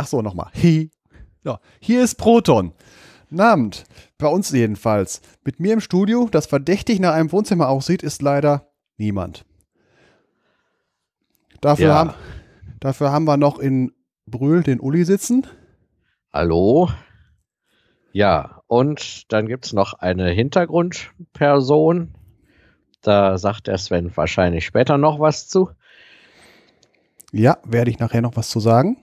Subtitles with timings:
[0.00, 0.48] Ach so, nochmal.
[0.54, 0.90] Hi.
[1.42, 2.72] Ja, hier ist Proton.
[3.30, 3.82] Namend.
[4.16, 5.20] Bei uns jedenfalls.
[5.44, 9.44] Mit mir im Studio, das verdächtig nach einem Wohnzimmer aussieht, ist leider niemand.
[11.60, 11.94] Dafür, Ja.
[11.96, 12.14] haben,
[12.78, 13.92] dafür haben wir noch in
[14.26, 15.46] Brühl den Uli sitzen.
[16.32, 16.88] Hallo?
[18.12, 22.14] Ja, und dann gibt's noch eine Hintergrundperson.
[23.00, 25.70] Da sagt der Sven wahrscheinlich später noch was zu.
[27.32, 28.96] Ja, werde ich nachher noch was zu sagen.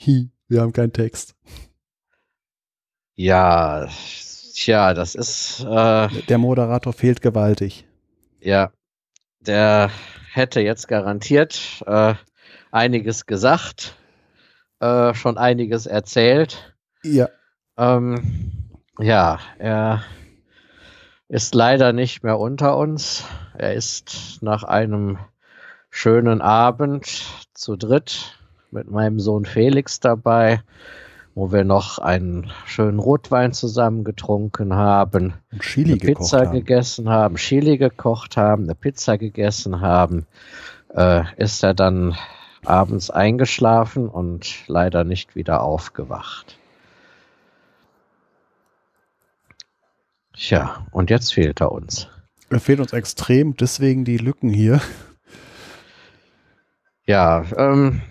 [0.00, 1.36] Hi, wir haben keinen Text.
[3.16, 3.86] Ja,
[4.54, 7.86] tja, das ist, äh, Der Moderator fehlt gewaltig.
[8.40, 8.72] ja,
[9.40, 9.90] der
[10.32, 12.14] hätte jetzt garantiert äh,
[12.70, 13.96] einiges gesagt,
[14.80, 16.74] äh, schon einiges erzählt.
[17.02, 17.28] Ja,
[17.76, 20.02] Ähm, ja, er
[21.28, 23.24] ist leider nicht mehr unter uns.
[23.54, 25.18] Er ist nach einem
[25.90, 28.39] schönen Abend zu dritt
[28.72, 30.62] mit meinem Sohn Felix dabei,
[31.34, 36.52] wo wir noch einen schönen Rotwein zusammen getrunken haben, und Chili eine Pizza haben.
[36.52, 40.26] gegessen haben, Chili gekocht haben, eine Pizza gegessen haben,
[40.94, 42.16] äh, ist er dann
[42.64, 46.58] abends eingeschlafen und leider nicht wieder aufgewacht.
[50.34, 52.08] Tja, und jetzt fehlt er uns.
[52.48, 54.80] Er fehlt uns extrem, deswegen die Lücken hier.
[57.04, 58.02] Ja, ähm,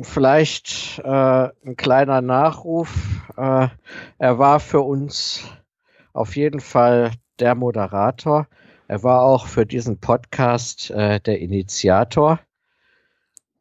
[0.00, 2.92] vielleicht äh, ein kleiner Nachruf.
[3.36, 3.68] Äh,
[4.18, 5.44] er war für uns
[6.12, 8.46] auf jeden Fall der Moderator.
[8.88, 12.40] Er war auch für diesen Podcast äh, der Initiator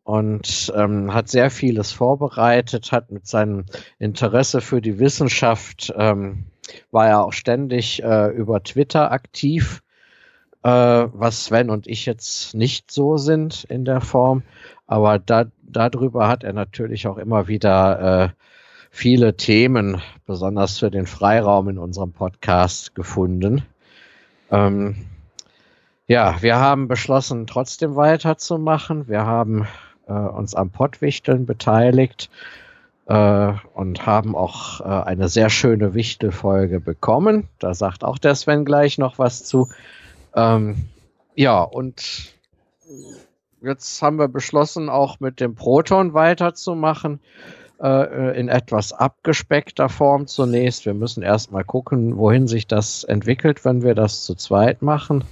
[0.04, 3.66] und ähm, hat sehr vieles vorbereitet, hat mit seinem
[4.00, 6.46] Interesse für die Wissenschaft, ähm,
[6.92, 9.82] war er auch ständig äh, über Twitter aktiv
[10.64, 14.44] äh, was Sven und ich jetzt nicht so sind in der Form.
[14.88, 18.30] Aber da, darüber hat er natürlich auch immer wieder äh,
[18.92, 23.64] viele Themen, besonders für den Freiraum in unserem Podcast gefunden.
[24.52, 25.06] Ähm,
[26.08, 29.08] ja, wir haben beschlossen, trotzdem weiterzumachen.
[29.08, 29.66] Wir haben
[30.08, 32.30] äh, uns am Pottwichteln beteiligt
[33.06, 37.48] äh, und haben auch äh, eine sehr schöne Wichtelfolge bekommen.
[37.60, 39.70] Da sagt auch der Sven gleich noch was zu.
[40.36, 40.90] Ähm,
[41.36, 42.34] ja, und
[43.62, 47.20] jetzt haben wir beschlossen, auch mit dem Proton weiterzumachen,
[47.82, 50.86] äh, in etwas abgespeckter Form zunächst.
[50.86, 55.24] Wir müssen erstmal gucken, wohin sich das entwickelt, wenn wir das zu zweit machen.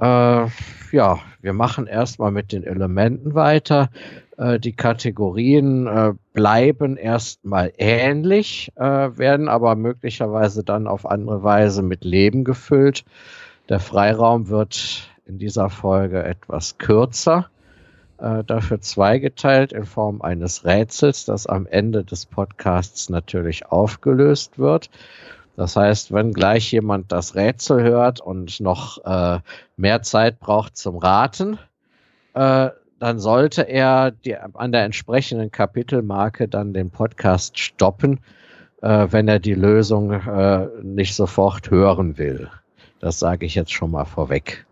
[0.00, 0.46] Äh,
[0.92, 3.90] ja, wir machen erstmal mit den Elementen weiter.
[4.36, 8.82] Äh, die Kategorien äh, bleiben erstmal ähnlich, äh,
[9.16, 13.04] werden aber möglicherweise dann auf andere Weise mit Leben gefüllt.
[13.70, 17.48] Der Freiraum wird in dieser Folge etwas kürzer,
[18.18, 24.90] äh, dafür zweigeteilt in Form eines Rätsels, das am Ende des Podcasts natürlich aufgelöst wird.
[25.56, 29.40] Das heißt, wenn gleich jemand das Rätsel hört und noch äh,
[29.76, 31.58] mehr Zeit braucht zum Raten,
[32.34, 38.20] äh, dann sollte er die, an der entsprechenden Kapitelmarke dann den Podcast stoppen,
[38.82, 42.50] äh, wenn er die Lösung äh, nicht sofort hören will.
[43.04, 44.64] Das sage ich jetzt schon mal vorweg.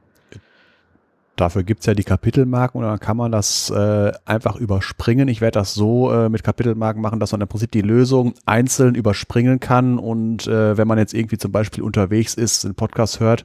[1.37, 5.29] Dafür gibt es ja die Kapitelmarken und dann kann man das äh, einfach überspringen.
[5.29, 8.95] Ich werde das so äh, mit Kapitelmarken machen, dass man im Prinzip die Lösung einzeln
[8.95, 13.45] überspringen kann und äh, wenn man jetzt irgendwie zum Beispiel unterwegs ist, einen Podcast hört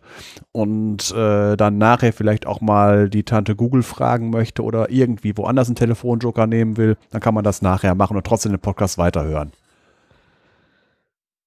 [0.53, 5.67] und äh, dann nachher vielleicht auch mal die Tante Google fragen möchte oder irgendwie woanders
[5.67, 9.51] einen Telefonjoker nehmen will, dann kann man das nachher machen und trotzdem den Podcast weiterhören.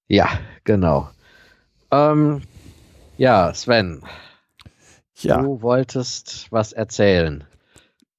[0.09, 0.29] Ja,
[0.65, 1.09] genau.
[1.91, 2.43] Ähm,
[3.21, 4.03] ja, Sven,
[5.17, 5.43] Ja.
[5.43, 7.45] du wolltest was erzählen.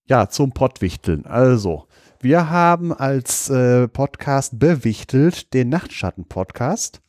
[0.05, 1.25] Ja, zum Pottwichteln.
[1.25, 1.87] Also,
[2.19, 7.01] wir haben als äh, Podcast bewichtelt den Nachtschatten-Podcast,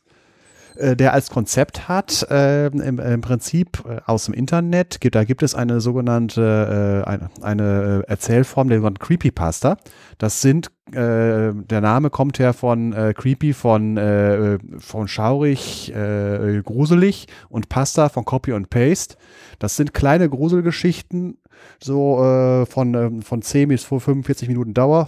[0.75, 5.23] äh, der als Konzept hat, äh, im, im Prinzip äh, aus dem Internet, gibt, da
[5.23, 9.77] gibt es eine sogenannte, äh, eine, eine Erzählform, der sogenannten Creepypasta.
[10.17, 17.27] Das sind, äh, der Name kommt her von äh, Creepy, von, äh, von schaurig, gruselig
[17.49, 19.15] und Pasta von Copy und Paste.
[19.59, 21.37] Das sind kleine Gruselgeschichten,
[21.81, 25.07] so von, ähm, von 10 bis 45 Minuten Dauer,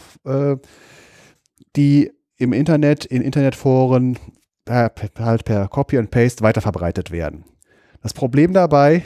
[1.76, 4.18] die im Internet, in Internetforen
[4.66, 7.46] per, halt per Copy and Paste weiterverbreitet werden.
[8.02, 9.04] Das Problem dabei,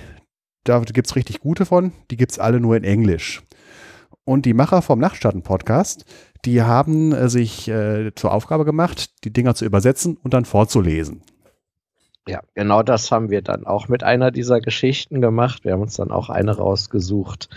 [0.63, 3.44] da gibt es richtig gute von, die gibt es alle nur in Englisch.
[4.23, 6.06] Und die Macher vom Nachtschatten-Podcast,
[6.45, 11.23] die haben äh, sich äh, zur Aufgabe gemacht, die Dinger zu übersetzen und dann vorzulesen.
[12.27, 15.65] Ja, genau das haben wir dann auch mit einer dieser Geschichten gemacht.
[15.65, 17.50] Wir haben uns dann auch eine rausgesucht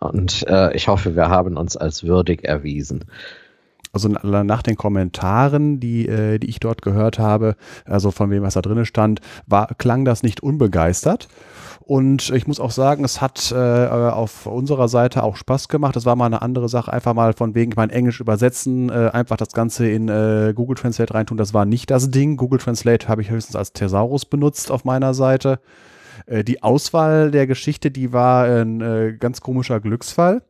[0.00, 3.04] und äh, ich hoffe, wir haben uns als würdig erwiesen.
[3.96, 7.56] Also nach den Kommentaren, die, äh, die ich dort gehört habe,
[7.86, 11.28] also von wem was da drin stand, war, klang das nicht unbegeistert.
[11.80, 15.94] Und ich muss auch sagen, es hat äh, auf unserer Seite auch Spaß gemacht.
[15.94, 16.92] Das war mal eine andere Sache.
[16.92, 21.14] Einfach mal von wegen mein Englisch übersetzen, äh, einfach das Ganze in äh, Google Translate
[21.14, 21.38] reintun.
[21.38, 22.36] Das war nicht das Ding.
[22.36, 25.60] Google Translate habe ich höchstens als Thesaurus benutzt auf meiner Seite.
[26.26, 30.42] Äh, die Auswahl der Geschichte, die war ein äh, ganz komischer Glücksfall.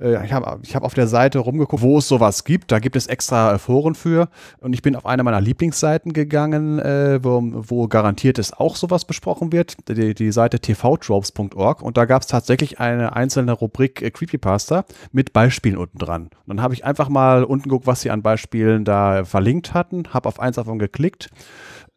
[0.00, 2.72] Äh, ich habe ich hab auf der Seite rumgeguckt, wo es sowas gibt.
[2.72, 4.28] Da gibt es extra äh, Foren für.
[4.60, 9.04] Und ich bin auf eine meiner Lieblingsseiten gegangen, äh, wo, wo garantiert es auch sowas
[9.04, 9.88] besprochen wird.
[9.88, 11.82] Die, die Seite tvtropes.org.
[11.82, 16.22] Und da gab es tatsächlich eine einzelne Rubrik äh, Creepypasta mit Beispielen unten dran.
[16.46, 20.04] Und dann habe ich einfach mal unten geguckt, was sie an Beispielen da verlinkt hatten.
[20.12, 21.30] Habe auf eins davon geklickt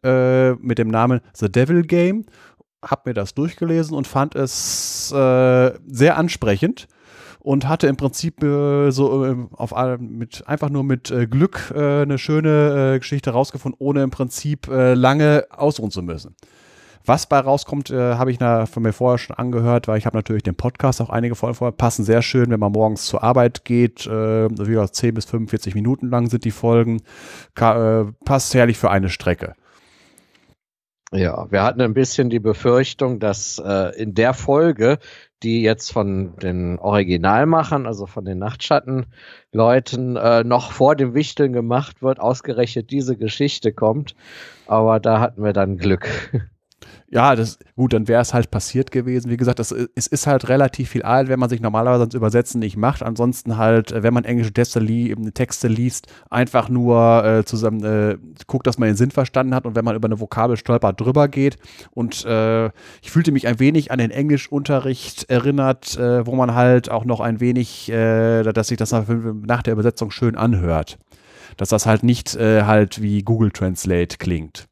[0.02, 2.24] äh, mit dem Namen The Devil Game
[2.84, 6.88] habe mir das durchgelesen und fand es äh, sehr ansprechend
[7.42, 12.02] und hatte im Prinzip äh, so äh, auf, mit, einfach nur mit äh, Glück äh,
[12.02, 16.36] eine schöne äh, Geschichte rausgefunden, ohne im Prinzip äh, lange ausruhen zu müssen.
[17.04, 20.44] Was bei rauskommt, habe ich na, von mir vorher schon angehört, weil ich habe natürlich
[20.44, 24.06] den Podcast auch einige Folgen vorher, passen sehr schön, wenn man morgens zur Arbeit geht,
[24.06, 27.02] äh, wieder 10 bis 45 Minuten lang sind die Folgen,
[27.56, 29.54] Ka passt herrlich für eine Strecke.
[31.12, 34.98] Ja, wir hatten ein bisschen die Befürchtung, dass äh, in der Folge
[35.42, 42.02] die jetzt von den Originalmachern, also von den Nachtschattenleuten, äh, noch vor dem Wichteln gemacht
[42.02, 44.14] wird, ausgerechnet diese Geschichte kommt.
[44.66, 46.08] Aber da hatten wir dann Glück.
[47.10, 49.30] Ja, das, gut, dann wäre es halt passiert gewesen.
[49.30, 52.58] Wie gesagt, das, es ist halt relativ viel alt, wenn man sich normalerweise ans Übersetzen
[52.58, 53.02] nicht macht.
[53.02, 58.16] Ansonsten halt, äh, wenn man englische Texte, li Texte liest, einfach nur äh, zusammen äh,
[58.46, 61.28] guckt, dass man den Sinn verstanden hat und wenn man über eine Vokabel stolpert, drüber
[61.28, 61.58] geht.
[61.90, 62.66] Und äh,
[63.02, 67.20] ich fühlte mich ein wenig an den Englischunterricht erinnert, äh, wo man halt auch noch
[67.20, 70.98] ein wenig, äh, dass sich das nach der Übersetzung schön anhört.
[71.58, 74.66] Dass das halt nicht halt wie Google Translate klingt.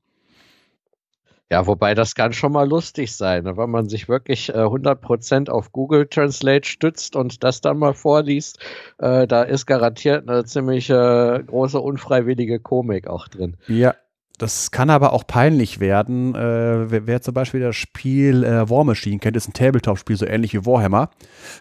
[1.52, 3.56] Ja, wobei das kann schon mal lustig sein, ne?
[3.56, 8.60] wenn man sich wirklich äh, 100% auf Google Translate stützt und das dann mal vorliest.
[8.98, 13.56] Äh, da ist garantiert eine ziemlich äh, große unfreiwillige Komik auch drin.
[13.66, 13.96] Ja,
[14.40, 16.34] das kann aber auch peinlich werden.
[16.34, 20.26] Äh, wer, wer, zum Beispiel das Spiel äh, War Machine kennt, ist ein Tabletop-Spiel, so
[20.26, 21.10] ähnlich wie Warhammer.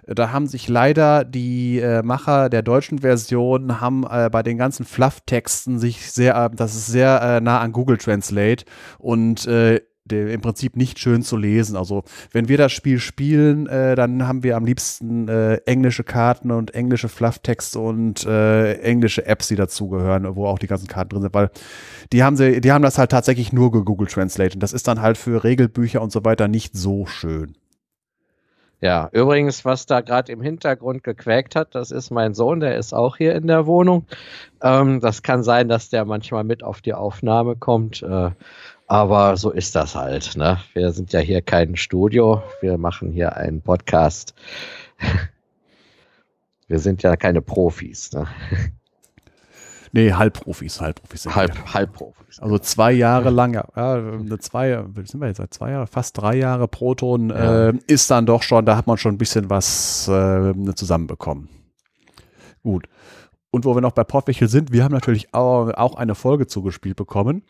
[0.07, 4.85] Da haben sich leider die äh, Macher der deutschen Version haben äh, bei den ganzen
[4.85, 8.63] Fluff-Texten sich sehr, äh, das ist sehr äh, nah an Google Translate
[8.97, 11.75] und der im Prinzip nicht schön zu lesen.
[11.75, 16.51] Also wenn wir das Spiel spielen, äh, dann haben wir am liebsten äh, englische Karten
[16.51, 21.21] und englische Flufftexte und äh, englische Apps, die dazugehören, wo auch die ganzen Karten drin
[21.23, 21.49] sind, weil
[22.11, 25.01] die haben sie, die haben das halt tatsächlich nur gegoogelt Translate und das ist dann
[25.01, 27.55] halt für Regelbücher und so weiter nicht so schön.
[28.81, 32.93] Ja, übrigens, was da gerade im Hintergrund gequäkt hat, das ist mein Sohn, der ist
[32.93, 34.05] auch hier in der Wohnung.
[34.61, 38.01] Ähm, das kann sein, dass der manchmal mit auf die Aufnahme kommt.
[38.01, 38.31] Äh,
[38.89, 40.35] aber so ist das halt.
[40.35, 40.59] Ne?
[40.73, 44.33] Wir sind ja hier kein Studio, wir machen hier einen Podcast.
[46.67, 48.11] Wir sind ja keine Profis.
[48.11, 48.27] Ne?
[49.91, 51.73] Nee, Halbprofis, Halbprofis sind Halb.
[51.73, 52.39] Halbprofis.
[52.39, 56.35] Also zwei Jahre lang, ja, eine zwei, sind wir jetzt seit zwei Jahren, fast drei
[56.35, 57.69] Jahre Proton ja.
[57.69, 61.49] äh, ist dann doch schon, da hat man schon ein bisschen was äh, zusammenbekommen.
[62.61, 62.87] Gut.
[63.49, 66.95] Und wo wir noch bei Portwächel sind, wir haben natürlich auch, auch eine Folge zugespielt
[66.95, 67.41] bekommen.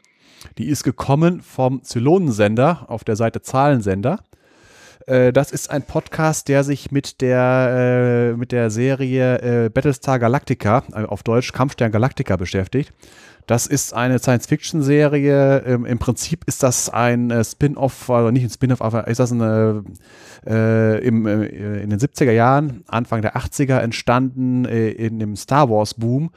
[0.58, 4.20] Die ist gekommen vom Zylonensender auf der Seite Zahlensender.
[5.10, 10.20] Äh, das ist ein Podcast, der sich mit der, äh, mit der Serie äh, Battlestar
[10.20, 12.94] Galactica, äh, auf Deutsch Kampfstern Galactica, beschäftigt.
[13.48, 15.64] Das ist eine Science-Fiction-Serie.
[15.66, 19.32] Ähm, Im Prinzip ist das ein äh, Spin-off, also nicht ein Spin-off, aber ist das
[19.32, 19.84] eine,
[20.46, 26.30] im, in den 70er Jahren, Anfang der 80er entstanden in dem Star Wars-Boom.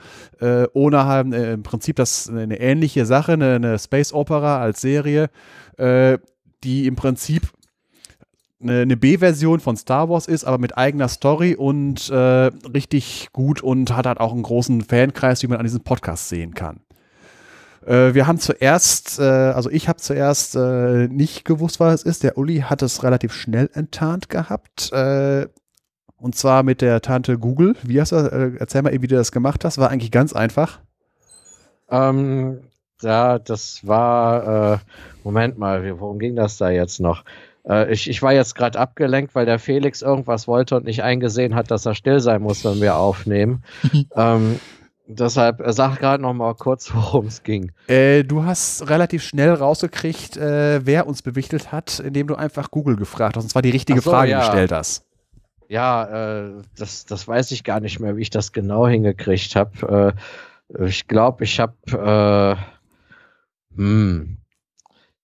[0.72, 5.30] Ohne im Prinzip das eine ähnliche Sache, eine, eine Space-Opera als Serie,
[5.78, 7.52] die im Prinzip
[8.62, 13.94] eine, B-Version von Star Wars ist, aber mit eigener Story und äh, richtig gut und
[13.96, 16.80] hat halt auch einen großen Fankreis, wie man an diesem Podcast sehen kann.
[17.86, 22.22] Äh, wir haben zuerst, äh, also ich habe zuerst äh, nicht gewusst, was es ist.
[22.22, 24.92] Der Uli hat es relativ schnell enttarnt gehabt.
[24.92, 25.48] Äh,
[26.16, 27.74] und zwar mit der Tante Google.
[27.82, 29.78] Wie hast du, äh, erzähl mal, wie du das gemacht hast.
[29.78, 30.80] War eigentlich ganz einfach.
[31.90, 32.60] Ähm,
[33.02, 34.80] ja, das war,
[35.24, 37.24] Moment mal, worum ging das da jetzt noch?
[37.64, 41.70] Ich, ich war jetzt gerade abgelenkt, weil der Felix irgendwas wollte und nicht eingesehen hat,
[41.70, 43.62] dass er still sein muss, wenn wir aufnehmen.
[44.16, 44.58] ähm,
[45.06, 47.72] deshalb äh, sag gerade noch mal kurz, worum es ging.
[47.88, 52.96] Äh, du hast relativ schnell rausgekriegt, äh, wer uns bewichtelt hat, indem du einfach Google
[52.96, 54.40] gefragt hast, und zwar die richtige so, Frage ja.
[54.40, 55.06] gestellt hast.
[55.68, 60.14] Ja, äh, das, das weiß ich gar nicht mehr, wie ich das genau hingekriegt habe.
[60.78, 62.56] Äh, ich glaube, ich habe,
[63.76, 64.38] äh, hm,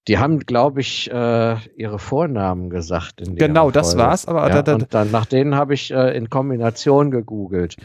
[0.08, 3.20] die haben, glaube ich, äh, ihre Vornamen gesagt.
[3.20, 4.26] In genau, das war's.
[4.26, 7.76] Aber ja, da, da, und dann nach denen habe ich äh, in Kombination gegoogelt,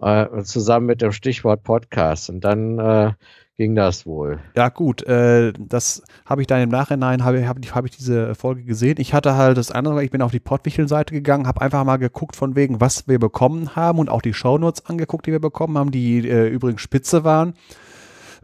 [0.00, 2.28] äh, zusammen mit dem Stichwort Podcast.
[2.28, 3.12] Und dann äh,
[3.56, 4.40] ging das wohl.
[4.54, 5.04] Ja, gut.
[5.04, 8.96] Äh, das habe ich dann im Nachhinein, habe hab, hab ich diese Folge gesehen.
[8.98, 12.36] Ich hatte halt das andere, ich bin auf die Pottwichtel-Seite gegangen, habe einfach mal geguckt
[12.36, 15.90] von wegen, was wir bekommen haben und auch die Shownotes angeguckt, die wir bekommen haben,
[15.90, 17.54] die äh, übrigens spitze waren.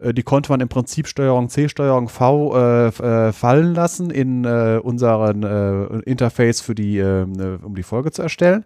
[0.00, 4.45] Äh, die konnte man im Prinzip Steuerung C, Steuerung V äh, äh, fallen lassen in
[4.45, 8.64] äh, unseren äh, Interface für die, ähm, um die Folge zu erstellen.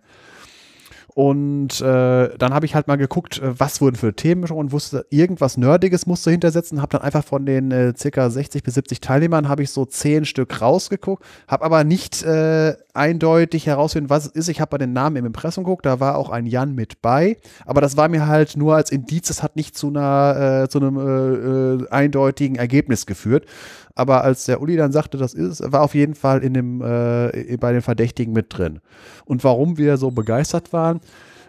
[1.14, 4.72] Und äh, dann habe ich halt mal geguckt, äh, was wurden für Themen schon und
[4.72, 6.82] wusste, irgendwas Nerdiges musste hintersetzen.
[6.82, 10.24] Habe dann einfach von den äh, circa 60 bis 70 Teilnehmern habe ich so zehn
[10.24, 14.48] Stück rausgeguckt, habe aber nicht äh, eindeutig herausfinden, was es ist.
[14.48, 17.36] Ich habe bei den Namen im Impressum geguckt, da war auch ein Jan mit bei,
[17.64, 20.80] aber das war mir halt nur als Indiz, es hat nicht zu einer äh, zu
[20.80, 23.46] einem äh, eindeutigen Ergebnis geführt.
[23.94, 27.56] Aber als der Uli dann sagte, das ist, war auf jeden Fall in dem, äh,
[27.58, 28.80] bei den Verdächtigen mit drin.
[29.24, 31.00] Und warum wir so begeistert waren,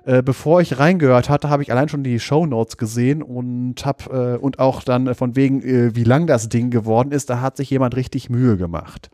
[0.05, 4.05] äh, bevor ich reingehört hatte, habe ich allein schon die Show Notes gesehen und hab
[4.13, 7.57] äh, und auch dann von wegen, äh, wie lang das Ding geworden ist, da hat
[7.57, 9.09] sich jemand richtig Mühe gemacht.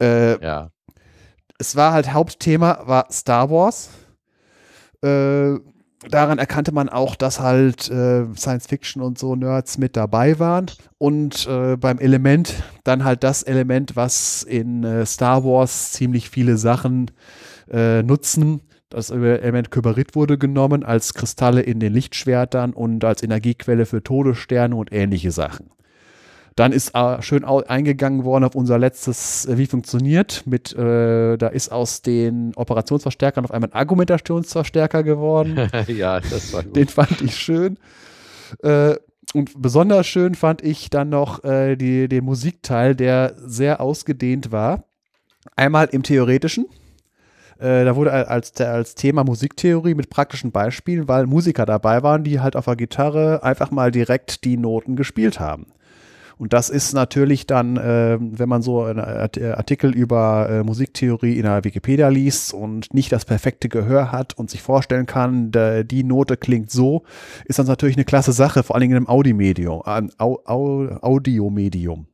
[0.00, 0.70] Äh, ja.
[1.58, 3.90] Es war halt Hauptthema war Star Wars.
[6.08, 10.66] Daran erkannte man auch, dass halt äh, Science Fiction und so Nerds mit dabei waren.
[10.96, 12.54] Und äh, beim Element
[12.84, 17.10] dann halt das Element, was in äh, Star Wars ziemlich viele Sachen
[17.70, 18.62] äh, nutzen.
[18.88, 24.74] Das Element Kyberit wurde genommen als Kristalle in den Lichtschwertern und als Energiequelle für Todessterne
[24.74, 25.70] und ähnliche Sachen.
[26.60, 30.42] Dann ist äh, schön eingegangen worden auf unser letztes, äh, wie funktioniert.
[30.44, 35.70] Mit, äh, da ist aus den Operationsverstärkern auf einmal ein Argumentationsverstärker geworden.
[35.86, 36.76] ja, das war gut.
[36.76, 37.78] Den fand ich schön.
[38.62, 38.96] Äh,
[39.32, 44.84] und besonders schön fand ich dann noch äh, die, den Musikteil, der sehr ausgedehnt war.
[45.56, 46.66] Einmal im Theoretischen.
[47.58, 52.40] Äh, da wurde als, als Thema Musiktheorie mit praktischen Beispielen, weil Musiker dabei waren, die
[52.40, 55.68] halt auf der Gitarre einfach mal direkt die Noten gespielt haben.
[56.40, 61.42] Und das ist natürlich dann, äh, wenn man so einen Artikel über äh, Musiktheorie in
[61.42, 66.38] der Wikipedia liest und nicht das perfekte Gehör hat und sich vorstellen kann, die Note
[66.38, 67.02] klingt so,
[67.44, 69.82] ist das natürlich eine klasse Sache, vor allen Dingen im Audiomedium.
[69.84, 72.06] Äh, Audiomedium.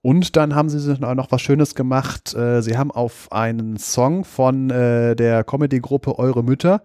[0.00, 2.34] Und dann haben sie noch was Schönes gemacht.
[2.34, 6.82] Äh, sie haben auf einen Song von äh, der Comedy-Gruppe Eure Mütter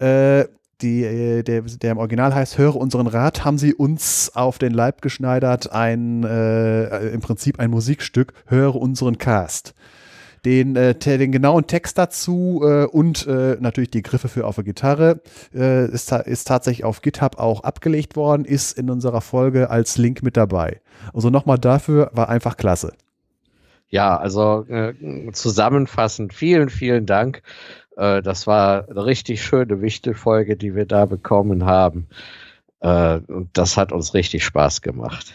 [0.00, 0.46] äh,
[0.80, 4.72] die, äh, der, der im Original heißt, höre unseren Rat, haben sie uns auf den
[4.72, 9.74] Leib geschneidert, ein, äh, im Prinzip ein Musikstück, höre unseren Cast.
[10.44, 14.64] Den, äh, den genauen Text dazu äh, und äh, natürlich die Griffe für auf der
[14.64, 15.22] Gitarre
[15.54, 20.22] äh, ist, ist tatsächlich auf GitHub auch abgelegt worden, ist in unserer Folge als Link
[20.22, 20.82] mit dabei.
[21.14, 22.92] Also nochmal dafür, war einfach klasse.
[23.88, 24.66] Ja, also
[25.32, 27.42] zusammenfassend, vielen, vielen Dank
[27.96, 32.08] äh, das war eine richtig schöne Wichtelfolge, die wir da bekommen haben.
[32.80, 35.32] Äh, und das hat uns richtig Spaß gemacht.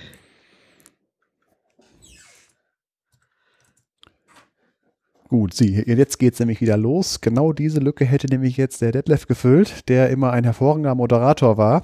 [5.29, 7.21] Gut, Sie, jetzt geht es nämlich wieder los.
[7.21, 11.83] Genau diese Lücke hätte nämlich jetzt der Detlef gefüllt, der immer ein hervorragender Moderator war.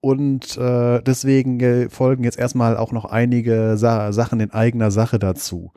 [0.00, 5.18] Und äh, deswegen äh, folgen jetzt erstmal auch noch einige Sa Sachen in eigener Sache
[5.18, 5.72] dazu.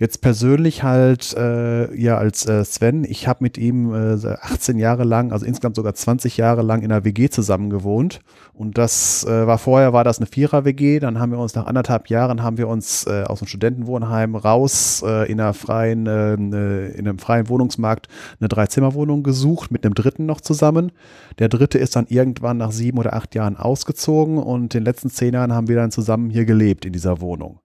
[0.00, 5.02] Jetzt persönlich halt, äh, ja, als äh, Sven, ich habe mit ihm äh, 18 Jahre
[5.02, 8.20] lang, also insgesamt sogar 20 Jahre lang in einer WG zusammen gewohnt.
[8.52, 11.00] Und das äh, war vorher, war das eine Vierer-WG.
[11.00, 15.02] Dann haben wir uns nach anderthalb Jahren, haben wir uns äh, aus dem Studentenwohnheim raus
[15.04, 18.06] äh, in einer freien, äh, äh in einem freien Wohnungsmarkt
[18.38, 20.92] eine Dreizimmerwohnung gesucht, mit einem dritten noch zusammen.
[21.40, 25.10] Der dritte ist dann irgendwann nach sieben oder acht Jahren ausgezogen und in den letzten
[25.10, 27.58] zehn Jahren haben wir dann zusammen hier gelebt in dieser Wohnung.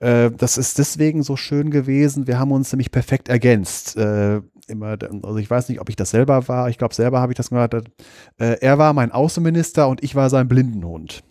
[0.00, 2.26] Äh, das ist deswegen so schön gewesen.
[2.26, 3.96] Wir haben uns nämlich perfekt ergänzt.
[3.96, 6.68] Äh, immer, also ich weiß nicht, ob ich das selber war.
[6.68, 7.74] Ich glaube, selber habe ich das gehört.
[7.74, 11.22] Äh, er war mein Außenminister und ich war sein Blindenhund.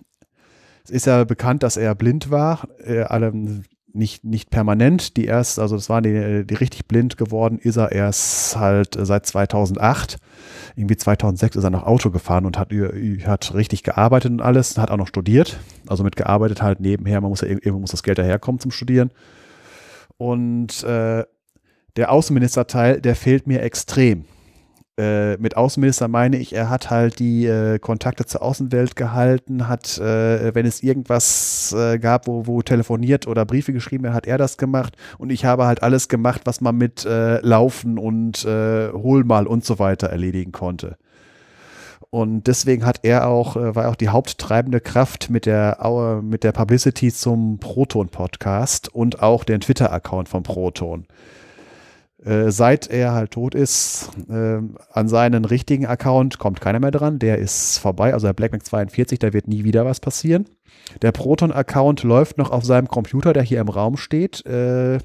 [0.84, 2.68] Es ist ja bekannt, dass er blind war.
[2.84, 3.34] Äh, alle,
[3.96, 5.18] nicht, nicht permanent.
[5.18, 9.26] Die erst, also das waren die, die richtig blind geworden, ist er erst halt seit
[9.26, 10.18] 2008
[10.76, 12.72] irgendwie 2006 ist er noch Auto gefahren und hat,
[13.26, 15.58] hat richtig gearbeitet und alles, hat auch noch studiert.
[15.88, 19.12] Also mit gearbeitet halt nebenher, man muss ja irgendwo muss das Geld daherkommen zum Studieren.
[20.18, 21.24] Und äh,
[21.96, 24.26] der Außenministerteil, der fehlt mir extrem.
[24.98, 29.98] Äh, mit Außenminister meine ich, er hat halt die äh, Kontakte zur Außenwelt gehalten, hat,
[29.98, 34.58] äh, wenn es irgendwas äh, gab, wo, wo telefoniert oder Briefe geschrieben, hat er das
[34.58, 39.26] gemacht und ich habe halt alles gemacht, was man mit äh, Laufen und äh, Hol
[39.26, 40.96] mal und so weiter erledigen konnte.
[42.10, 47.12] Und deswegen hat er auch, war auch die haupttreibende Kraft mit der, mit der Publicity
[47.12, 51.06] zum Proton-Podcast und auch den Twitter-Account von Proton.
[52.26, 54.60] Äh, seit er halt tot ist, äh,
[54.92, 57.20] an seinen richtigen Account kommt keiner mehr dran.
[57.20, 60.46] Der ist vorbei, also der BlackMac 42, da wird nie wieder was passieren.
[61.04, 64.44] Der Proton-Account läuft noch auf seinem Computer, der hier im Raum steht.
[64.48, 64.98] Äh,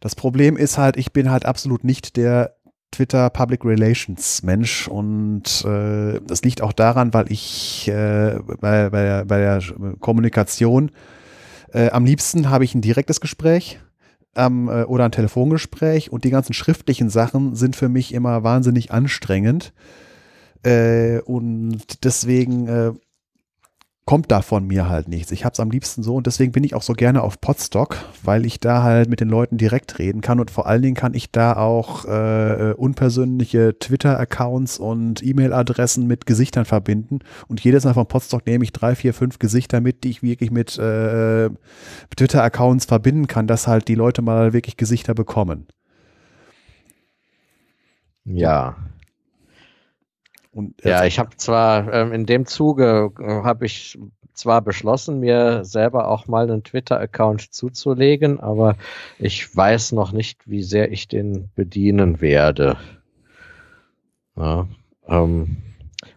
[0.00, 2.54] das Problem ist halt, ich bin halt absolut nicht der
[2.92, 9.02] Twitter Public Relations Mensch und äh, das liegt auch daran, weil ich äh, bei, bei,
[9.02, 9.62] der, bei der
[9.98, 10.92] Kommunikation
[11.72, 13.80] äh, am liebsten habe ich ein direktes Gespräch
[14.36, 18.92] ähm, äh, oder ein Telefongespräch und die ganzen schriftlichen Sachen sind für mich immer wahnsinnig
[18.92, 19.72] anstrengend.
[20.62, 22.92] Äh, und deswegen äh,
[24.10, 25.30] kommt da von mir halt nichts.
[25.30, 27.96] Ich habe es am liebsten so und deswegen bin ich auch so gerne auf Podstock,
[28.24, 31.14] weil ich da halt mit den Leuten direkt reden kann und vor allen Dingen kann
[31.14, 38.08] ich da auch äh, unpersönliche Twitter-Accounts und E-Mail-Adressen mit Gesichtern verbinden und jedes Mal von
[38.08, 41.48] Podstock nehme ich drei, vier, fünf Gesichter mit, die ich wirklich mit äh,
[42.16, 45.68] Twitter-Accounts verbinden kann, dass halt die Leute mal wirklich Gesichter bekommen.
[48.24, 48.74] Ja,
[50.52, 53.98] und ja, ich habe zwar ähm, in dem Zuge äh, habe ich
[54.34, 58.76] zwar beschlossen, mir selber auch mal einen Twitter-Account zuzulegen, aber
[59.18, 62.78] ich weiß noch nicht, wie sehr ich den bedienen werde.
[64.36, 64.66] Ja,
[65.06, 65.58] ähm,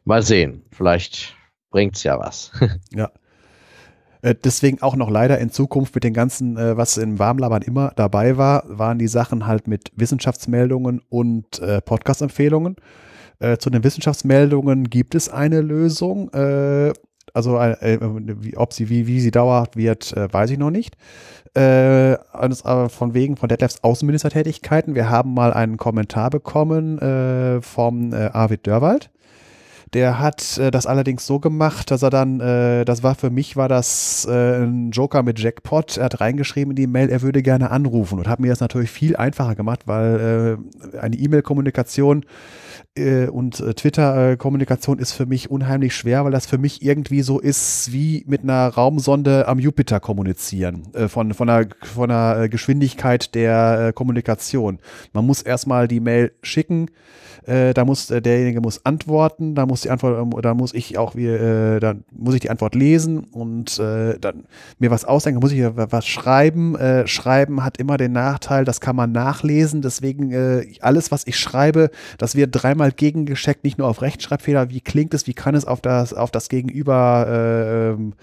[0.05, 1.35] mal sehen, vielleicht
[1.69, 2.51] bringt's ja was.
[2.93, 3.11] ja.
[4.21, 7.91] Äh, deswegen auch noch leider in Zukunft mit den ganzen, äh, was in Warmlabern immer
[7.95, 12.77] dabei war, waren die Sachen halt mit Wissenschaftsmeldungen und äh, Podcast-Empfehlungen.
[13.39, 16.31] Äh, zu den Wissenschaftsmeldungen gibt es eine Lösung.
[16.33, 16.93] Äh,
[17.33, 20.95] also äh, wie, ob sie, wie, wie sie dauerhaft wird, äh, weiß ich noch nicht.
[21.55, 24.95] Äh, aber von wegen von Detlefs Außenministertätigkeiten.
[24.95, 29.09] Wir haben mal einen Kommentar bekommen äh, vom äh, Arvid Dörwald.
[29.93, 33.55] Der hat äh, das allerdings so gemacht, dass er dann, äh, das war für mich,
[33.55, 35.97] war das äh, ein Joker mit Jackpot.
[35.97, 38.89] Er hat reingeschrieben in die Mail, er würde gerne anrufen und hat mir das natürlich
[38.89, 40.57] viel einfacher gemacht, weil
[40.93, 42.25] äh, eine E-Mail-Kommunikation
[42.95, 47.39] äh, und äh, Twitter-Kommunikation ist für mich unheimlich schwer, weil das für mich irgendwie so
[47.39, 53.35] ist wie mit einer Raumsonde am Jupiter kommunizieren, äh, von, von, der, von der Geschwindigkeit
[53.35, 54.79] der Kommunikation.
[55.13, 56.87] Man muss erstmal die Mail schicken,
[57.45, 60.97] äh, da muss äh, derjenige muss antworten, da muss die Antwort, ähm, da muss ich
[60.97, 64.45] auch äh, dann muss ich die Antwort lesen und äh, dann
[64.79, 66.75] mir was ausdenken, muss ich was schreiben.
[66.75, 71.37] Äh, schreiben hat immer den Nachteil, das kann man nachlesen, deswegen äh, alles, was ich
[71.37, 75.65] schreibe, das wird dreimal gegengescheckt, nicht nur auf Rechtschreibfehler, wie klingt es, wie kann es
[75.65, 78.13] auf das, auf das Gegenüber äh, ähm,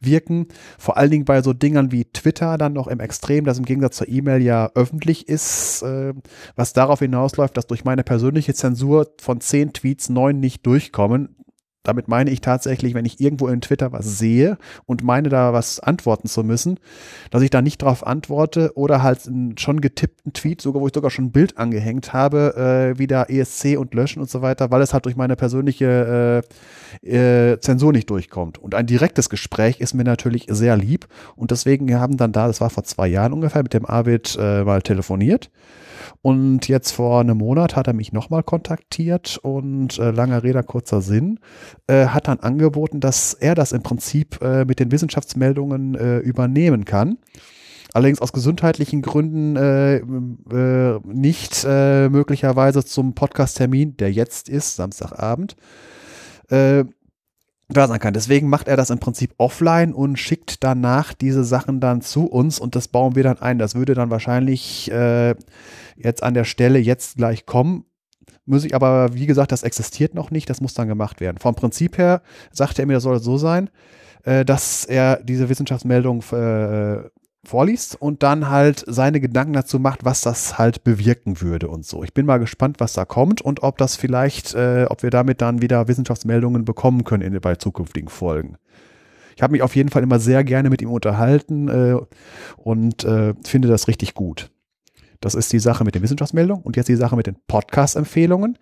[0.00, 0.48] wirken.
[0.78, 3.96] Vor allen Dingen bei so Dingern wie Twitter dann noch im Extrem, das im Gegensatz
[3.96, 6.14] zur E-Mail ja öffentlich ist, äh,
[6.56, 11.36] was darauf hinausläuft, dass durch meine persönliche Zensur Zensur von zehn Tweets neun nicht durchkommen.
[11.82, 15.80] Damit meine ich tatsächlich, wenn ich irgendwo in Twitter was sehe und meine da was
[15.80, 16.78] antworten zu müssen,
[17.30, 20.94] dass ich da nicht drauf antworte oder halt einen schon getippten Tweet, sogar wo ich
[20.94, 24.82] sogar schon ein Bild angehängt habe, äh, wieder ESC und löschen und so weiter, weil
[24.82, 26.42] es halt durch meine persönliche
[27.02, 28.58] äh, äh, Zensur nicht durchkommt.
[28.58, 32.60] Und ein direktes Gespräch ist mir natürlich sehr lieb und deswegen haben dann da, das
[32.60, 35.50] war vor zwei Jahren ungefähr, mit dem Arvid äh, mal telefoniert
[36.22, 41.00] und jetzt vor einem Monat hat er mich nochmal kontaktiert und äh, langer Rede, kurzer
[41.00, 41.40] Sinn,
[41.86, 46.84] äh, hat dann angeboten, dass er das im Prinzip äh, mit den Wissenschaftsmeldungen äh, übernehmen
[46.84, 47.18] kann.
[47.92, 55.56] Allerdings aus gesundheitlichen Gründen äh, äh, nicht möglicherweise zum Podcast-Termin, der jetzt ist, Samstagabend,
[57.72, 58.14] da sein kann.
[58.14, 62.58] Deswegen macht er das im Prinzip offline und schickt danach diese Sachen dann zu uns
[62.58, 63.58] und das bauen wir dann ein.
[63.58, 65.34] Das würde dann wahrscheinlich äh,
[66.02, 67.84] jetzt an der Stelle jetzt gleich kommen.
[68.46, 71.38] Muss ich aber, wie gesagt, das existiert noch nicht, das muss dann gemacht werden.
[71.38, 73.70] Vom Prinzip her sagte er mir, das soll so sein,
[74.24, 77.08] äh, dass er diese Wissenschaftsmeldung äh,
[77.44, 82.02] vorliest und dann halt seine Gedanken dazu macht, was das halt bewirken würde und so.
[82.02, 85.40] Ich bin mal gespannt, was da kommt und ob das vielleicht, äh, ob wir damit
[85.40, 88.56] dann wieder Wissenschaftsmeldungen bekommen können in, bei zukünftigen Folgen.
[89.36, 91.70] Ich habe mich auf jeden Fall immer sehr gerne mit ihm unterhalten
[92.58, 93.06] und
[93.42, 94.50] finde das richtig gut.
[95.20, 98.58] Das ist die Sache mit den Wissenschaftsmeldungen und jetzt die Sache mit den Podcast-Empfehlungen.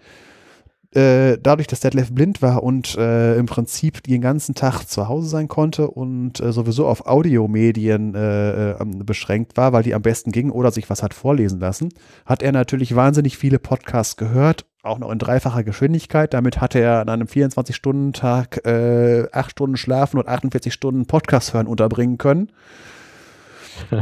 [0.94, 5.29] äh, dadurch, dass Detlef blind war und äh, im Prinzip den ganzen Tag zu Hause
[5.29, 10.33] sein konnte und äh, sowieso auf Audiomedien äh, äh, beschränkt war, weil die am besten
[10.33, 11.90] gingen oder sich was hat vorlesen lassen,
[12.25, 16.33] hat er natürlich wahnsinnig viele Podcasts gehört, auch noch in dreifacher Geschwindigkeit.
[16.33, 21.66] Damit hatte er an einem 24-Stunden-Tag äh, acht Stunden schlafen und 48 Stunden Podcast hören
[21.66, 22.51] unterbringen können.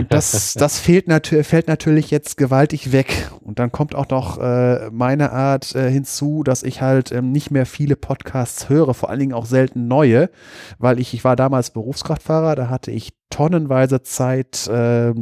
[0.09, 3.31] Das, das fehlt natür fällt natürlich jetzt gewaltig weg.
[3.43, 7.51] Und dann kommt auch noch äh, meine Art äh, hinzu, dass ich halt ähm, nicht
[7.51, 10.31] mehr viele Podcasts höre, vor allen Dingen auch selten neue,
[10.79, 15.13] weil ich, ich war damals Berufskraftfahrer, da hatte ich tonnenweise Zeit, äh,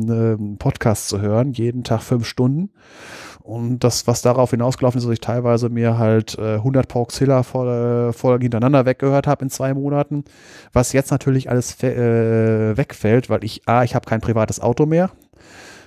[0.59, 2.71] Podcasts zu hören, jeden Tag fünf Stunden.
[3.45, 8.87] Und das, was darauf hinausgelaufen ist, dass ich teilweise mir halt äh, 100 Pauxilla-Folgen hintereinander
[8.87, 10.25] weggehört habe in zwei Monaten,
[10.73, 15.11] was jetzt natürlich alles äh, wegfällt, weil ich, A, ich habe kein privates Auto mehr,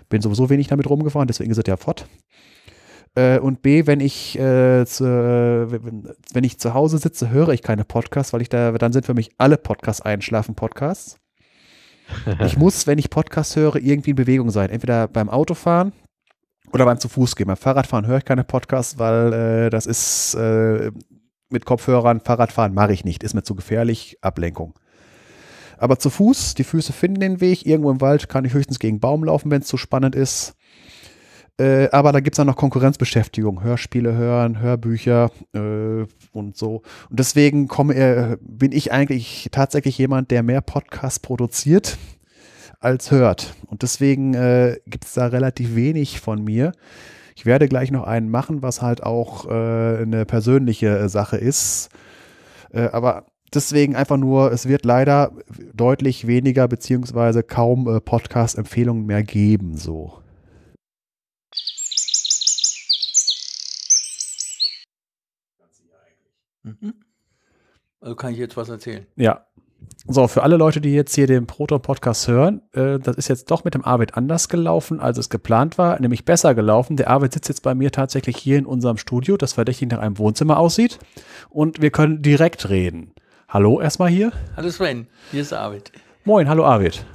[0.07, 2.07] bin sowieso wenig damit rumgefahren, deswegen ist es ja fort.
[3.15, 7.63] Äh, und B, wenn ich, äh, zu, wenn, wenn ich zu Hause sitze, höre ich
[7.63, 11.17] keine Podcasts, weil ich da, dann sind für mich alle Podcasts Einschlafen-Podcasts.
[12.45, 14.69] Ich muss, wenn ich Podcasts höre, irgendwie in Bewegung sein.
[14.69, 15.91] Entweder beim Autofahren,
[16.71, 17.47] oder beim zu Fuß gehen.
[17.47, 20.91] Beim Fahrradfahren höre ich keine Podcasts, weil äh, das ist äh,
[21.49, 24.77] mit Kopfhörern, Fahrradfahren mache ich nicht, ist mir zu gefährlich, Ablenkung.
[25.77, 27.65] Aber zu Fuß, die Füße finden den Weg.
[27.65, 30.55] Irgendwo im Wald kann ich höchstens gegen Baum laufen, wenn es zu spannend ist.
[31.59, 36.83] Äh, aber da gibt es auch noch Konkurrenzbeschäftigung, Hörspiele hören, Hörbücher äh, und so.
[37.09, 41.97] Und deswegen komme, äh, bin ich eigentlich tatsächlich jemand, der mehr Podcasts produziert
[42.79, 43.55] als hört.
[43.67, 46.71] Und deswegen äh, gibt es da relativ wenig von mir.
[47.35, 51.89] Ich werde gleich noch einen machen, was halt auch äh, eine persönliche äh, Sache ist.
[52.71, 55.31] Äh, aber deswegen einfach nur, es wird leider
[55.73, 59.77] deutlich weniger beziehungsweise kaum äh, Podcast-Empfehlungen mehr geben.
[59.77, 60.21] So.
[66.63, 66.93] Mhm.
[67.99, 69.05] Also kann ich jetzt was erzählen?
[69.15, 69.45] Ja,
[70.09, 73.65] so, für alle Leute, die jetzt hier den Proton-Podcast hören, äh, das ist jetzt doch
[73.65, 76.95] mit dem Arvid anders gelaufen, als es geplant war, nämlich besser gelaufen.
[76.95, 80.17] Der Arvid sitzt jetzt bei mir tatsächlich hier in unserem Studio, das verdächtig nach einem
[80.17, 80.99] Wohnzimmer aussieht.
[81.49, 83.13] Und wir können direkt reden.
[83.49, 84.31] Hallo erstmal hier.
[84.55, 85.91] Hallo Sven, hier ist Arvid.
[86.23, 87.05] Moin, hallo Arvid.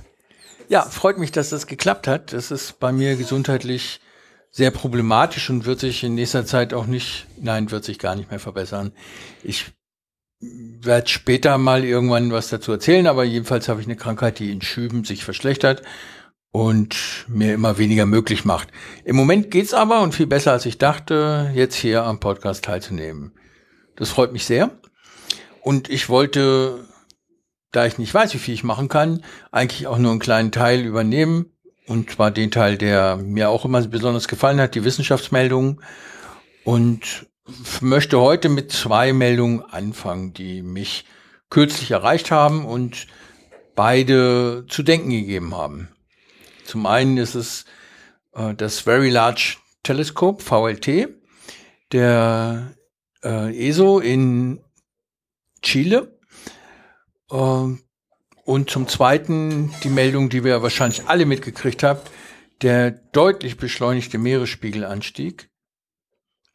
[0.68, 2.32] Ja, freut mich, dass das geklappt hat.
[2.32, 4.00] Das ist bei mir gesundheitlich
[4.50, 8.30] sehr problematisch und wird sich in nächster Zeit auch nicht, nein, wird sich gar nicht
[8.30, 8.92] mehr verbessern.
[9.42, 9.72] Ich
[10.42, 14.60] werde später mal irgendwann was dazu erzählen, aber jedenfalls habe ich eine Krankheit, die in
[14.60, 15.82] Schüben sich verschlechtert
[16.50, 16.96] und
[17.28, 18.68] mir immer weniger möglich macht.
[19.04, 23.32] Im Moment geht's aber und viel besser als ich dachte, jetzt hier am Podcast teilzunehmen.
[23.96, 24.70] Das freut mich sehr.
[25.62, 26.86] Und ich wollte,
[27.70, 30.80] da ich nicht weiß, wie viel ich machen kann, eigentlich auch nur einen kleinen Teil
[30.80, 31.46] übernehmen.
[31.86, 35.80] Und zwar den Teil, der mir auch immer besonders gefallen hat, die Wissenschaftsmeldungen.
[36.64, 37.26] Und
[37.80, 41.04] möchte heute mit zwei Meldungen anfangen, die mich
[41.50, 43.06] kürzlich erreicht haben und
[43.74, 45.88] beide zu denken gegeben haben.
[46.64, 47.64] Zum einen ist es
[48.34, 51.08] äh, das Very Large Telescope, VLT,
[51.90, 52.74] der
[53.24, 54.60] äh, ESO in
[55.62, 56.18] Chile.
[57.30, 57.66] Äh,
[58.44, 62.00] und zum zweiten die Meldung, die wir wahrscheinlich alle mitgekriegt haben,
[62.60, 65.51] der deutlich beschleunigte Meeresspiegelanstieg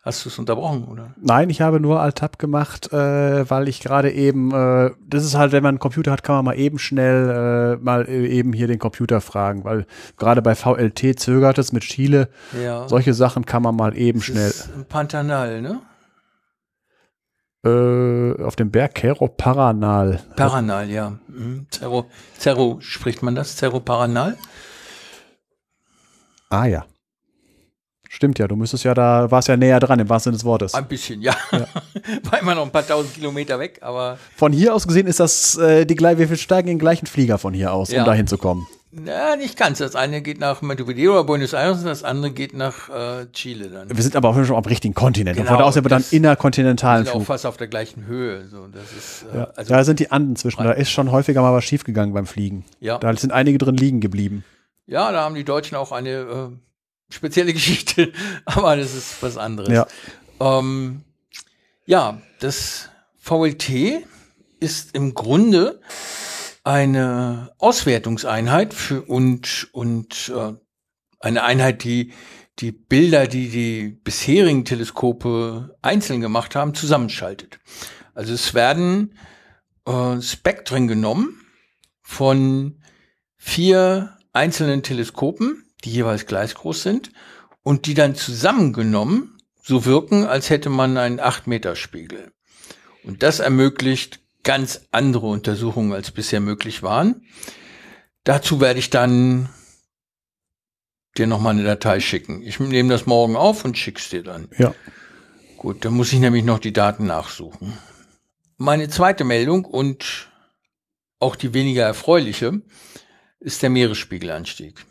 [0.08, 1.14] Hast du es unterbrochen, oder?
[1.22, 5.52] Nein, ich habe nur Alt-Tab gemacht, äh, weil ich gerade eben, äh, das ist halt,
[5.52, 8.80] wenn man einen Computer hat, kann man mal eben schnell äh, mal eben hier den
[8.80, 12.30] Computer fragen, weil gerade bei VLT zögert es mit Chile.
[12.58, 12.88] Ja.
[12.88, 14.48] Solche Sachen kann man mal eben das schnell.
[14.48, 15.82] Ist Pantanal, ne?
[17.66, 20.22] Äh, auf dem Berg Cerro Paranal.
[20.38, 21.20] Paranal, ja.
[21.28, 21.68] Mhm.
[21.70, 22.06] Cerro,
[22.40, 23.58] Cerro spricht man das?
[23.58, 24.38] Cerro Paranal?
[26.50, 26.86] Ah ja.
[28.10, 30.74] Stimmt ja, du müsstest ja da, warst ja näher dran im wahrsten Sinne des Wortes.
[30.74, 31.36] Ein bisschen, ja.
[31.52, 31.68] ja.
[32.32, 34.18] War immer noch ein paar tausend Kilometer weg, aber.
[34.36, 37.38] Von hier aus gesehen ist das äh, die gleiche, wir steigen in den gleichen Flieger
[37.38, 38.02] von hier aus, ja.
[38.02, 38.68] um da hinzukommen.
[39.06, 39.80] Ja, nicht ganz.
[39.80, 43.70] Das eine geht nach Montevideo oder Buenos Aires und das andere geht nach äh, Chile
[43.70, 43.90] dann.
[43.90, 45.38] Wir sind aber auch schon am richtigen Kontinent.
[45.38, 47.22] Genau, und von da aus sind wir dann innerkontinentalen Flug.
[47.22, 48.48] Auch fast auf der gleichen Höhe.
[48.48, 49.48] So, das ist, äh, ja.
[49.56, 50.64] Also da sind die Anden zwischen.
[50.64, 52.64] Da ist schon häufiger mal was schiefgegangen beim Fliegen.
[52.80, 52.98] Ja.
[52.98, 54.44] Da sind einige drin liegen geblieben.
[54.88, 56.50] Ja, da haben die Deutschen auch eine äh,
[57.10, 58.12] spezielle Geschichte,
[58.46, 59.70] aber das ist was anderes.
[59.70, 59.88] Ja,
[60.40, 61.04] ähm,
[61.86, 62.90] ja das
[63.20, 64.04] VLT
[64.60, 65.82] ist im Grunde
[66.64, 70.54] eine Auswertungseinheit für und und äh,
[71.20, 72.14] eine Einheit, die
[72.60, 77.60] die Bilder, die die bisherigen Teleskope einzeln gemacht haben, zusammenschaltet.
[78.16, 79.14] Also es werden
[79.86, 81.40] äh, Spektren genommen
[82.02, 82.82] von
[83.38, 87.12] vier einzelnen Teleskopen die jeweils gleich groß sind
[87.64, 92.32] und die dann zusammengenommen so wirken, als hätte man einen 8-Meter-Spiegel.
[93.04, 97.26] Und das ermöglicht ganz andere Untersuchungen, als bisher möglich waren.
[98.24, 99.50] Dazu werde ich dann
[101.18, 102.42] dir nochmal eine Datei schicken.
[102.44, 104.48] Ich nehme das morgen auf und schick's dir dann.
[104.58, 104.74] Ja.
[105.58, 107.78] Gut, dann muss ich nämlich noch die Daten nachsuchen.
[108.58, 110.30] Meine zweite Meldung und
[111.20, 112.62] auch die weniger erfreuliche
[113.40, 114.86] ist der Meeresspiegelanstieg.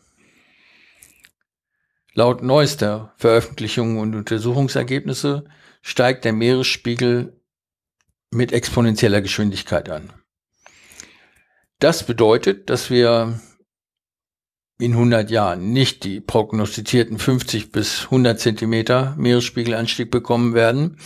[2.18, 5.44] Laut neuester Veröffentlichungen und Untersuchungsergebnisse
[5.82, 7.38] steigt der Meeresspiegel
[8.30, 10.14] mit exponentieller Geschwindigkeit an.
[11.78, 13.38] Das bedeutet, dass wir
[14.78, 20.98] in 100 Jahren nicht die prognostizierten 50 bis 100 Zentimeter Meeresspiegelanstieg bekommen werden,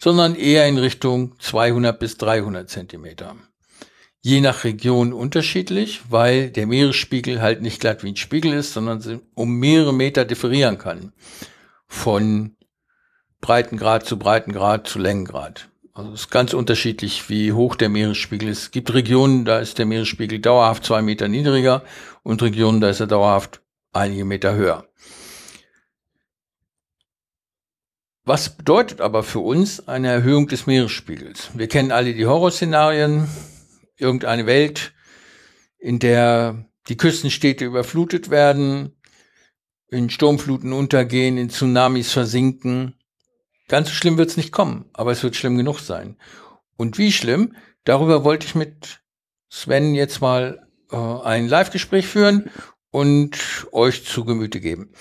[0.00, 3.36] sondern eher in Richtung 200 bis 300 Zentimeter.
[4.22, 9.20] Je nach Region unterschiedlich, weil der Meeresspiegel halt nicht glatt wie ein Spiegel ist, sondern
[9.34, 11.12] um mehrere Meter differieren kann.
[11.86, 12.56] Von
[13.40, 15.70] Breitengrad zu Breitengrad zu Längengrad.
[15.94, 18.62] Also es ist ganz unterschiedlich, wie hoch der Meeresspiegel ist.
[18.62, 21.82] Es gibt Regionen, da ist der Meeresspiegel dauerhaft zwei Meter niedriger
[22.22, 23.60] und Regionen, da ist er dauerhaft
[23.92, 24.86] einige Meter höher.
[28.24, 31.50] Was bedeutet aber für uns eine Erhöhung des Meeresspiegels?
[31.54, 33.26] Wir kennen alle die Horrorszenarien.
[34.00, 34.92] Irgendeine Welt,
[35.78, 38.96] in der die Küstenstädte überflutet werden,
[39.88, 42.94] in Sturmfluten untergehen, in Tsunamis versinken.
[43.68, 46.16] Ganz so schlimm wird es nicht kommen, aber es wird schlimm genug sein.
[46.76, 49.00] Und wie schlimm, darüber wollte ich mit
[49.48, 52.50] Sven jetzt mal äh, ein Live-Gespräch führen
[52.90, 53.36] und
[53.72, 54.92] euch zu Gemüte geben.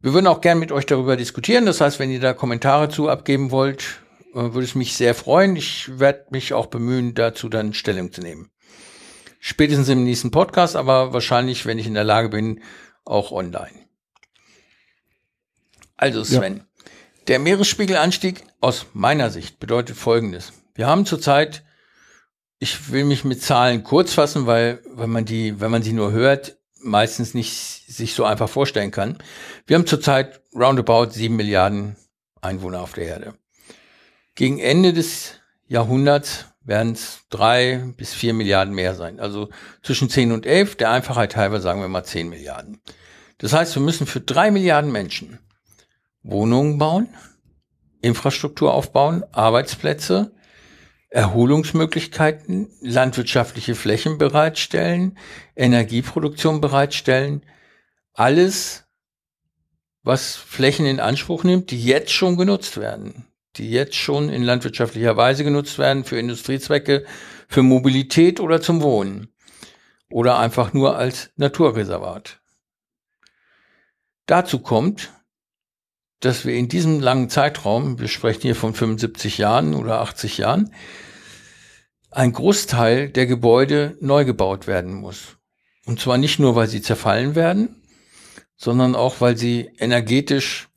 [0.00, 1.64] Wir würden auch gern mit euch darüber diskutieren.
[1.64, 4.03] Das heißt, wenn ihr da Kommentare zu abgeben wollt,
[4.34, 5.56] würde es mich sehr freuen.
[5.56, 8.50] Ich werde mich auch bemühen, dazu dann Stellung zu nehmen.
[9.38, 12.62] Spätestens im nächsten Podcast, aber wahrscheinlich, wenn ich in der Lage bin,
[13.04, 13.86] auch online.
[15.96, 16.64] Also Sven, ja.
[17.28, 20.52] Der Meeresspiegelanstieg aus meiner Sicht bedeutet Folgendes.
[20.74, 21.62] Wir haben zurzeit,
[22.58, 26.12] ich will mich mit Zahlen kurz fassen, weil, wenn man die, wenn man sie nur
[26.12, 29.18] hört, meistens nicht sich so einfach vorstellen kann.
[29.66, 31.96] Wir haben zurzeit roundabout sieben Milliarden
[32.40, 33.34] Einwohner auf der Erde.
[34.34, 39.20] Gegen Ende des Jahrhunderts werden es drei bis vier Milliarden mehr sein.
[39.20, 39.50] Also
[39.82, 42.80] zwischen zehn und elf, der Einfachheit halber sagen wir mal zehn Milliarden.
[43.38, 45.38] Das heißt, wir müssen für drei Milliarden Menschen
[46.22, 47.08] Wohnungen bauen,
[48.00, 50.32] Infrastruktur aufbauen, Arbeitsplätze,
[51.10, 55.18] Erholungsmöglichkeiten, landwirtschaftliche Flächen bereitstellen,
[55.54, 57.44] Energieproduktion bereitstellen,
[58.14, 58.84] alles,
[60.02, 65.16] was Flächen in Anspruch nimmt, die jetzt schon genutzt werden, die jetzt schon in landwirtschaftlicher
[65.16, 67.04] Weise genutzt werden für Industriezwecke,
[67.48, 69.28] für Mobilität oder zum Wohnen
[70.10, 72.40] oder einfach nur als Naturreservat.
[74.26, 75.12] Dazu kommt,
[76.20, 80.74] dass wir in diesem langen Zeitraum, wir sprechen hier von 75 Jahren oder 80 Jahren,
[82.10, 85.36] ein Großteil der Gebäude neu gebaut werden muss.
[85.84, 87.82] Und zwar nicht nur, weil sie zerfallen werden,
[88.56, 90.68] sondern auch, weil sie energetisch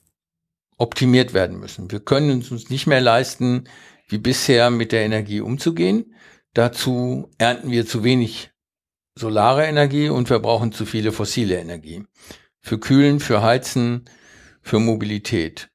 [0.77, 1.91] optimiert werden müssen.
[1.91, 3.65] Wir können uns nicht mehr leisten,
[4.07, 6.15] wie bisher mit der Energie umzugehen.
[6.53, 8.51] Dazu ernten wir zu wenig
[9.15, 12.03] solare Energie und wir brauchen zu viele fossile Energie.
[12.61, 14.05] Für Kühlen, für Heizen,
[14.61, 15.69] für Mobilität.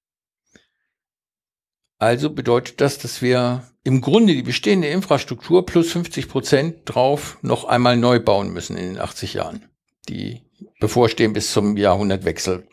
[1.99, 7.65] Also bedeutet das, dass wir im Grunde die bestehende Infrastruktur plus 50 Prozent drauf noch
[7.65, 9.69] einmal neu bauen müssen in den 80 Jahren,
[10.09, 10.43] die
[10.81, 12.67] bevorstehen bis zum Jahrhundertwechsel.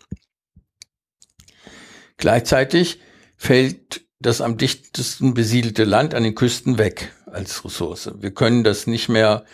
[2.20, 3.00] Gleichzeitig
[3.38, 8.12] fällt das am dichtesten besiedelte Land an den Küsten weg als Ressource.
[8.20, 9.46] Wir können das nicht mehr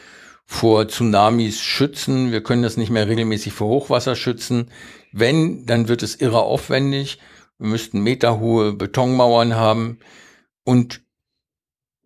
[0.45, 4.71] vor Tsunamis schützen, wir können das nicht mehr regelmäßig vor Hochwasser schützen.
[5.12, 7.19] Wenn, dann wird es irre aufwendig.
[7.60, 9.99] Wir müssten meterhohe Betonmauern haben.
[10.63, 11.01] Und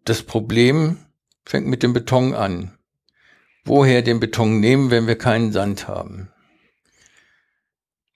[0.04, 0.98] das Problem
[1.46, 2.78] fängt mit dem Beton an.
[3.64, 6.30] Woher den Beton nehmen, wenn wir keinen Sand haben?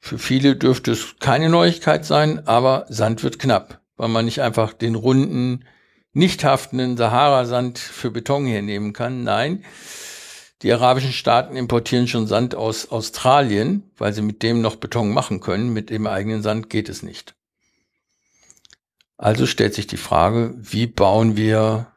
[0.05, 4.73] Für viele dürfte es keine Neuigkeit sein, aber Sand wird knapp, weil man nicht einfach
[4.73, 5.63] den runden,
[6.11, 9.23] nicht haftenden Sahara-Sand für Beton hernehmen kann.
[9.23, 9.63] Nein,
[10.61, 15.39] die arabischen Staaten importieren schon Sand aus Australien, weil sie mit dem noch Beton machen
[15.39, 15.71] können.
[15.71, 17.35] Mit dem eigenen Sand geht es nicht.
[19.15, 21.93] Also stellt sich die Frage, wie bauen wir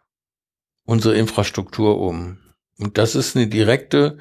[0.84, 2.38] unsere Infrastruktur um?
[2.78, 4.18] Und das ist eine direkte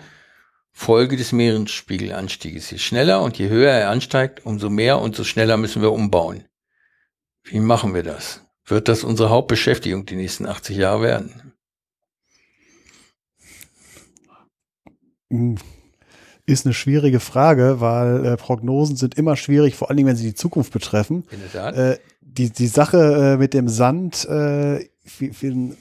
[0.78, 2.70] Folge des Meeresspiegelanstieges.
[2.70, 6.44] Je schneller und je höher er ansteigt, umso mehr und so schneller müssen wir umbauen.
[7.44, 8.42] Wie machen wir das?
[8.66, 11.54] Wird das unsere Hauptbeschäftigung die nächsten 80 Jahre werden?
[16.46, 20.36] Ist eine schwierige Frage, weil äh, Prognosen sind immer schwierig, vor allem wenn sie die
[20.36, 21.24] Zukunft betreffen.
[21.32, 21.76] In der Tat.
[21.78, 25.78] Äh, die, die Sache äh, mit dem Sand, äh, wie,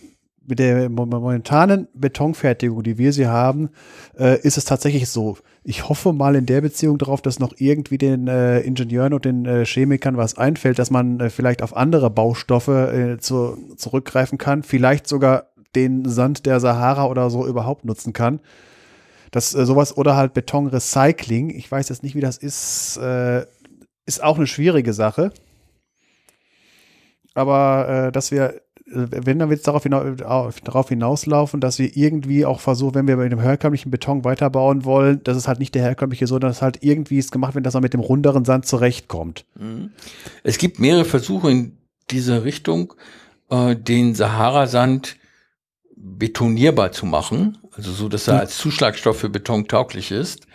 [0.47, 3.71] mit der momentanen Betonfertigung, die wir sie haben,
[4.19, 5.39] äh, ist es tatsächlich so.
[5.63, 9.47] Ich hoffe mal in der Beziehung darauf, dass noch irgendwie den äh, Ingenieuren und den
[9.47, 14.63] äh, Chemikern was einfällt, dass man äh, vielleicht auf andere Baustoffe äh, zu, zurückgreifen kann,
[14.63, 18.41] vielleicht sogar den Sand der Sahara oder so überhaupt nutzen kann.
[19.31, 21.51] Das äh, sowas oder halt Betonrecycling.
[21.51, 23.01] Ich weiß jetzt nicht, wie das ist.
[24.07, 25.33] Ist auch eine schwierige Sache.
[27.33, 28.61] Aber dass wir
[28.95, 33.17] wenn dann wird es darauf, hinaus, darauf hinauslaufen, dass wir irgendwie auch versuchen, wenn wir
[33.17, 36.79] mit dem herkömmlichen Beton weiterbauen wollen, dass es halt nicht der herkömmliche, sondern dass halt
[36.83, 39.45] irgendwie es gemacht wird, dass man mit dem runderen Sand zurechtkommt.
[39.59, 39.91] Mhm.
[40.43, 41.77] Es gibt mehrere Versuche in
[42.11, 42.95] diese Richtung,
[43.51, 45.17] äh, den Sahara-Sand
[45.97, 50.47] betonierbar zu machen, also so, dass er als Zuschlagstoff für Beton tauglich ist.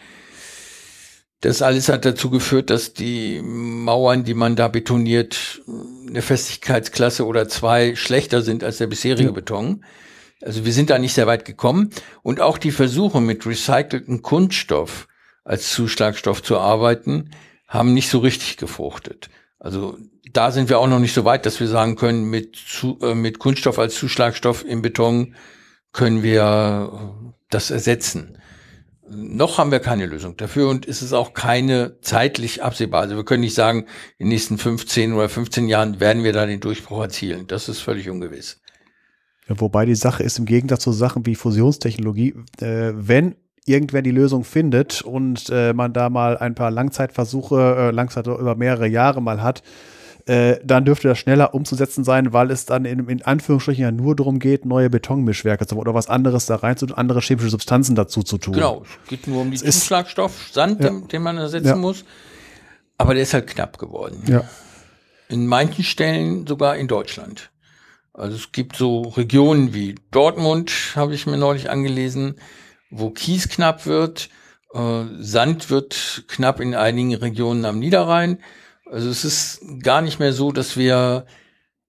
[1.42, 5.62] Das alles hat dazu geführt, dass die Mauern, die man da betoniert,
[6.08, 9.32] eine Festigkeitsklasse oder zwei schlechter sind als der bisherige ja.
[9.32, 9.86] Beton.
[10.42, 11.92] Also wir sind da nicht sehr weit gekommen.
[12.24, 15.08] Und auch die Versuche mit recycelten Kunststoff
[15.46, 17.32] als Zuschlagstoff zu arbeiten,
[17.68, 19.30] haben nicht so richtig gefruchtet.
[19.60, 19.98] Also
[20.32, 23.16] da sind wir auch noch nicht so weit, dass wir sagen können, mit, zu, äh,
[23.16, 25.36] mit Kunststoff als Zuschlagstoff im Beton
[25.92, 27.16] können wir
[27.50, 28.38] das ersetzen.
[29.12, 33.02] Noch haben wir keine Lösung dafür und ist es auch keine zeitlich absehbar.
[33.02, 33.86] Also wir können nicht sagen,
[34.18, 37.48] in den nächsten 15 oder 15 Jahren werden wir da den Durchbruch erzielen.
[37.48, 38.62] Das ist völlig ungewiss.
[39.48, 44.12] Ja, wobei die Sache ist im Gegensatz zu Sachen wie Fusionstechnologie, äh, wenn irgendwer die
[44.12, 49.22] Lösung findet und äh, man da mal ein paar Langzeitversuche, äh, Langzeit über mehrere Jahre
[49.22, 49.64] mal hat,
[50.30, 54.16] äh, dann dürfte das schneller umzusetzen sein, weil es dann in, in Anführungsstrichen ja nur
[54.16, 57.96] darum geht, neue Betonmischwerke zu oder was anderes da rein zu tun, andere chemische Substanzen
[57.96, 58.54] dazu zu tun.
[58.54, 60.90] Genau, es geht nur um die Zuschlagstoff, Sand, ja.
[60.90, 61.76] den, den, man ersetzen ja.
[61.76, 62.06] muss.
[63.00, 64.22] Aber der ist halt knapp geworden.
[64.28, 64.44] Ja.
[65.30, 67.50] In manchen Stellen sogar in Deutschland.
[68.14, 72.36] Also es gibt so Regionen wie Dortmund, habe ich mir neulich angelesen,
[72.92, 74.30] wo Kies knapp wird.
[74.76, 78.38] Äh, Sand wird knapp in einigen Regionen am Niederrhein.
[78.90, 81.26] Also es ist gar nicht mehr so, dass wir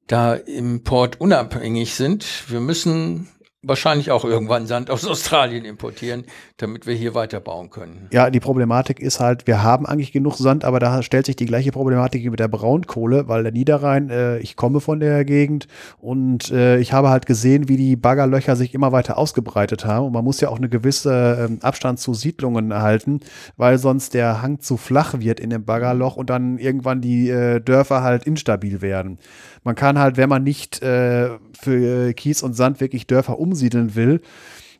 [0.07, 2.27] da im Port unabhängig sind.
[2.49, 3.29] Wir müssen
[3.63, 6.25] wahrscheinlich auch irgendwann Sand aus Australien importieren,
[6.57, 8.09] damit wir hier weiterbauen können.
[8.11, 11.45] Ja, die Problematik ist halt, wir haben eigentlich genug Sand, aber da stellt sich die
[11.45, 15.69] gleiche Problematik wie mit der Braunkohle, weil der Niederrhein, äh, ich komme von der Gegend
[15.99, 20.13] und äh, ich habe halt gesehen, wie die Baggerlöcher sich immer weiter ausgebreitet haben und
[20.13, 23.21] man muss ja auch eine gewisse äh, Abstand zu Siedlungen erhalten,
[23.59, 27.61] weil sonst der Hang zu flach wird in dem Baggerloch und dann irgendwann die äh,
[27.61, 29.19] Dörfer halt instabil werden.
[29.65, 34.21] Man kann halt, wenn man nicht äh, für Kies und Sand wirklich Dörfer umsiedeln will,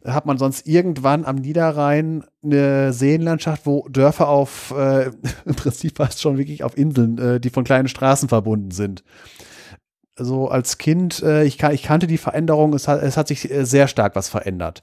[0.05, 5.11] hat man sonst irgendwann am Niederrhein eine Seenlandschaft, wo Dörfer auf, äh,
[5.45, 9.05] im Prinzip fast schon wirklich auf Inseln, äh, die von kleinen Straßen verbunden sind.
[10.17, 13.65] Also als Kind, äh, ich, ich, kannte die Veränderung, es hat, es hat sich äh,
[13.65, 14.83] sehr stark was verändert.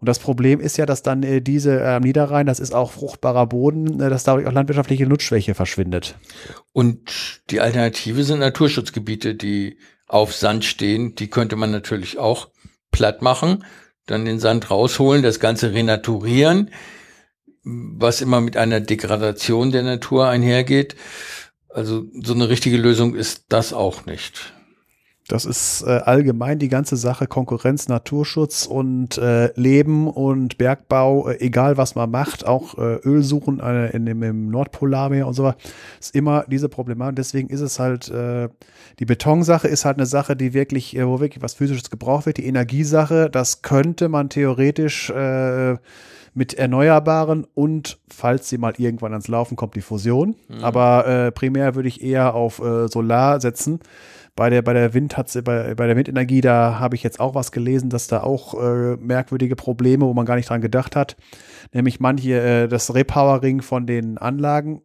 [0.00, 2.92] Und das Problem ist ja, dass dann äh, diese äh, am Niederrhein, das ist auch
[2.92, 6.16] fruchtbarer Boden, äh, dass dadurch auch landwirtschaftliche Nutzschwäche verschwindet.
[6.72, 11.14] Und die Alternative sind Naturschutzgebiete, die auf Sand stehen.
[11.14, 12.48] Die könnte man natürlich auch
[12.90, 13.64] platt machen,
[14.06, 16.70] dann den Sand rausholen, das Ganze renaturieren,
[17.62, 20.96] was immer mit einer Degradation der Natur einhergeht.
[21.68, 24.54] Also so eine richtige Lösung ist das auch nicht.
[25.28, 31.38] Das ist äh, allgemein die ganze Sache Konkurrenz, Naturschutz und äh, Leben und Bergbau, äh,
[31.40, 35.44] egal was man macht, auch äh, Öl suchen äh, in dem, im Nordpolarmeer und so
[35.44, 35.58] weiter,
[36.00, 37.16] ist immer diese Problematik.
[37.16, 38.48] Deswegen ist es halt, äh,
[39.00, 42.38] die Betonsache ist halt eine Sache, die wirklich, äh, wo wirklich was Physisches gebraucht wird.
[42.38, 45.76] Die Energiesache, das könnte man theoretisch äh,
[46.32, 50.36] mit Erneuerbaren und falls sie mal irgendwann ans Laufen kommt, die Fusion.
[50.48, 50.64] Mhm.
[50.64, 53.80] Aber äh, primär würde ich eher auf äh, Solar setzen
[54.38, 57.50] bei der, bei der Wind bei, bei der Windenergie, da habe ich jetzt auch was
[57.50, 61.16] gelesen, dass da auch äh, merkwürdige Probleme, wo man gar nicht dran gedacht hat.
[61.72, 64.80] Nämlich manche, äh, das Repowering von den Anlagen,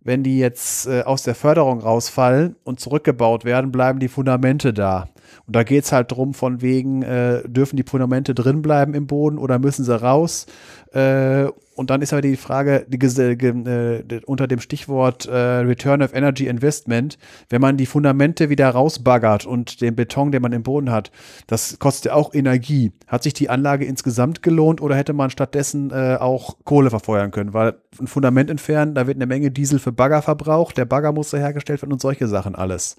[0.00, 5.08] wenn die jetzt äh, aus der Förderung rausfallen und zurückgebaut werden, bleiben die Fundamente da.
[5.46, 9.06] Und da geht es halt drum, von wegen, äh, dürfen die Fundamente drin bleiben im
[9.06, 10.46] Boden oder müssen sie raus?
[10.92, 16.14] Äh, und dann ist aber die Frage die, äh, unter dem Stichwort äh, Return of
[16.14, 17.18] Energy Investment,
[17.50, 21.10] wenn man die Fundamente wieder rausbaggert und den Beton, den man im Boden hat,
[21.48, 22.92] das kostet ja auch Energie.
[23.08, 27.52] Hat sich die Anlage insgesamt gelohnt oder hätte man stattdessen äh, auch Kohle verfeuern können?
[27.54, 31.32] Weil ein Fundament entfernen, da wird eine Menge Diesel für Bagger verbraucht, der Bagger muss
[31.32, 32.96] hergestellt werden und solche Sachen alles.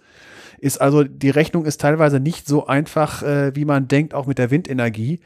[0.60, 4.38] Ist also, die Rechnung ist teilweise nicht so einfach, äh, wie man denkt, auch mit
[4.38, 5.20] der Windenergie.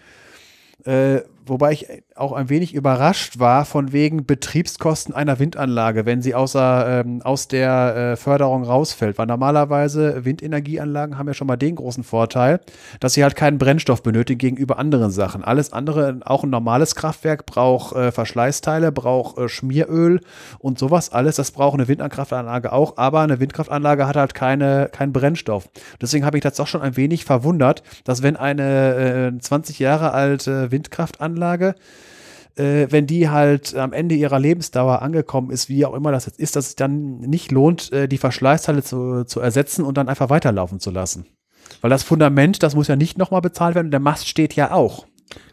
[0.85, 1.87] Äh, wobei ich
[2.19, 7.47] auch ein wenig überrascht war von wegen Betriebskosten einer Windanlage, wenn sie außer, ähm, aus
[7.47, 9.17] der äh, Förderung rausfällt.
[9.17, 12.59] Weil normalerweise Windenergieanlagen haben ja schon mal den großen Vorteil,
[12.99, 15.43] dass sie halt keinen Brennstoff benötigen gegenüber anderen Sachen.
[15.43, 20.21] Alles andere, auch ein normales Kraftwerk braucht äh, Verschleißteile, braucht äh, Schmieröl
[20.59, 21.35] und sowas alles.
[21.37, 25.69] Das braucht eine Windkraftanlage auch, aber eine Windkraftanlage hat halt keine, keinen Brennstoff.
[26.01, 30.13] Deswegen habe ich das doch schon ein wenig verwundert, dass wenn eine äh, 20 Jahre
[30.13, 31.75] alte Windkraftanlage
[32.59, 36.39] äh, wenn die halt am Ende ihrer Lebensdauer angekommen ist, wie auch immer das jetzt
[36.39, 40.29] ist, dass es dann nicht lohnt, äh, die Verschleißteile zu, zu ersetzen und dann einfach
[40.29, 41.25] weiterlaufen zu lassen.
[41.81, 45.05] Weil das Fundament, das muss ja nicht nochmal bezahlt werden, der Mast steht ja auch.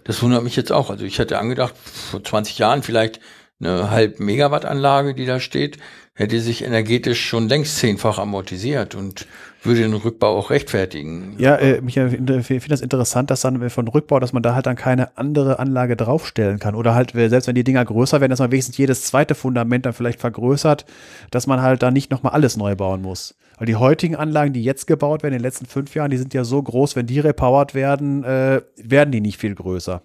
[0.04, 0.90] Das wundert mich jetzt auch.
[0.90, 3.20] Also ich hätte angedacht, vor 20 Jahren vielleicht
[3.60, 5.78] eine halb Megawatt Anlage, die da steht,
[6.14, 9.26] hätte sich energetisch schon längst zehnfach amortisiert und
[9.66, 11.34] würde den Rückbau auch rechtfertigen.
[11.38, 14.76] Ja, äh, ich finde das interessant, dass dann von Rückbau, dass man da halt dann
[14.76, 16.74] keine andere Anlage draufstellen kann.
[16.74, 19.92] Oder halt, selbst wenn die Dinger größer werden, dass man wenigstens jedes zweite Fundament dann
[19.92, 20.84] vielleicht vergrößert,
[21.30, 23.34] dass man halt da nicht nochmal alles neu bauen muss.
[23.58, 26.34] Weil die heutigen Anlagen, die jetzt gebaut werden in den letzten fünf Jahren, die sind
[26.34, 30.02] ja so groß, wenn die repowert werden, äh, werden die nicht viel größer.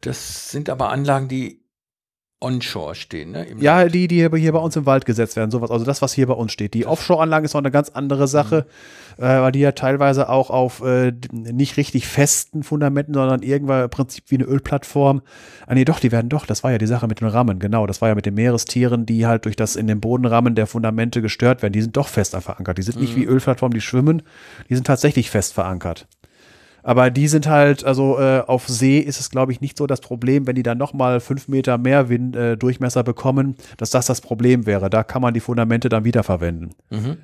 [0.00, 1.63] Das sind aber Anlagen, die
[2.44, 3.46] onshore stehen, ne?
[3.58, 3.94] ja, Land.
[3.94, 5.70] die, die hier bei uns im Wald gesetzt werden, sowas.
[5.70, 6.74] Also das, was hier bei uns steht.
[6.74, 8.66] Die Offshore-Anlagen ist noch eine ganz andere Sache,
[9.16, 9.24] mhm.
[9.24, 13.90] äh, weil die ja teilweise auch auf äh, nicht richtig festen Fundamenten, sondern irgendwann im
[13.90, 15.22] Prinzip wie eine Ölplattform.
[15.66, 17.86] Ah nee, doch, die werden doch, das war ja die Sache mit den Rammen, genau.
[17.86, 21.22] Das war ja mit den Meerestieren, die halt durch das in den Bodenrammen der Fundamente
[21.22, 21.72] gestört werden.
[21.72, 22.78] Die sind doch fest verankert.
[22.78, 23.02] Die sind mhm.
[23.02, 24.22] nicht wie Ölplattformen, die schwimmen,
[24.68, 26.06] die sind tatsächlich fest verankert.
[26.84, 30.02] Aber die sind halt, also äh, auf See ist es, glaube ich, nicht so das
[30.02, 34.20] Problem, wenn die dann nochmal fünf Meter mehr Wind, äh, Durchmesser bekommen, dass das das
[34.20, 34.90] Problem wäre.
[34.90, 36.74] Da kann man die Fundamente dann wiederverwenden.
[36.90, 37.16] Mhm.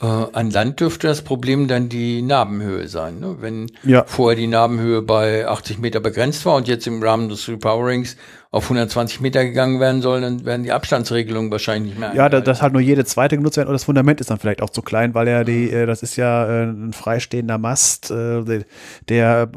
[0.00, 3.18] Äh, an Land dürfte das Problem dann die Narbenhöhe sein.
[3.18, 3.38] Ne?
[3.40, 4.04] Wenn ja.
[4.06, 8.16] vorher die Narbenhöhe bei 80 Meter begrenzt war und jetzt im Rahmen des Repowerings
[8.50, 12.14] auf 120 Meter gegangen werden soll, dann werden die Abstandsregelungen wahrscheinlich nicht mehr.
[12.14, 14.62] Ja, da, dass halt nur jede zweite genutzt werden und das Fundament ist dann vielleicht
[14.62, 18.64] auch zu klein, weil ja die, äh, das ist ja äh, ein freistehender Mast, äh,
[19.08, 19.50] der,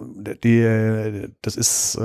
[0.43, 1.97] die, das ist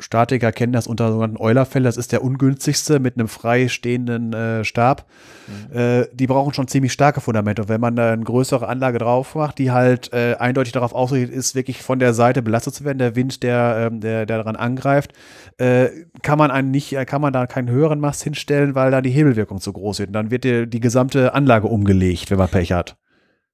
[0.00, 5.06] Statiker kennen das unter sogenannten Eulerfell, das ist der ungünstigste mit einem freistehenden äh, Stab.
[5.46, 5.78] Mhm.
[5.78, 7.62] Äh, die brauchen schon ziemlich starke Fundamente.
[7.62, 11.36] Und wenn man da eine größere Anlage drauf macht, die halt äh, eindeutig darauf ausgerichtet
[11.36, 14.56] ist, wirklich von der Seite belastet zu werden, der Wind, der, ähm, der, der daran
[14.56, 15.12] angreift,
[15.58, 15.88] äh,
[16.22, 19.60] kann man einen nicht, kann man da keinen höheren Mast hinstellen, weil da die Hebelwirkung
[19.60, 20.08] zu groß wird.
[20.08, 22.96] Und dann wird die, die gesamte Anlage umgelegt, wenn man Pech hat.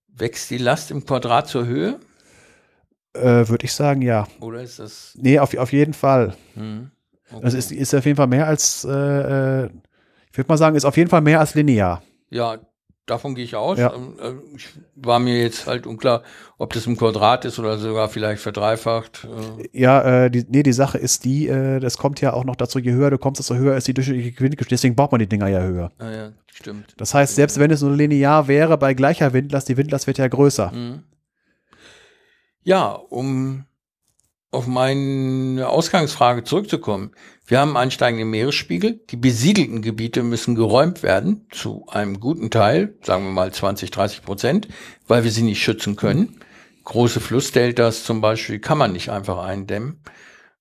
[0.09, 1.99] Wächst die Last im Quadrat zur Höhe?
[3.15, 4.27] Äh, Würde ich sagen, ja.
[4.41, 5.17] Oder ist das?
[5.21, 6.35] Nee, auf, auf jeden Fall.
[6.55, 6.91] Hm.
[7.33, 7.45] Okay.
[7.45, 9.71] Also ist, ist auf jeden Fall mehr als, äh, äh
[10.31, 12.03] ich würde mal sagen, ist auf jeden Fall mehr als linear.
[12.29, 12.59] Ja,
[13.11, 13.79] davon gehe ich aus.
[13.79, 13.93] Ja.
[13.95, 16.23] Ähm, äh, ich war mir jetzt halt unklar,
[16.59, 19.25] ob das im Quadrat ist oder sogar vielleicht verdreifacht.
[19.25, 19.69] Äh.
[19.79, 22.79] Ja, äh, die, nee, die Sache ist die, äh, das kommt ja auch noch dazu,
[22.79, 24.71] je höher du kommst, desto höher ist die durchschnittliche Geschwindigkeit.
[24.71, 25.93] Deswegen braucht man die Dinger ja höher.
[25.99, 26.95] Ah, ja, stimmt.
[26.97, 30.29] Das heißt, selbst wenn es nur linear wäre, bei gleicher Windlast, die Windlast wird ja
[30.29, 30.73] größer.
[30.73, 31.03] Mhm.
[32.63, 33.65] Ja, um
[34.51, 37.13] auf meine Ausgangsfrage zurückzukommen.
[37.47, 39.01] Wir haben ansteigenden Meeresspiegel.
[39.11, 44.23] Die besiedelten Gebiete müssen geräumt werden, zu einem guten Teil, sagen wir mal 20, 30
[44.23, 44.69] Prozent,
[45.07, 46.41] weil wir sie nicht schützen können.
[46.85, 50.03] Große Flussdeltas zum Beispiel kann man nicht einfach eindämmen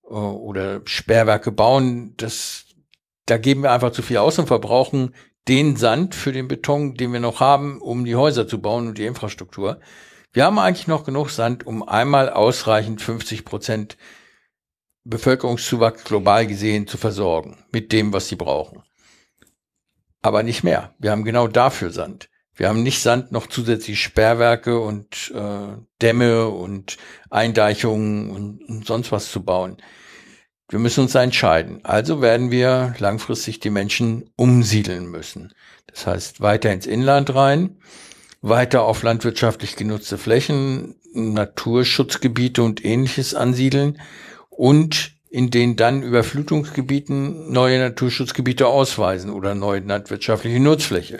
[0.03, 2.13] äh, oder Sperrwerke bauen.
[2.17, 2.65] Das,
[3.25, 5.15] da geben wir einfach zu viel aus und verbrauchen
[5.47, 8.97] den Sand für den Beton, den wir noch haben, um die Häuser zu bauen und
[8.99, 9.79] die Infrastruktur.
[10.31, 13.97] Wir haben eigentlich noch genug Sand, um einmal ausreichend 50 Prozent
[15.03, 18.83] Bevölkerungszuwachs global gesehen zu versorgen mit dem, was sie brauchen.
[20.21, 20.93] Aber nicht mehr.
[20.99, 22.29] Wir haben genau dafür Sand.
[22.53, 26.97] Wir haben nicht Sand, noch zusätzlich Sperrwerke und äh, Dämme und
[27.29, 29.77] Eindeichungen und, und sonst was zu bauen.
[30.67, 31.83] Wir müssen uns entscheiden.
[31.83, 35.53] Also werden wir langfristig die Menschen umsiedeln müssen.
[35.87, 37.79] Das heißt, weiter ins Inland rein
[38.41, 43.99] weiter auf landwirtschaftlich genutzte Flächen, Naturschutzgebiete und ähnliches ansiedeln
[44.49, 51.19] und in den dann Überflutungsgebieten neue Naturschutzgebiete ausweisen oder neue landwirtschaftliche Nutzfläche.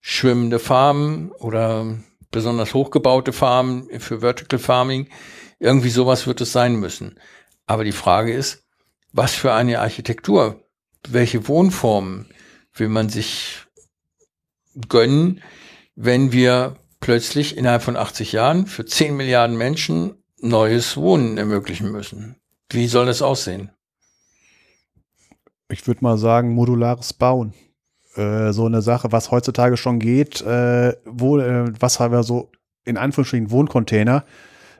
[0.00, 1.98] Schwimmende Farmen oder
[2.30, 5.08] besonders hochgebaute Farmen für Vertical Farming.
[5.58, 7.18] Irgendwie sowas wird es sein müssen.
[7.66, 8.64] Aber die Frage ist,
[9.12, 10.60] was für eine Architektur,
[11.08, 12.26] welche Wohnformen
[12.74, 13.58] will man sich
[14.88, 15.40] gönnen,
[15.94, 22.36] wenn wir plötzlich innerhalb von 80 Jahren für 10 Milliarden Menschen neues Wohnen ermöglichen müssen.
[22.70, 23.70] Wie soll das aussehen?
[25.68, 27.54] Ich würde mal sagen, modulares Bauen.
[28.14, 32.50] Äh, so eine Sache, was heutzutage schon geht, äh, wo, äh, was haben wir so
[32.84, 34.24] in Anführungsstrichen Wohncontainer,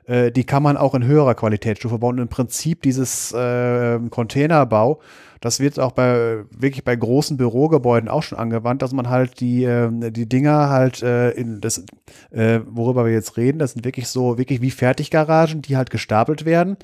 [0.07, 2.15] äh, die kann man auch in höherer Qualitätsstufe bauen.
[2.15, 4.99] Und im Prinzip dieses äh, Containerbau,
[5.41, 9.63] das wird auch bei wirklich bei großen Bürogebäuden auch schon angewandt, dass man halt die,
[9.63, 11.83] äh, die Dinger halt äh, in das,
[12.31, 16.45] äh, worüber wir jetzt reden, das sind wirklich so, wirklich wie Fertiggaragen, die halt gestapelt
[16.45, 16.77] werden,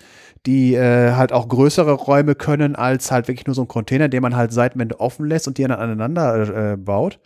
[0.46, 4.22] die äh, halt auch größere Räume können als halt wirklich nur so ein Container, den
[4.22, 7.20] man halt Seitenwände offen lässt und die dann aneinander äh, baut.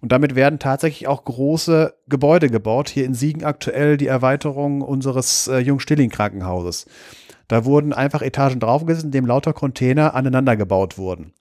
[0.00, 2.88] Und damit werden tatsächlich auch große Gebäude gebaut.
[2.88, 6.86] Hier in Siegen aktuell die Erweiterung unseres äh, Jung-Stilling-Krankenhauses.
[7.48, 11.32] Da wurden einfach Etagen draufgesetzt, in dem lauter Container aneinander gebaut wurden.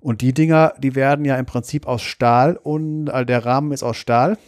[0.00, 3.82] Und die Dinger, die werden ja im Prinzip aus Stahl und also der Rahmen ist
[3.82, 4.38] aus Stahl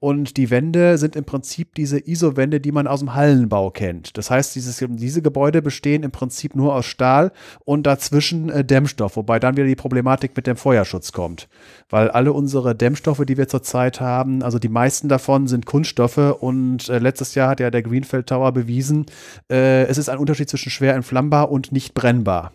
[0.00, 4.16] und die Wände sind im Prinzip diese ISO-Wände, die man aus dem Hallenbau kennt.
[4.16, 7.32] Das heißt, dieses, diese Gebäude bestehen im Prinzip nur aus Stahl
[7.66, 11.48] und dazwischen äh, Dämmstoff, wobei dann wieder die Problematik mit dem Feuerschutz kommt.
[11.90, 16.88] Weil alle unsere Dämmstoffe, die wir zurzeit haben, also die meisten davon sind Kunststoffe und
[16.88, 19.04] äh, letztes Jahr hat ja der Greenfield Tower bewiesen,
[19.50, 22.52] äh, es ist ein Unterschied zwischen schwer entflammbar und nicht brennbar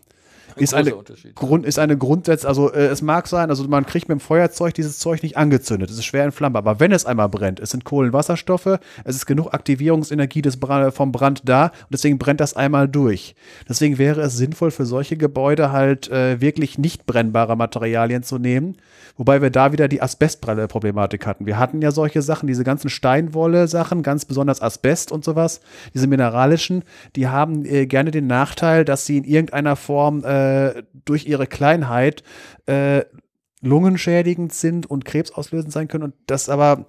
[0.58, 0.94] ist eine,
[1.36, 4.74] Grund, ist eine Grundsatz, also äh, es mag sein, also man kriegt mit dem Feuerzeug
[4.74, 7.84] dieses Zeug nicht angezündet, es ist schwer entflammbar, aber wenn es einmal brennt, es sind
[7.84, 12.88] Kohlenwasserstoffe, es ist genug Aktivierungsenergie des Brand, vom Brand da und deswegen brennt das einmal
[12.88, 13.36] durch.
[13.68, 18.78] Deswegen wäre es sinnvoll für solche Gebäude halt äh, wirklich nicht brennbare Materialien zu nehmen,
[19.18, 21.46] wobei wir da wieder die Asbestproblematik hatten.
[21.46, 25.62] Wir hatten ja solche Sachen, diese ganzen Steinwolle-Sachen, ganz besonders Asbest und sowas,
[25.94, 26.84] diese mineralischen,
[27.16, 31.48] die haben äh, gerne den Nachteil, dass sie in irgendeiner Form äh, äh, durch ihre
[31.48, 32.24] Kleinheit
[32.66, 33.04] äh,
[33.62, 36.86] lungenschädigend sind und krebsauslösend sein können und das aber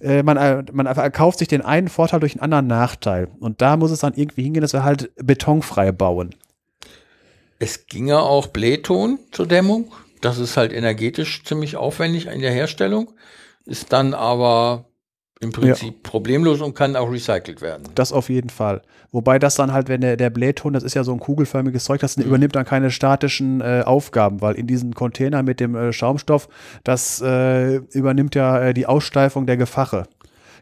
[0.00, 3.28] äh, man, äh, man erkauft sich den einen Vorteil durch einen anderen Nachteil.
[3.38, 6.34] Und da muss es dann irgendwie hingehen, dass wir halt betonfrei bauen.
[7.60, 9.92] Es ginge auch Blähton zur Dämmung.
[10.20, 13.12] Das ist halt energetisch ziemlich aufwendig in der Herstellung,
[13.64, 14.86] ist dann aber
[15.42, 16.00] im Prinzip ja.
[16.02, 17.88] problemlos und kann auch recycelt werden.
[17.94, 18.82] Das auf jeden Fall.
[19.10, 22.00] Wobei das dann halt, wenn der, der Blähton, das ist ja so ein kugelförmiges Zeug,
[22.00, 22.24] das mhm.
[22.24, 26.48] übernimmt dann keine statischen äh, Aufgaben, weil in diesem Container mit dem äh, Schaumstoff,
[26.84, 30.04] das äh, übernimmt ja äh, die Aussteifung der Gefache.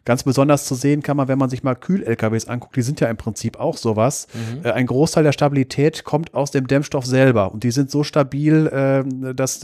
[0.07, 3.09] Ganz besonders zu sehen kann man, wenn man sich mal Kühl-LKWs anguckt, die sind ja
[3.09, 4.29] im Prinzip auch sowas.
[4.33, 4.65] Mhm.
[4.65, 8.67] Äh, ein Großteil der Stabilität kommt aus dem Dämmstoff selber und die sind so stabil,
[8.67, 9.61] äh, dass,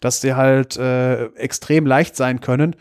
[0.00, 2.76] dass die halt äh, extrem leicht sein können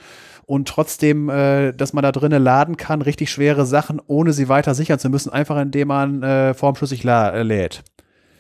[0.54, 4.76] und trotzdem, äh, dass man da drinnen laden kann, richtig schwere Sachen, ohne sie weiter
[4.76, 7.84] sichern zu müssen, einfach indem man äh, formschlüssig äh, lädt.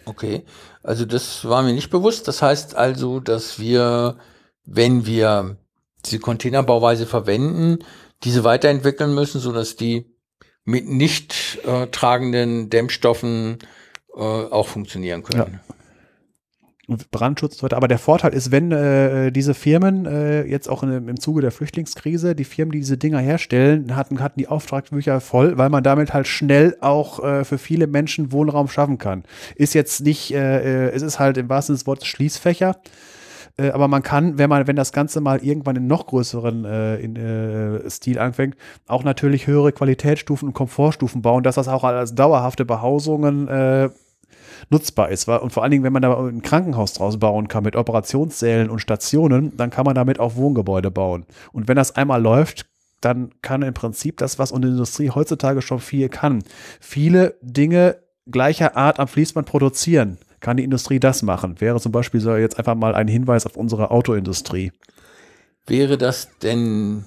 [0.05, 0.43] Okay,
[0.83, 2.27] also das war mir nicht bewusst.
[2.27, 4.17] Das heißt also, dass wir,
[4.63, 5.57] wenn wir
[6.05, 7.79] diese Containerbauweise verwenden,
[8.23, 10.05] diese weiterentwickeln müssen, so dass die
[10.65, 13.57] mit nicht äh, tragenden Dämmstoffen
[14.15, 15.59] äh, auch funktionieren können.
[15.67, 15.75] Ja.
[17.11, 17.77] Brandschutz und so weiter.
[17.77, 21.51] Aber der Vorteil ist, wenn äh, diese Firmen äh, jetzt auch in, im Zuge der
[21.51, 26.13] Flüchtlingskrise, die Firmen, die diese Dinger herstellen, hatten, hatten die Auftragsbücher voll, weil man damit
[26.13, 29.23] halt schnell auch äh, für viele Menschen Wohnraum schaffen kann.
[29.55, 32.75] Ist jetzt nicht, äh, äh es ist halt im wahrsten Sinne des Wortes Schließfächer.
[33.57, 36.95] Äh, aber man kann, wenn man, wenn das Ganze mal irgendwann in noch größeren äh,
[36.97, 38.55] in, äh, Stil anfängt,
[38.87, 43.89] auch natürlich höhere Qualitätsstufen und Komfortstufen bauen, dass das auch als dauerhafte Behausungen äh,
[44.69, 45.27] nutzbar ist.
[45.27, 48.79] Und vor allen Dingen, wenn man da ein Krankenhaus draus bauen kann mit Operationssälen und
[48.79, 51.25] Stationen, dann kann man damit auch Wohngebäude bauen.
[51.51, 52.65] Und wenn das einmal läuft,
[53.01, 56.43] dann kann im Prinzip das, was unsere Industrie heutzutage schon viel kann,
[56.79, 57.97] viele Dinge
[58.29, 60.17] gleicher Art am Fließband produzieren.
[60.39, 61.59] Kann die Industrie das machen?
[61.61, 64.71] Wäre zum Beispiel so jetzt einfach mal ein Hinweis auf unsere Autoindustrie.
[65.65, 67.05] Wäre das denn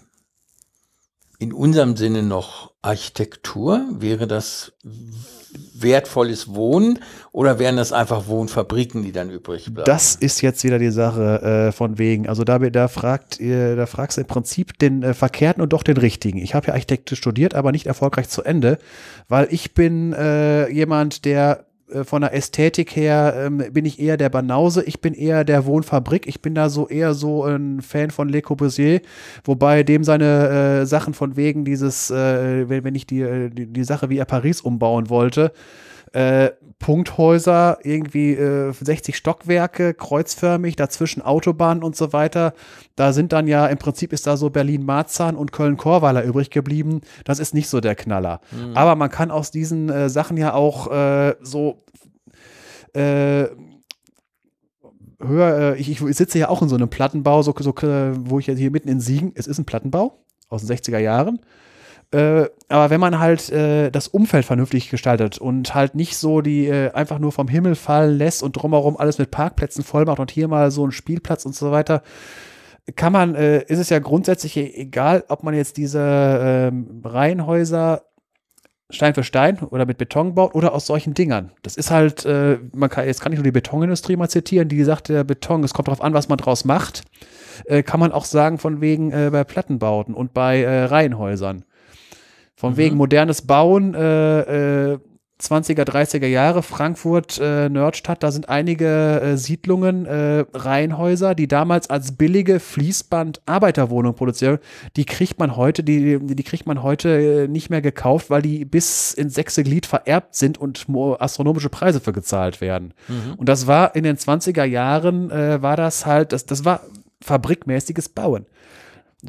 [1.38, 3.86] in unserem Sinne noch Architektur?
[3.98, 4.72] Wäre das
[5.74, 6.98] wertvolles Wohnen
[7.32, 9.86] oder wären das einfach Wohnfabriken, die dann übrig bleiben?
[9.86, 12.28] Das ist jetzt wieder die Sache äh, von wegen.
[12.28, 15.82] Also da, da fragt, äh, da fragst du im Prinzip den äh, Verkehrten und doch
[15.82, 16.38] den Richtigen.
[16.38, 18.78] Ich habe ja Architektur studiert, aber nicht erfolgreich zu Ende,
[19.28, 21.66] weil ich bin äh, jemand, der
[22.04, 26.26] von der Ästhetik her ähm, bin ich eher der Banause, ich bin eher der Wohnfabrik,
[26.26, 29.00] ich bin da so eher so ein Fan von Le Corbusier,
[29.44, 33.66] wobei dem seine äh, Sachen von wegen dieses, äh, wenn, wenn ich die, äh, die,
[33.66, 35.52] die Sache, wie er Paris umbauen wollte,
[36.16, 42.54] äh, Punkthäuser, irgendwie äh, 60 Stockwerke, kreuzförmig, dazwischen Autobahnen und so weiter.
[42.94, 47.02] Da sind dann ja, im Prinzip ist da so Berlin-Marzahn und Köln-Korweiler übrig geblieben.
[47.24, 48.40] Das ist nicht so der Knaller.
[48.50, 48.74] Mhm.
[48.74, 51.84] Aber man kann aus diesen äh, Sachen ja auch äh, so
[52.94, 53.48] äh,
[55.20, 58.46] höher, äh, ich, ich, sitze ja auch in so einem Plattenbau, so, so, wo ich
[58.46, 61.40] jetzt hier mitten in Siegen, es ist ein Plattenbau aus den 60er Jahren.
[62.12, 66.66] Äh, aber wenn man halt äh, das Umfeld vernünftig gestaltet und halt nicht so die
[66.66, 70.30] äh, einfach nur vom Himmel fallen lässt und drumherum alles mit Parkplätzen voll macht und
[70.30, 72.02] hier mal so ein Spielplatz und so weiter,
[72.94, 78.02] kann man, äh, ist es ja grundsätzlich e-, egal, ob man jetzt diese ähm, Reihenhäuser
[78.88, 81.50] Stein für Stein oder mit Beton baut oder aus solchen Dingern.
[81.62, 84.84] Das ist halt, äh, man kann, jetzt kann ich nur die Betonindustrie mal zitieren, die
[84.84, 87.02] sagt, der Beton, es kommt darauf an, was man draus macht.
[87.64, 91.64] Äh, kann man auch sagen, von wegen äh, bei Plattenbauten und bei äh, Reihenhäusern.
[92.56, 92.76] Von mhm.
[92.78, 94.98] wegen modernes Bauen, äh, äh,
[95.38, 101.90] 20er, 30er Jahre, Frankfurt, äh, Nordstadt, da sind einige äh, Siedlungen, äh, Reihenhäuser, die damals
[101.90, 104.62] als billige Fließband-Arbeiterwohnung produziert
[104.96, 108.64] die kriegt man heute, die, die kriegt man heute äh, nicht mehr gekauft, weil die
[108.64, 110.86] bis ins sechste Glied vererbt sind und
[111.18, 112.94] astronomische Preise für gezahlt werden.
[113.08, 113.34] Mhm.
[113.36, 116.80] Und das war in den 20er Jahren, äh, war das halt, das, das war
[117.20, 118.46] fabrikmäßiges Bauen.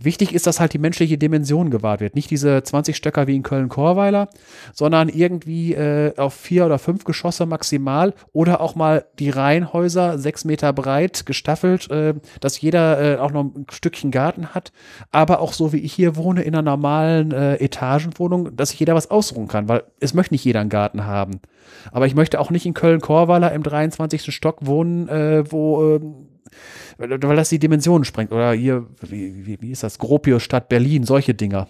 [0.04, 2.16] Wichtig ist, dass halt die menschliche Dimension gewahrt wird.
[2.16, 4.30] Nicht diese 20 Stöcker wie in Köln-Korweiler,
[4.74, 10.46] sondern irgendwie äh, auf vier oder fünf Geschosse maximal oder auch mal die Reihenhäuser sechs
[10.46, 14.72] Meter breit gestaffelt, äh, dass jeder äh, auch noch ein Stückchen Garten hat,
[15.12, 18.96] aber auch so wie ich hier wohne in einer normalen äh, Etagenwohnung, dass sich jeder
[18.96, 21.40] was ausruhen kann, weil es möchte nicht jeder einen Garten haben.
[21.92, 24.34] Aber ich möchte auch nicht in Köln-Korweiler im 23.
[24.34, 26.00] Stock wohnen, äh, wo äh,
[26.98, 28.32] weil, weil das die Dimensionen sprengt.
[28.32, 29.98] Oder hier, wie, wie, wie ist das?
[29.98, 31.68] Gropius Stadt Berlin, solche Dinger.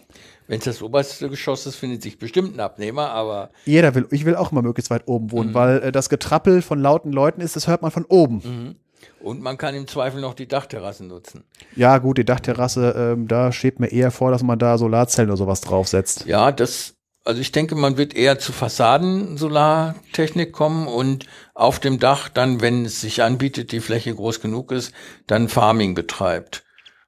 [0.47, 3.49] Wenn es das oberste Geschoss ist, findet sich bestimmt ein Abnehmer, aber.
[3.65, 5.53] Jeder will, ich will auch mal möglichst weit oben wohnen, mhm.
[5.53, 8.41] weil äh, das Getrappel von lauten Leuten ist, das hört man von oben.
[8.43, 8.75] Mhm.
[9.19, 11.43] Und man kann im Zweifel noch die Dachterrassen nutzen.
[11.75, 15.37] Ja, gut, die Dachterrasse, ähm, da steht mir eher vor, dass man da Solarzellen oder
[15.37, 16.25] sowas draufsetzt.
[16.25, 16.96] Ja, das
[17.27, 22.85] also ich denke, man wird eher zu Fassaden-Solartechnik kommen und auf dem Dach dann, wenn
[22.85, 24.93] es sich anbietet, die Fläche groß genug ist,
[25.27, 26.63] dann Farming betreibt.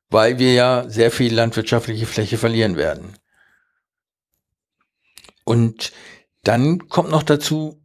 [0.10, 3.18] Weil wir ja sehr viel landwirtschaftliche Fläche verlieren werden.
[5.46, 5.94] Und
[6.44, 7.82] dann kommt noch dazu,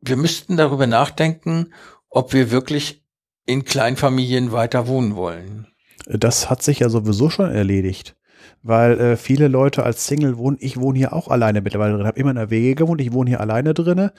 [0.00, 1.72] wir müssten darüber nachdenken,
[2.08, 3.04] ob wir wirklich
[3.46, 5.68] in Kleinfamilien weiter wohnen wollen.
[6.06, 8.16] Das hat sich ja sowieso schon erledigt
[8.62, 10.56] weil äh, viele Leute als Single wohnen.
[10.60, 13.30] Ich wohne hier auch alleine mittlerweile drin, habe immer in der Wege gewohnt, ich wohne
[13.30, 14.10] hier alleine drin.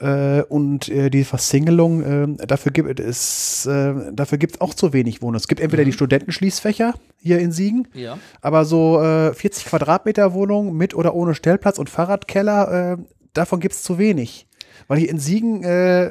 [0.00, 4.92] Äh, und äh, die Versingelung, äh, dafür gibt es äh, dafür gibt es auch zu
[4.92, 5.36] wenig Wohnungen.
[5.36, 5.86] Es gibt entweder mhm.
[5.86, 8.18] die Studentenschließfächer hier in Siegen, ja.
[8.40, 13.02] aber so 40 äh, Quadratmeter Wohnung mit oder ohne Stellplatz und Fahrradkeller, äh,
[13.34, 14.48] davon gibt es zu wenig.
[14.88, 15.64] Weil hier in Siegen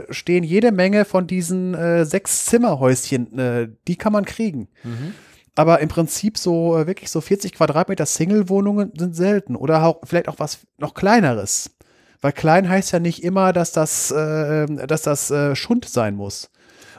[0.10, 4.70] stehen jede Menge von diesen sechs Zimmerhäuschen, die kann man kriegen.
[4.84, 5.14] Mhm.
[5.56, 10.28] Aber im Prinzip so äh, wirklich so 40 Quadratmeter Single-Wohnungen sind selten oder auch, vielleicht
[10.28, 11.72] auch was noch kleineres.
[12.22, 16.50] Weil klein heißt ja nicht immer, dass das, äh, dass das äh, Schund sein muss.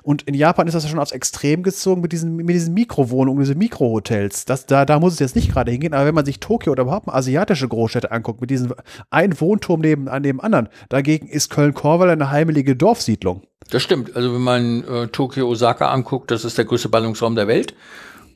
[0.05, 3.41] Und in Japan ist das ja schon aufs Extrem gezogen mit diesen, mit diesen Mikrowohnungen,
[3.41, 4.45] diese Mikrohotels.
[4.45, 6.83] Das, da, da muss es jetzt nicht gerade hingehen, aber wenn man sich Tokio oder
[6.83, 8.75] überhaupt mal asiatische Großstädte anguckt, mit diesem
[9.09, 13.45] einen Wohnturm neben, an dem anderen, dagegen ist Köln-Korweiler eine heimelige Dorfsiedlung.
[13.71, 14.15] Das stimmt.
[14.15, 17.75] Also wenn man äh, Tokio, Osaka anguckt, das ist der größte Ballungsraum der Welt.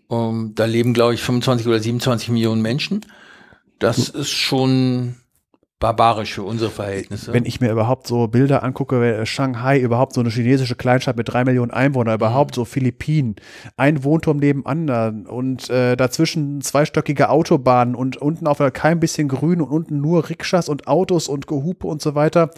[0.09, 3.04] Um, ähm, da leben, glaube ich, 25 oder 27 Millionen Menschen.
[3.78, 5.18] Das ist schon
[5.81, 7.33] barbarisch für unsere Verhältnisse.
[7.33, 11.45] Wenn ich mir überhaupt so Bilder angucke, Shanghai, überhaupt so eine chinesische Kleinstadt mit drei
[11.45, 12.55] Millionen Einwohnern, überhaupt mhm.
[12.57, 13.37] so Philippinen,
[13.76, 19.61] ein Wohnturm neben anderen und äh, dazwischen zweistöckige Autobahnen und unten auf kein bisschen Grün
[19.61, 22.51] und unten nur Rikschas und Autos und Gehupe und so weiter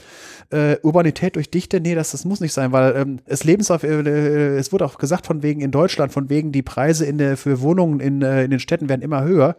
[0.50, 4.00] äh, Urbanität durch Dichte, nee, das, das muss nicht sein, weil ähm, es Lebensauf, äh,
[4.00, 7.36] äh, es wurde auch gesagt von wegen in Deutschland, von wegen die Preise in der,
[7.36, 9.56] für Wohnungen in, äh, in den Städten werden immer höher.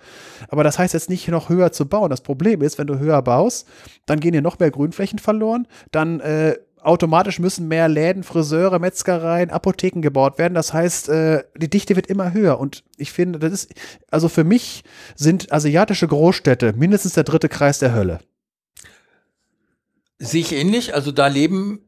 [0.50, 2.10] Aber das heißt jetzt nicht noch höher zu bauen.
[2.10, 3.51] Das Problem ist, wenn du höher baust,
[4.06, 9.50] dann gehen dir noch mehr Grünflächen verloren, dann äh, automatisch müssen mehr Läden, Friseure, Metzgereien,
[9.50, 10.54] Apotheken gebaut werden.
[10.54, 12.60] Das heißt, äh, die Dichte wird immer höher.
[12.60, 13.74] Und ich finde, das ist,
[14.10, 14.84] also für mich
[15.16, 18.20] sind asiatische Großstädte mindestens der dritte Kreis der Hölle.
[20.20, 20.94] Sehe ich ähnlich.
[20.94, 21.82] Also da leben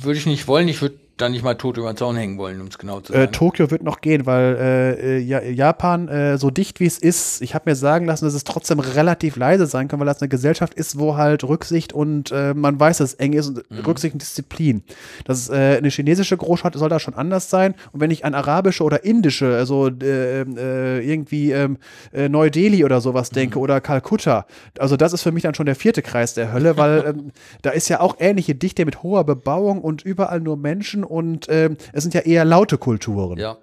[0.00, 0.68] würde ich nicht wollen.
[0.68, 3.12] Ich würde da nicht mal tot über den Zaun hängen wollen, um es genau zu
[3.12, 3.28] äh, sagen.
[3.28, 7.40] Äh, Tokio wird noch gehen, weil äh, äh Japan, äh, so dicht wie es ist,
[7.40, 10.28] ich habe mir sagen lassen, dass es trotzdem relativ leise sein kann, weil das eine
[10.28, 13.78] Gesellschaft ist, wo halt Rücksicht und äh, man weiß, dass es eng ist und mhm.
[13.80, 14.82] Rücksicht und Disziplin.
[15.24, 17.74] Das ist eine chinesische Großstadt soll da schon anders sein.
[17.92, 21.78] Und wenn ich an arabische oder indische, also irgendwie ähm,
[22.12, 23.34] Neu-Delhi oder sowas mhm.
[23.34, 24.46] denke oder Kalkutta,
[24.78, 27.70] also das ist für mich dann schon der vierte Kreis der Hölle, weil ähm, da
[27.70, 32.02] ist ja auch ähnliche Dichte mit hoher Bebauung und überall nur Menschen und äh, es
[32.02, 33.38] sind ja eher laute Kulturen.
[33.38, 33.58] Ja.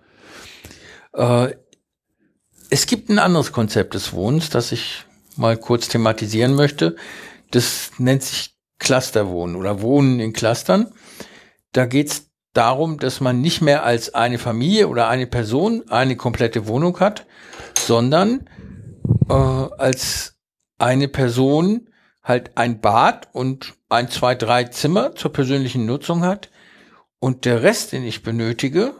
[1.14, 1.56] Äh,
[2.70, 6.96] es gibt ein anderes Konzept des Wohnens, das ich mal kurz thematisieren möchte.
[7.52, 10.94] Das nennt sich Clusterwohnen oder Wohnen in Clustern.
[11.74, 16.16] Da geht es darum, dass man nicht mehr als eine Familie oder eine Person eine
[16.16, 17.26] komplette Wohnung hat,
[17.78, 18.50] sondern
[19.30, 20.36] äh, als
[20.78, 21.89] eine Person
[22.24, 26.51] halt ein Bad und ein, zwei, drei Zimmer zur persönlichen Nutzung hat
[27.22, 28.93] und der Rest, den ich benötige,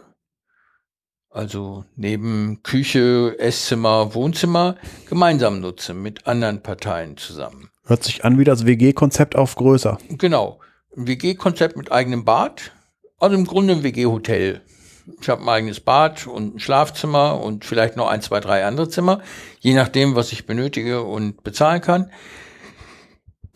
[1.28, 4.76] also neben Küche, Esszimmer, Wohnzimmer,
[5.08, 7.68] gemeinsam nutze mit anderen Parteien zusammen.
[7.84, 9.98] Hört sich an wie das WG-Konzept auf größer.
[10.08, 10.60] Genau.
[10.96, 12.72] Ein WG-Konzept mit eigenem Bad.
[13.18, 14.62] Also im Grunde ein WG-Hotel.
[15.20, 18.88] Ich habe ein eigenes Bad und ein Schlafzimmer und vielleicht noch ein, zwei, drei andere
[18.88, 19.20] Zimmer,
[19.58, 22.12] je nachdem, was ich benötige und bezahlen kann.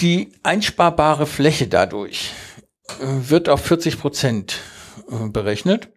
[0.00, 2.32] Die einsparbare Fläche dadurch
[3.00, 4.60] wird auf 40 Prozent
[5.10, 5.88] äh, berechnet.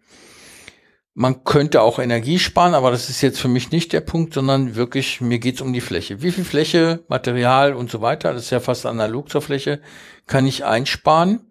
[1.14, 4.76] Man könnte auch Energie sparen, aber das ist jetzt für mich nicht der Punkt, sondern
[4.76, 6.22] wirklich, mir geht's um die Fläche.
[6.22, 9.80] Wie viel Fläche, Material und so weiter, das ist ja fast analog zur Fläche,
[10.26, 11.50] kann ich einsparen,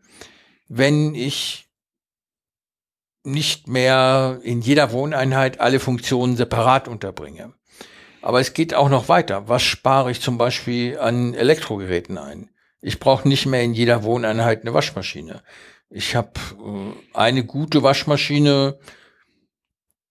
[0.69, 1.69] wenn ich
[3.23, 7.53] nicht mehr in jeder Wohneinheit alle Funktionen separat unterbringe.
[8.21, 9.47] Aber es geht auch noch weiter.
[9.47, 12.48] Was spare ich zum Beispiel an Elektrogeräten ein?
[12.81, 15.41] Ich brauche nicht mehr in jeder Wohneinheit eine Waschmaschine.
[15.89, 18.77] Ich habe äh, eine gute Waschmaschine,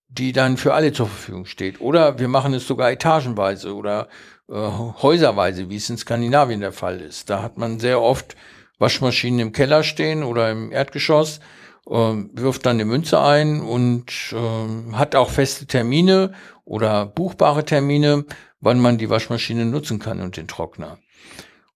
[0.09, 1.81] die dann für alle zur Verfügung steht.
[1.81, 4.09] Oder wir machen es sogar etagenweise oder
[4.49, 7.31] äh, häuserweise, wie es in Skandinavien der Fall ist.
[7.31, 8.37] Da hat man sehr oft
[8.79, 11.41] Waschmaschinen im Keller stehen oder im Erdgeschoss,
[11.87, 16.33] äh, wirft dann eine Münze ein und äh, hat auch feste Termine
[16.65, 18.25] oder buchbare Termine,
[18.61, 20.99] wann man die Waschmaschine nutzen kann und den Trockner.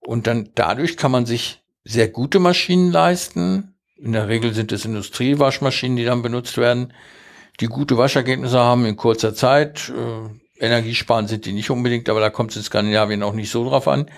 [0.05, 3.75] Und dann dadurch kann man sich sehr gute Maschinen leisten.
[3.97, 6.93] In der Regel sind es Industriewaschmaschinen, die dann benutzt werden
[7.59, 9.89] die gute Waschergebnisse haben in kurzer Zeit.
[9.89, 13.67] Äh, Energiesparen sind die nicht unbedingt, aber da kommt es in Skandinavien auch nicht so
[13.67, 14.09] drauf an.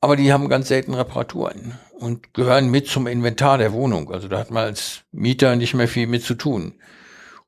[0.00, 4.12] Aber die haben ganz selten Reparaturen und gehören mit zum Inventar der Wohnung.
[4.12, 6.74] Also da hat man als Mieter nicht mehr viel mit zu tun.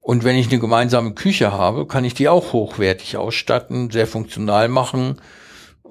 [0.01, 4.69] Und wenn ich eine gemeinsame Küche habe, kann ich die auch hochwertig ausstatten, sehr funktional
[4.69, 5.21] machen.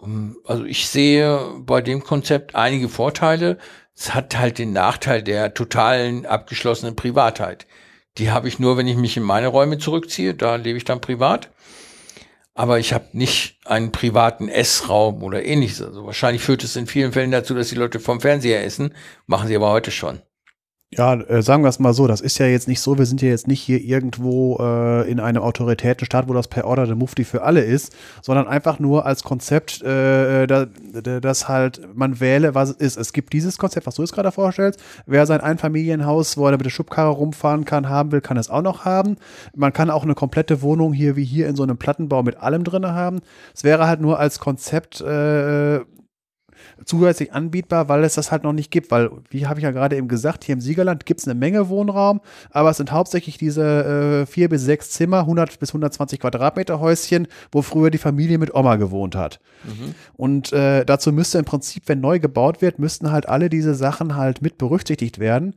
[0.03, 3.57] Ähm, also ich sehe bei dem Konzept einige Vorteile.
[3.95, 7.67] Es hat halt den Nachteil der totalen abgeschlossenen Privatheit.
[8.17, 10.33] Die habe ich nur, wenn ich mich in meine Räume zurückziehe.
[10.33, 11.49] Da lebe ich dann privat.
[12.53, 15.81] Aber ich habe nicht einen privaten Essraum oder ähnliches.
[15.81, 18.93] Also wahrscheinlich führt es in vielen Fällen dazu, dass die Leute vom Fernseher essen.
[19.27, 20.21] Machen sie aber heute schon.
[20.91, 23.21] Ja, äh, sagen wir es mal so, das ist ja jetzt nicht so, wir sind
[23.21, 27.25] ja jetzt nicht hier irgendwo äh, in einem Autoritätenstaat, wo das per Order der Mufti
[27.25, 32.71] für alle ist, sondern einfach nur als Konzept, äh, da, dass halt man wähle, was
[32.71, 32.97] es ist.
[32.97, 34.79] Es gibt dieses Konzept, was du jetzt gerade vorstellst.
[35.05, 38.63] Wer sein Einfamilienhaus, wo er mit der Schubkarre rumfahren kann, haben will, kann es auch
[38.63, 39.17] noch haben.
[39.55, 42.63] Man kann auch eine komplette Wohnung hier wie hier in so einem Plattenbau mit allem
[42.63, 43.19] drin haben.
[43.53, 45.81] Es wäre halt nur als Konzept äh,
[46.85, 48.91] zusätzlich anbietbar, weil es das halt noch nicht gibt.
[48.91, 51.69] Weil, wie habe ich ja gerade eben gesagt, hier im Siegerland gibt es eine Menge
[51.69, 52.21] Wohnraum,
[52.51, 57.27] aber es sind hauptsächlich diese äh, vier bis sechs Zimmer, 100 bis 120 Quadratmeter Häuschen,
[57.51, 59.39] wo früher die Familie mit Oma gewohnt hat.
[59.63, 59.95] Mhm.
[60.15, 64.15] Und äh, dazu müsste im Prinzip, wenn neu gebaut wird, müssten halt alle diese Sachen
[64.15, 65.55] halt mit berücksichtigt werden.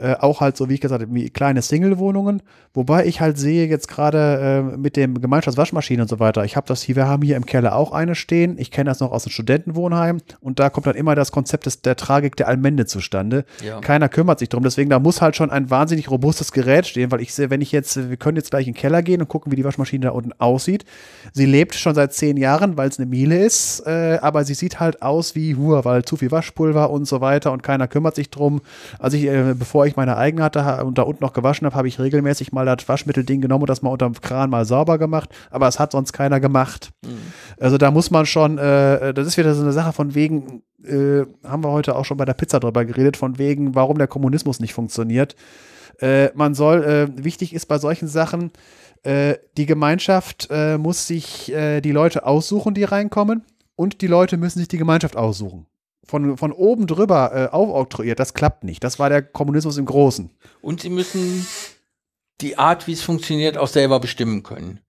[0.00, 2.42] Äh, auch halt so, wie ich gesagt habe, wie kleine Single-Wohnungen.
[2.72, 6.44] Wobei ich halt sehe jetzt gerade äh, mit dem Gemeinschaftswaschmaschinen und so weiter.
[6.44, 8.58] Ich habe das hier, wir haben hier im Keller auch eine stehen.
[8.58, 10.18] Ich kenne das noch aus dem Studentenwohnheim.
[10.40, 13.44] Und da kommt dann immer das Konzept des, der Tragik der Allmende zustande.
[13.64, 13.80] Ja.
[13.80, 14.62] Keiner kümmert sich drum.
[14.62, 17.72] Deswegen, da muss halt schon ein wahnsinnig robustes Gerät stehen, weil ich sehe, wenn ich
[17.72, 20.12] jetzt, wir können jetzt gleich in den Keller gehen und gucken, wie die Waschmaschine da
[20.12, 20.84] unten aussieht.
[21.32, 24.78] Sie lebt schon seit zehn Jahren, weil es eine Miele ist, äh, aber sie sieht
[24.78, 28.30] halt aus wie Hur, weil zu viel Waschpulver und so weiter und keiner kümmert sich
[28.30, 28.60] drum.
[29.00, 31.88] Also ich, äh, bevor ich meine eigene hatte und da unten noch gewaschen habe, habe
[31.88, 35.68] ich regelmäßig mal das Waschmittelding genommen und das mal unterm Kran mal sauber gemacht, aber
[35.68, 36.90] es hat sonst keiner gemacht.
[37.04, 37.18] Mhm.
[37.58, 41.22] Also da muss man schon, äh, das ist wieder so eine Sache von wegen, äh,
[41.44, 44.60] haben wir heute auch schon bei der Pizza drüber geredet, von wegen, warum der Kommunismus
[44.60, 45.36] nicht funktioniert.
[46.00, 48.52] Äh, man soll, äh, wichtig ist bei solchen Sachen,
[49.02, 53.42] äh, die Gemeinschaft äh, muss sich die Leute aussuchen, die reinkommen
[53.76, 55.66] und die Leute müssen sich die Gemeinschaft aussuchen
[56.08, 58.82] von, von oben drüber äh, aufoktroyiert, das klappt nicht.
[58.82, 60.30] Das war der Kommunismus im Großen.
[60.62, 61.46] Und sie müssen
[62.40, 64.80] die Art, wie es funktioniert, auch selber bestimmen können.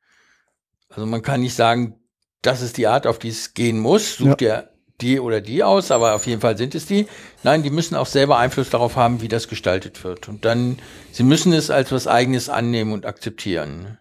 [0.89, 1.99] Also man kann nicht sagen,
[2.41, 4.15] das ist die Art, auf die es gehen muss.
[4.15, 4.59] Sucht ja.
[4.59, 4.69] ihr
[5.01, 7.07] die oder die aus, aber auf jeden Fall sind es die.
[7.43, 10.27] Nein, die müssen auch selber Einfluss darauf haben, wie das gestaltet wird.
[10.27, 10.79] Und dann,
[11.11, 13.97] sie müssen es als was Eigenes annehmen und akzeptieren.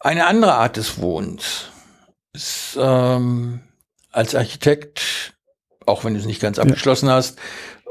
[0.00, 1.70] Eine andere Art des Wohnens
[2.32, 3.60] ist ähm,
[4.10, 5.33] als Architekt
[5.86, 7.14] auch wenn du es nicht ganz abgeschlossen ja.
[7.14, 7.38] hast,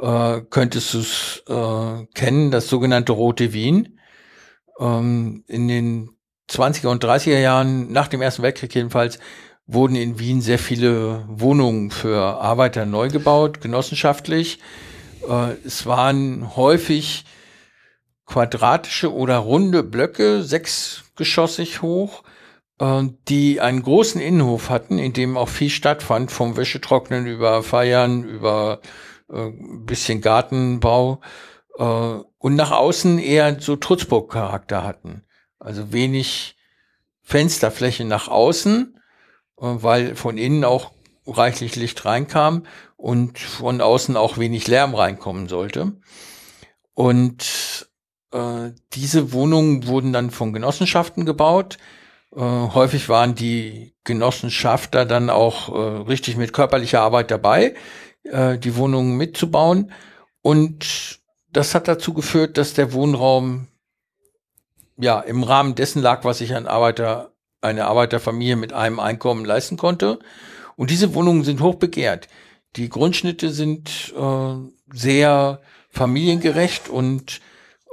[0.02, 4.00] äh, könntest du es äh, kennen, das sogenannte Rote Wien.
[4.80, 6.10] Ähm, in den
[6.50, 9.20] 20er und 30er Jahren, nach dem Ersten Weltkrieg jedenfalls,
[9.66, 14.60] wurden in Wien sehr viele Wohnungen für Arbeiter neu gebaut, genossenschaftlich.
[15.28, 17.26] Äh, es waren häufig
[18.26, 22.24] quadratische oder runde Blöcke, sechsgeschossig hoch,
[22.80, 28.82] die einen großen Innenhof hatten, in dem auch viel stattfand, vom Wäschetrocknen über Feiern, über
[29.32, 29.52] äh,
[29.86, 31.22] bisschen Gartenbau.
[31.78, 35.24] äh, und nach außen eher so Trutzburg-Charakter hatten.
[35.60, 36.58] Also wenig
[37.22, 39.00] Fensterfläche nach außen,
[39.60, 40.92] äh, weil von innen auch
[41.26, 42.66] reichlich Licht reinkam
[42.98, 45.94] und von außen auch wenig Lärm reinkommen sollte.
[46.94, 47.90] Und
[48.32, 51.78] äh, diese Wohnungen wurden dann von Genossenschaften gebaut.
[52.36, 57.76] Äh, häufig waren die Genossenschafter dann auch äh, richtig mit körperlicher Arbeit dabei,
[58.24, 59.92] äh, die Wohnungen mitzubauen.
[60.42, 61.20] Und
[61.52, 63.68] das hat dazu geführt, dass der Wohnraum
[64.98, 69.78] ja im Rahmen dessen lag, was sich ein Arbeiter, eine Arbeiterfamilie mit einem Einkommen leisten
[69.78, 70.20] konnte.
[70.76, 72.28] Und diese Wohnungen sind hoch begehrt.
[72.76, 74.56] Die Grundschnitte sind äh,
[74.92, 75.62] sehr
[75.92, 77.42] familiengerecht und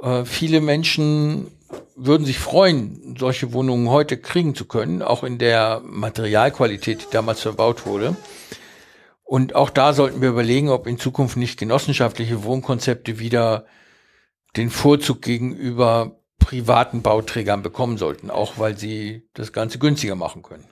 [0.01, 1.51] äh, viele Menschen
[1.95, 7.41] würden sich freuen, solche Wohnungen heute kriegen zu können, auch in der Materialqualität, die damals
[7.41, 8.15] verbaut wurde.
[9.23, 13.65] Und auch da sollten wir überlegen, ob in Zukunft nicht genossenschaftliche Wohnkonzepte wieder
[14.57, 20.70] den Vorzug gegenüber privaten Bauträgern bekommen sollten, auch weil sie das Ganze günstiger machen können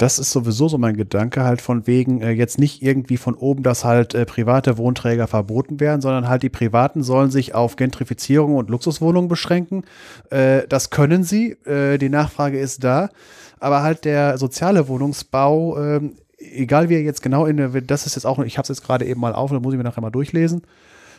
[0.00, 3.62] das ist sowieso so mein Gedanke halt von wegen äh, jetzt nicht irgendwie von oben,
[3.62, 8.56] dass halt äh, private Wohnträger verboten werden, sondern halt die Privaten sollen sich auf Gentrifizierung
[8.56, 9.84] und Luxuswohnungen beschränken.
[10.30, 13.10] Äh, das können sie, äh, die Nachfrage ist da,
[13.58, 18.14] aber halt der soziale Wohnungsbau, ähm, egal wie er jetzt genau in der, das ist
[18.14, 20.00] jetzt auch, ich habe es jetzt gerade eben mal auf, da muss ich mir nachher
[20.00, 20.62] mal durchlesen,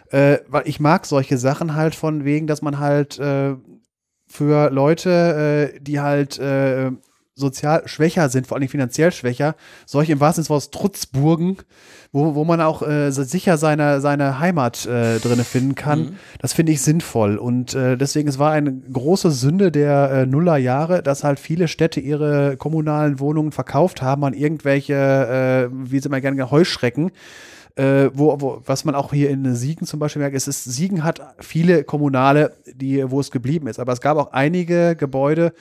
[0.09, 3.53] äh, weil ich mag solche Sachen halt von wegen, dass man halt äh,
[4.27, 6.39] für Leute, die halt
[7.41, 11.57] sozial schwächer sind, vor allem finanziell schwächer, solche im wahrsten Sinne des Trutzburgen,
[12.13, 16.15] wo, wo man auch äh, sicher seine, seine Heimat äh, drinne finden kann, mhm.
[16.39, 17.37] das finde ich sinnvoll.
[17.37, 21.99] Und äh, deswegen, es war eine große Sünde der äh, Nullerjahre, dass halt viele Städte
[21.99, 27.11] ihre kommunalen Wohnungen verkauft haben an irgendwelche, äh, wie sie mal gerne Heuschrecken.
[27.75, 31.05] Äh, wo, wo, was man auch hier in Siegen zum Beispiel merkt, ist, ist, Siegen
[31.05, 33.79] hat viele kommunale, die, wo es geblieben ist.
[33.79, 35.53] Aber es gab auch einige Gebäude,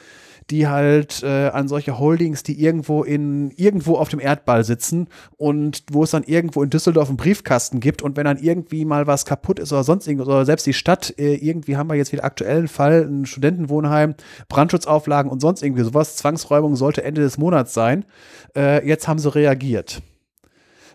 [0.51, 5.84] die halt äh, an solche Holdings, die irgendwo in irgendwo auf dem Erdball sitzen und
[5.90, 9.24] wo es dann irgendwo in Düsseldorf einen Briefkasten gibt und wenn dann irgendwie mal was
[9.24, 12.24] kaputt ist oder sonst irgendwas oder selbst die Stadt, äh, irgendwie haben wir jetzt wieder
[12.24, 14.14] aktuellen Fall, ein Studentenwohnheim,
[14.48, 18.05] Brandschutzauflagen und sonst irgendwie sowas, Zwangsräumung sollte Ende des Monats sein.
[18.57, 20.03] Äh, jetzt haben sie reagiert.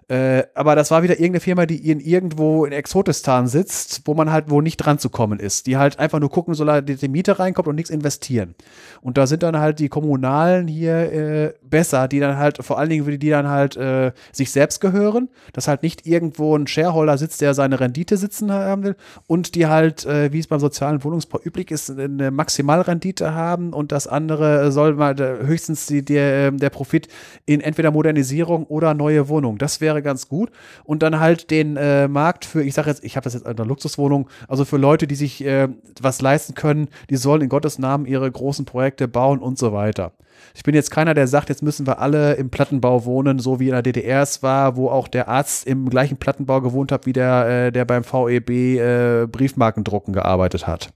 [0.08, 4.32] Äh, aber das war wieder irgendeine Firma, die in irgendwo in Exotistan sitzt, wo man
[4.32, 5.66] halt wo nicht dran zu kommen ist.
[5.66, 8.53] Die halt einfach nur gucken, solange die, Miete reinkommt und nichts investieren.
[9.01, 12.89] Und da sind dann halt die Kommunalen hier äh, besser, die dann halt, vor allen
[12.89, 17.41] Dingen, die dann halt äh, sich selbst gehören, dass halt nicht irgendwo ein Shareholder sitzt,
[17.41, 18.95] der seine Rendite sitzen haben will
[19.28, 23.91] und die halt, äh, wie es beim sozialen Wohnungsbau üblich ist, eine Maximalrendite haben und
[23.91, 27.09] das andere soll mal höchstens die, der, der Profit
[27.45, 29.57] in entweder Modernisierung oder neue Wohnung.
[29.57, 30.51] Das wäre ganz gut.
[30.86, 33.57] Und dann halt den äh, Markt für, ich sage jetzt, ich habe das jetzt in
[33.57, 35.67] Luxuswohnung, also für Leute, die sich äh,
[35.99, 40.13] was leisten können, die sollen in Gottes Namen ihre großen Projekte bauen und so weiter.
[40.53, 43.67] Ich bin jetzt keiner, der sagt, jetzt müssen wir alle im Plattenbau wohnen, so wie
[43.67, 47.13] in der DDR es war, wo auch der Arzt im gleichen Plattenbau gewohnt hat, wie
[47.13, 50.89] der, äh, der beim VEB äh, Briefmarkendrucken gearbeitet hat.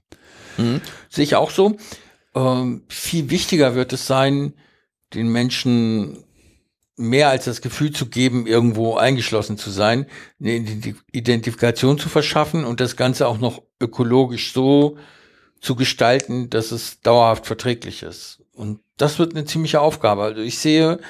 [0.56, 0.80] Mhm.
[1.08, 1.76] Sehe ich auch so.
[2.34, 4.54] Ähm, viel wichtiger wird es sein,
[5.14, 6.24] den Menschen
[6.96, 10.06] mehr als das Gefühl zu geben, irgendwo eingeschlossen zu sein,
[10.38, 10.64] eine
[11.12, 14.98] Identifikation zu verschaffen und das Ganze auch noch ökologisch so
[15.60, 18.39] zu gestalten, dass es dauerhaft verträglich ist.
[18.60, 20.22] Und das wird eine ziemliche Aufgabe.
[20.22, 21.00] Also ich sehe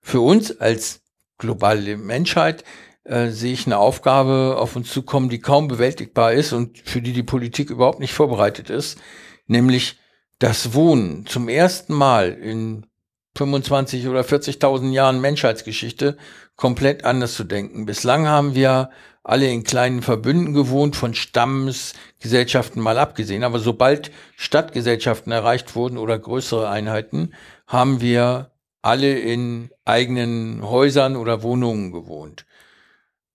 [0.00, 1.00] für uns als
[1.36, 2.62] globale Menschheit,
[3.02, 7.12] äh, sehe ich eine Aufgabe auf uns zukommen, die kaum bewältigbar ist und für die
[7.12, 9.00] die Politik überhaupt nicht vorbereitet ist,
[9.48, 9.98] nämlich
[10.38, 12.86] das Wohnen zum ersten Mal in
[13.36, 16.16] 25 oder 40.000 Jahren Menschheitsgeschichte
[16.54, 17.84] komplett anders zu denken.
[17.84, 18.90] Bislang haben wir
[19.24, 23.44] alle in kleinen Verbünden gewohnt, von Stammesgesellschaften mal abgesehen.
[23.44, 27.34] Aber sobald Stadtgesellschaften erreicht wurden oder größere Einheiten,
[27.66, 28.50] haben wir
[28.82, 32.46] alle in eigenen Häusern oder Wohnungen gewohnt.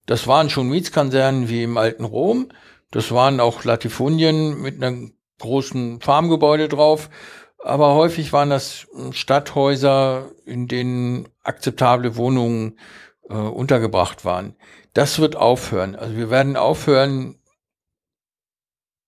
[0.06, 2.50] Das waren schon Mietskasernen wie im alten Rom.
[2.92, 7.10] Das waren auch Latifundien mit einem großen Farmgebäude drauf
[7.68, 12.80] aber häufig waren das Stadthäuser, in denen akzeptable Wohnungen
[13.30, 14.56] äh, untergebracht waren.
[14.94, 15.96] Das wird aufhören.
[15.96, 17.40] Also wir werden aufhören,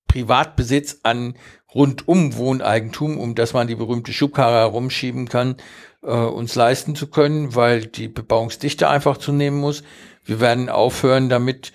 [0.08, 1.36] Privatbesitz an
[1.74, 5.56] rundum Wohneigentum, um das man die berühmte Schubkarre herumschieben kann,
[6.02, 9.84] äh, uns leisten zu können, weil die Bebauungsdichte einfach zunehmen muss.
[10.26, 11.72] Wir werden aufhören, damit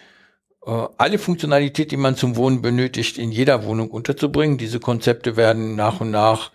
[0.67, 4.59] äh, alle Funktionalität, die man zum Wohnen benötigt, in jeder Wohnung unterzubringen.
[4.59, 6.51] Diese Konzepte werden nach und nach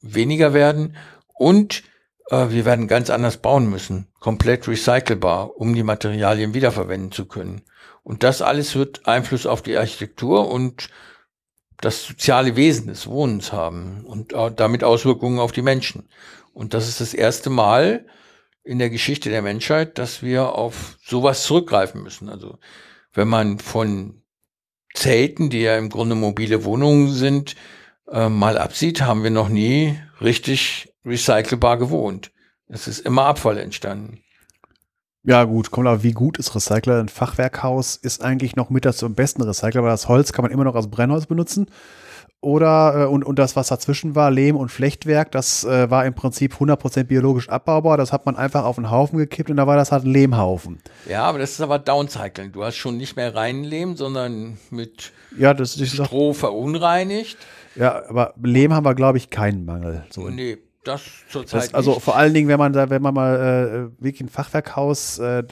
[0.00, 0.96] weniger werden
[1.34, 1.84] und
[2.30, 4.08] wir werden ganz anders bauen müssen.
[4.18, 7.62] komplett recycelbar, um die Materialien wiederverwenden zu können.
[8.02, 10.88] Und das alles wird Einfluss auf die Architektur und
[11.80, 16.08] das soziale Wesen des Wohnens haben und damit Auswirkungen auf die Menschen.
[16.52, 18.06] Und das ist das erste Mal
[18.64, 22.28] in der Geschichte der Menschheit, dass wir auf sowas zurückgreifen müssen.
[22.28, 22.58] Also
[23.12, 24.22] wenn man von
[24.94, 27.54] Zelten, die ja im Grunde mobile Wohnungen sind,
[28.10, 32.32] äh, mal absieht, haben wir noch nie richtig recycelbar gewohnt.
[32.68, 34.20] Es ist immer Abfall entstanden.
[35.22, 37.00] Ja, gut, kommt aber, wie gut ist Recycler?
[37.00, 40.52] Ein Fachwerkhaus ist eigentlich noch mit das am besten Recycler, weil das Holz kann man
[40.52, 41.66] immer noch als Brennholz benutzen.
[42.40, 46.14] Oder, äh, und, und das, was dazwischen war, Lehm und Flechtwerk, das äh, war im
[46.14, 47.96] Prinzip 100% biologisch abbaubar.
[47.96, 50.78] Das hat man einfach auf einen Haufen gekippt und da war das halt ein Lehmhaufen.
[51.08, 52.52] Ja, aber das ist aber Downcycling.
[52.52, 57.36] Du hast schon nicht mehr reinen Lehm, sondern mit ja, das ist Stroh verunreinigt.
[57.74, 60.04] Ja, aber Lehm haben wir, glaube ich, keinen Mangel.
[60.10, 63.90] So nee, das zurzeit das, Also vor allen Dingen, wenn man da, wenn man mal
[64.00, 65.42] äh, wirklich ein Fachwerkhaus, äh,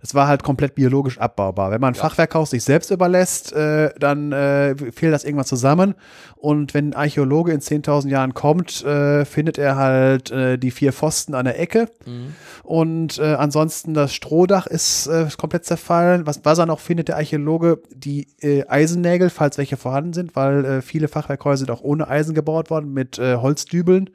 [0.00, 1.70] es war halt komplett biologisch abbaubar.
[1.70, 2.02] Wenn man ein ja.
[2.02, 5.94] Fachwerkhaus sich selbst überlässt, äh, dann äh, fehlt das irgendwann zusammen.
[6.36, 10.92] Und wenn ein Archäologe in 10.000 Jahren kommt, äh, findet er halt äh, die vier
[10.92, 11.88] Pfosten an der Ecke.
[12.04, 12.34] Mhm.
[12.62, 16.26] Und äh, ansonsten das Strohdach ist äh, komplett zerfallen.
[16.26, 20.64] Was, was er noch findet, der Archäologe, die äh, Eisennägel, falls welche vorhanden sind, weil
[20.64, 24.10] äh, viele Fachwerkhäuser sind auch ohne Eisen gebaut worden, mit äh, Holzdübeln.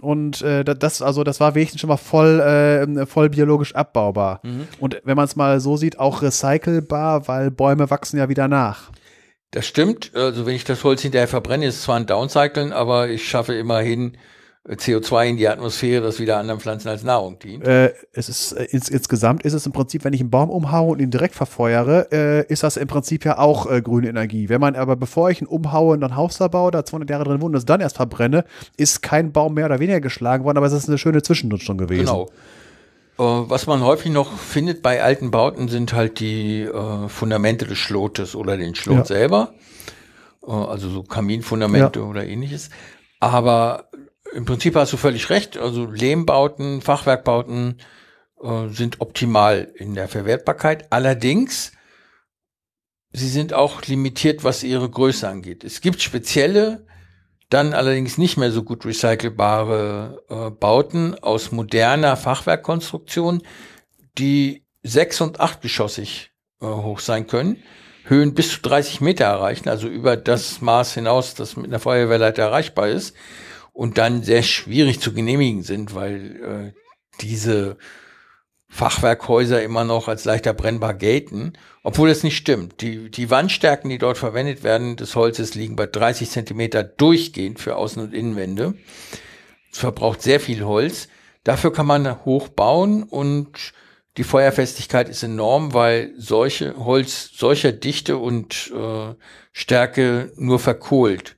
[0.00, 4.40] Und äh, das, also das war wenigstens schon mal voll, äh, voll biologisch abbaubar.
[4.42, 4.68] Mhm.
[4.78, 8.90] Und wenn man es mal so sieht, auch recycelbar, weil Bäume wachsen ja wieder nach.
[9.50, 10.12] Das stimmt.
[10.14, 13.54] Also wenn ich das Holz hinterher verbrenne, ist es zwar ein Downcycling, aber ich schaffe
[13.54, 14.16] immerhin
[14.68, 17.66] CO2 in die Atmosphäre, das wieder anderen Pflanzen als Nahrung dient?
[17.66, 20.92] Äh, es ist äh, ins, insgesamt ist es im Prinzip, wenn ich einen Baum umhaue
[20.92, 24.50] und ihn direkt verfeuere, äh, ist das im Prinzip ja auch äh, grüne Energie.
[24.50, 27.24] Wenn man aber bevor ich ihn umhaue und ein Haus da baue, da 200 Jahre
[27.24, 28.44] drin wohnt und es dann erst verbrenne,
[28.76, 32.04] ist kein Baum mehr oder weniger geschlagen worden, aber es ist eine schöne Zwischennutzung gewesen.
[32.04, 32.28] Genau.
[33.18, 37.78] Äh, was man häufig noch findet bei alten Bauten sind halt die äh, Fundamente des
[37.78, 39.04] Schlotes oder den Schlot ja.
[39.06, 39.54] selber.
[40.46, 42.04] also so Kaminfundamente ja.
[42.04, 42.68] oder ähnliches.
[43.20, 43.90] Aber
[44.32, 45.56] im Prinzip hast du völlig recht.
[45.56, 47.78] Also Lehmbauten, Fachwerkbauten
[48.42, 50.92] äh, sind optimal in der Verwertbarkeit.
[50.92, 51.72] Allerdings,
[53.12, 55.64] sie sind auch limitiert, was ihre Größe angeht.
[55.64, 56.86] Es gibt spezielle,
[57.48, 63.42] dann allerdings nicht mehr so gut recycelbare äh, Bauten aus moderner Fachwerkkonstruktion,
[64.18, 67.62] die sechs- und achtgeschossig äh, hoch sein können.
[68.04, 72.42] Höhen bis zu 30 Meter erreichen, also über das Maß hinaus, das mit einer Feuerwehrleiter
[72.42, 73.14] erreichbar ist
[73.72, 76.80] und dann sehr schwierig zu genehmigen sind, weil äh,
[77.20, 77.76] diese
[78.68, 82.80] Fachwerkhäuser immer noch als leichter brennbar gelten, obwohl das nicht stimmt.
[82.80, 87.76] Die, die Wandstärken, die dort verwendet werden, des Holzes liegen bei 30 Zentimeter durchgehend für
[87.76, 88.74] Außen- und Innenwände.
[89.72, 91.08] Es verbraucht sehr viel Holz.
[91.42, 93.72] Dafür kann man hoch bauen und
[94.16, 99.14] die Feuerfestigkeit ist enorm, weil solche Holz solcher Dichte und äh,
[99.52, 101.36] Stärke nur verkohlt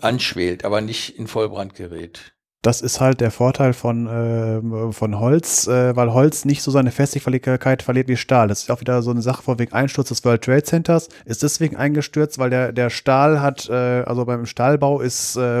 [0.00, 2.34] anschwelt, aber nicht in Vollbrand gerät.
[2.64, 6.92] Das ist halt der Vorteil von, äh, von Holz, äh, weil Holz nicht so seine
[6.92, 8.48] Festigkeit verliert wie Stahl.
[8.48, 11.10] Das ist auch wieder so eine Sache vor wegen Einsturz des World Trade Centers.
[11.26, 15.60] Ist deswegen eingestürzt, weil der, der Stahl hat, äh, also beim Stahlbau ist äh,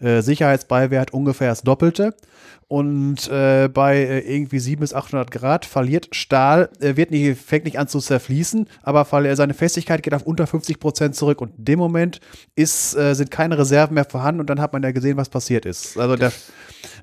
[0.00, 2.16] äh, Sicherheitsbeiwert ungefähr das Doppelte
[2.70, 7.64] und äh, bei äh, irgendwie 700 bis 800 Grad verliert Stahl, äh, wird nicht, fängt
[7.64, 9.04] nicht an zu zerfließen, aber
[9.34, 12.20] seine Festigkeit geht auf unter 50 Prozent zurück und in dem Moment
[12.54, 15.66] ist, äh, sind keine Reserven mehr vorhanden und dann hat man ja gesehen, was passiert
[15.66, 15.98] ist.
[15.98, 16.30] Also der,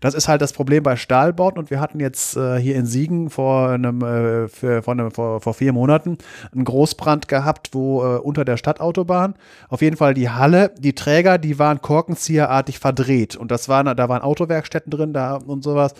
[0.01, 3.29] das ist halt das Problem bei Stahlbauten und wir hatten jetzt äh, hier in Siegen
[3.29, 6.17] vor einem, äh, für, vor, einem vor, vor, vier Monaten
[6.53, 9.35] einen Großbrand gehabt, wo unter der Stadtautobahn
[9.69, 14.09] auf jeden Fall die Halle, die Träger, die waren korkenzieherartig verdreht und das waren, da
[14.09, 15.93] waren Autowerkstätten drin, da und sowas.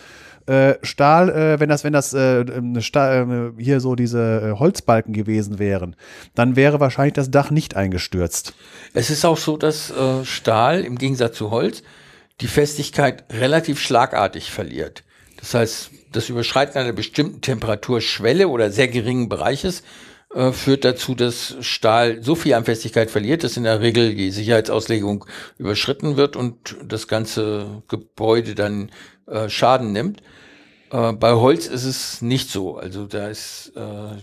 [0.48, 2.46] Äh, Stahl, äh, wenn das, wenn das äh,
[2.82, 5.98] Stahl, äh, hier so diese äh, Holzbalken gewesen wären,
[6.36, 8.54] dann wäre wahrscheinlich das Dach nicht eingestürzt.
[8.94, 11.84] Es ist auch so, dass äh, Stahl im Gegensatz zu Holz
[12.42, 15.04] die Festigkeit relativ schlagartig verliert.
[15.38, 19.84] Das heißt, das Überschreiten einer bestimmten Temperaturschwelle oder sehr geringen Bereiches
[20.34, 24.32] äh, führt dazu, dass Stahl so viel an Festigkeit verliert, dass in der Regel die
[24.32, 25.26] Sicherheitsauslegung
[25.58, 28.92] überschritten wird und das ganze Gebäude dann
[29.28, 30.22] äh, Schaden nimmt.
[30.92, 32.78] Äh, bei Holz ist es nicht so.
[32.78, 34.22] Also da ist äh,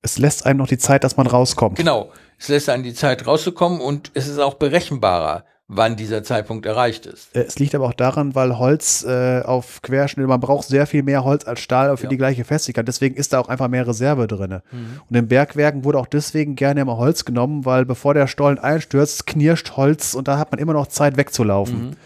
[0.00, 1.76] es lässt einem noch die Zeit, dass man rauskommt.
[1.76, 6.64] Genau, es lässt einem die Zeit rauszukommen und es ist auch berechenbarer, wann dieser Zeitpunkt
[6.64, 7.36] erreicht ist.
[7.36, 11.02] Äh, es liegt aber auch daran, weil Holz äh, auf Querschnitt, man braucht sehr viel
[11.02, 12.08] mehr Holz als Stahl für ja.
[12.08, 12.88] die gleiche Festigkeit.
[12.88, 14.60] Deswegen ist da auch einfach mehr Reserve drin.
[14.72, 15.00] Mhm.
[15.08, 19.26] Und in Bergwerken wurde auch deswegen gerne immer Holz genommen, weil bevor der Stollen einstürzt,
[19.26, 21.88] knirscht Holz und da hat man immer noch Zeit wegzulaufen.
[21.88, 21.96] Mhm.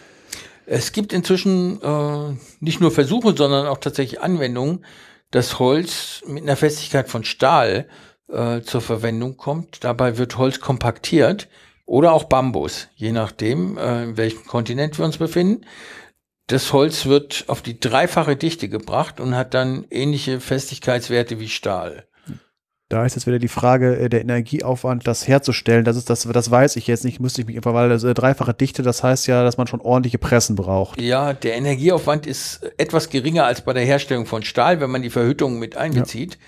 [0.66, 4.84] Es gibt inzwischen äh, nicht nur Versuche, sondern auch tatsächlich Anwendungen,
[5.30, 7.86] dass Holz mit einer Festigkeit von Stahl
[8.28, 9.84] äh, zur Verwendung kommt.
[9.84, 11.48] Dabei wird Holz kompaktiert
[11.84, 15.64] oder auch Bambus, je nachdem, äh, in welchem Kontinent wir uns befinden.
[16.46, 22.06] Das Holz wird auf die dreifache Dichte gebracht und hat dann ähnliche Festigkeitswerte wie Stahl.
[22.92, 25.82] Da ist jetzt wieder die Frage, äh, der Energieaufwand, das herzustellen.
[25.82, 28.12] Das ist das, das weiß ich jetzt nicht, müsste ich mich einfach, weil das, äh,
[28.12, 31.00] dreifache Dichte, das heißt ja, dass man schon ordentliche Pressen braucht.
[31.00, 35.08] Ja, der Energieaufwand ist etwas geringer als bei der Herstellung von Stahl, wenn man die
[35.08, 36.34] Verhüttung mit einbezieht.
[36.34, 36.40] Ja.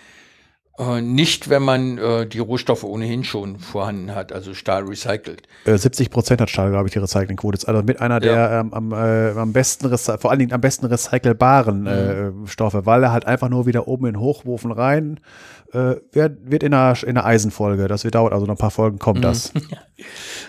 [0.76, 5.42] Äh, nicht, wenn man äh, die Rohstoffe ohnehin schon vorhanden hat, also Stahl recycelt.
[5.66, 7.56] Äh, 70 Prozent hat Stahl, glaube ich, die Recyclingquote.
[7.56, 8.60] Ist also mit einer der ja.
[8.60, 12.48] ähm, am, äh, am besten, vor allen Dingen am besten recycelbaren äh, mhm.
[12.48, 15.20] Stoffe, weil er halt einfach nur wieder oben in Hochwurfen rein
[15.72, 17.86] äh, wird, wird in einer, in einer Eisenfolge.
[17.86, 19.22] Das wird dauert also noch ein paar Folgen kommt mhm.
[19.22, 19.52] das.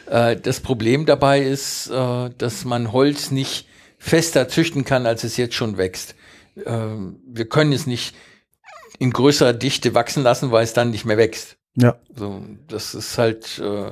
[0.42, 3.68] das Problem dabei ist, dass man Holz nicht
[4.00, 6.16] fester züchten kann, als es jetzt schon wächst.
[6.56, 8.16] wir können es nicht
[9.00, 11.58] in größerer Dichte wachsen lassen, weil es dann nicht mehr wächst.
[11.76, 11.96] Ja.
[12.16, 13.92] So, das ist halt äh,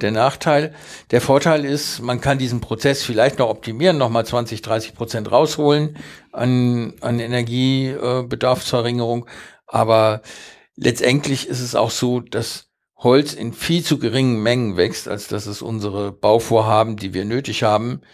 [0.00, 0.74] der Nachteil.
[1.12, 5.96] Der Vorteil ist, man kann diesen Prozess vielleicht noch optimieren, nochmal 20, 30 Prozent rausholen
[6.32, 9.26] an, an Energiebedarfsverringerung.
[9.66, 10.22] Aber
[10.74, 15.46] letztendlich ist es auch so, dass Holz in viel zu geringen Mengen wächst, als dass
[15.46, 18.06] es unsere Bauvorhaben, die wir nötig haben, äh,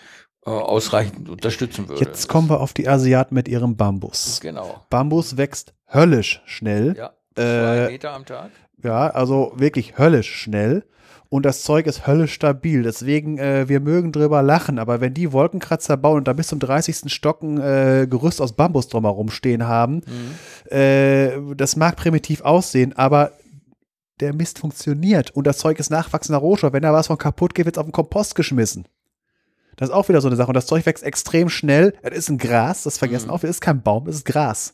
[0.50, 2.04] ausreichend unterstützen würde.
[2.04, 4.40] Jetzt kommen wir auf die Asiaten mit ihrem Bambus.
[4.40, 4.82] Genau.
[4.90, 6.94] Bambus wächst höllisch schnell.
[6.96, 8.50] Ja, zwei äh, Meter am Tag.
[8.82, 10.84] Ja, also wirklich höllisch schnell.
[11.28, 12.82] Und das Zeug ist höllisch stabil.
[12.82, 14.78] Deswegen, äh, wir mögen drüber lachen.
[14.78, 17.12] Aber wenn die Wolkenkratzer bauen und da bis zum 30.
[17.12, 20.72] Stocken äh, Gerüst aus Bambus drumherum stehen haben, mhm.
[20.76, 23.32] äh, das mag primitiv aussehen, aber
[24.20, 25.30] der Mist funktioniert.
[25.32, 26.72] Und das Zeug ist nachwachsender Rohstoff.
[26.72, 28.86] Wenn da was von kaputt geht, wird es auf den Kompost geschmissen.
[29.76, 30.48] Das ist auch wieder so eine Sache.
[30.48, 31.94] Und das Zeug wächst extrem schnell.
[32.02, 33.32] Es ist ein Gras, das vergessen mhm.
[33.32, 33.42] auch.
[33.42, 34.72] Es ist kein Baum, es ist Gras.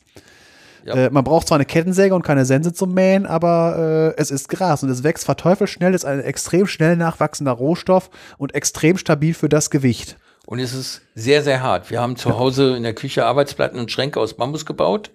[0.85, 0.95] Ja.
[0.95, 4.49] Äh, man braucht zwar eine Kettensäge und keine Sense zum Mähen, aber äh, es ist
[4.49, 9.33] Gras und es wächst verteufelt schnell, ist ein extrem schnell nachwachsender Rohstoff und extrem stabil
[9.33, 10.17] für das Gewicht.
[10.45, 11.89] Und es ist sehr, sehr hart.
[11.89, 15.11] Wir haben zu Hause in der Küche Arbeitsplatten und Schränke aus Bambus gebaut.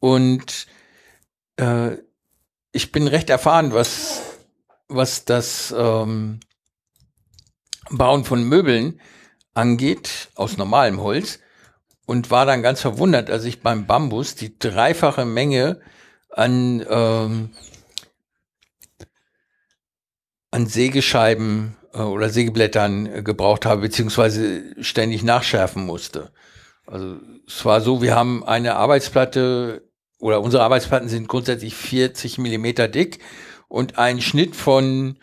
[0.00, 0.66] Und
[1.56, 1.96] äh,
[2.72, 4.22] ich bin recht erfahren, was,
[4.88, 6.40] was das ähm,
[7.90, 9.00] Bauen von Möbeln
[9.54, 11.40] angeht, aus normalem Holz,
[12.06, 15.80] und war dann ganz verwundert, als ich beim Bambus die dreifache Menge
[16.30, 17.50] an, ähm,
[20.50, 26.32] an Sägescheiben äh, oder Sägeblättern äh, gebraucht habe, beziehungsweise ständig nachschärfen musste.
[26.86, 27.16] Also
[27.46, 29.82] es war so, wir haben eine Arbeitsplatte
[30.18, 33.18] oder unsere Arbeitsplatten sind grundsätzlich 40 Millimeter dick
[33.68, 35.18] und ein Schnitt von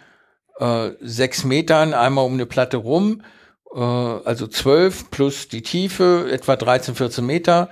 [0.59, 3.21] äh, sechs Metern einmal um eine Platte rum,
[3.73, 7.69] äh, also zwölf plus die Tiefe, etwa 13, 14 Meter.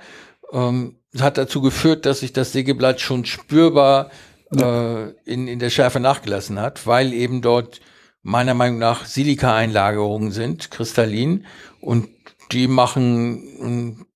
[0.52, 4.10] Ähm, hat dazu geführt, dass sich das Sägeblatt schon spürbar
[4.54, 7.80] äh, in, in der Schärfe nachgelassen hat, weil eben dort
[8.22, 11.46] meiner Meinung nach Silika-Einlagerungen sind, kristallin,
[11.80, 12.08] und
[12.52, 14.06] die machen,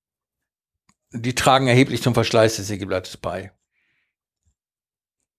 [1.11, 3.51] die tragen erheblich zum Verschleiß des Sägeblattes bei.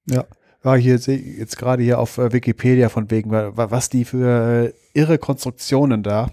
[0.07, 0.25] Ja
[0.63, 5.19] war hier jetzt gerade hier auf äh, Wikipedia von wegen, was die für äh, irre
[5.19, 6.31] Konstruktionen da.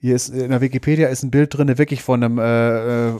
[0.00, 3.12] Hier ist in der Wikipedia ist ein Bild drin, wirklich von einem äh, äh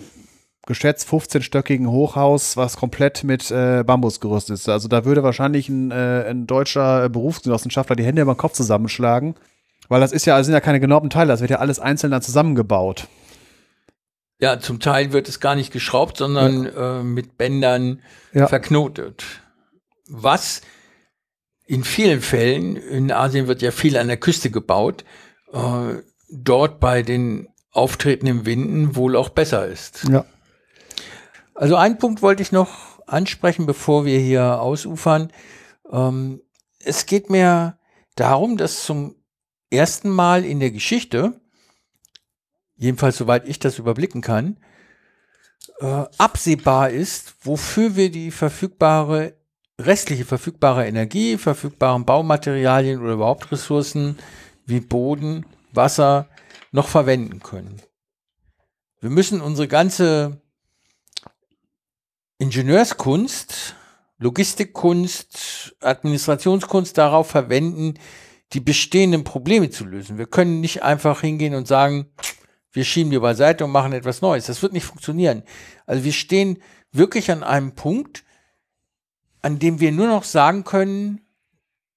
[0.66, 4.68] geschätzt 15-stöckigen Hochhaus, was komplett mit äh, Bambus gerüstet ist.
[4.68, 9.34] Also da würde wahrscheinlich ein, äh, ein deutscher Berufsgenossenschaftler die Hände über den Kopf zusammenschlagen,
[9.88, 12.10] weil das ist ja, das sind ja keine genormten Teile, das wird ja alles einzeln
[12.10, 13.08] dann zusammengebaut.
[14.40, 17.00] Ja, zum Teil wird es gar nicht geschraubt, sondern ja.
[17.00, 18.00] äh, mit Bändern
[18.34, 18.46] ja.
[18.46, 19.24] verknotet
[20.08, 20.62] was
[21.66, 25.04] in vielen Fällen, in Asien wird ja viel an der Küste gebaut,
[25.52, 30.04] äh, dort bei den auftretenden Winden wohl auch besser ist.
[30.10, 30.24] Ja.
[31.54, 35.32] Also einen Punkt wollte ich noch ansprechen, bevor wir hier ausufern.
[35.90, 36.40] Ähm,
[36.78, 37.78] es geht mir
[38.14, 39.16] darum, dass zum
[39.70, 41.40] ersten Mal in der Geschichte,
[42.76, 44.58] jedenfalls soweit ich das überblicken kann,
[45.80, 49.37] äh, absehbar ist, wofür wir die verfügbare
[49.78, 54.18] restliche verfügbare Energie, verfügbaren Baumaterialien oder überhaupt Ressourcen
[54.66, 56.28] wie Boden, Wasser
[56.72, 57.80] noch verwenden können.
[59.00, 60.40] Wir müssen unsere ganze
[62.38, 63.76] Ingenieurskunst,
[64.18, 67.94] Logistikkunst, Administrationskunst darauf verwenden,
[68.52, 70.18] die bestehenden Probleme zu lösen.
[70.18, 72.10] Wir können nicht einfach hingehen und sagen,
[72.72, 74.46] wir schieben die beiseite und machen etwas Neues.
[74.46, 75.42] Das wird nicht funktionieren.
[75.86, 78.24] Also wir stehen wirklich an einem Punkt,
[79.42, 81.20] an dem wir nur noch sagen können,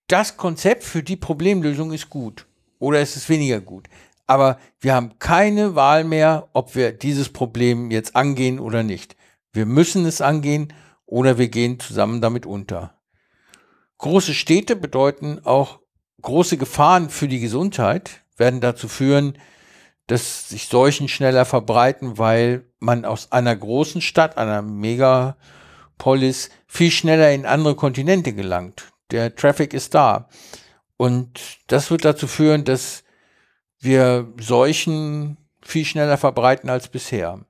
[0.07, 2.45] das Konzept für die Problemlösung ist gut
[2.79, 3.87] oder es ist weniger gut.
[4.27, 9.15] Aber wir haben keine Wahl mehr, ob wir dieses Problem jetzt angehen oder nicht.
[9.53, 10.73] Wir müssen es angehen
[11.05, 12.95] oder wir gehen zusammen damit unter.
[13.97, 15.79] Große Städte bedeuten auch
[16.21, 19.37] große Gefahren für die Gesundheit, werden dazu führen,
[20.07, 24.61] dass sich Seuchen schneller verbreiten, weil man aus einer großen Stadt, einer
[26.01, 28.91] Megapolis, viel schneller in andere Kontinente gelangt.
[29.11, 30.29] Der Traffic ist da.
[30.97, 33.03] Und das wird dazu führen, dass
[33.79, 37.45] wir Seuchen viel schneller verbreiten als bisher.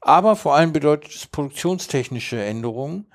[0.00, 3.06] Aber vor allem bedeutet es produktionstechnische Änderungen.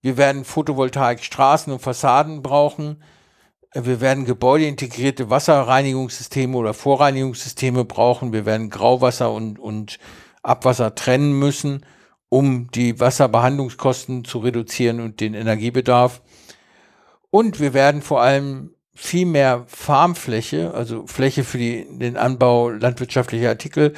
[0.00, 3.02] Wir werden Photovoltaik Straßen und Fassaden brauchen.
[3.74, 8.32] Wir werden gebäudeintegrierte Wasserreinigungssysteme oder Vorreinigungssysteme brauchen.
[8.32, 9.98] Wir werden Grauwasser und, und
[10.42, 11.84] Abwasser trennen müssen,
[12.28, 16.22] um die Wasserbehandlungskosten zu reduzieren und den Energiebedarf.
[17.30, 23.50] Und wir werden vor allem viel mehr Farmfläche, also Fläche für die, den Anbau landwirtschaftlicher
[23.50, 23.92] Artikel,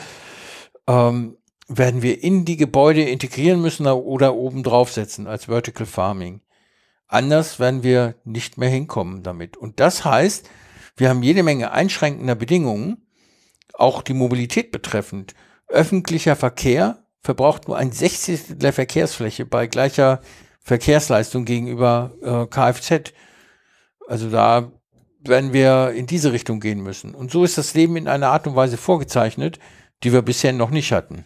[0.89, 1.37] ähm,
[1.69, 6.41] werden wir in die Gebäude integrieren müssen oder oben draufsetzen als Vertical Farming.
[7.07, 9.57] Anders werden wir nicht mehr hinkommen damit.
[9.57, 10.49] Und das heißt,
[10.97, 13.07] wir haben jede Menge einschränkender Bedingungen,
[13.75, 15.35] auch die Mobilität betreffend.
[15.69, 20.21] Öffentlicher Verkehr verbraucht nur ein Sechzigstel der Verkehrsfläche bei gleicher
[20.61, 23.13] Verkehrsleistung gegenüber äh, Kfz.
[24.07, 24.73] Also da
[25.21, 27.15] werden wir in diese Richtung gehen müssen.
[27.15, 29.59] Und so ist das Leben in einer Art und Weise vorgezeichnet,
[30.03, 31.25] die wir bisher noch nicht hatten.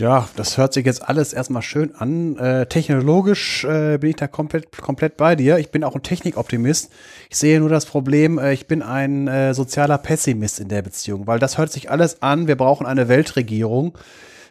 [0.00, 2.36] Ja, das hört sich jetzt alles erstmal schön an.
[2.36, 5.58] Äh, technologisch äh, bin ich da komplett, komplett bei dir.
[5.58, 6.90] Ich bin auch ein Technikoptimist.
[7.30, 11.28] Ich sehe nur das Problem, äh, ich bin ein äh, sozialer Pessimist in der Beziehung,
[11.28, 12.48] weil das hört sich alles an.
[12.48, 13.96] Wir brauchen eine Weltregierung.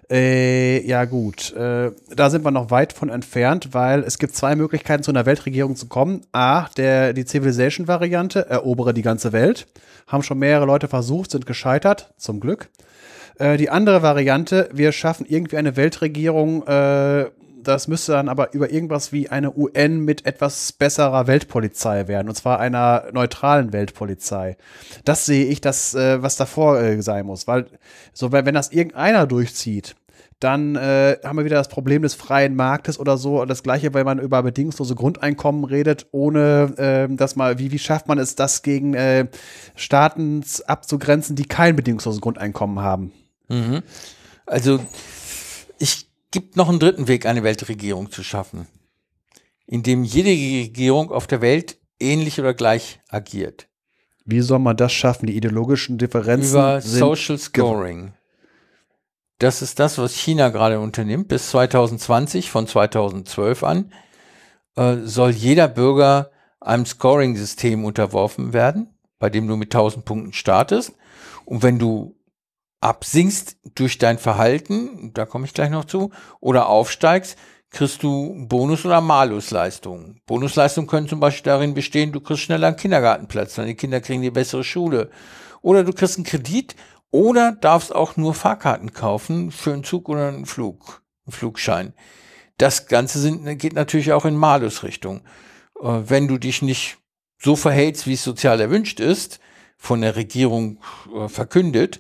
[0.10, 4.56] Äh, ja gut, äh, da sind wir noch weit von entfernt, weil es gibt zwei
[4.56, 6.22] Möglichkeiten, zu einer Weltregierung zu kommen.
[6.32, 9.68] A, der, die Civilization-Variante, erobere die ganze Welt.
[10.08, 12.70] Haben schon mehrere Leute versucht, sind gescheitert, zum Glück.
[13.40, 17.26] Äh, die andere Variante, wir schaffen irgendwie eine Weltregierung, äh,
[17.64, 22.36] das müsste dann aber über irgendwas wie eine UN mit etwas besserer Weltpolizei werden, und
[22.36, 24.58] zwar einer neutralen Weltpolizei.
[25.06, 27.68] Das sehe ich, das, äh, was davor äh, sein muss, weil
[28.12, 29.96] so, wenn das irgendeiner durchzieht,
[30.40, 33.46] dann äh, haben wir wieder das Problem des freien Marktes oder so.
[33.46, 38.10] Das gleiche, weil man über bedingungslose Grundeinkommen redet, ohne äh, dass mal, wie, wie schafft
[38.10, 39.28] man es, das gegen äh,
[39.76, 43.14] Staaten abzugrenzen, die kein bedingungsloses Grundeinkommen haben?
[43.48, 43.84] Mhm.
[44.46, 44.80] Also
[45.80, 48.68] ich gibt noch einen dritten Weg, eine Weltregierung zu schaffen,
[49.66, 53.68] in dem jede Regierung auf der Welt ähnlich oder gleich agiert.
[54.26, 55.28] Wie soll man das schaffen?
[55.28, 58.14] Die ideologischen Differenzen über Social Scoring.
[59.40, 61.28] Das ist das, was China gerade unternimmt.
[61.28, 63.92] Bis 2020, von 2012 an,
[64.76, 68.88] äh, soll jeder Bürger einem Scoring-System unterworfen werden,
[69.20, 70.94] bei dem du mit 1000 Punkten startest.
[71.44, 72.16] Und wenn du
[72.84, 77.38] absinkst durch dein Verhalten, da komme ich gleich noch zu, oder aufsteigst,
[77.70, 80.22] kriegst du Bonus- oder Malusleistungen.
[80.26, 84.32] Bonusleistungen können zum Beispiel darin bestehen, du kriegst schneller einen Kindergartenplatz, deine Kinder kriegen die
[84.32, 85.10] bessere Schule.
[85.62, 86.76] Oder du kriegst einen Kredit
[87.10, 91.94] oder darfst auch nur Fahrkarten kaufen für einen Zug oder einen Flug, einen Flugschein.
[92.58, 95.22] Das Ganze sind, geht natürlich auch in Malus-Richtung.
[95.82, 96.98] Äh, wenn du dich nicht
[97.40, 99.40] so verhältst, wie es sozial erwünscht ist,
[99.78, 100.80] von der Regierung
[101.16, 102.00] äh, verkündet,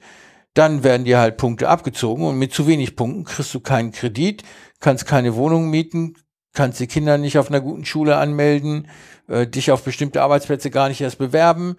[0.53, 4.43] dann werden dir halt Punkte abgezogen und mit zu wenig Punkten kriegst du keinen Kredit,
[4.79, 6.15] kannst keine Wohnung mieten,
[6.53, 8.87] kannst die Kinder nicht auf einer guten Schule anmelden,
[9.27, 11.77] äh, dich auf bestimmte Arbeitsplätze gar nicht erst bewerben,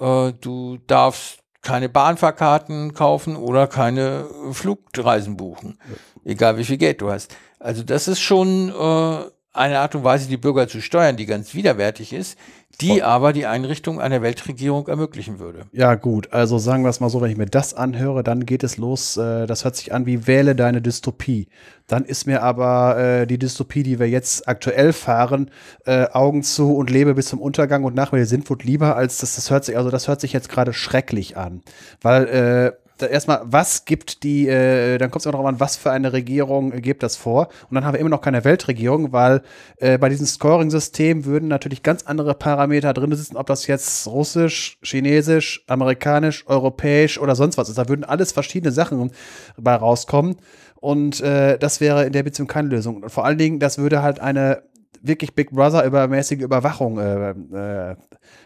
[0.00, 5.78] äh, du darfst keine Bahnfahrkarten kaufen oder keine Flugreisen buchen,
[6.24, 7.34] egal wie viel Geld du hast.
[7.58, 11.54] Also das ist schon äh, eine Art und Weise, die Bürger zu steuern, die ganz
[11.54, 12.36] widerwärtig ist,
[12.80, 15.60] die aber die Einrichtung einer Weltregierung ermöglichen würde.
[15.72, 16.32] Ja, gut.
[16.32, 19.16] Also sagen wir es mal so, wenn ich mir das anhöre, dann geht es los.
[19.16, 21.46] Äh, das hört sich an wie wähle deine Dystopie.
[21.86, 25.50] Dann ist mir aber äh, die Dystopie, die wir jetzt aktuell fahren,
[25.86, 29.36] äh, Augen zu und lebe bis zum Untergang und nach mir Sintflut lieber, als das,
[29.36, 31.62] das hört sich, also das hört sich jetzt gerade schrecklich an.
[32.02, 35.90] Weil äh, erstmal, was gibt die, äh, dann kommt es immer darauf an, was für
[35.90, 37.48] eine Regierung äh, gibt das vor.
[37.68, 39.42] Und dann haben wir immer noch keine Weltregierung, weil
[39.78, 44.78] äh, bei diesem Scoring-System würden natürlich ganz andere Parameter drin sitzen, ob das jetzt russisch,
[44.82, 47.78] chinesisch, amerikanisch, europäisch oder sonst was ist.
[47.78, 49.10] Da würden alles verschiedene Sachen
[49.56, 50.36] bei rauskommen.
[50.76, 53.02] Und äh, das wäre in der Beziehung keine Lösung.
[53.02, 54.62] Und vor allen Dingen, das würde halt eine
[55.04, 57.96] wirklich Big Brother übermäßige Überwachung, äh, äh,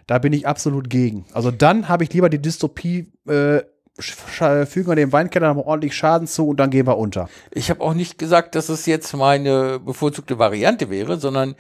[0.07, 1.25] da bin ich absolut gegen.
[1.33, 3.61] Also dann habe ich lieber die Dystopie äh,
[4.01, 7.29] fügen wir dem Weinkeller noch ordentlich Schaden zu und dann gehen wir unter.
[7.51, 11.55] Ich habe auch nicht gesagt, dass es jetzt meine bevorzugte Variante wäre, sondern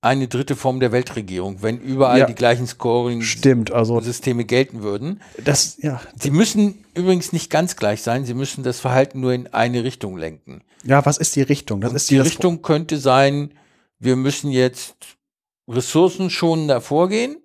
[0.00, 2.26] eine dritte Form der Weltregierung, wenn überall Ja.
[2.26, 5.20] die gleichen Stimmt, also Scoring-Systeme gelten würden.
[5.42, 9.46] das, ja, Sie müssen übrigens nicht ganz gleich sein, sie müssen das Verhalten nur in
[9.54, 10.60] eine Richtung lenken.
[10.84, 11.80] ja, was ist die Richtung?
[11.80, 13.52] Das Und ist die Richtung könnte sein,
[13.98, 14.94] wir müssen jetzt
[15.68, 17.36] ressourcenschonender vorgehen,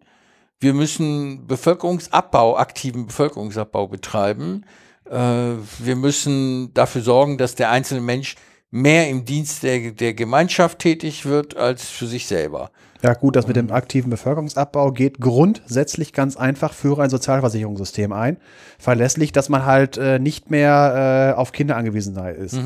[0.59, 4.65] wir müssen Bevölkerungsabbau, aktiven Bevölkerungsabbau betreiben,
[5.09, 8.35] äh, wir müssen dafür sorgen, dass der einzelne Mensch
[8.71, 12.71] mehr im Dienst der, der Gemeinschaft tätig wird als für sich selber.
[13.01, 18.35] Ja, gut, das mit dem aktiven Bevölkerungsabbau geht grundsätzlich ganz einfach für ein Sozialversicherungssystem ein.
[18.77, 22.59] Verlässlich, dass man halt äh, nicht mehr äh, auf Kinder angewiesen sei- ist.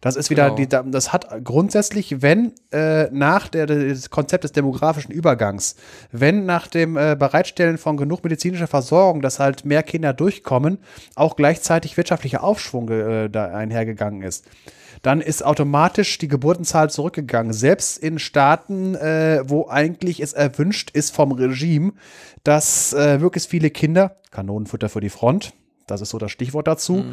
[0.00, 0.56] Das ist wieder, Genau.
[0.56, 5.76] die, da- das hat grundsätzlich, wenn äh, nach der, das Konzept des demografischen Übergangs,
[6.12, 10.78] wenn nach dem äh, Bereitstellen von genug medizinischer Versorgung, dass halt mehr Kinder durchkommen,
[11.14, 14.46] auch gleichzeitig wirtschaftlicher Aufschwung äh, da einhergegangen ist
[15.04, 17.52] dann ist automatisch die Geburtenzahl zurückgegangen.
[17.52, 21.92] Selbst in Staaten, äh, wo eigentlich es erwünscht ist vom Regime,
[22.42, 25.52] dass äh, möglichst viele Kinder, Kanonenfutter für die Front,
[25.86, 27.04] das ist so das Stichwort dazu,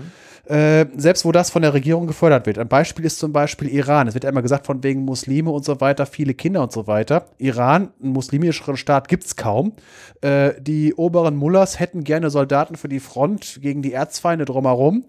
[0.46, 2.58] äh, selbst wo das von der Regierung gefördert wird.
[2.58, 4.08] Ein Beispiel ist zum Beispiel Iran.
[4.08, 6.88] Es wird ja immer gesagt, von wegen Muslime und so weiter, viele Kinder und so
[6.88, 7.26] weiter.
[7.38, 9.74] Iran, einen muslimischeren Staat gibt es kaum.
[10.22, 15.04] Äh, die oberen Mullahs hätten gerne Soldaten für die Front gegen die Erzfeinde drumherum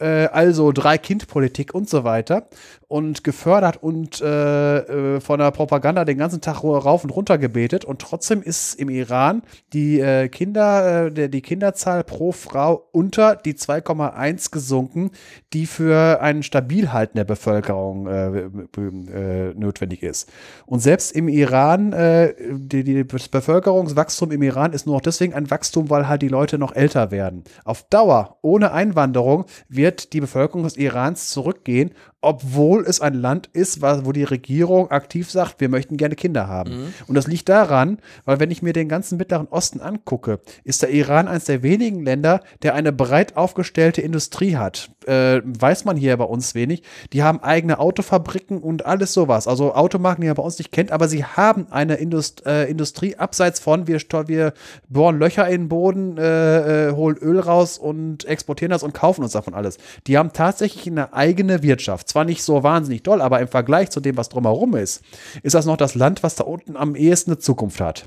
[0.00, 2.48] äh, also Drei-Kind-Politik und so weiter
[2.92, 7.86] und gefördert und äh, äh, von der Propaganda den ganzen Tag rauf und runter gebetet
[7.86, 9.40] und trotzdem ist im Iran
[9.72, 15.10] die äh, Kinder, äh, die Kinderzahl pro Frau unter die 2,1 gesunken,
[15.54, 20.30] die für ein Stabilhalten der Bevölkerung äh, äh, notwendig ist.
[20.66, 25.50] Und selbst im Iran, die, die, das Bevölkerungswachstum im Iran ist nur noch deswegen ein
[25.50, 27.44] Wachstum, weil halt die Leute noch älter werden.
[27.64, 31.92] Auf Dauer, ohne Einwanderung, wird die Bevölkerung des Irans zurückgehen,
[32.22, 36.94] obwohl es ein Land ist, wo die Regierung aktiv sagt, wir möchten gerne Kinder haben.
[37.06, 40.90] Und das liegt daran, weil wenn ich mir den ganzen Mittleren Osten angucke, ist der
[40.90, 44.90] Iran eines der wenigen Länder, der eine breit aufgestellte Industrie hat.
[45.06, 46.82] Äh, weiß man hier bei uns wenig.
[47.12, 49.46] Die haben eigene Autofabriken und alles sowas.
[49.46, 53.16] Also Automarken, die man bei uns nicht kennt, aber sie haben eine Indust äh, Industrie
[53.16, 54.54] abseits von, wir, wir
[54.88, 59.22] bohren Löcher in den Boden, äh, äh, holen Öl raus und exportieren das und kaufen
[59.22, 59.78] uns davon alles.
[60.06, 62.08] Die haben tatsächlich eine eigene Wirtschaft.
[62.08, 65.02] Zwar nicht so wahnsinnig doll, aber im Vergleich zu dem, was drumherum ist,
[65.42, 68.06] ist das noch das Land, was da unten am ehesten eine Zukunft hat.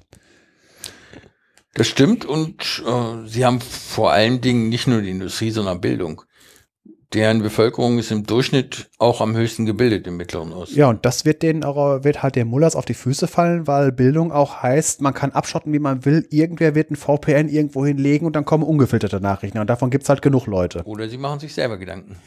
[1.76, 6.24] Das stimmt und äh, sie haben vor allen Dingen nicht nur die Industrie, sondern Bildung.
[7.14, 10.78] Deren Bevölkerung ist im Durchschnitt auch am höchsten gebildet im Mittleren Osten.
[10.78, 13.92] Ja, und das wird denen auch, wird halt den Mullers auf die Füße fallen, weil
[13.92, 16.26] Bildung auch heißt, man kann abschotten, wie man will.
[16.30, 19.60] Irgendwer wird ein VPN irgendwo hinlegen und dann kommen ungefilterte Nachrichten.
[19.60, 20.82] Und davon gibt's halt genug Leute.
[20.86, 22.18] Oder sie machen sich selber Gedanken.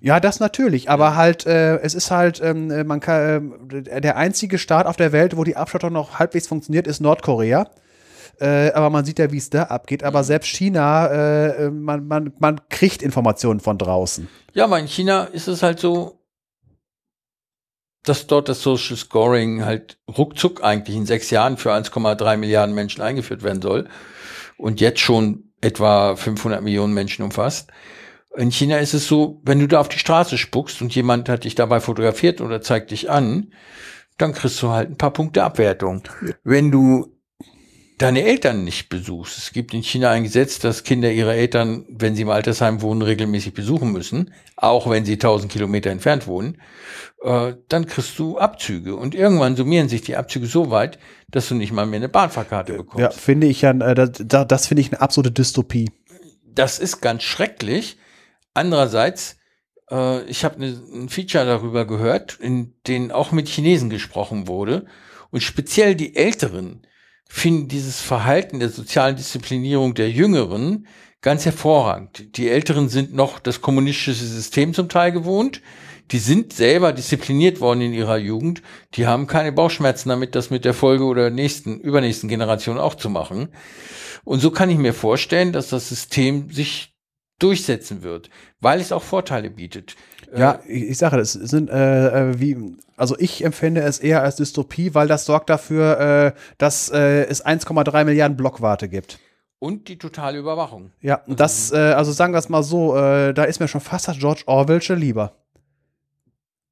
[0.00, 4.16] Ja, das natürlich, aber halt, äh, es ist halt, ähm, äh, man kann, äh, der
[4.16, 7.68] einzige Staat auf der Welt, wo die Abschottung noch halbwegs funktioniert, ist Nordkorea.
[8.42, 10.02] Äh, aber man sieht ja, wie es da abgeht.
[10.02, 14.28] Aber selbst China, äh, äh, man, man, man kriegt Informationen von draußen.
[14.52, 16.18] Ja, aber in China ist es halt so,
[18.02, 23.00] dass dort das Social Scoring halt ruckzuck eigentlich in sechs Jahren für 1,3 Milliarden Menschen
[23.00, 23.88] eingeführt werden soll
[24.58, 27.70] und jetzt schon etwa 500 Millionen Menschen umfasst.
[28.36, 31.44] In China ist es so, wenn du da auf die Straße spuckst und jemand hat
[31.44, 33.52] dich dabei fotografiert oder zeigt dich an,
[34.18, 36.02] dann kriegst du halt ein paar Punkte Abwertung.
[36.42, 37.11] Wenn du
[38.02, 39.38] deine Eltern nicht besuchst.
[39.38, 43.02] Es gibt in China ein Gesetz, dass Kinder ihre Eltern, wenn sie im Altersheim wohnen,
[43.02, 46.58] regelmäßig besuchen müssen, auch wenn sie 1000 Kilometer entfernt wohnen.
[47.22, 48.96] Äh, dann kriegst du Abzüge.
[48.96, 50.98] Und irgendwann summieren sich die Abzüge so weit,
[51.30, 53.00] dass du nicht mal mehr eine Bahnfahrkarte bekommst.
[53.00, 55.90] Ja, finde ich ja, äh, das, da- das finde ich eine absolute Dystopie.
[56.54, 57.96] das ist ganz schrecklich.
[58.54, 59.36] Andererseits,
[59.90, 64.86] äh, ich habe ne, ein Feature darüber gehört, in dem auch mit Chinesen gesprochen wurde.
[65.30, 66.82] Und speziell die Älteren
[67.34, 70.86] finden dieses Verhalten der sozialen Disziplinierung der Jüngeren
[71.22, 72.36] ganz hervorragend.
[72.36, 75.62] Die Älteren sind noch das kommunistische System zum Teil gewohnt.
[76.10, 78.60] Die sind selber diszipliniert worden in ihrer Jugend.
[78.94, 83.08] Die haben keine Bauchschmerzen damit, das mit der Folge oder nächsten, übernächsten Generation auch zu
[83.08, 83.48] machen.
[84.24, 86.94] Und so kann ich mir vorstellen, dass das System sich
[87.38, 88.28] durchsetzen wird,
[88.60, 89.96] weil es auch Vorteile bietet.
[90.38, 94.36] Ja, ich, ich sage, es sind äh, äh, wie, also ich empfinde es eher als
[94.36, 99.18] Dystopie, weil das sorgt dafür, äh, dass äh, es 1,3 Milliarden Blockwarte gibt.
[99.58, 100.90] Und die totale Überwachung.
[101.00, 103.80] Ja, und das, äh, also sagen wir es mal so, äh, da ist mir schon
[103.80, 105.36] fast das George Orwellsche lieber.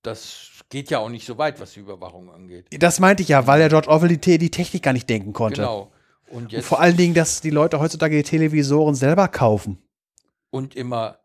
[0.02, 2.66] Das geht ja auch nicht so weit, was die Überwachung angeht.
[2.78, 5.32] Das meinte ich ja, weil der George Orwell die, Te- die Technik gar nicht denken
[5.32, 5.60] konnte.
[5.62, 5.92] Genau.
[6.30, 9.78] Und Und jetzt vor allen Dingen, dass die Leute heutzutage die Televisoren selber kaufen.
[10.50, 11.18] und immer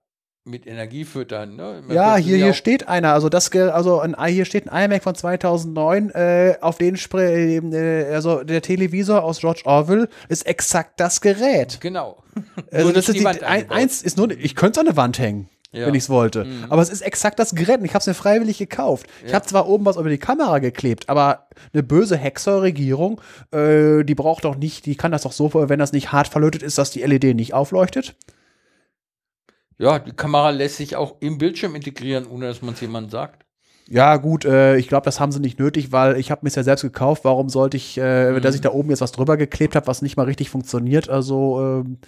[0.47, 1.55] mit Energie füttern.
[1.55, 1.83] Ne?
[1.89, 3.13] Ja, hier, hier steht einer.
[3.13, 8.43] Also das, also ein, hier steht ein iMac von 2009, äh, auf den äh, also
[8.43, 11.81] der Televisor aus George Orwell ist exakt das Gerät.
[11.81, 12.21] Genau.
[12.71, 15.49] Also das ist die, ein, eins ist nur, ich könnte es an der Wand hängen.
[15.71, 15.87] Ja.
[15.87, 16.45] wenn ich es wollte.
[16.45, 16.65] Mhm.
[16.69, 19.07] Aber es ist exakt das Gerät und ich habe es mir freiwillig gekauft.
[19.21, 19.27] Ja.
[19.27, 23.19] Ich habe zwar oben was über die Kamera geklebt, aber eine böse Hexer-Regierung,
[23.51, 26.63] äh, die braucht doch nicht, die kann das doch so, wenn das nicht hart verlötet
[26.63, 28.15] ist, dass die LED nicht aufleuchtet.
[29.77, 33.45] Ja, die Kamera lässt sich auch im Bildschirm integrieren, ohne dass man es jemandem sagt.
[33.87, 36.63] Ja, gut, äh, ich glaube, das haben sie nicht nötig, weil ich habe mir ja
[36.63, 37.23] selbst gekauft.
[37.23, 38.41] Warum sollte ich, äh, mhm.
[38.41, 41.09] dass ich da oben jetzt was drüber geklebt habe, was nicht mal richtig funktioniert?
[41.09, 41.99] Also, ähm,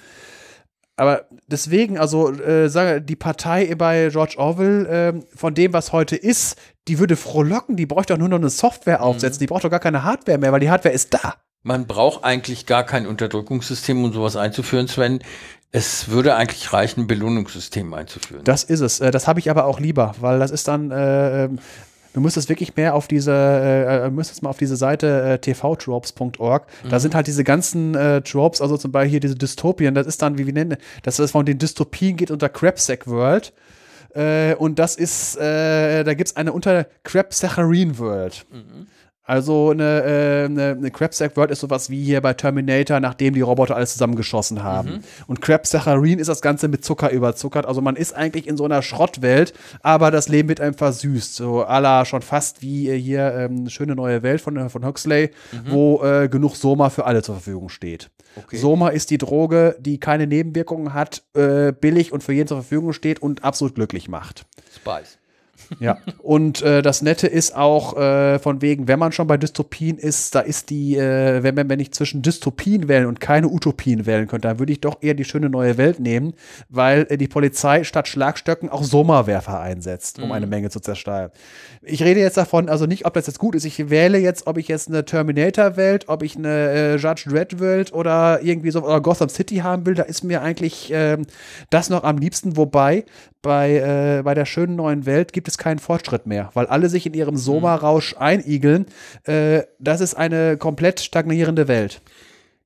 [0.96, 6.16] aber deswegen, also äh, sage die Partei bei George Orwell, äh, von dem, was heute
[6.16, 6.58] ist,
[6.88, 9.04] die würde frohlocken, die bräuchte doch nur noch eine Software mhm.
[9.04, 9.42] aufsetzen, mhm.
[9.42, 11.36] die braucht doch gar keine Hardware mehr, weil die Hardware ist da.
[11.62, 15.20] Man braucht eigentlich gar kein Unterdrückungssystem, um sowas einzuführen, Sven.
[15.72, 18.44] Es würde eigentlich reichen, ein Belohnungssystem einzuführen.
[18.44, 19.00] Das ist es.
[19.00, 21.60] Äh, das habe ich aber auch lieber, weil das ist dann, äh, ähm,
[22.14, 26.68] du müsstest wirklich mehr auf diese, äh, äh müsstest mal auf diese Seite äh, tvtropes.org,
[26.84, 26.90] mhm.
[26.90, 30.22] da sind halt diese ganzen äh, Tropes, also zum Beispiel hier diese Dystopien, das ist
[30.22, 33.54] dann, wie wir nennen, dass es von den Dystopien geht unter Crapsack World.
[34.16, 38.46] Äh, und das ist, äh, da gibt es eine unter Crapsacharine World.
[38.52, 38.88] Mhm.
[39.28, 43.42] Also eine, äh, eine, eine Crabsack World ist sowas wie hier bei Terminator, nachdem die
[43.42, 44.90] Roboter alles zusammengeschossen haben.
[44.90, 45.00] Mhm.
[45.28, 47.66] Und Crabsaccharin ist das Ganze mit Zucker überzuckert.
[47.66, 51.36] Also man ist eigentlich in so einer Schrottwelt, aber das Leben wird einem versüßt.
[51.36, 54.86] So à la schon fast wie äh, hier ähm, Schöne neue Welt von, äh, von
[54.86, 55.72] Huxley, mhm.
[55.72, 58.10] wo äh, genug Soma für alle zur Verfügung steht.
[58.38, 58.56] Okay.
[58.56, 62.94] Soma ist die Droge, die keine Nebenwirkungen hat, äh, billig und für jeden zur Verfügung
[62.94, 64.46] steht und absolut glücklich macht.
[64.74, 65.18] Spice.
[65.80, 69.98] Ja, und äh, das Nette ist auch äh, von wegen, wenn man schon bei Dystopien
[69.98, 74.28] ist, da ist die, äh, wenn, wenn ich zwischen Dystopien wählen und keine Utopien wählen
[74.28, 76.34] könnte, dann würde ich doch eher die schöne neue Welt nehmen,
[76.70, 80.32] weil äh, die Polizei statt Schlagstöcken auch Sommerwerfer einsetzt, um mhm.
[80.32, 81.32] eine Menge zu zerstören.
[81.82, 83.66] Ich rede jetzt davon, also nicht, ob das jetzt gut ist.
[83.66, 88.42] Ich wähle jetzt, ob ich jetzt eine Terminator-Welt, ob ich eine äh, Judge Dredd-Welt oder
[88.42, 89.96] irgendwie so oder Gotham City haben will.
[89.96, 91.26] Da ist mir eigentlich ähm,
[91.70, 93.06] das noch am liebsten, wobei
[93.48, 97.06] bei, äh, bei der schönen neuen Welt gibt es keinen Fortschritt mehr, weil alle sich
[97.06, 97.40] in ihrem mhm.
[97.40, 98.88] Soma-Rausch einigeln.
[99.24, 102.02] Äh, das ist eine komplett stagnierende Welt.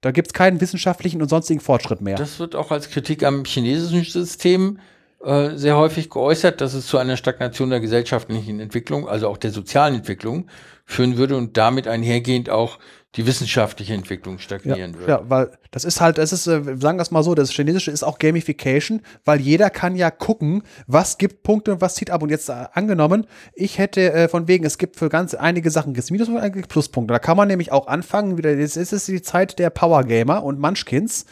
[0.02, 2.16] Da gibt es keinen wissenschaftlichen und sonstigen Fortschritt mehr.
[2.16, 4.80] Das wird auch als Kritik am chinesischen System
[5.24, 9.52] äh, sehr häufig geäußert, dass es zu einer Stagnation der gesellschaftlichen Entwicklung, also auch der
[9.52, 10.48] sozialen Entwicklung
[10.84, 12.80] führen würde und damit einhergehend auch
[13.16, 15.12] die wissenschaftliche Entwicklung stagnieren ja, würde.
[15.12, 17.92] Ja, weil das ist halt, es ist, äh, sagen wir es mal so, das Chinesische
[17.92, 22.24] ist auch Gamification, weil jeder kann ja gucken, was gibt Punkte und was zieht ab.
[22.24, 25.94] Und jetzt äh, angenommen, ich hätte äh, von wegen, es gibt für ganz einige Sachen
[25.94, 27.14] gibt Minuspunkte, einige Pluspunkte.
[27.14, 30.44] Da kann man nämlich auch anfangen, wieder, jetzt ist es die Zeit der Power Gamer
[30.44, 31.26] und Munchkins.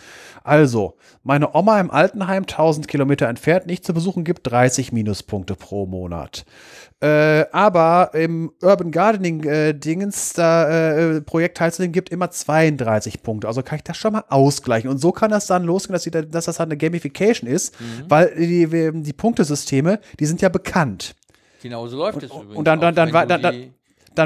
[0.44, 5.86] Also, meine Oma im Altenheim, 1000 Kilometer entfernt, nicht zu besuchen, gibt 30 Minuspunkte pro
[5.86, 6.46] Monat.
[7.02, 13.48] Äh, aber im Urban Gardening äh, Dingens da äh, Projekt teilzunehmen gibt immer 32 Punkte.
[13.48, 14.90] Also kann ich das schon mal ausgleichen.
[14.90, 17.86] Und so kann das dann losgehen, dass, die, dass das halt eine Gamification ist, mhm.
[18.10, 21.16] weil die, die Punktesysteme, die sind ja bekannt.
[21.62, 22.56] Genau so läuft es übrigens.
[22.56, 23.74] Und dann, dann, dann, dann, dann, dann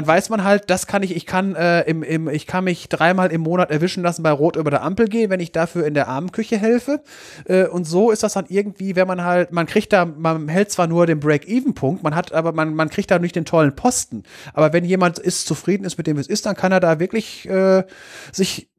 [0.02, 3.30] weiß man halt, das kann ich, ich kann äh, im, im, ich kann mich dreimal
[3.30, 6.08] im Monat erwischen lassen bei Rot über der Ampel gehen, wenn ich dafür in der
[6.08, 7.02] Armenküche helfe.
[7.44, 10.70] Äh, und so ist das dann irgendwie, wenn man halt, man kriegt da, man hält
[10.72, 14.24] zwar nur den Break-Even-Punkt, man hat, aber man, man kriegt da nicht den tollen Posten.
[14.52, 17.48] Aber wenn jemand ist zufrieden ist mit dem, es ist, dann kann er da wirklich
[17.48, 17.84] äh,
[18.32, 18.70] sich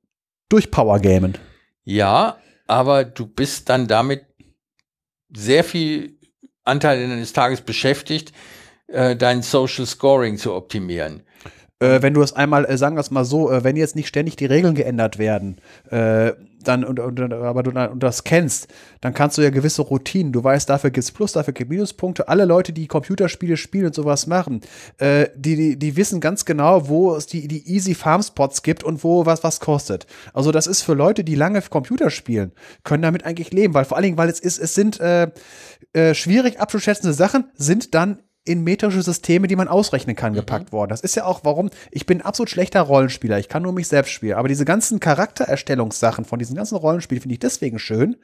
[0.49, 1.37] durchpower gamen.
[1.83, 2.37] Ja,
[2.67, 4.25] aber du bist dann damit
[5.33, 6.17] sehr viel
[6.63, 8.33] Anteil deines Tages beschäftigt,
[8.87, 11.23] äh, dein Social Scoring zu optimieren.
[11.79, 14.07] Äh, wenn du es einmal, äh, sagen wir es mal so, äh, wenn jetzt nicht
[14.07, 15.57] ständig die Regeln geändert werden,
[15.89, 16.31] äh,
[16.63, 20.31] dann und, und, aber du und das kennst, dann kannst du ja gewisse Routinen.
[20.31, 22.27] Du weißt, dafür gibt's Plus, dafür gibt Minuspunkte.
[22.27, 24.61] Alle Leute, die Computerspiele spielen und sowas machen,
[24.97, 28.83] äh, die, die, die wissen ganz genau, wo es die, die Easy Farm Spots gibt
[28.83, 30.07] und wo was was kostet.
[30.33, 32.51] Also das ist für Leute, die lange Computer spielen,
[32.83, 34.99] können damit eigentlich leben, weil vor allen Dingen, weil es ist, es sind
[36.13, 40.37] schwierig abzuschätzende Sachen, sind dann in metrische Systeme, die man ausrechnen kann, mhm.
[40.37, 40.89] gepackt worden.
[40.89, 43.39] Das ist ja auch, warum ich bin absolut schlechter Rollenspieler.
[43.39, 44.35] Ich kann nur mich selbst spielen.
[44.35, 48.17] Aber diese ganzen Charaktererstellungssachen von diesen ganzen Rollenspielen finde ich deswegen schön,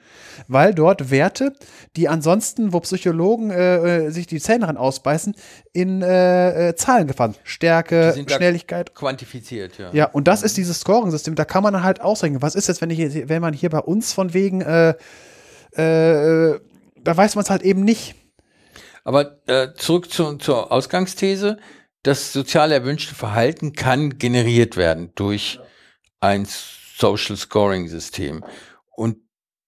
[0.48, 1.54] weil dort Werte,
[1.96, 5.36] die ansonsten, wo Psychologen äh, äh sich die Zähne ran ausbeißen,
[5.74, 7.40] in äh, äh, Zahlen gefasst.
[7.44, 8.94] Stärke, Schnelligkeit.
[8.94, 9.90] Quantifiziert, ja.
[9.92, 11.34] Ja, und das ist dieses Scoring-System.
[11.34, 12.44] Da kann man dann halt ausrechnen.
[12.44, 14.90] Was ist jetzt, wenn ich, wenn man hier bei uns von wegen, äh,
[15.74, 16.60] äh,
[17.04, 18.16] da weiß man es halt eben nicht
[19.04, 21.58] aber äh, zurück zu, zur Ausgangsthese.
[22.04, 25.60] Das sozial erwünschte Verhalten kann generiert werden durch
[26.20, 28.44] ein Social Scoring System.
[28.96, 29.18] Und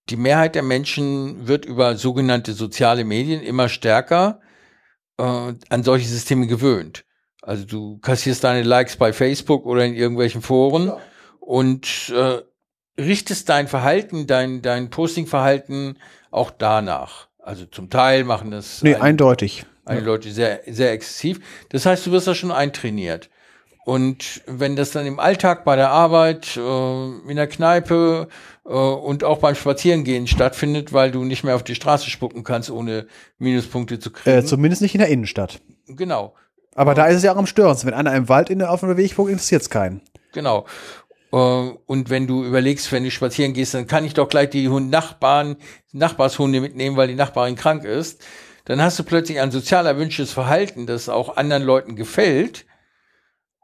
[0.10, 4.42] die Mehrheit der Menschen wird über sogenannte soziale Medien immer stärker
[5.18, 7.06] äh, an solche Systeme gewöhnt.
[7.42, 10.98] Also du kassierst deine Likes bei Facebook oder in irgendwelchen Foren ja.
[11.40, 12.42] und äh,
[13.00, 15.98] richtest dein Verhalten, dein, dein Posting-Verhalten
[16.32, 17.28] auch danach.
[17.44, 18.82] Also zum Teil machen das.
[18.82, 19.66] Nee, ein, eindeutig.
[19.86, 21.40] Einige Leute sehr, sehr exzessiv.
[21.70, 23.30] Das heißt, du wirst da schon eintrainiert.
[23.86, 28.30] Und wenn das dann im Alltag bei der Arbeit, äh, in der Kneipe
[28.66, 32.72] äh, und auch beim Spazierengehen stattfindet, weil du nicht mehr auf die Straße spucken kannst,
[32.72, 33.08] ohne
[33.40, 34.38] Minuspunkte zu kriegen.
[34.38, 35.60] Äh, zumindest nicht in der Innenstadt.
[35.88, 36.34] Genau.
[36.76, 37.92] Aber da ist es ja auch am störendsten.
[37.92, 40.02] Wenn einer im Wald in der, auf dem Weg guckt, interessiert es keinen.
[40.32, 40.66] Genau.
[41.34, 44.70] Äh, und wenn du überlegst, wenn du spazieren gehst, dann kann ich doch gleich die
[44.70, 45.58] Hund Nachbarn,
[45.92, 48.24] Nachbarshunde mitnehmen, weil die Nachbarin krank ist.
[48.66, 52.66] Dann hast du plötzlich ein sozial erwünschtes Verhalten, das auch anderen Leuten gefällt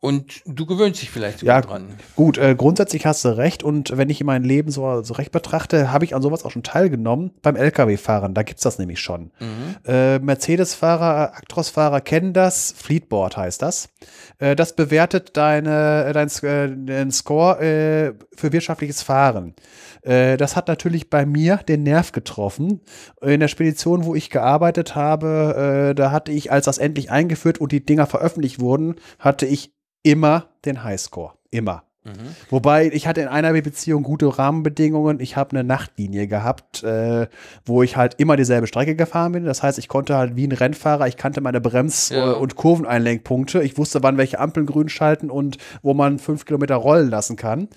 [0.01, 1.87] und du gewöhnst dich vielleicht sogar ja, dran.
[2.15, 3.63] Gut, äh, grundsätzlich hast du recht.
[3.63, 6.63] Und wenn ich mein Leben so, so recht betrachte, habe ich an sowas auch schon
[6.63, 8.33] teilgenommen beim Lkw-Fahren.
[8.33, 9.31] Da gibt's das nämlich schon.
[9.39, 9.75] Mhm.
[9.85, 12.73] Äh, Mercedes-Fahrer, Actros-Fahrer kennen das.
[12.77, 13.89] Fleetboard heißt das.
[14.37, 19.53] Äh, das bewertet deine, äh, dein, äh, dein Score äh, für wirtschaftliches Fahren.
[20.01, 22.79] Das hat natürlich bei mir den Nerv getroffen.
[23.21, 27.73] In der Spedition, wo ich gearbeitet habe, da hatte ich, als das endlich eingeführt und
[27.73, 29.73] die Dinger veröffentlicht wurden, hatte ich
[30.03, 31.33] immer den Highscore.
[31.51, 31.83] Immer.
[32.05, 32.35] Mhm.
[32.49, 35.19] Wobei ich hatte in einer Beziehung gute Rahmenbedingungen.
[35.19, 37.27] Ich habe eine Nachtlinie gehabt, äh,
[37.65, 39.45] wo ich halt immer dieselbe Strecke gefahren bin.
[39.45, 42.31] Das heißt, ich konnte halt wie ein Rennfahrer, ich kannte meine Brems- ja.
[42.31, 43.61] und Kurveneinlenkpunkte.
[43.61, 47.67] Ich wusste, wann welche Ampeln grün schalten und wo man fünf Kilometer rollen lassen kann.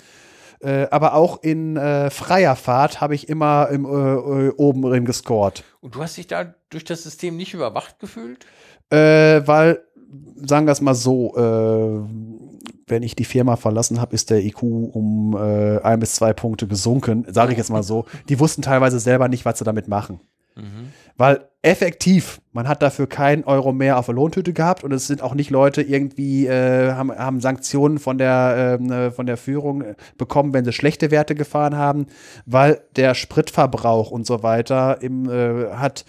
[0.61, 5.05] Äh, aber auch in äh, freier Fahrt habe ich immer im, äh, äh oben drin
[5.05, 5.65] gescored.
[5.81, 8.47] Und du hast dich da durch das System nicht überwacht gefühlt?
[8.89, 9.83] Äh, weil
[10.37, 14.63] sagen wir es mal so, äh, wenn ich die Firma verlassen habe, ist der IQ
[14.63, 18.05] um äh, ein bis zwei Punkte gesunken, sage ich jetzt mal so.
[18.29, 20.21] Die wussten teilweise selber nicht, was sie damit machen.
[20.57, 20.93] Mhm.
[21.17, 25.23] Weil effektiv, man hat dafür keinen Euro mehr auf der Lohntüte gehabt und es sind
[25.23, 29.85] auch nicht Leute irgendwie, äh, haben, haben Sanktionen von der, ähm, äh, von der Führung
[30.19, 32.07] bekommen, wenn sie schlechte Werte gefahren haben,
[32.47, 36.05] weil der Spritverbrauch und so weiter im, äh, hat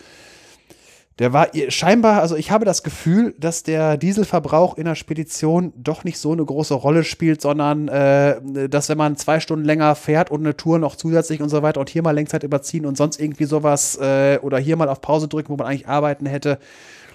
[1.20, 6.04] der war scheinbar, also ich habe das Gefühl, dass der Dieselverbrauch in der Spedition doch
[6.04, 10.32] nicht so eine große Rolle spielt, sondern äh, dass wenn man zwei Stunden länger fährt
[10.32, 13.20] und eine Tour noch zusätzlich und so weiter und hier mal Lenkzeit überziehen und sonst
[13.20, 16.58] irgendwie sowas äh, oder hier mal auf Pause drücken, wo man eigentlich arbeiten hätte,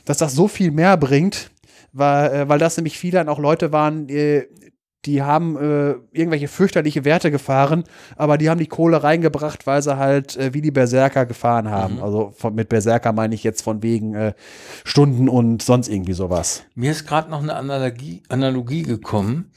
[0.04, 1.50] dass das so viel mehr bringt,
[1.92, 4.46] weil, äh, weil das nämlich viele dann auch Leute waren, äh,
[5.04, 7.84] die haben äh, irgendwelche fürchterliche Werte gefahren,
[8.16, 11.96] aber die haben die Kohle reingebracht, weil sie halt äh, wie die Berserker gefahren haben.
[11.96, 12.02] Mhm.
[12.02, 14.34] Also von, mit Berserker meine ich jetzt von wegen äh,
[14.84, 16.64] Stunden und sonst irgendwie sowas.
[16.74, 19.52] Mir ist gerade noch eine Analogie, Analogie gekommen,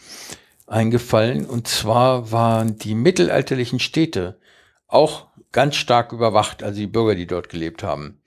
[0.68, 4.40] eingefallen, und zwar waren die mittelalterlichen Städte
[4.88, 8.22] auch ganz stark überwacht, also die Bürger, die dort gelebt haben.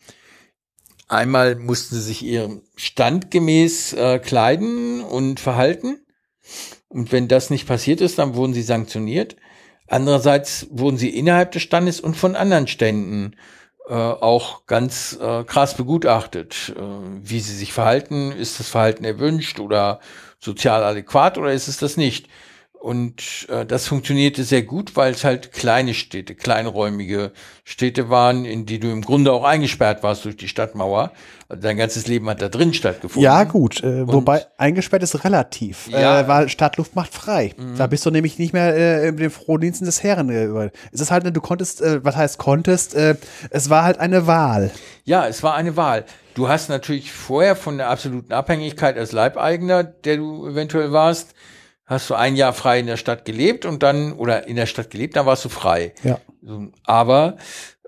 [1.09, 6.03] Einmal mussten sie sich ihrem Stand gemäß äh, kleiden und verhalten.
[6.95, 9.35] Und wenn das nicht passiert ist, dann wurden sie sanktioniert.
[9.89, 13.35] Andererseits wurden sie innerhalb des Standes und von anderen Ständen
[13.89, 16.81] äh, auch ganz äh, krass begutachtet, äh,
[17.23, 18.31] wie sie sich verhalten.
[18.31, 19.99] Ist das Verhalten erwünscht oder
[20.39, 22.29] sozial adäquat oder ist es das nicht?
[22.85, 27.32] Und äh, das funktionierte sehr gut, weil es halt kleine Städte, kleinräumige
[27.65, 31.12] Städte waren, in die du im Grunde auch eingesperrt warst durch die Stadtmauer.
[31.48, 33.23] Also dein ganzes Leben hat da drin stattgefunden.
[33.23, 33.82] Ja, gut.
[33.82, 36.20] Äh, wobei eingesperrt ist relativ, ja.
[36.20, 37.55] äh, weil Stadtluft macht frei.
[37.56, 37.78] Mhm.
[37.78, 40.28] Da bist du nämlich nicht mehr äh, in den Frohdiensten des Herren.
[40.28, 43.16] Äh, es ist halt, du konntest, äh, was heißt konntest, äh,
[43.48, 44.70] es war halt eine Wahl.
[45.05, 46.05] Ja, es war eine Wahl.
[46.35, 51.35] Du hast natürlich vorher von der absoluten Abhängigkeit als Leibeigener, der du eventuell warst,
[51.86, 54.90] hast du ein Jahr frei in der Stadt gelebt und dann, oder in der Stadt
[54.90, 55.94] gelebt, dann warst du frei.
[56.02, 56.20] Ja.
[56.85, 57.36] Aber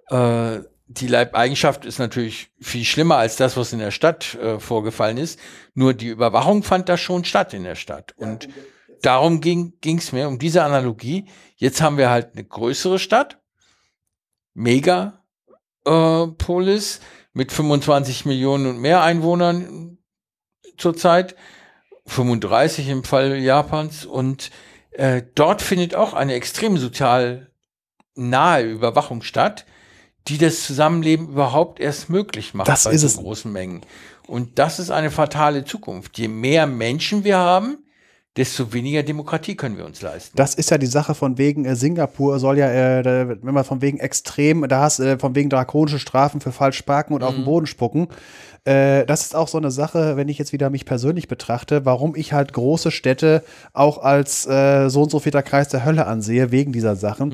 [0.09, 5.17] äh, die Leibeigenschaft ist natürlich viel schlimmer als das, was in der Stadt äh, vorgefallen
[5.17, 5.41] ist.
[5.75, 8.15] Nur die Überwachung fand da schon statt in der Stadt.
[8.17, 8.49] Und
[9.03, 11.27] darum ging es mir, um diese Analogie.
[11.57, 13.41] Jetzt haben wir halt eine größere Stadt,
[14.55, 15.13] Megapolis,
[16.99, 17.01] äh,
[17.33, 19.99] mit 25 Millionen und mehr Einwohnern
[20.79, 21.37] zurzeit.
[22.07, 24.51] 35 im Fall Japans und
[24.93, 27.51] äh, dort findet auch eine extrem sozial
[28.15, 29.67] nahe Überwachung statt,
[30.29, 33.17] die das Zusammenleben überhaupt erst möglich macht das bei ist so es.
[33.17, 33.83] großen Mengen.
[34.27, 36.19] Und das ist eine fatale Zukunft.
[36.19, 37.79] Je mehr Menschen wir haben,
[38.37, 40.37] desto weniger Demokratie können wir uns leisten.
[40.37, 43.81] Das ist ja die Sache von wegen äh, Singapur soll ja, äh, wenn man von
[43.81, 47.45] wegen extrem, da hast äh, von wegen drakonische Strafen für falsch parken und auf den
[47.45, 48.09] Boden spucken.
[48.67, 52.17] Äh, das ist auch so eine Sache, wenn ich jetzt wieder mich persönlich betrachte, warum
[52.17, 56.51] ich halt große Städte auch als äh, so und so vierter Kreis der Hölle ansehe,
[56.51, 57.31] wegen dieser Sachen.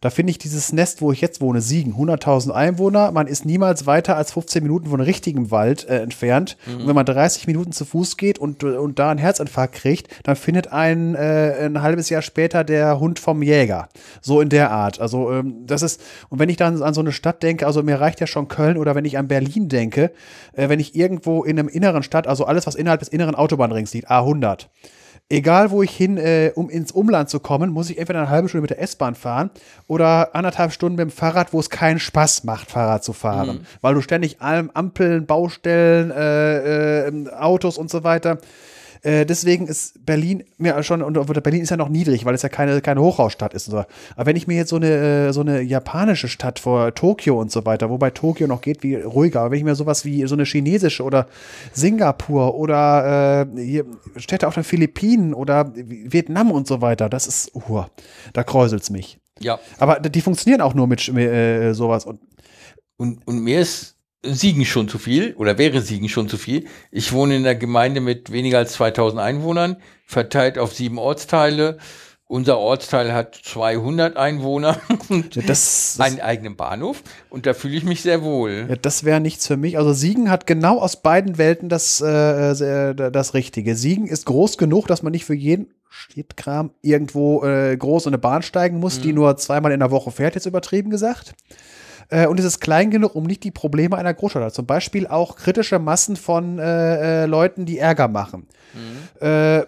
[0.00, 3.86] Da finde ich dieses Nest, wo ich jetzt wohne, Siegen, 100.000 Einwohner, man ist niemals
[3.86, 6.56] weiter als 15 Minuten von richtigem Wald äh, entfernt.
[6.66, 10.34] Und wenn man 30 Minuten zu Fuß geht und, und da einen Herzinfarkt kriegt, dann
[10.34, 13.88] findet ein, äh, ein halbes Jahr später der Hund vom Jäger.
[14.20, 15.00] So in der Art.
[15.00, 18.00] Also ähm, das ist, und wenn ich dann an so eine Stadt denke, also mir
[18.00, 20.10] reicht ja schon Köln oder wenn ich an Berlin denke,
[20.54, 23.92] äh, wenn ich irgendwo in einem inneren Stadt, also alles, was innerhalb des inneren Autobahnrings
[23.92, 24.68] liegt, A100,
[25.28, 28.48] egal wo ich hin, äh, um ins Umland zu kommen, muss ich entweder eine halbe
[28.48, 29.50] Stunde mit der S-Bahn fahren
[29.86, 33.66] oder anderthalb Stunden mit dem Fahrrad, wo es keinen Spaß macht, Fahrrad zu fahren.
[33.82, 38.38] Weil du ständig allem Ampeln, Baustellen, äh, äh, Autos und so weiter.
[39.02, 42.48] Äh, deswegen ist Berlin mir schon, und Berlin ist ja noch niedrig, weil es ja
[42.48, 43.68] keine, keine Hochhausstadt ist.
[43.68, 43.84] Und so.
[44.16, 47.50] Aber wenn ich mir jetzt so eine, äh, so eine japanische Stadt vor Tokio und
[47.50, 50.34] so weiter, wobei Tokio noch geht wie ruhiger, aber wenn ich mir sowas wie so
[50.34, 51.26] eine chinesische oder
[51.72, 53.84] Singapur oder äh,
[54.16, 57.84] Städte auf den Philippinen oder Vietnam und so weiter, das ist, uh,
[58.32, 59.18] da kräuselt's mich.
[59.40, 59.58] Ja.
[59.78, 62.04] Aber die funktionieren auch nur mit äh, sowas.
[62.04, 62.20] Und
[62.98, 66.66] Und, und mir ist Siegen schon zu viel oder wäre Siegen schon zu viel.
[66.90, 69.76] Ich wohne in einer Gemeinde mit weniger als 2000 Einwohnern,
[70.06, 71.78] verteilt auf sieben Ortsteile.
[72.28, 77.84] Unser Ortsteil hat 200 Einwohner und das, das, einen eigenen Bahnhof und da fühle ich
[77.84, 78.66] mich sehr wohl.
[78.70, 79.76] Ja, das wäre nichts für mich.
[79.76, 83.74] Also Siegen hat genau aus beiden Welten das, äh, das Richtige.
[83.74, 88.18] Siegen ist groß genug, dass man nicht für jeden Stadtkram irgendwo äh, groß in eine
[88.18, 91.34] Bahn steigen muss, die nur zweimal in der Woche fährt, jetzt übertrieben gesagt.
[92.12, 94.54] Äh, und es ist klein genug, um nicht die Probleme einer Großstadt.
[94.54, 98.46] Zum Beispiel auch kritische Massen von äh, äh, Leuten, die Ärger machen.
[99.20, 99.66] Äh,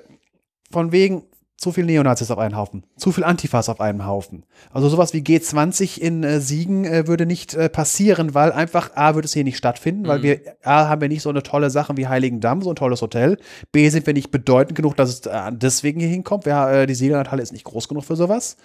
[0.71, 1.23] von wegen
[1.57, 4.45] zu viel Neonazis auf einen Haufen, zu viel Antifas auf einem Haufen.
[4.71, 9.15] Also sowas wie G20 in äh, Siegen äh, würde nicht äh, passieren, weil einfach A
[9.15, 11.97] würde es hier nicht stattfinden, weil wir A haben wir nicht so eine tolle Sache
[11.97, 13.39] wie Heiligendamm, so ein tolles Hotel.
[13.73, 16.45] B sind wir nicht bedeutend genug, dass es äh, deswegen hier hinkommt.
[16.45, 18.59] Wir, äh, die Siegerlandhalle ist nicht groß genug für sowas.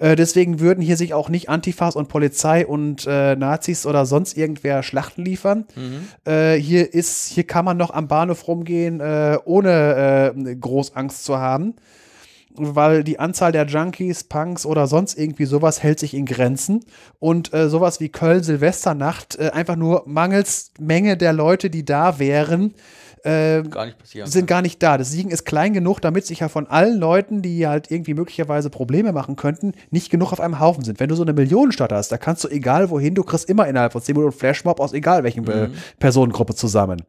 [0.00, 4.36] Äh, deswegen würden hier sich auch nicht Antifas und Polizei und äh, Nazis oder sonst
[4.36, 5.66] irgendwer Schlachten liefern.
[6.24, 11.24] Äh, hier ist, hier kann man noch am Bahnhof rumgehen, äh, ohne äh, groß Angst
[11.24, 11.74] zu haben.
[12.56, 16.84] Weil die Anzahl der Junkies, Punks oder sonst irgendwie sowas hält sich in Grenzen.
[17.20, 22.74] Und sowas wie Köln Silvesternacht einfach nur mangels Menge der Leute, die da wären,
[23.24, 24.28] äh, Gar nicht passieren.
[24.28, 24.98] sind gar nicht da.
[24.98, 28.70] Das Siegen ist klein genug, damit sich ja von allen Leuten, die halt irgendwie möglicherweise
[28.70, 31.00] Probleme machen könnten, nicht genug auf einem Haufen sind.
[31.00, 33.92] Wenn du so eine Millionenstadt hast, da kannst du egal wohin, du kriegst immer innerhalb
[33.92, 35.68] von 10 Minuten Flashmob aus egal welchen äh,
[35.98, 37.02] Personengruppe zusammen.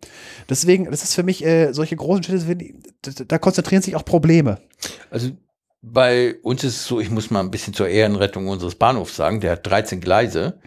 [0.50, 4.58] Deswegen, das ist für mich, äh, solche großen Städte, da konzentrieren sich auch Probleme.
[5.10, 5.30] Also
[5.82, 9.40] bei uns ist es so, ich muss mal ein bisschen zur Ehrenrettung unseres Bahnhofs sagen,
[9.42, 10.60] der hat 13 Gleise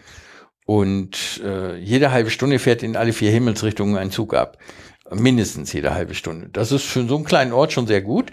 [0.65, 4.57] und äh, jede halbe Stunde fährt in alle vier Himmelsrichtungen ein Zug ab.
[5.11, 6.49] Mindestens jede halbe Stunde.
[6.49, 8.31] Das ist für so einen kleinen Ort schon sehr gut.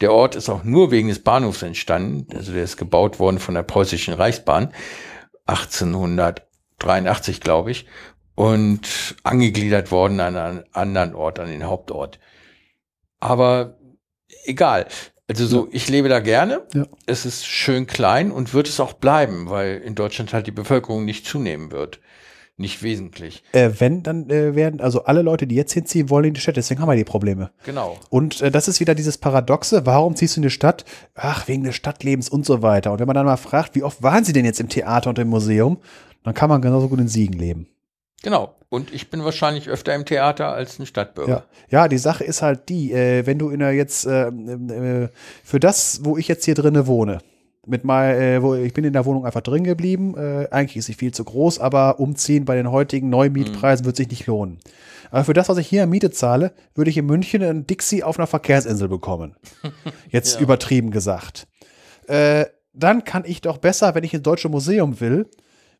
[0.00, 2.26] Der Ort ist auch nur wegen des Bahnhofs entstanden.
[2.36, 4.72] Also der ist gebaut worden von der preußischen Reichsbahn.
[5.46, 7.86] 1883, glaube ich.
[8.34, 12.18] Und angegliedert worden an einen anderen Ort, an den Hauptort.
[13.18, 13.78] Aber
[14.44, 14.86] egal.
[15.28, 16.66] Also so, ich lebe da gerne.
[16.74, 16.86] Ja.
[17.06, 21.04] Es ist schön klein und wird es auch bleiben, weil in Deutschland halt die Bevölkerung
[21.04, 22.00] nicht zunehmen wird.
[22.60, 23.42] Nicht wesentlich.
[23.52, 26.58] Äh, wenn, dann äh, werden, also alle Leute, die jetzt hinziehen, wollen in die Stadt,
[26.58, 27.50] deswegen haben wir die Probleme.
[27.64, 27.96] Genau.
[28.10, 30.84] Und äh, das ist wieder dieses Paradoxe, warum ziehst du in die Stadt?
[31.14, 32.92] Ach, wegen des Stadtlebens und so weiter.
[32.92, 35.18] Und wenn man dann mal fragt, wie oft waren sie denn jetzt im Theater und
[35.18, 35.78] im Museum,
[36.22, 37.66] dann kann man genauso gut in Siegen leben.
[38.22, 38.54] Genau.
[38.68, 41.46] Und ich bin wahrscheinlich öfter im Theater als ein Stadtbürger.
[41.70, 45.08] Ja, ja die Sache ist halt die, äh, wenn du in der jetzt, äh, äh,
[45.42, 47.20] für das, wo ich jetzt hier drinne wohne,
[47.66, 50.14] mit mal, äh, wo ich bin in der Wohnung einfach drin geblieben.
[50.16, 54.08] Äh, eigentlich ist sie viel zu groß, aber umziehen bei den heutigen Neumietpreisen wird sich
[54.10, 54.58] nicht lohnen.
[55.10, 58.02] Aber für das, was ich hier an Miete zahle, würde ich in München einen Dixie
[58.02, 59.36] auf einer Verkehrsinsel bekommen.
[60.10, 60.40] Jetzt Ja.
[60.40, 61.46] übertrieben gesagt.
[62.06, 65.28] Äh, dann kann ich doch besser, wenn ich ins Deutsche Museum will,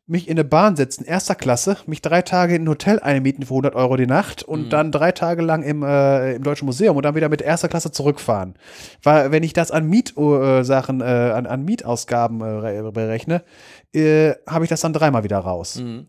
[0.07, 3.53] mich in eine Bahn setzen, erster Klasse, mich drei Tage in ein Hotel einmieten für
[3.53, 7.03] 100 Euro die Nacht und dann drei Tage lang im, äh, im Deutschen Museum und
[7.03, 8.55] dann wieder mit erster Klasse zurückfahren.
[9.03, 13.43] Weil wenn ich das an Mietsachen, äh, an, an Mietausgaben äh, re- berechne,
[13.93, 15.77] äh, habe ich das dann dreimal wieder raus.
[15.77, 16.07] Mhm.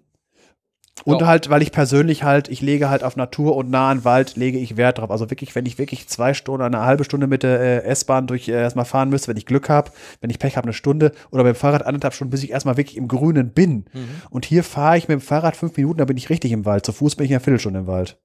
[1.04, 1.26] Und Ja.
[1.26, 4.76] halt, weil ich persönlich halt, ich lege halt auf Natur und nahen Wald, lege ich
[4.76, 5.10] Wert drauf.
[5.10, 8.46] Also wirklich, wenn ich wirklich zwei Stunden, eine halbe Stunde mit der äh, S-Bahn durch
[8.48, 9.90] äh, erstmal fahren müsste, wenn ich Glück habe,
[10.20, 12.76] wenn ich Pech habe, eine Stunde oder mit dem Fahrrad anderthalb Stunden, bis ich erstmal
[12.76, 13.86] wirklich im Grünen bin.
[14.30, 16.84] Und hier fahre ich mit dem Fahrrad fünf Minuten, da bin ich richtig im Wald.
[16.86, 18.18] Zu Fuß bin ich eine Viertelstunde im Wald.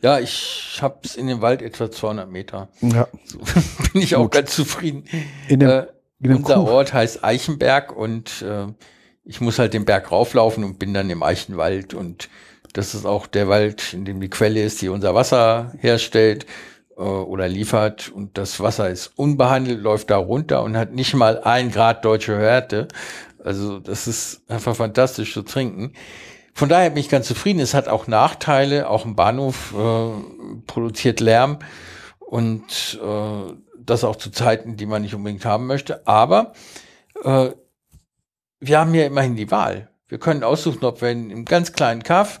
[0.00, 2.68] Ja, ich hab's in dem Wald etwa 200 Meter.
[2.80, 3.08] Ja.
[3.24, 3.38] So,
[3.92, 5.02] bin ich auch ganz zufrieden.
[5.48, 5.78] In dem, Äh,
[6.20, 8.66] in dem unser Kuh- Ort heißt Eichenberg und äh,
[9.28, 12.30] ich muss halt den Berg rauflaufen und bin dann im Eichenwald und
[12.72, 16.46] das ist auch der Wald, in dem die Quelle ist, die unser Wasser herstellt
[16.96, 21.42] äh, oder liefert und das Wasser ist unbehandelt, läuft da runter und hat nicht mal
[21.42, 22.88] ein Grad deutsche Härte.
[23.44, 25.92] Also das ist einfach fantastisch zu trinken.
[26.54, 27.60] Von daher bin ich ganz zufrieden.
[27.60, 28.88] Es hat auch Nachteile.
[28.88, 31.58] Auch ein Bahnhof äh, produziert Lärm
[32.18, 36.06] und äh, das auch zu Zeiten, die man nicht unbedingt haben möchte.
[36.06, 36.52] Aber
[37.22, 37.50] äh,
[38.60, 39.90] wir haben ja immerhin die Wahl.
[40.08, 42.40] Wir können aussuchen, ob wir in einem ganz kleinen Kaff,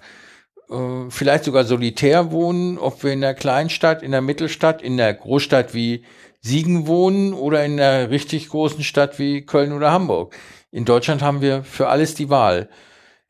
[0.70, 5.12] äh, vielleicht sogar solitär wohnen, ob wir in einer Kleinstadt, in der Mittelstadt, in der
[5.14, 6.04] Großstadt wie
[6.40, 10.34] Siegen wohnen oder in einer richtig großen Stadt wie Köln oder Hamburg.
[10.70, 12.68] In Deutschland haben wir für alles die Wahl.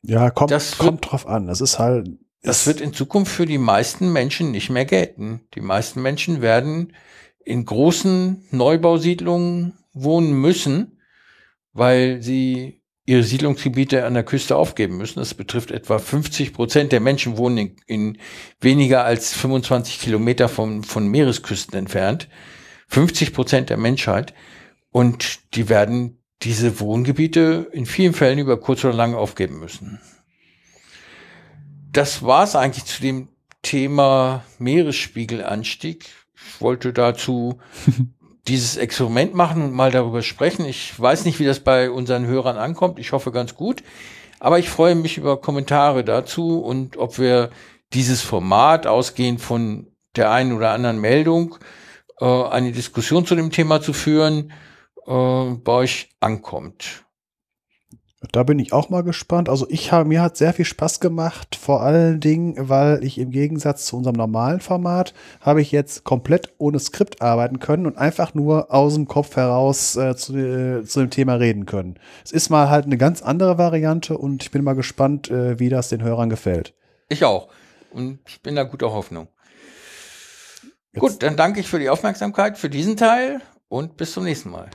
[0.03, 1.49] Ja, kommt, Das wird- kommt drauf an.
[1.49, 2.07] Es ist halt.
[2.41, 5.41] Das wird in Zukunft für die meisten Menschen nicht mehr gelten.
[5.55, 6.93] Die meisten Menschen werden
[7.43, 11.01] in großen Neubausiedlungen wohnen müssen,
[11.73, 12.78] weil sie
[13.09, 15.19] ihre Siedlungsgebiete an der Küste aufgeben müssen.
[15.19, 18.17] Das betrifft etwa 50 Prozent der Menschen wohnen in, in
[18.61, 22.29] weniger als 25 Kilometer von, von Meeresküsten entfernt.
[22.87, 24.33] 50 Prozent der Menschheit.
[24.91, 29.99] Und die werden diese Wohngebiete in vielen Fällen über kurz oder lang aufgeben müssen
[31.91, 33.29] das war's eigentlich zu dem
[33.61, 36.05] Thema Meeresspiegelanstieg.
[36.35, 37.59] Ich wollte dazu
[38.49, 40.65] dieses Experiment machen und mal darüber sprechen.
[40.65, 42.99] Ich weiß nicht, wie das bei unseren Hörern ankommt.
[42.99, 43.83] Ich hoffe ganz gut.
[44.39, 47.51] Aber ich freue mich über Kommentare dazu und ob wir
[47.93, 51.57] dieses Format ausgehend von der einen oder anderen Meldung
[52.19, 54.51] äh, eine Diskussion zu dem Thema zu führen,
[55.05, 57.05] äh, bei euch ankommt.
[58.33, 59.47] Da bin ich auch mal gespannt.
[59.47, 63.31] Also ich habe, mir hat sehr viel Spaß gemacht, vor allen Dingen, weil ich im
[63.31, 68.33] Gegensatz zu unserem normalen Format habe ich jetzt komplett ohne Skript arbeiten können und einfach
[68.33, 71.97] nur aus dem Kopf heraus äh, zu, äh, zu dem Thema reden können.
[72.25, 75.69] Es ist mal halt eine ganz andere Variante und ich bin mal gespannt, äh, wie
[75.69, 76.73] das den Hörern gefällt.
[77.07, 77.47] Ich auch.
[77.91, 79.29] Und ich bin da guter Hoffnung.
[80.91, 83.39] Jetzt- Gut, dann danke ich für die Aufmerksamkeit für diesen Teil
[83.69, 84.69] und bis zum nächsten Mal.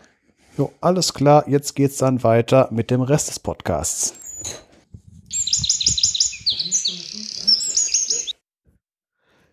[0.57, 4.15] Jo, alles klar, jetzt geht's dann weiter mit dem Rest des Podcasts.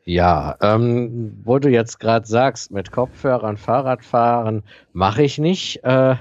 [0.06, 4.64] Ja, ähm, wo du jetzt gerade sagst, mit Kopfhörern Fahrradfahren
[4.94, 5.84] mache ich nicht.
[5.84, 6.18] Äh,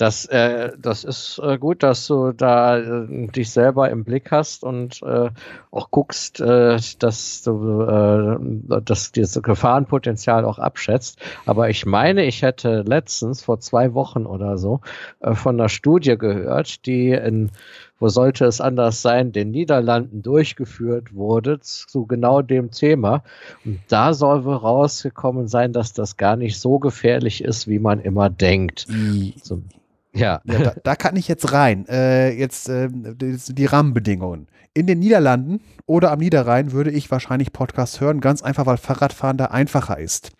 [0.00, 4.64] das, äh, das ist äh, gut, dass du da äh, dich selber im Blick hast
[4.64, 5.28] und äh,
[5.70, 11.18] auch guckst, äh, dass du äh, dass dieses Gefahrenpotenzial auch abschätzt.
[11.44, 14.80] Aber ich meine, ich hätte letztens vor zwei Wochen oder so
[15.20, 17.50] von einer Studie gehört, die in
[17.98, 23.22] wo sollte es anders sein, den Niederlanden durchgeführt wurde zu genau dem Thema.
[23.66, 28.00] Und da soll wohl rausgekommen sein, dass das gar nicht so gefährlich ist, wie man
[28.00, 28.86] immer denkt.
[29.42, 29.60] So,
[30.12, 30.40] ja.
[30.44, 31.86] Ja, da, da kann ich jetzt rein.
[31.88, 34.48] Äh, jetzt äh, die, Rahmenbedingungen.
[34.74, 39.36] In den Niederlanden oder am Niederrhein würde ich wahrscheinlich Podcast hören, ganz einfach, weil Fahrradfahren
[39.36, 40.30] da einfacher ist.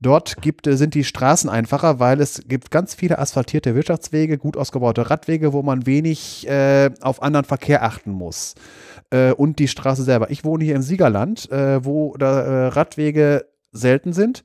[0.00, 4.56] Dort gibt, äh, sind die Straßen einfacher, weil es gibt ganz viele asphaltierte Wirtschaftswege, gut
[4.56, 8.54] ausgebaute Radwege, wo man wenig äh, auf anderen Verkehr achten muss.
[9.10, 10.30] Äh, und die Straße selber.
[10.30, 14.44] Ich wohne hier im Siegerland, äh, wo Radwege selten sind,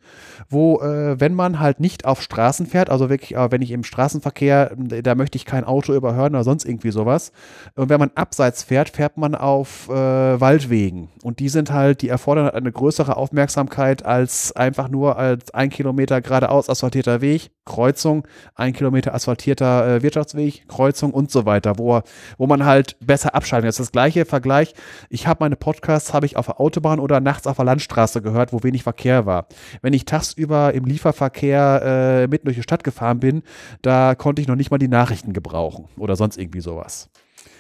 [0.49, 3.83] wo, äh, wenn man halt nicht auf Straßen fährt, also wirklich, äh, wenn ich im
[3.83, 7.31] Straßenverkehr, äh, da möchte ich kein Auto überhören oder sonst irgendwie sowas.
[7.75, 11.09] Und wenn man abseits fährt, fährt man auf äh, Waldwegen.
[11.23, 15.69] Und die sind halt, die erfordern halt eine größere Aufmerksamkeit als einfach nur als ein
[15.69, 22.01] Kilometer geradeaus asphaltierter Weg, Kreuzung, ein Kilometer asphaltierter äh, Wirtschaftsweg, Kreuzung und so weiter, wo,
[22.37, 23.69] wo man halt besser abschalten kann.
[23.69, 24.73] Das ist das gleiche Vergleich.
[25.09, 28.53] Ich habe meine Podcasts, habe ich auf der Autobahn oder nachts auf der Landstraße gehört,
[28.53, 29.47] wo wenig Verkehr war.
[29.81, 31.81] Wenn ich tagsüber im Lieferverkehr
[32.23, 33.43] äh, mitten durch die Stadt gefahren bin,
[33.81, 37.09] da konnte ich noch nicht mal die Nachrichten gebrauchen oder sonst irgendwie sowas.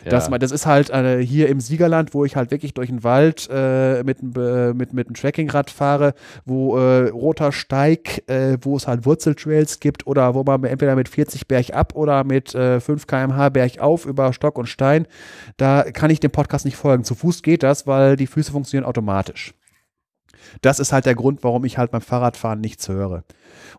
[0.09, 3.47] Das, das ist halt äh, hier im Siegerland, wo ich halt wirklich durch den Wald
[3.51, 6.13] äh, mit, äh, mit, mit einem Trekkingrad fahre,
[6.45, 11.09] wo äh, roter Steig, äh, wo es halt Wurzeltrails gibt oder wo man entweder mit
[11.09, 15.07] 40 bergab oder mit äh, 5 km/h bergauf über Stock und Stein,
[15.57, 17.03] da kann ich dem Podcast nicht folgen.
[17.03, 19.53] Zu Fuß geht das, weil die Füße funktionieren automatisch.
[20.61, 23.23] Das ist halt der Grund, warum ich halt beim Fahrradfahren nichts höre.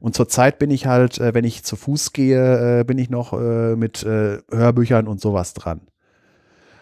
[0.01, 3.33] Und zurzeit bin ich halt, äh, wenn ich zu Fuß gehe, äh, bin ich noch
[3.33, 5.81] äh, mit äh, Hörbüchern und sowas dran.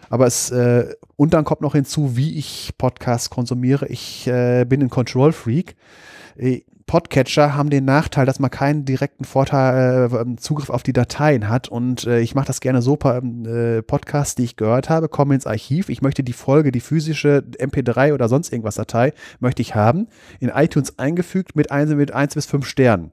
[0.09, 3.87] Aber es, äh, und dann kommt noch hinzu, wie ich Podcasts konsumiere.
[3.87, 5.75] Ich äh, bin ein Control-Freak.
[6.37, 11.49] Äh, Podcatcher haben den Nachteil, dass man keinen direkten Vorteil, äh, Zugriff auf die Dateien
[11.49, 11.67] hat.
[11.67, 15.33] Und äh, ich mache das gerne so bei äh, Podcasts, die ich gehört habe, komme
[15.33, 15.89] ins Archiv.
[15.89, 20.07] Ich möchte die Folge, die physische MP3 oder sonst irgendwas Datei, möchte ich haben,
[20.39, 23.11] in iTunes eingefügt mit 1 mit eins bis 5 Sternen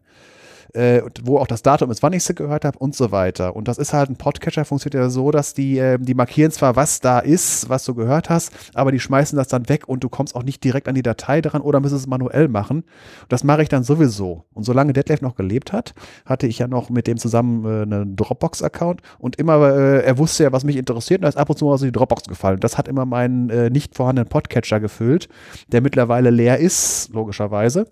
[0.75, 3.55] äh, wo auch das Datum ist, wann ich sie gehört habe und so weiter.
[3.55, 6.77] Und das ist halt ein Podcatcher, funktioniert ja so, dass die, äh, die markieren zwar,
[6.77, 10.09] was da ist, was du gehört hast, aber die schmeißen das dann weg und du
[10.09, 12.79] kommst auch nicht direkt an die Datei dran oder müssen es manuell machen.
[12.79, 14.45] Und das mache ich dann sowieso.
[14.55, 15.95] Und solange Detlef noch gelebt hat,
[16.25, 20.45] hatte ich ja noch mit dem zusammen äh, einen Dropbox-Account und immer, äh, er wusste
[20.45, 22.61] ja, was mich interessiert und da ist ab und zu mal so die Dropbox gefallen.
[22.61, 25.29] Das hat immer meinen äh, nicht vorhandenen Podcatcher gefüllt,
[25.69, 27.87] der mittlerweile leer ist, logischerweise.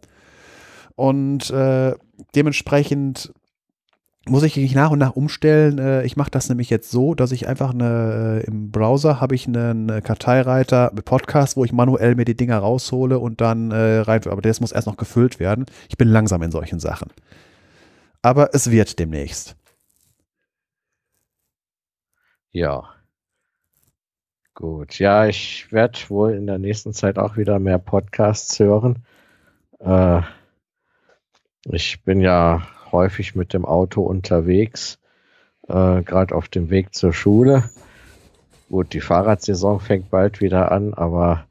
[0.96, 1.94] Und äh,
[2.34, 3.32] dementsprechend
[4.28, 5.78] muss ich mich nach und nach umstellen.
[5.78, 9.34] Äh, ich mache das nämlich jetzt so, dass ich einfach eine, äh, im Browser habe
[9.34, 14.00] ich einen Karteireiter mit Podcast, wo ich manuell mir die Dinger raushole und dann äh,
[14.00, 15.66] rein, aber das muss erst noch gefüllt werden.
[15.88, 17.10] Ich bin langsam in solchen Sachen.
[18.22, 19.56] Aber es wird demnächst.
[22.52, 22.84] Ja.
[24.54, 24.98] Gut.
[24.98, 29.04] Ja, ich werde wohl in der nächsten Zeit auch wieder mehr Podcasts hören.
[29.78, 30.20] Äh,
[31.64, 32.62] ich bin ja
[32.92, 34.98] häufig mit dem Auto unterwegs,
[35.68, 37.64] äh, gerade auf dem Weg zur Schule.
[38.68, 41.46] Gut, die Fahrradsaison fängt bald wieder an, aber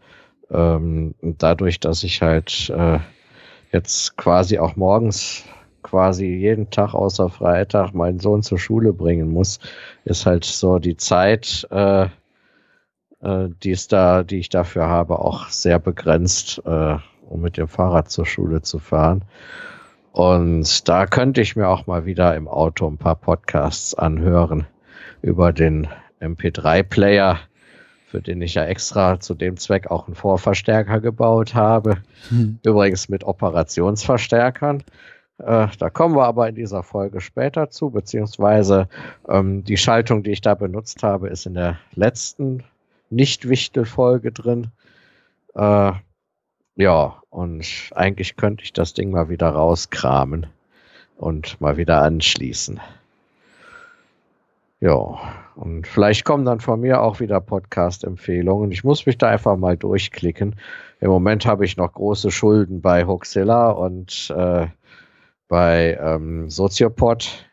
[0.50, 3.00] ähm, dadurch, dass ich halt äh,
[3.72, 5.44] jetzt quasi auch morgens
[5.84, 9.60] quasi jeden Tag außer Freitag meinen Sohn zur Schule bringen muss,
[10.06, 12.08] ist halt so die Zeit, äh,
[13.22, 17.68] äh, die ist da, die ich dafür habe, auch sehr begrenzt, äh, um mit dem
[17.68, 19.24] Fahrrad zur Schule zu fahren.
[20.12, 24.66] Und da könnte ich mir auch mal wieder im Auto ein paar Podcasts anhören
[25.22, 25.88] über den
[26.20, 27.40] MP3-Player,
[28.08, 31.98] für den ich ja extra zu dem Zweck auch einen Vorverstärker gebaut habe.
[32.30, 32.60] Hm.
[32.64, 34.84] Übrigens mit Operationsverstärkern.
[35.38, 38.90] Äh, da kommen wir aber in dieser Folge später zu, beziehungsweise
[39.28, 42.64] ähm, die Schaltung, die ich da benutzt habe, ist in der letzten
[43.10, 44.68] Nicht-Wichtel-Folge drin.
[45.56, 45.94] Äh,
[46.76, 50.48] ja, und eigentlich könnte ich das Ding mal wieder rauskramen
[51.18, 52.80] und mal wieder anschließen.
[54.82, 55.20] Ja,
[55.56, 58.72] und vielleicht kommen dann von mir auch wieder Podcast-Empfehlungen.
[58.72, 60.56] Ich muss mich da einfach mal durchklicken.
[61.02, 64.68] Im Moment habe ich noch große Schulden bei Hoxilla und äh,
[65.50, 67.46] bei ähm, Soziopod.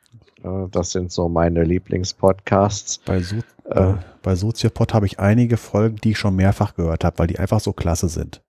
[0.44, 2.98] Äh, das sind so meine Lieblingspodcasts.
[2.98, 3.36] Bei, so
[3.70, 7.40] äh, bei Soziopod habe ich einige Folgen, die ich schon mehrfach gehört habe, weil die
[7.40, 8.40] einfach so klasse sind.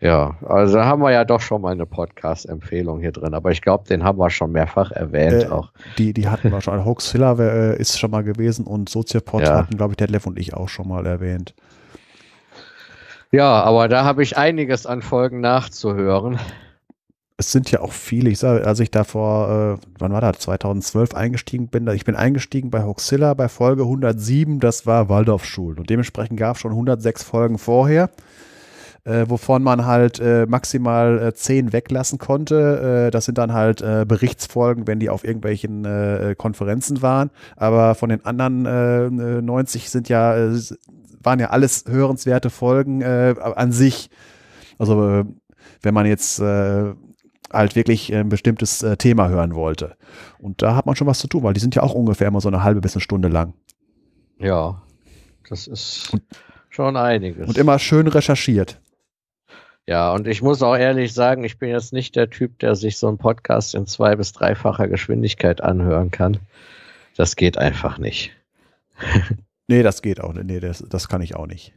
[0.00, 3.88] Ja, also haben wir ja doch schon mal eine Podcast-Empfehlung hier drin, aber ich glaube,
[3.88, 5.72] den haben wir schon mehrfach erwähnt äh, auch.
[5.96, 6.84] Die, die hatten wir schon.
[6.84, 9.56] Hoaxilla äh, ist schon mal gewesen und Soziopod ja.
[9.56, 11.54] hatten, glaube ich, Detlef und ich auch schon mal erwähnt.
[13.32, 16.38] Ja, aber da habe ich einiges an Folgen nachzuhören.
[17.38, 18.30] Es sind ja auch viele.
[18.30, 22.16] Ich sage, als ich da vor, äh, wann war das, 2012 eingestiegen bin, ich bin
[22.16, 25.78] eingestiegen bei Hoaxilla bei Folge 107, das war Waldorfschulen.
[25.78, 28.10] Und dementsprechend gab es schon 106 Folgen vorher
[29.06, 33.06] äh, wovon man halt äh, maximal äh, zehn weglassen konnte.
[33.06, 37.30] Äh, das sind dann halt äh, Berichtsfolgen, wenn die auf irgendwelchen äh, Konferenzen waren.
[37.54, 40.34] Aber von den anderen äh, 90 sind ja,
[41.22, 44.10] waren ja alles hörenswerte Folgen an sich.
[44.78, 45.24] Also
[45.82, 49.96] wenn man jetzt halt wirklich ein bestimmtes Thema hören wollte.
[50.38, 52.40] Und da hat man schon was zu tun, weil die sind ja auch ungefähr immer
[52.40, 53.54] so eine halbe bis eine Stunde lang.
[54.38, 54.82] Ja,
[55.48, 56.16] das ist
[56.70, 57.48] schon einiges.
[57.48, 58.80] Und immer schön recherchiert.
[59.88, 62.98] Ja, und ich muss auch ehrlich sagen, ich bin jetzt nicht der Typ, der sich
[62.98, 66.38] so einen Podcast in zwei- bis dreifacher Geschwindigkeit anhören kann.
[67.16, 68.32] Das geht einfach nicht.
[69.68, 70.46] nee, das geht auch nicht.
[70.46, 71.72] Nee, das, das kann ich auch nicht.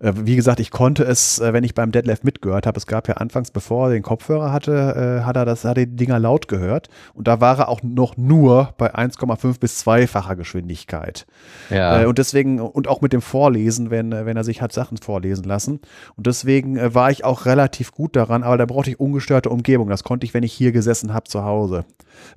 [0.00, 3.08] Äh, wie gesagt, ich konnte es, äh, wenn ich beim Deadlift mitgehört habe, es gab
[3.08, 6.18] ja anfangs, bevor er den Kopfhörer hatte, äh, hat er das, hat er die Dinger
[6.18, 11.26] laut gehört und da war er auch noch nur bei 1,5 bis zweifacher Geschwindigkeit.
[11.70, 12.06] Ja.
[12.06, 15.80] Und deswegen, und auch mit dem Vorlesen, wenn, wenn er sich hat Sachen vorlesen lassen.
[16.16, 19.88] Und deswegen war ich auch relativ gut daran, aber da brauchte ich ungestörte Umgebung.
[19.88, 21.84] Das konnte ich, wenn ich hier gesessen habe zu Hause.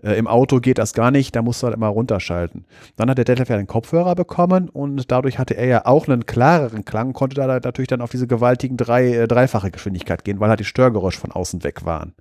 [0.02, 2.66] Im Auto geht das gar nicht, da musst du halt immer runterschalten.
[2.96, 6.26] Dann hat der Detlef ja den Kopfhörer bekommen und dadurch hatte er ja auch einen
[6.26, 10.49] klareren Klang, konnte da natürlich dann auf diese gewaltigen drei, äh, dreifache Geschwindigkeit gehen, weil
[10.49, 12.14] halt die Störgeräusche von außen weg waren.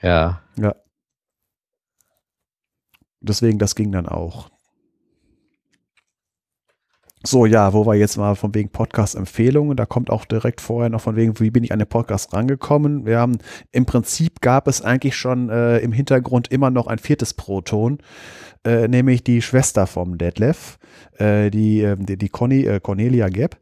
[0.00, 0.40] Ja.
[0.56, 0.74] Ja.
[3.20, 4.50] Deswegen, das ging dann auch.
[7.24, 11.00] So, ja, wo wir jetzt mal von wegen Podcast-Empfehlungen, da kommt auch direkt vorher noch
[11.00, 13.06] von wegen, wie bin ich an den Podcast rangekommen.
[13.06, 13.38] Wir haben,
[13.70, 17.98] im Prinzip gab es eigentlich schon äh, im Hintergrund immer noch ein viertes Proton,
[18.64, 20.80] äh, nämlich die Schwester vom Detlef,
[21.16, 23.56] äh, die, ähm, die, die Conny, äh, Cornelia Gepp.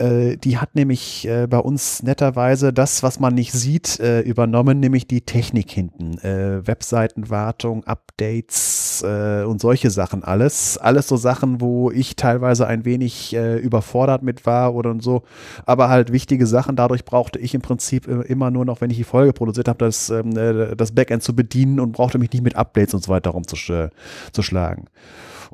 [0.00, 4.80] Äh, die hat nämlich äh, bei uns netterweise das, was man nicht sieht, äh, übernommen,
[4.80, 6.00] nämlich die Technik hinten.
[6.22, 10.78] Webseitenwartung, Updates und solche Sachen alles.
[10.78, 15.22] Alles so Sachen, wo ich teilweise ein wenig überfordert mit war oder so.
[15.66, 16.76] Aber halt wichtige Sachen.
[16.76, 20.10] Dadurch brauchte ich im Prinzip immer nur noch, wenn ich die Folge produziert habe, das,
[20.10, 20.34] ähm,
[20.76, 24.84] das Backend zu bedienen und brauchte mich nicht mit Updates und so weiter rumzuschlagen.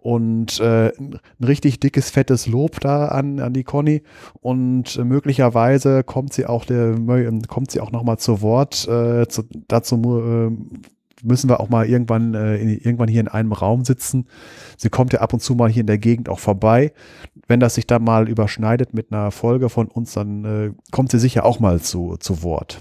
[0.07, 4.05] Und äh, ein richtig dickes, fettes Lob da an, an die Conny.
[4.41, 6.95] Und äh, möglicherweise kommt sie auch, der,
[7.49, 8.87] kommt sie auch nochmal zu Wort.
[8.87, 10.51] Äh, zu, dazu äh,
[11.25, 14.29] müssen wir auch mal irgendwann, äh, in, irgendwann hier in einem Raum sitzen.
[14.77, 16.93] Sie kommt ja ab und zu mal hier in der Gegend auch vorbei.
[17.49, 21.19] Wenn das sich dann mal überschneidet mit einer Folge von uns, dann äh, kommt sie
[21.19, 22.81] sicher auch mal zu, zu Wort.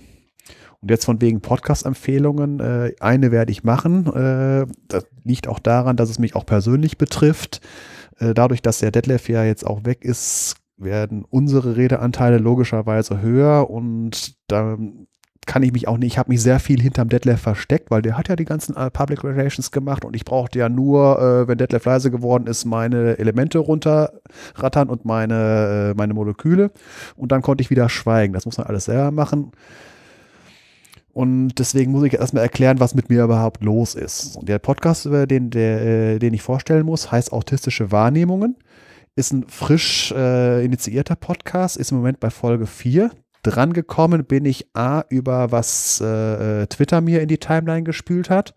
[0.82, 4.08] Und jetzt von wegen Podcast-Empfehlungen, äh, eine werde ich machen.
[4.14, 7.62] Äh, das liegt auch daran, dass es mich auch persönlich betrifft.
[8.20, 13.70] Äh, dadurch, dass der Detlef ja jetzt auch weg ist, werden unsere Redeanteile logischerweise höher
[13.70, 14.78] und da
[15.46, 18.18] kann ich mich auch nicht, ich habe mich sehr viel hinterm Detlef versteckt, weil der
[18.18, 21.58] hat ja die ganzen äh, Public Relations gemacht und ich brauchte ja nur, äh, wenn
[21.58, 26.72] Detlef leise geworden ist, meine Elemente runterrattern und meine, äh, meine Moleküle
[27.16, 28.34] und dann konnte ich wieder schweigen.
[28.34, 29.52] Das muss man alles selber machen.
[31.16, 34.36] Und deswegen muss ich erstmal erklären, was mit mir überhaupt los ist.
[34.36, 38.58] Und der Podcast, den, der, äh, den ich vorstellen muss, heißt Autistische Wahrnehmungen.
[39.16, 43.12] Ist ein frisch äh, initiierter Podcast, ist im Moment bei Folge 4.
[43.44, 48.54] Drangekommen bin ich A, über was äh, Twitter mir in die Timeline gespült hat,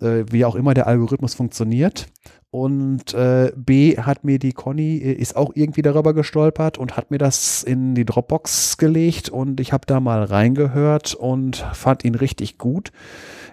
[0.00, 2.06] äh, wie auch immer der Algorithmus funktioniert.
[2.50, 7.10] Und äh, B hat mir die Conny, äh, ist auch irgendwie darüber gestolpert und hat
[7.10, 12.14] mir das in die Dropbox gelegt und ich habe da mal reingehört und fand ihn
[12.14, 12.92] richtig gut.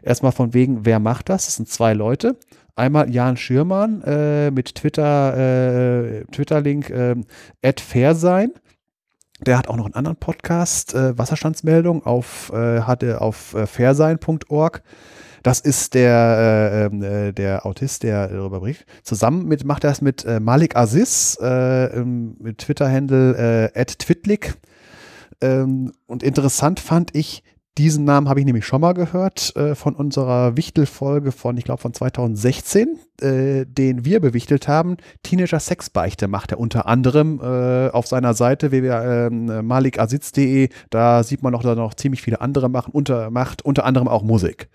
[0.03, 1.45] Erstmal von wegen, wer macht das?
[1.45, 2.38] Das sind zwei Leute.
[2.76, 7.15] Einmal Jan Schürmann äh, mit Twitter, äh, Twitter-Link äh,
[7.80, 8.51] Fairsein.
[9.45, 14.84] Der hat auch noch einen anderen Podcast, äh, Wasserstandsmeldung auf, äh, hatte auf äh, fairsein.org.
[15.43, 16.11] Das ist der,
[16.72, 18.88] äh, ähm, äh, der Autist, der darüber berichtet.
[19.03, 24.55] Zusammen mit, macht er das mit äh, Malik Aziz, äh, mit Twitter-Handle äh, @twitlik.
[25.41, 27.43] Ähm, und interessant fand ich,
[27.77, 31.81] diesen Namen habe ich nämlich schon mal gehört äh, von unserer Wichtel-Folge von, ich glaube,
[31.81, 34.97] von 2016, äh, den wir bewichtelt haben.
[35.23, 40.68] Teenager Sexbeichte macht er unter anderem äh, auf seiner Seite www.malikaziz.de.
[40.89, 44.23] Da sieht man auch, er noch ziemlich viele andere machen, unter, macht, unter anderem auch
[44.23, 44.69] Musik.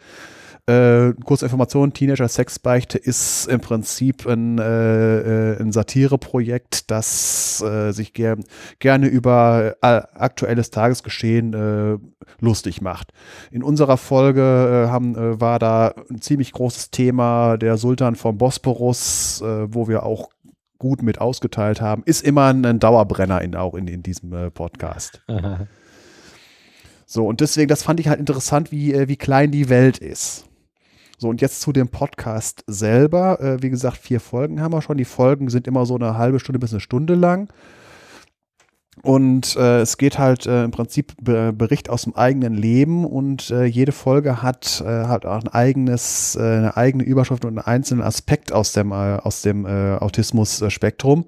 [0.68, 7.92] Äh, kurze Information, Teenager Sexbeichte ist im Prinzip ein, äh, äh, ein Satireprojekt, das äh,
[7.92, 8.36] sich ger
[8.80, 11.98] gerne über äh, aktuelles Tagesgeschehen äh,
[12.40, 13.12] lustig macht.
[13.52, 19.86] In unserer Folge haben, war da ein ziemlich großes Thema, der Sultan vom Bosporus, wo
[19.86, 20.30] wir auch
[20.78, 25.22] gut mit ausgeteilt haben, ist immer ein Dauerbrenner in, auch in, in diesem Podcast.
[27.08, 30.46] So, und deswegen, das fand ich halt interessant, wie, wie klein die Welt ist.
[31.18, 33.40] So, und jetzt zu dem Podcast selber.
[33.40, 34.98] Äh, wie gesagt, vier Folgen haben wir schon.
[34.98, 37.48] Die Folgen sind immer so eine halbe Stunde bis eine Stunde lang.
[39.02, 43.50] Und äh, es geht halt äh, im Prinzip Be Bericht aus dem eigenen Leben und
[43.50, 47.66] äh, jede Folge hat, äh, hat auch ein eigenes, äh, eine eigene Überschrift und einen
[47.66, 51.26] einzelnen Aspekt aus dem, äh, dem äh, Autismus-Spektrum.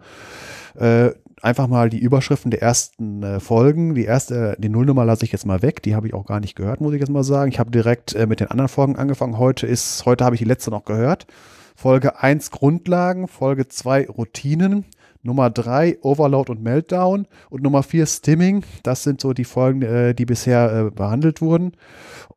[0.77, 1.11] Äh,
[1.43, 3.95] einfach mal die Überschriften der ersten äh, Folgen.
[3.95, 5.83] Die erste, die Nullnummer lasse ich jetzt mal weg.
[5.83, 7.51] Die habe ich auch gar nicht gehört, muss ich jetzt mal sagen.
[7.51, 9.39] Ich habe direkt äh, mit den anderen Folgen angefangen.
[9.39, 11.27] Heute ist, heute habe ich die letzte noch gehört.
[11.75, 14.85] Folge 1 Grundlagen, Folge 2 Routinen,
[15.23, 18.65] Nummer 3 Overload und Meltdown und Nummer 4 Stimming.
[18.83, 21.73] Das sind so die Folgen, äh, die bisher äh, behandelt wurden.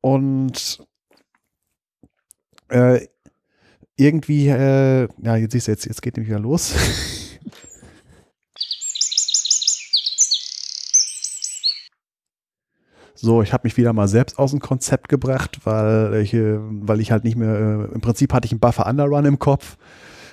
[0.01, 0.85] Und
[2.69, 3.07] äh,
[3.97, 6.73] irgendwie, äh, ja, jetzt siehst du, jetzt, jetzt geht nämlich wieder los.
[13.23, 16.99] So, ich habe mich wieder mal selbst aus dem Konzept gebracht, weil ich, äh, weil
[16.99, 19.77] ich halt nicht mehr, äh, im Prinzip hatte ich einen Buffer Underrun im Kopf.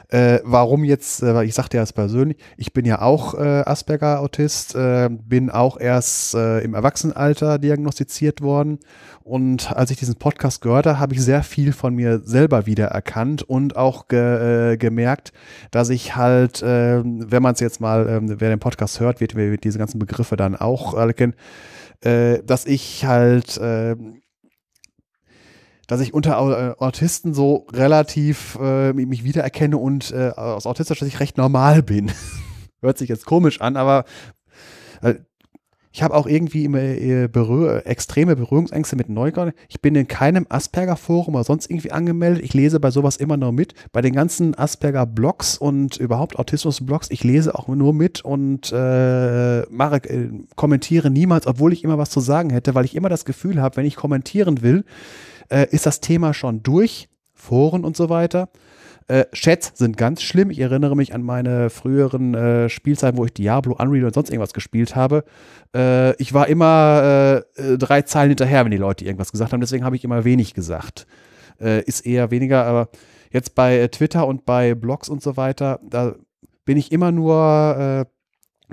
[0.08, 3.62] Äh, warum jetzt, äh, weil ich sagte ja es persönlich, ich bin ja auch äh,
[3.66, 8.78] Asperger-Autist, äh, bin auch erst äh, im Erwachsenenalter diagnostiziert worden.
[9.22, 13.42] Und als ich diesen Podcast gehört habe, habe ich sehr viel von mir selber wiedererkannt
[13.42, 15.34] und auch ge, äh, gemerkt,
[15.70, 19.34] dass ich halt, äh, wenn man es jetzt mal, äh, wer den Podcast hört, wird,
[19.34, 21.34] wird diese ganzen Begriffe dann auch alle kennen
[22.02, 23.96] äh, dass ich halt, äh,
[25.86, 31.20] dass ich unter äh, Autisten so relativ äh, mich wiedererkenne und äh, aus autistischer Sicht
[31.20, 32.12] recht normal bin.
[32.80, 34.04] Hört sich jetzt komisch an, aber
[35.02, 35.14] äh,
[35.92, 37.28] Ich habe auch irgendwie immer äh,
[37.84, 39.54] extreme Berührungsängste mit Neugrad.
[39.68, 42.44] Ich bin in keinem Asperger-Forum oder sonst irgendwie angemeldet.
[42.44, 43.74] Ich lese bei sowas immer nur mit.
[43.92, 49.96] Bei den ganzen Asperger-Blogs und überhaupt Autismus-Blogs, ich lese auch nur mit und äh, mache,
[50.04, 53.60] äh, kommentiere niemals, obwohl ich immer was zu sagen hätte, weil ich immer das Gefühl
[53.60, 54.84] habe, wenn ich kommentieren will,
[55.48, 58.50] äh, ist das Thema schon durch, Foren und so weiter.
[59.08, 60.50] Äh, Chats sind ganz schlimm.
[60.50, 64.52] Ich erinnere mich an meine früheren äh, Spielzeiten, wo ich Diablo, Unreal und sonst irgendwas
[64.52, 65.24] gespielt habe.
[65.74, 69.60] Äh, ich war immer äh, äh, drei Zeilen hinterher, wenn die Leute irgendwas gesagt haben.
[69.60, 71.06] Deswegen habe ich immer wenig gesagt.
[71.58, 72.90] Äh, ist eher weniger, aber
[73.32, 76.14] jetzt bei Twitter und bei Blogs und so weiter, da
[76.66, 78.06] bin ich immer nur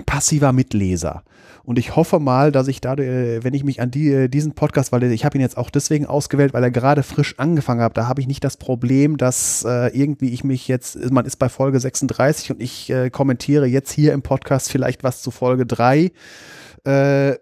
[0.04, 1.22] passiver Mitleser.
[1.64, 4.52] Und ich hoffe mal, dass ich dadurch, äh, wenn ich mich an die, äh, diesen
[4.52, 7.96] Podcast, weil ich habe ihn jetzt auch deswegen ausgewählt, weil er gerade frisch angefangen hat,
[7.96, 11.48] da habe ich nicht das Problem, dass äh, irgendwie ich mich jetzt, man ist bei
[11.48, 16.12] Folge 36 und ich kommentiere jetzt hier im Podcast vielleicht was zu Folge 3.
[16.84, 17.36] Äh,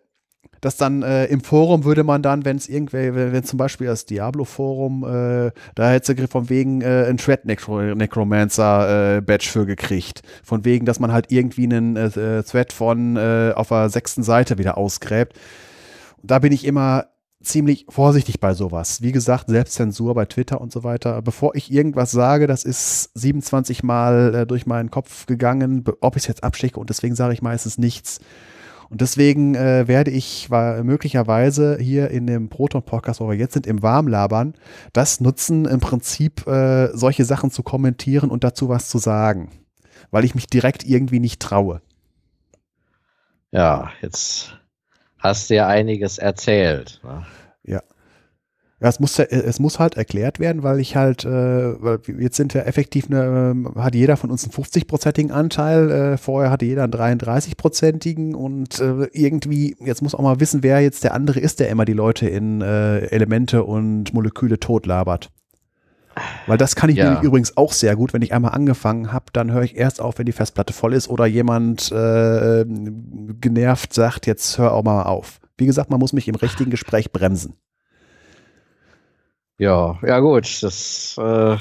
[0.65, 4.07] dass dann äh, im Forum würde man dann, wenn es irgendwer, wenn, zum Beispiel das
[4.07, 10.23] Diablo-Forum, äh, da hätte sie von wegen äh, ein Thread Necromancer-Badge äh, für gekriegt.
[10.43, 13.19] Von wegen, dass man halt irgendwie einen äh, äh, Thread von
[13.55, 15.39] auf der sechsten Seite wieder ausgräbt.
[16.23, 17.07] Da bin ich immer
[17.43, 19.03] ziemlich vorsichtig bei sowas.
[19.03, 21.20] Wie gesagt, Selbstzensur bei Twitter und so weiter.
[21.20, 26.23] Bevor ich irgendwas sage, das ist 27 Mal äh, durch meinen Kopf gegangen, ob ich
[26.23, 28.20] es jetzt abschicke und deswegen sage ich meistens nichts.
[28.90, 33.82] Und deswegen äh, werde ich möglicherweise hier in dem Proton-Podcast, wo wir jetzt sind, im
[33.82, 34.55] Warmlabern,
[34.93, 39.51] das nutzen, im Prinzip äh, solche Sachen zu kommentieren und dazu was zu sagen.
[40.11, 41.81] Weil ich mich direkt irgendwie nicht traue.
[43.51, 44.59] Ja, jetzt
[45.19, 47.01] hast du ja einiges erzählt.
[47.05, 47.24] Ne?
[48.85, 48.90] Ja.
[48.90, 52.61] Es muss, es muss halt erklärt werden, weil ich halt, äh, weil jetzt sind ja
[52.62, 56.93] effektiv, eine, äh, hat jeder von uns einen 50-prozentigen Anteil, äh, vorher hatte jeder einen
[56.93, 61.70] 33-prozentigen und äh, irgendwie, jetzt muss auch mal wissen, wer jetzt der andere ist, der
[61.70, 65.31] immer die Leute in äh, Elemente und Moleküle totlabert.
[66.47, 67.06] Weil das kann ich ja.
[67.06, 68.12] nämlich übrigens auch sehr gut.
[68.12, 71.09] Wenn ich einmal angefangen habe, dann höre ich erst auf, wenn die Festplatte voll ist
[71.09, 72.66] oder jemand äh,
[73.40, 75.40] genervt sagt, jetzt hör auch mal auf.
[75.56, 77.55] Wie gesagt, man muss mich im richtigen Gespräch bremsen.
[79.59, 81.56] Ja, ja gut, das äh,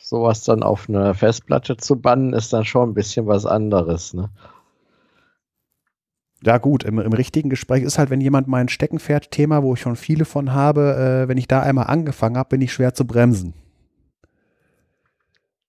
[0.00, 4.30] sowas dann auf eine Festplatte zu bannen, ist dann schon ein bisschen was anderes, ne?
[6.42, 9.96] Ja gut, im, im richtigen Gespräch ist halt, wenn jemand mein Steckenpferd-Thema, wo ich schon
[9.96, 13.54] viele von habe, äh, wenn ich da einmal angefangen habe, bin ich schwer zu bremsen.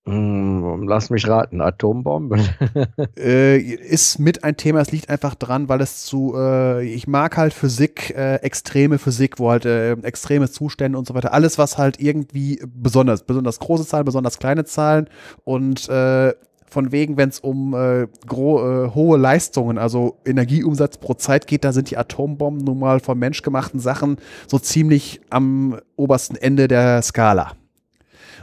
[0.08, 2.38] Hm, lass mich raten, Atombombe.
[3.18, 7.36] äh, ist mit ein Thema, es liegt einfach dran, weil es zu, äh, ich mag
[7.36, 11.76] halt Physik, äh, extreme Physik, wo halt äh, extreme Zustände und so weiter, alles, was
[11.76, 15.08] halt irgendwie besonders, besonders große Zahlen, besonders kleine Zahlen
[15.42, 16.34] und äh,
[16.68, 21.90] von wegen, wenn es um äh, hohe Leistungen, also Energieumsatz pro Zeit geht, da sind
[21.90, 27.52] die Atombomben nun mal von menschgemachten Sachen so ziemlich am obersten Ende der Skala.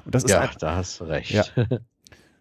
[0.05, 1.31] Und das ist ja, ein, da hast du recht.
[1.31, 1.45] Ja.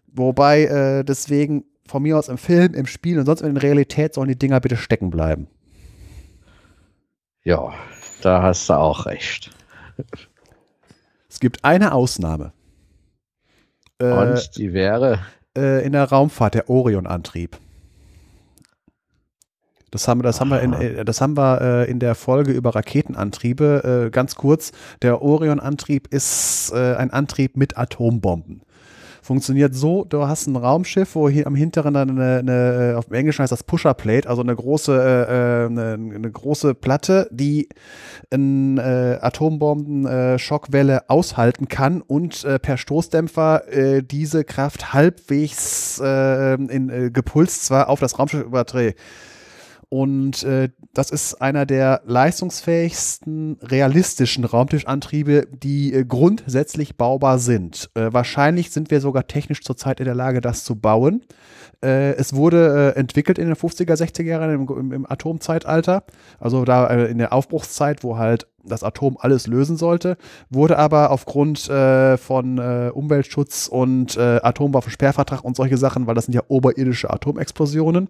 [0.07, 4.13] Wobei äh, deswegen von mir aus im Film, im Spiel und sonst in der Realität
[4.13, 5.47] sollen die Dinger bitte stecken bleiben.
[7.43, 7.73] Ja,
[8.21, 9.51] da hast du auch recht.
[11.29, 12.53] Es gibt eine Ausnahme.
[13.99, 15.19] Äh, und die wäre?
[15.57, 17.57] Äh, in der Raumfahrt, der Orion-Antrieb.
[19.93, 22.73] Das haben, das haben wir, in, äh, das haben wir äh, in der Folge über
[22.73, 24.05] Raketenantriebe.
[24.07, 24.71] Äh, ganz kurz,
[25.03, 28.63] der Orion-Antrieb ist äh, ein Antrieb mit Atombomben.
[29.21, 33.13] Funktioniert so, du hast ein Raumschiff, wo hier am hinteren dann eine, eine auf dem
[33.13, 37.69] Englischen heißt das Pusher Plate, also eine große, äh, äh eine, eine, große Platte, die
[38.31, 46.55] eine äh, Atombomben-Schockwelle äh, aushalten kann und äh, per Stoßdämpfer äh, diese Kraft halbwegs äh,
[46.55, 48.99] in, äh, gepulst zwar auf das Raumschiff überträgt
[49.93, 57.91] und äh, das ist einer der leistungsfähigsten realistischen Raumtischantriebe, die äh, grundsätzlich baubar sind.
[57.93, 61.21] Äh, wahrscheinlich sind wir sogar technisch zurzeit in der Lage, das zu bauen.
[61.83, 66.05] Äh, es wurde äh, entwickelt in den 50er, 60er Jahren im, im, Atomzeitalter,
[66.39, 70.17] also da äh, in der Aufbruchszeit, wo halt das Atom alles lösen sollte,
[70.49, 72.59] wurde aber aufgrund von
[72.93, 78.07] Umweltschutz und Atomwaffensperrvertrag und solche Sachen, weil das sind ja oberirdische Atomexplosionen,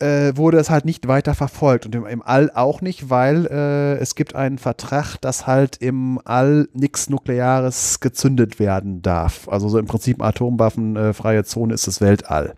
[0.00, 3.94] äh, wurde es halt nicht weiter verfolgt und im, im All auch nicht, weil äh,
[3.98, 9.48] es gibt einen Vertrag, dass halt im All nichts Nukleares gezündet werden darf.
[9.48, 12.54] Also so im Prinzip atomwaffenfreie Zone ist das Weltall.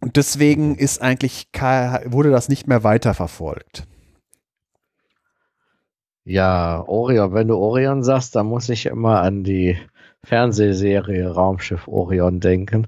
[0.00, 1.48] Und deswegen ist eigentlich
[2.06, 3.86] wurde das nicht mehr weiterverfolgt.
[6.24, 9.76] Ja, Orion, wenn du Orion sagst, dann muss ich immer an die
[10.24, 12.86] Fernsehserie Raumschiff Orion denken.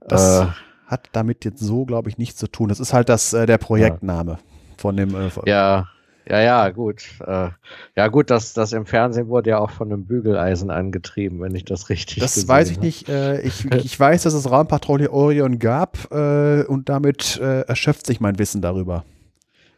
[0.00, 0.46] Das, äh,
[0.88, 2.68] hat damit jetzt so, glaube ich, nichts zu tun.
[2.68, 4.38] Das ist halt das, äh, der Projektname ja.
[4.76, 5.14] von dem.
[5.14, 5.86] Äh, ja,
[6.28, 7.04] ja, ja, gut.
[7.26, 7.50] Äh,
[7.96, 11.64] ja, gut, das, das im Fernsehen wurde ja auch von einem Bügeleisen angetrieben, wenn ich
[11.64, 12.86] das richtig Das weiß ich habe.
[12.86, 13.08] nicht.
[13.08, 18.20] Äh, ich, ich weiß, dass es Raumpatrouille Orion gab äh, und damit äh, erschöpft sich
[18.20, 19.04] mein Wissen darüber.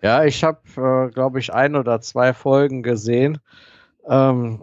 [0.02, 3.38] Ja, ich habe, äh, glaube ich, ein oder zwei Folgen gesehen.
[4.08, 4.62] Ähm,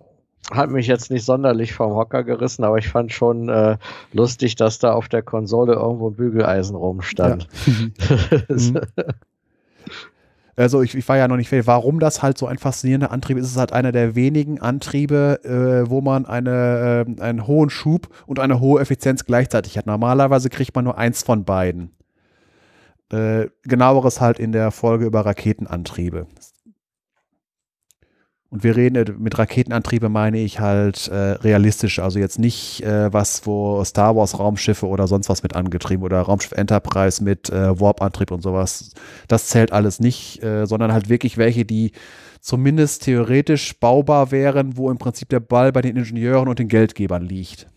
[0.51, 3.77] hat mich jetzt nicht sonderlich vom Hocker gerissen, aber ich fand schon äh,
[4.13, 7.47] lustig, dass da auf der Konsole irgendwo ein Bügeleisen rumstand.
[7.65, 8.39] Ja.
[8.55, 8.81] mhm.
[10.57, 11.67] Also ich, ich war ja noch nicht fertig.
[11.67, 15.39] Warum das halt so ein faszinierender Antrieb ist, ist es halt einer der wenigen Antriebe,
[15.43, 19.85] äh, wo man eine, äh, einen hohen Schub und eine hohe Effizienz gleichzeitig hat.
[19.85, 21.91] Normalerweise kriegt man nur eins von beiden.
[23.11, 26.25] Äh, genaueres halt in der Folge über Raketenantriebe.
[28.49, 33.45] Und wir reden mit Raketenantriebe meine ich halt äh, realistisch, also jetzt nicht äh, was,
[33.45, 38.31] wo Star Wars Raumschiffe oder sonst was mit angetrieben oder Raumschiff Enterprise mit äh, Warp-Antrieb
[38.31, 38.91] und sowas.
[39.27, 41.91] Das zählt alles nicht, äh, sondern halt wirklich welche, die
[42.39, 47.23] zumindest theoretisch baubar wären, wo im Prinzip der Ball bei den Ingenieuren und den Geldgebern
[47.23, 47.67] liegt.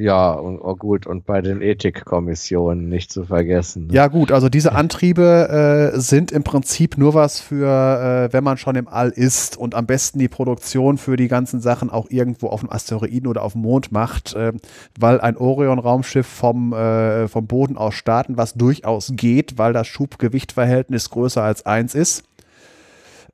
[0.00, 3.88] Ja, und oh gut, und bei den Ethikkommissionen nicht zu vergessen.
[3.88, 3.94] Ne?
[3.94, 8.58] Ja, gut, also diese Antriebe äh, sind im Prinzip nur was für, äh, wenn man
[8.58, 12.46] schon im All ist und am besten die Produktion für die ganzen Sachen auch irgendwo
[12.46, 14.52] auf dem Asteroiden oder auf dem Mond macht, äh,
[14.96, 21.10] weil ein Orion-Raumschiff vom, äh, vom Boden aus starten, was durchaus geht, weil das Schubgewichtverhältnis
[21.10, 22.27] größer als eins ist.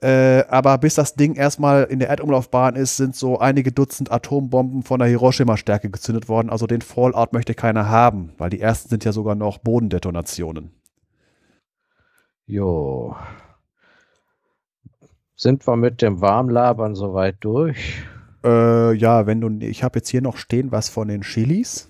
[0.04, 4.82] Äh, aber bis das Ding erstmal in der Erdumlaufbahn ist, sind so einige Dutzend Atombomben
[4.82, 6.50] von der Hiroshima-Stärke gezündet worden.
[6.50, 10.72] Also den Fallout möchte keiner haben, weil die ersten sind ja sogar noch Bodendetonationen.
[12.44, 13.16] Jo.
[15.36, 18.04] Sind wir mit dem Warmlabern soweit durch?
[18.44, 21.88] Äh, ja, wenn du, ich habe jetzt hier noch stehen was von den Chilis.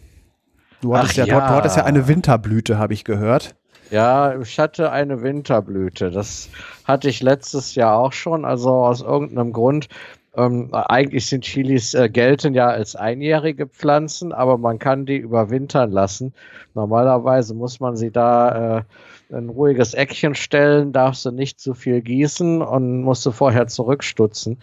[0.80, 1.40] Du hattest, ja, ja.
[1.40, 3.56] Du, du hattest ja eine Winterblüte, habe ich gehört.
[3.90, 6.10] Ja, ich hatte eine Winterblüte.
[6.10, 6.48] Das
[6.84, 8.44] hatte ich letztes Jahr auch schon.
[8.44, 9.88] Also aus irgendeinem Grund.
[10.36, 15.92] Ähm, eigentlich sind Chilis äh, gelten ja als einjährige Pflanzen, aber man kann die überwintern
[15.92, 16.34] lassen.
[16.74, 18.82] Normalerweise muss man sie da äh,
[19.32, 24.58] ein ruhiges Eckchen stellen, darf sie nicht zu viel gießen und muss sie vorher zurückstutzen.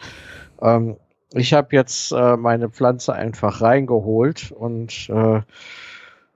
[0.62, 0.98] Ähm,
[1.34, 5.42] ich habe jetzt äh, meine Pflanze einfach reingeholt und äh,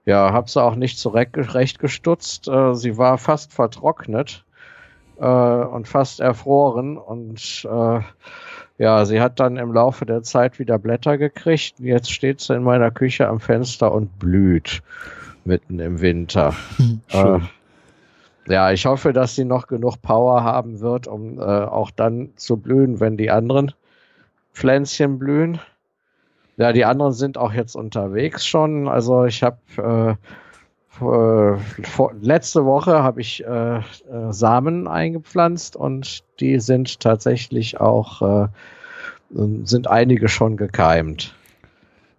[0.06, 2.48] ja, habe sie auch nicht zurecht gestutzt.
[2.48, 4.44] Äh, sie war fast vertrocknet
[5.18, 8.00] äh, und fast erfroren und äh,
[8.78, 11.74] ja, sie hat dann im Laufe der Zeit wieder Blätter gekriegt.
[11.78, 14.82] Jetzt steht sie in meiner Küche am Fenster und blüht
[15.44, 16.54] mitten im Winter.
[17.08, 17.42] Schön.
[17.42, 22.30] Äh, ja, ich hoffe, dass sie noch genug Power haben wird, um äh, auch dann
[22.36, 23.72] zu blühen, wenn die anderen
[24.52, 25.58] Pflänzchen blühen.
[26.56, 28.88] Ja, die anderen sind auch jetzt unterwegs schon.
[28.88, 30.14] Also ich habe äh,
[30.88, 33.82] vor, letzte Woche habe ich äh, äh,
[34.30, 38.48] Samen eingepflanzt und die sind tatsächlich auch äh,
[39.30, 41.34] sind einige schon gekeimt.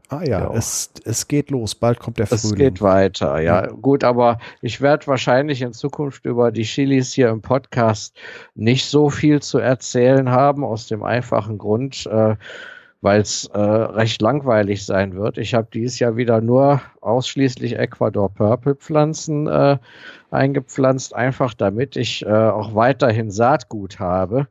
[0.10, 2.44] Ah ja, ja, Es, es geht los, bald kommt der Frühling.
[2.44, 3.66] Es geht weiter, ja.
[3.66, 3.72] ja.
[3.72, 8.16] Gut, aber ich werde wahrscheinlich in Zukunft über die Chilis hier im Podcast
[8.56, 12.36] nicht so viel zu erzählen haben, aus dem einfachen Grund, äh,
[13.02, 15.38] weil es äh, recht langweilig sein wird.
[15.38, 19.78] Ich habe dieses Jahr wieder nur ausschließlich Ecuador Purple Pflanzen äh,
[20.32, 24.48] eingepflanzt, einfach damit ich äh, auch weiterhin Saatgut habe,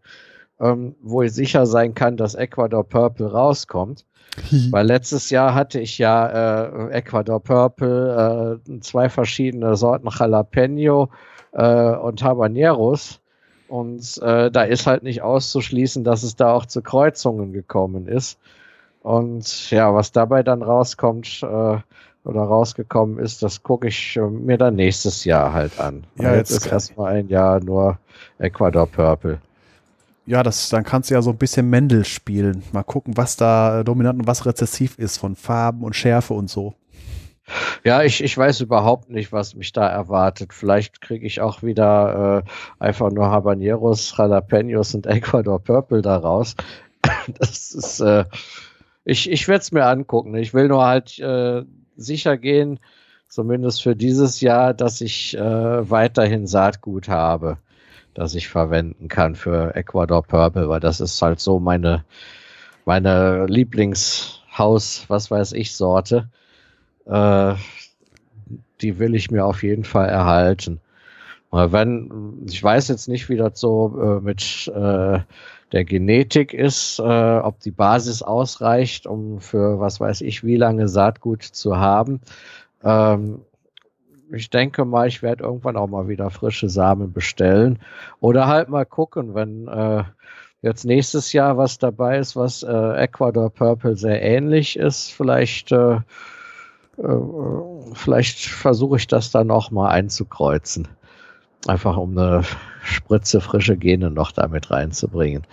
[0.61, 4.05] ähm, wo ich sicher sein kann, dass Ecuador Purple rauskommt.
[4.71, 11.09] Weil letztes Jahr hatte ich ja äh, Ecuador Purple, äh, zwei verschiedene Sorten Jalapeno
[11.53, 13.21] äh, und Habaneros
[13.69, 18.39] und äh, da ist halt nicht auszuschließen, dass es da auch zu Kreuzungen gekommen ist.
[19.03, 21.79] Und ja, was dabei dann rauskommt äh,
[22.25, 26.05] oder rausgekommen ist, das gucke ich äh, mir dann nächstes Jahr halt an.
[26.17, 27.99] Ja, jetzt, jetzt ist erstmal ein Jahr nur
[28.39, 29.39] Ecuador Purple.
[30.27, 32.65] Ja, das, dann kannst du ja so ein bisschen Mendel spielen.
[32.73, 36.75] Mal gucken, was da dominant und was rezessiv ist von Farben und Schärfe und so.
[37.85, 40.53] Ja, ich, ich weiß überhaupt nicht, was mich da erwartet.
[40.53, 46.55] Vielleicht kriege ich auch wieder äh, einfach nur Habaneros, Jalapenos und Ecuador Purple daraus.
[47.39, 48.25] Das ist, äh,
[49.05, 50.35] ich, ich werde es mir angucken.
[50.37, 51.63] Ich will nur halt äh,
[51.97, 52.81] sicher gehen,
[53.29, 57.59] zumindest für dieses Jahr, dass ich äh, weiterhin Saatgut habe,
[58.15, 62.05] das ich verwenden kann für Ecuador Purple, weil das ist halt so meine,
[62.85, 66.29] meine Lieblingshaus, was weiß ich, Sorte.
[67.07, 67.55] Äh,
[68.81, 70.81] die will ich mir auf jeden Fall erhalten.
[71.53, 75.21] Wenn, ich weiß jetzt nicht, wie das so äh, mit äh,
[75.73, 77.03] der Genetik ist, äh,
[77.39, 82.21] ob die Basis ausreicht, um für was weiß ich wie lange Saatgut zu haben.
[82.85, 83.41] Ähm,
[84.33, 87.79] ich denke mal, ich werde irgendwann auch mal wieder frische Samen bestellen.
[88.21, 90.03] Oder halt mal gucken, wenn äh,
[90.63, 95.13] jetzt nächstes Jahr was dabei ist, was äh, Ecuador Purple sehr ähnlich ist.
[95.13, 96.01] Vielleicht, äh, äh,
[97.93, 100.89] vielleicht versuche ich das dann auch mal einzukreuzen.
[101.67, 102.43] Einfach um eine
[102.83, 105.47] Spritze frische Gene noch damit reinzubringen.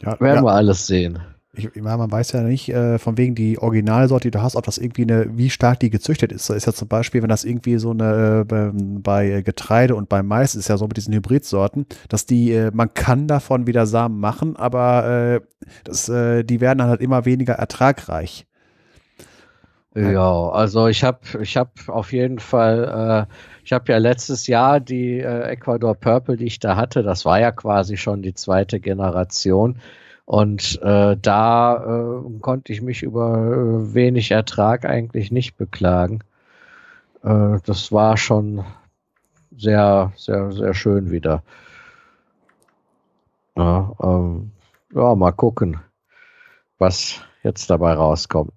[0.00, 0.42] Ja, Werden ja.
[0.44, 1.20] wir alles sehen.
[1.54, 4.78] Ich, man weiß ja nicht, äh, von wegen die Originalsorte, die du hast, ob das
[4.78, 6.48] irgendwie eine, wie stark die gezüchtet ist.
[6.48, 10.22] Das ist ja zum Beispiel, wenn das irgendwie so eine, äh, bei Getreide und bei
[10.22, 14.18] Mais ist ja so mit diesen Hybridsorten, dass die, äh, man kann davon wieder Samen
[14.18, 15.40] machen, aber äh,
[15.84, 18.46] das, äh, die werden dann halt immer weniger ertragreich.
[19.94, 24.80] Ja, also ich habe ich hab auf jeden Fall, äh, ich habe ja letztes Jahr
[24.80, 28.80] die äh, Ecuador Purple, die ich da hatte, das war ja quasi schon die zweite
[28.80, 29.78] Generation.
[30.24, 31.76] Und äh, da
[32.24, 36.20] äh, konnte ich mich über äh, wenig Ertrag eigentlich nicht beklagen.
[37.22, 38.64] Äh, das war schon
[39.54, 41.42] sehr, sehr, sehr schön wieder.
[43.56, 44.52] Ja, ähm,
[44.94, 45.80] ja, mal gucken,
[46.78, 48.54] was jetzt dabei rauskommt.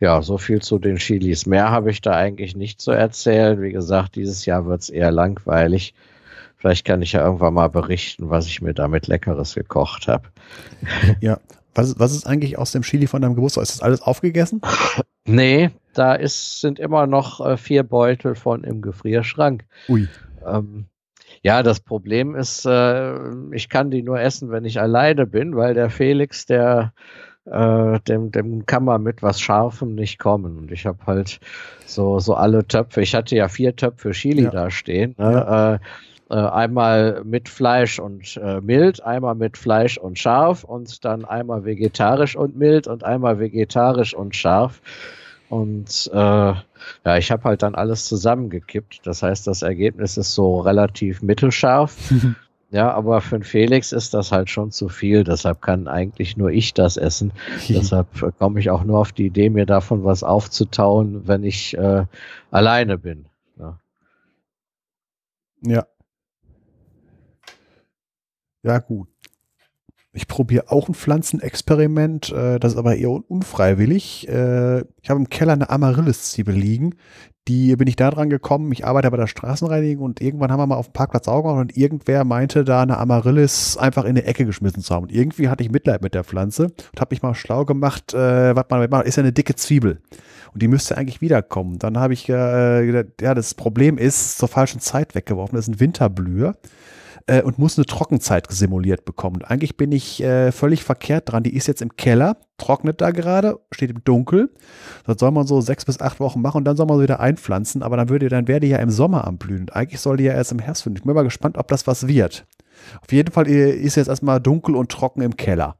[0.00, 1.46] Ja, so viel zu den Chilis.
[1.46, 3.60] Mehr habe ich da eigentlich nicht zu erzählen.
[3.60, 5.94] Wie gesagt, dieses Jahr wird es eher langweilig.
[6.56, 10.28] Vielleicht kann ich ja irgendwann mal berichten, was ich mir damit Leckeres gekocht habe.
[11.20, 11.38] Ja,
[11.74, 13.62] was, was ist eigentlich aus dem Chili von deinem Geburtstag?
[13.62, 14.60] Ist das alles aufgegessen?
[15.30, 19.66] Nee, da ist, sind immer noch äh, vier Beutel von im Gefrierschrank.
[19.90, 20.08] Ui.
[20.46, 20.86] Ähm,
[21.42, 23.14] ja, das Problem ist, äh,
[23.52, 26.94] ich kann die nur essen, wenn ich alleine bin, weil der Felix, der
[27.50, 30.58] äh, dem, dem kann man mit was Scharfem nicht kommen.
[30.58, 31.40] Und ich habe halt
[31.86, 34.50] so, so alle Töpfe, ich hatte ja vier Töpfe Chili ja.
[34.50, 35.14] da stehen.
[35.18, 35.32] Ne?
[35.32, 35.74] Ja.
[35.74, 35.78] Äh,
[36.30, 41.64] äh, einmal mit Fleisch und äh, mild, einmal mit Fleisch und scharf und dann einmal
[41.64, 44.82] vegetarisch und mild und einmal vegetarisch und scharf.
[45.48, 49.06] Und äh, ja, ich habe halt dann alles zusammengekippt.
[49.06, 51.96] Das heißt, das Ergebnis ist so relativ mittelscharf.
[52.70, 55.24] ja, aber für den Felix ist das halt schon zu viel.
[55.24, 57.32] Deshalb kann eigentlich nur ich das essen.
[57.68, 58.08] Deshalb
[58.38, 62.04] komme ich auch nur auf die Idee, mir davon was aufzutauen, wenn ich äh,
[62.50, 63.26] alleine bin.
[63.58, 63.78] Ja.
[65.62, 65.86] ja.
[68.62, 69.08] Ja, gut.
[70.12, 74.28] Ich probiere auch ein Pflanzenexperiment, äh, das ist aber eher unfreiwillig.
[74.28, 76.96] Äh, ich habe im Keller eine Amaryllis-Zwiebel liegen.
[77.48, 78.70] Die bin ich da dran gekommen.
[78.72, 81.76] Ich arbeite bei der Straßenreinigung und irgendwann haben wir mal auf dem Parkplatz gemacht und
[81.76, 85.04] irgendwer meinte, da eine Amaryllis einfach in die Ecke geschmissen zu haben.
[85.04, 88.54] Und irgendwie hatte ich Mitleid mit der Pflanze und habe mich mal schlau gemacht, äh,
[88.54, 90.00] was man macht, ist ja eine dicke Zwiebel.
[90.52, 91.78] Und die müsste eigentlich wiederkommen.
[91.78, 95.56] Dann habe ich äh, gedacht, ja, das Problem ist, zur falschen Zeit weggeworfen.
[95.56, 96.54] Das ist ein Winterblüher
[97.28, 99.42] äh, und muss eine Trockenzeit simuliert bekommen.
[99.44, 101.42] Eigentlich bin ich äh, völlig verkehrt dran.
[101.42, 104.50] Die ist jetzt im Keller, trocknet da gerade, steht im Dunkel.
[105.06, 107.20] Das soll man so sechs bis acht Wochen machen und dann soll man sie wieder
[107.20, 107.82] einpflanzen.
[107.82, 109.68] Aber dann würde, dann wäre die ja im Sommer am Blühen.
[109.70, 110.98] Eigentlich soll die ja erst im Herbst finden.
[110.98, 112.46] Ich bin mal gespannt, ob das was wird.
[113.02, 115.76] Auf jeden Fall äh, ist jetzt erstmal dunkel und trocken im Keller.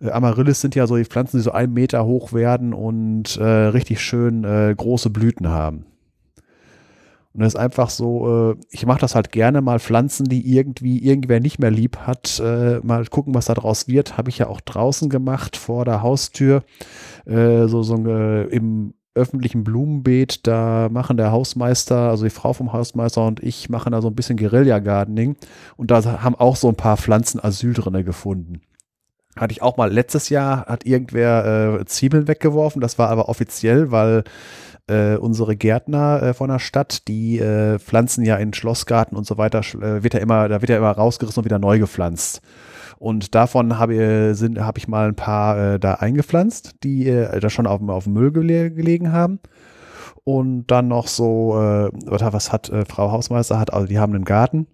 [0.00, 3.44] Äh, Amaryllis sind ja so die Pflanzen, die so einen Meter hoch werden und äh,
[3.44, 5.86] richtig schön äh, große Blüten haben.
[7.34, 10.98] Und das ist einfach so, äh, ich mache das halt gerne mal Pflanzen, die irgendwie
[10.98, 14.16] irgendwer nicht mehr lieb hat, äh, mal gucken, was da draus wird.
[14.16, 16.62] Habe ich ja auch draußen gemacht, vor der Haustür,
[17.26, 23.26] äh, so, so im öffentlichen Blumenbeet, da machen der Hausmeister, also die Frau vom Hausmeister
[23.26, 25.36] und ich machen da so ein bisschen Guerilla-Gardening
[25.76, 28.62] und da haben auch so ein paar Pflanzen Asyl drinne gefunden.
[29.36, 33.90] Hatte ich auch mal letztes Jahr, hat irgendwer äh, Zwiebeln weggeworfen, das war aber offiziell,
[33.90, 34.24] weil
[34.88, 39.38] äh, unsere Gärtner äh, von der Stadt, die äh, pflanzen ja in Schlossgarten und so
[39.38, 42.40] weiter, äh, wird ja immer, da wird ja immer rausgerissen und wieder neu gepflanzt.
[42.98, 47.66] Und davon habe äh, hab ich mal ein paar äh, da eingepflanzt, die da schon
[47.66, 49.40] auf, auf dem Müll gele gelegen haben.
[50.24, 54.66] Und dann noch so, was hat Frau Hausmeister hat, also die haben einen Garten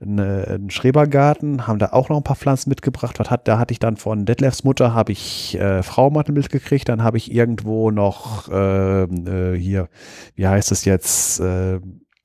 [0.00, 3.18] einen Schrebergarten, haben da auch noch ein paar Pflanzen mitgebracht.
[3.18, 7.02] Was hat, da hatte ich dann von Detlefs Mutter habe ich äh, Fraumatten mitgekriegt, dann
[7.02, 9.88] habe ich irgendwo noch äh, äh, hier,
[10.34, 11.80] wie heißt es jetzt, äh,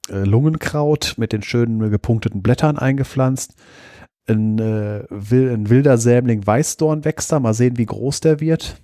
[0.09, 3.55] äh, Lungenkraut mit den schönen gepunkteten Blättern eingepflanzt.
[4.27, 8.81] Ein, äh, ein wilder Sämling Weißdorn wächst da, mal sehen, wie groß der wird.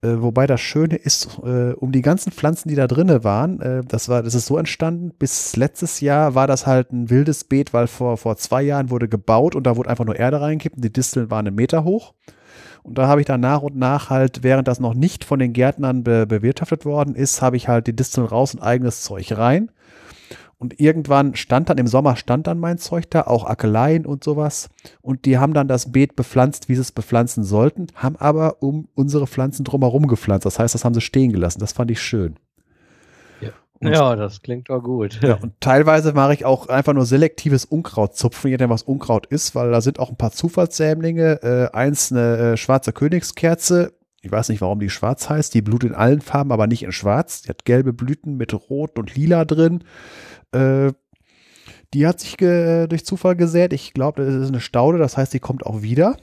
[0.00, 3.82] Äh, wobei das Schöne ist, äh, um die ganzen Pflanzen, die da drinne waren, äh,
[3.84, 7.72] das war, das ist so entstanden, bis letztes Jahr war das halt ein wildes Beet,
[7.74, 10.92] weil vor, vor zwei Jahren wurde gebaut und da wurde einfach nur Erde reingekippt die
[10.92, 12.14] Disteln waren einen Meter hoch.
[12.84, 15.52] Und da habe ich dann nach und nach halt, während das noch nicht von den
[15.52, 19.70] Gärtnern be bewirtschaftet worden ist, habe ich halt die Disteln raus und eigenes Zeug rein.
[20.58, 24.70] Und irgendwann stand dann, im Sommer stand dann mein Zeug da, auch Akeleien und sowas.
[25.00, 28.88] Und die haben dann das Beet bepflanzt, wie sie es bepflanzen sollten, haben aber um
[28.94, 30.46] unsere Pflanzen drumherum gepflanzt.
[30.46, 31.60] Das heißt, das haben sie stehen gelassen.
[31.60, 32.38] Das fand ich schön.
[33.80, 35.20] Und ja, das klingt doch gut.
[35.22, 39.26] Ja, und teilweise mache ich auch einfach nur selektives Unkraut zupfen, je nachdem, was Unkraut
[39.26, 41.42] ist, weil da sind auch ein paar Zufallssämlinge.
[41.42, 43.92] Äh, eins eine äh, schwarze Königskerze.
[44.20, 45.54] Ich weiß nicht, warum die schwarz heißt.
[45.54, 47.42] Die blutet in allen Farben, aber nicht in schwarz.
[47.42, 49.84] Die hat gelbe Blüten mit rot und lila drin.
[50.52, 50.92] Äh,
[51.94, 53.72] die hat sich durch Zufall gesät.
[53.72, 56.16] Ich glaube, das ist eine Staude, das heißt, die kommt auch wieder.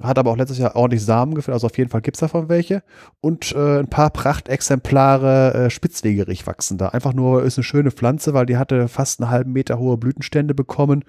[0.00, 2.48] Hat aber auch letztes Jahr ordentlich Samen geführt, also auf jeden Fall gibt es davon
[2.48, 2.82] welche.
[3.20, 6.88] Und äh, ein paar Prachtexemplare äh, Spitzwegerich wachsen da.
[6.88, 10.54] Einfach nur ist eine schöne Pflanze, weil die hatte fast einen halben Meter hohe Blütenstände
[10.54, 11.04] bekommen.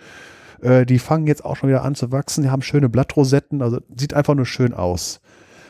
[0.62, 2.44] Äh, die fangen jetzt auch schon wieder an zu wachsen.
[2.44, 5.22] Die haben schöne Blattrosetten, also sieht einfach nur schön aus.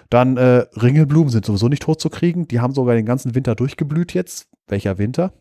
[0.09, 2.47] Dann äh, Ringelblumen sind sowieso nicht tot zu kriegen.
[2.47, 4.47] Die haben sogar den ganzen Winter durchgeblüht jetzt.
[4.67, 5.31] Welcher Winter?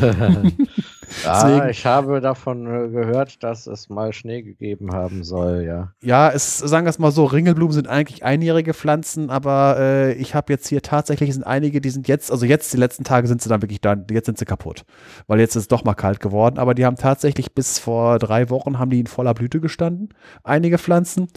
[1.26, 5.92] ah, ich habe davon äh, gehört, dass es mal Schnee gegeben haben soll, ja.
[6.02, 10.34] Ja, es, sagen wir es mal so, Ringelblumen sind eigentlich einjährige Pflanzen, aber äh, ich
[10.34, 13.42] habe jetzt hier tatsächlich sind einige, die sind jetzt, also jetzt die letzten Tage sind
[13.42, 14.84] sie dann wirklich da, jetzt sind sie kaputt,
[15.26, 18.50] weil jetzt ist es doch mal kalt geworden, aber die haben tatsächlich bis vor drei
[18.50, 20.10] Wochen haben die in voller Blüte gestanden,
[20.44, 21.28] einige Pflanzen.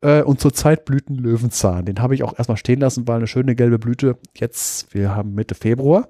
[0.00, 3.26] Äh, und zurzeit blüht ein Löwenzahn, den habe ich auch erstmal stehen lassen, weil eine
[3.26, 6.08] schöne gelbe Blüte, jetzt, wir haben Mitte Februar,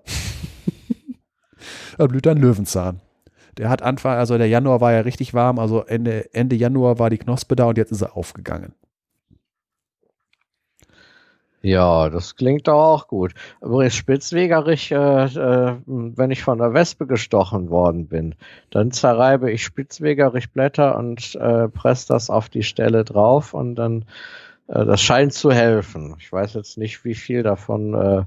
[1.99, 3.01] da blüht ein Löwenzahn.
[3.59, 7.11] Der hat Anfang, also der Januar war ja richtig warm, also Ende, Ende Januar war
[7.11, 8.73] die Knospe da und jetzt ist er aufgegangen.
[11.61, 13.35] Ja, das klingt doch auch gut.
[13.61, 18.37] Übrigens Spitzwegerich, äh, äh, wenn ich von der Wespe gestochen worden bin,
[18.71, 24.05] dann zerreibe ich Spitzwegerich-Blätter und äh, presse das auf die Stelle drauf und dann,
[24.69, 26.15] äh, das scheint zu helfen.
[26.21, 28.23] Ich weiß jetzt nicht, wie viel davon äh,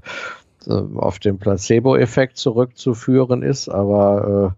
[0.68, 4.54] auf den Placebo-Effekt zurückzuführen ist, aber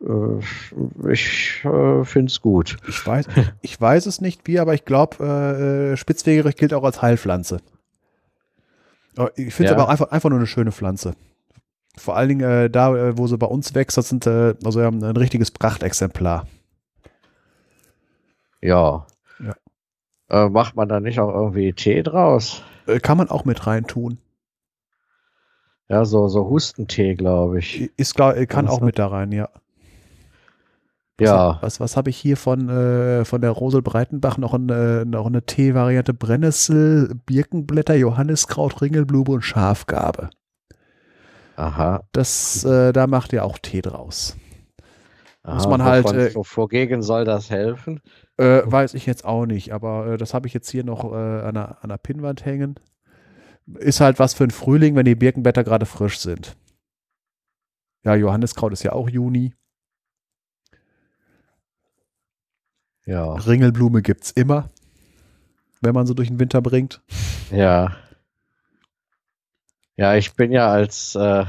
[0.00, 2.76] äh, äh, ich äh, finde es gut.
[2.88, 3.26] Ich weiß,
[3.62, 7.60] ich weiß es nicht wie, aber ich glaube, äh, Spitzwegerich gilt auch als Heilpflanze.
[9.36, 9.76] Ich finde es ja.
[9.76, 11.14] aber einfach, einfach nur eine schöne Pflanze.
[11.96, 14.80] Vor allen Dingen äh, da, äh, wo sie bei uns wächst, das sind äh, also
[14.80, 16.46] wir haben ein richtiges Prachtexemplar.
[18.60, 19.06] Ja.
[19.38, 19.54] ja.
[20.28, 22.62] Äh, macht man da nicht auch irgendwie Tee draus?
[22.86, 24.18] Äh, kann man auch mit rein tun.
[25.94, 27.88] Ja, so, so Hustentee, glaube ich.
[27.96, 29.48] Ist, glaub, kann auch mit da rein, ja.
[31.18, 31.36] Was ja.
[31.36, 34.36] Hab, was, was habe ich hier von, äh, von der Rosel Breitenbach?
[34.36, 40.30] Noch eine, noch eine Tee-Variante Brennnessel, Birkenblätter, Johanniskraut, Ringelblume und Schafgarbe.
[41.54, 42.02] Aha.
[42.10, 44.36] Das, äh, da macht ihr auch Tee draus.
[45.44, 46.10] Aha, Muss man halt.
[46.12, 48.00] Äh, wogegen soll das helfen?
[48.36, 51.14] Äh, weiß ich jetzt auch nicht, aber äh, das habe ich jetzt hier noch äh,
[51.14, 52.80] an, der, an der Pinnwand hängen
[53.78, 56.56] ist halt was für ein Frühling, wenn die Birkenblätter gerade frisch sind.
[58.04, 59.54] Ja, Johanniskraut ist ja auch Juni.
[63.06, 63.34] Ja.
[63.34, 64.70] Ringelblume gibt es immer,
[65.80, 67.02] wenn man sie durch den Winter bringt.
[67.50, 67.96] Ja.
[69.96, 71.44] Ja, ich bin ja als, äh,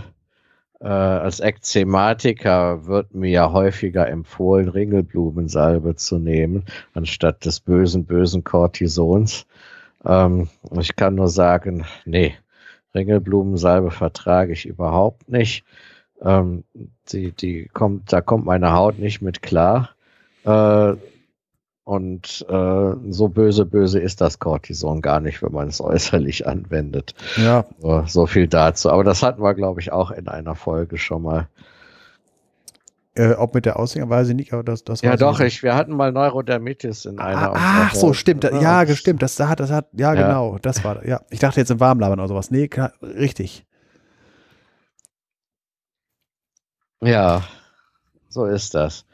[0.82, 8.44] äh, als Ekzematiker wird mir ja häufiger empfohlen, Ringelblumensalbe zu nehmen, anstatt des bösen, bösen
[8.44, 9.48] Cortisons.
[10.06, 10.50] Ähm,
[10.80, 12.36] ich kann nur sagen, nee,
[12.94, 15.66] Ringelblumensalbe vertrage ich überhaupt nicht.
[16.22, 16.64] Ähm,
[17.10, 19.90] die, die kommt, da kommt meine Haut nicht mit klar.
[20.44, 20.94] Äh,
[21.84, 27.14] und äh, so böse, böse ist das Cortison gar nicht, wenn man es äußerlich anwendet.
[27.38, 27.66] Ja.
[27.80, 28.90] So, so viel dazu.
[28.90, 31.48] Aber das hatten wir, glaube ich, auch in einer Folge schon mal.
[33.18, 33.80] Äh, ob mit der
[34.30, 37.54] ich nicht, aber das, das Ja, doch, ich, wir hatten mal Neurodermitis in einer.
[37.56, 38.44] Ah, ach so, stimmt.
[38.44, 39.22] Ja, ja stimmt.
[39.22, 41.22] Das hat, das hat, ja, ja, genau, das war, ja.
[41.30, 42.52] Ich dachte jetzt im Warmlabern oder sowas.
[42.52, 43.66] Nee, klar, richtig.
[47.02, 47.44] Ja,
[48.28, 49.06] so ist das.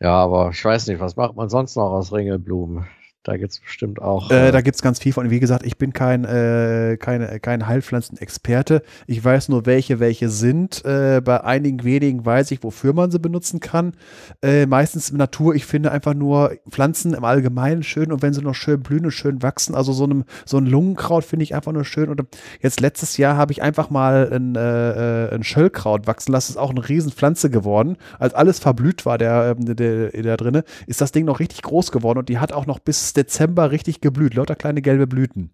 [0.00, 2.86] Ja, aber ich weiß nicht, was macht man sonst noch aus Ringelblumen?
[3.26, 4.30] Da gibt es bestimmt auch.
[4.30, 5.30] Äh, da gibt es ganz viel von.
[5.30, 8.82] Wie gesagt, ich bin kein, äh, kein, kein Heilpflanzenexperte.
[9.08, 10.84] Ich weiß nur, welche welche sind.
[10.84, 13.94] Äh, bei einigen wenigen weiß ich, wofür man sie benutzen kann.
[14.42, 18.42] Äh, meistens in Natur, ich finde einfach nur Pflanzen im Allgemeinen schön und wenn sie
[18.42, 21.72] noch schön blühen und schön wachsen, also so, einem, so ein Lungenkraut finde ich einfach
[21.72, 22.08] nur schön.
[22.10, 22.22] Und
[22.60, 26.46] jetzt letztes Jahr habe ich einfach mal ein, äh, ein Schöllkraut wachsen lassen.
[26.46, 27.96] Das ist auch eine Riesenpflanze geworden.
[28.20, 31.90] Als alles verblüht war, der, der, der, der drinne, ist das Ding noch richtig groß
[31.90, 35.50] geworden und die hat auch noch bis Dezember richtig geblüht, lauter kleine gelbe Blüten.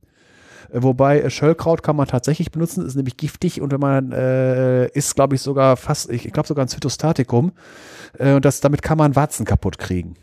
[0.72, 4.86] Äh, wobei äh, Schöllkraut kann man tatsächlich benutzen, ist nämlich giftig und wenn man äh,
[4.88, 7.52] ist, glaube ich, sogar fast, ich glaube sogar ein Zytostatikum.
[8.18, 10.16] Äh, und das, damit kann man Warzen kaputt kriegen.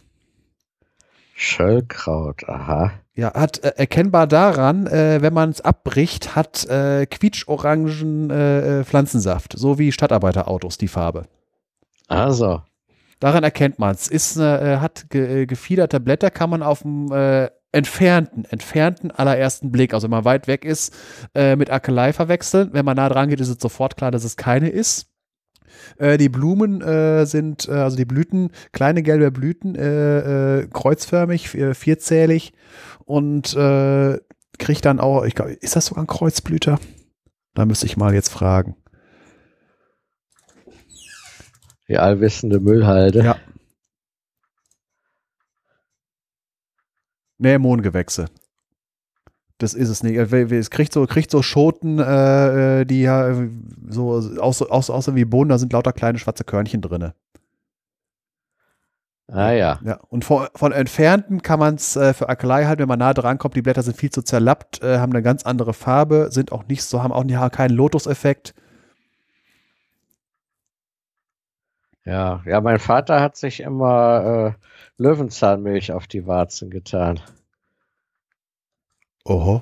[1.35, 2.91] Schöllkraut, aha.
[3.15, 9.79] Ja, hat äh, erkennbar daran, äh, wenn man es abbricht, hat äh, quietschorangen Pflanzensaft, so
[9.79, 11.23] wie Stadtarbeiterautos die Farbe.
[12.07, 12.61] Also.
[13.19, 14.07] Daran erkennt man es.
[14.07, 19.71] Ist äh, hat ge, äh, gefiederte Blätter, kann man auf dem äh, entfernten, entfernten allerersten
[19.71, 20.95] Blick, also wenn man weit weg ist,
[21.35, 22.69] äh, mit Akelei verwechseln.
[22.71, 25.07] Wenn man nah dran geht, ist es sofort klar, dass es keine ist.
[25.97, 31.49] Äh, die Blumen äh, sind, äh, also die Blüten, kleine gelbe Blüten, äh, äh, kreuzförmig,
[31.49, 32.53] vierzählig
[33.05, 33.55] und
[34.57, 36.79] kriegt dann auch, ich glaube, ist das sogar ein Kreuzblüter?
[37.55, 38.75] Da müsste ich mal jetzt fragen.
[41.89, 43.23] Die allwissende Müllhalde.
[43.23, 43.35] Ja.
[47.39, 48.27] Nee, Mohngewächse.
[49.57, 50.15] Das ist es nicht.
[50.15, 53.33] Es kriegt so, kriegt so Schoten, äh, die ja
[53.89, 57.11] so aus, aus, aussehen wie Bohnen, da sind lauter kleine schwarze Körnchen drin.
[59.27, 59.79] Ah ja.
[59.83, 59.99] ja.
[60.09, 63.37] Und von, von Entfernten kann man es äh, für Akelei halten, wenn man nah dran
[63.37, 63.55] kommt.
[63.55, 66.83] Die Blätter sind viel zu zerlappt, äh, haben eine ganz andere Farbe, sind auch nicht
[66.83, 68.53] so, haben auch nicht, keinen Lotus-Effekt.
[72.09, 74.63] Ja, ja, mein Vater hat sich immer äh,
[74.97, 77.19] Löwenzahnmilch auf die Warzen getan.
[79.25, 79.61] Oho.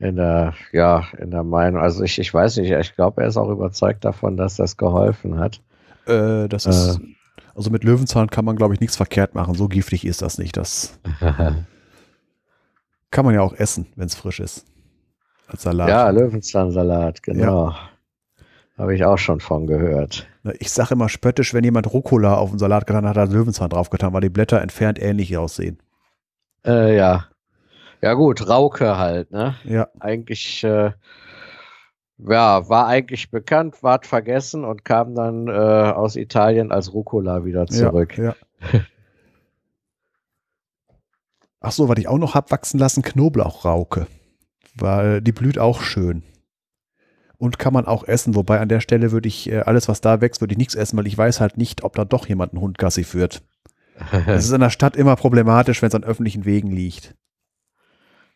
[0.00, 3.36] In der, ja, in der Meinung, also ich, ich weiß nicht, ich glaube, er ist
[3.36, 5.60] auch überzeugt davon, dass das geholfen hat.
[6.06, 7.00] Äh, das ist, äh,
[7.54, 9.54] also mit Löwenzahn kann man, glaube ich, nichts verkehrt machen.
[9.54, 10.56] So giftig ist das nicht.
[10.56, 10.98] Das
[13.10, 14.66] kann man ja auch essen, wenn es frisch ist.
[15.46, 15.88] Als Salat.
[15.88, 17.70] Ja, Löwenzahnsalat, genau.
[17.70, 17.76] Ja.
[18.78, 20.26] Habe ich auch schon von gehört.
[20.58, 23.68] Ich sage immer spöttisch, wenn jemand Rucola auf den Salat getan hat, hat er Löwenzahn
[23.68, 25.78] draufgetan, weil die Blätter entfernt ähnlich aussehen.
[26.64, 27.26] Äh, ja.
[28.00, 29.54] Ja, gut, Rauke halt, ne?
[29.64, 29.88] Ja.
[29.98, 30.92] Eigentlich, äh,
[32.16, 37.66] ja, war eigentlich bekannt, ward vergessen und kam dann äh, aus Italien als Rucola wieder
[37.66, 38.16] zurück.
[38.16, 38.34] Ja,
[38.72, 38.80] ja.
[41.60, 44.06] Ach so, was ich auch noch hab wachsen lassen, Knoblauchrauke.
[44.74, 46.22] Weil die blüht auch schön
[47.40, 48.34] und kann man auch essen.
[48.34, 50.96] Wobei an der Stelle würde ich äh, alles, was da wächst, würde ich nichts essen,
[50.98, 53.42] weil ich weiß halt nicht, ob da doch jemand einen Hund Gassi führt.
[54.26, 57.14] Es ist in der Stadt immer problematisch, wenn es an öffentlichen Wegen liegt.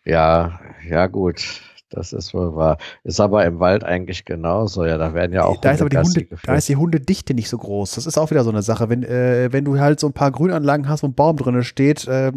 [0.05, 1.63] Ja, ja gut.
[1.91, 2.79] Das ist wohl wahr.
[3.05, 4.85] Ist aber im Wald eigentlich genauso.
[4.85, 5.61] Ja, da werden ja auch.
[5.61, 7.95] Da ist aber die Hunde, da ist die Hundedichte nicht so groß.
[7.95, 8.89] Das ist auch wieder so eine Sache.
[8.89, 12.09] Wenn, äh, wenn du halt so ein paar Grünanlagen hast, wo ein Baum drin steht,
[12.09, 12.33] äh,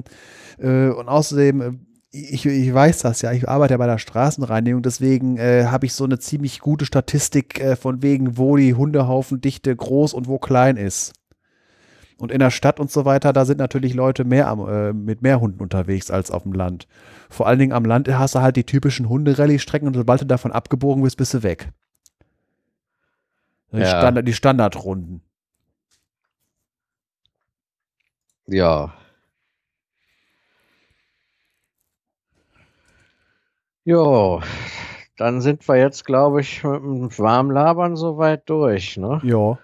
[0.59, 1.71] äh, und außerdem äh,
[2.17, 5.93] ich, ich weiß das ja, ich arbeite ja bei der Straßenreinigung, deswegen äh, habe ich
[5.93, 10.77] so eine ziemlich gute Statistik äh, von wegen, wo die Hundehaufendichte groß und wo klein
[10.77, 11.13] ist.
[12.17, 15.21] Und in der Stadt und so weiter, da sind natürlich Leute mehr am, äh, mit
[15.21, 16.87] mehr Hunden unterwegs als auf dem Land.
[17.29, 20.51] Vor allen Dingen am Land hast du halt die typischen Hunderallye-Strecken und sobald du davon
[20.51, 21.71] abgebogen bist, bist du weg.
[23.71, 23.85] Die, ja.
[23.85, 25.21] Standard, die Standardrunden.
[28.47, 28.93] Ja,
[33.87, 34.41] Jo,
[35.15, 39.21] dann sind wir jetzt, glaube ich, mit dem Warmlabern soweit durch, ne?
[39.23, 39.57] Ja.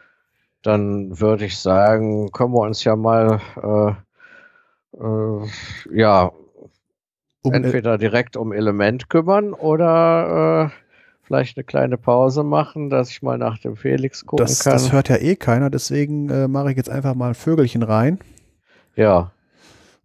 [0.62, 5.48] Dann würde ich sagen, können wir uns ja mal, äh, äh,
[5.94, 6.32] ja,
[7.42, 10.80] um entweder direkt um Element kümmern oder äh,
[11.24, 14.72] vielleicht eine kleine Pause machen, dass ich mal nach dem Felix gucken das, kann.
[14.72, 18.20] Das hört ja eh keiner, deswegen äh, mache ich jetzt einfach mal ein Vögelchen rein.
[18.96, 19.34] Ja.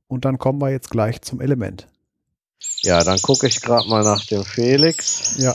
[0.09, 1.87] Und dann kommen wir jetzt gleich zum Element.
[2.83, 5.37] Ja, dann gucke ich gerade mal nach dem Felix.
[5.39, 5.55] Ja.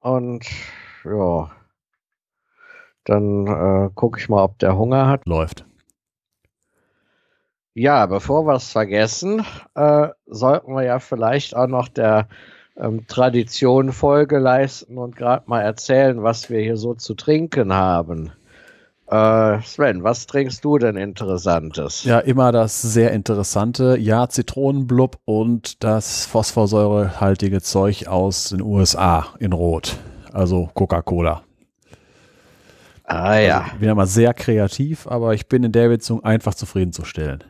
[0.00, 0.44] Und
[1.04, 1.50] ja,
[3.04, 5.26] dann äh, gucke ich mal, ob der Hunger hat.
[5.26, 5.64] Läuft.
[7.74, 12.28] Ja, bevor wir es vergessen, äh, sollten wir ja vielleicht auch noch der
[12.76, 18.32] ähm, Tradition Folge leisten und gerade mal erzählen, was wir hier so zu trinken haben.
[19.14, 22.02] Äh, Sven, was trinkst du denn Interessantes?
[22.02, 23.96] Ja, immer das sehr Interessante.
[23.96, 29.98] Ja, Zitronenblub und das phosphorsäurehaltige Zeug aus den USA in Rot.
[30.32, 31.42] Also Coca-Cola.
[33.04, 33.60] Ah ja.
[33.60, 37.44] Also, wieder mal sehr kreativ, aber ich bin in der Beziehung einfach zufriedenzustellen.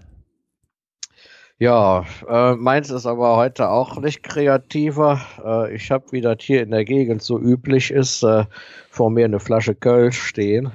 [1.59, 5.19] Ja, äh, meins ist aber heute auch nicht kreativer.
[5.43, 8.45] Äh, ich habe, wie das hier in der Gegend so üblich ist, äh,
[8.91, 10.71] vor mir eine Flasche Kölsch stehen.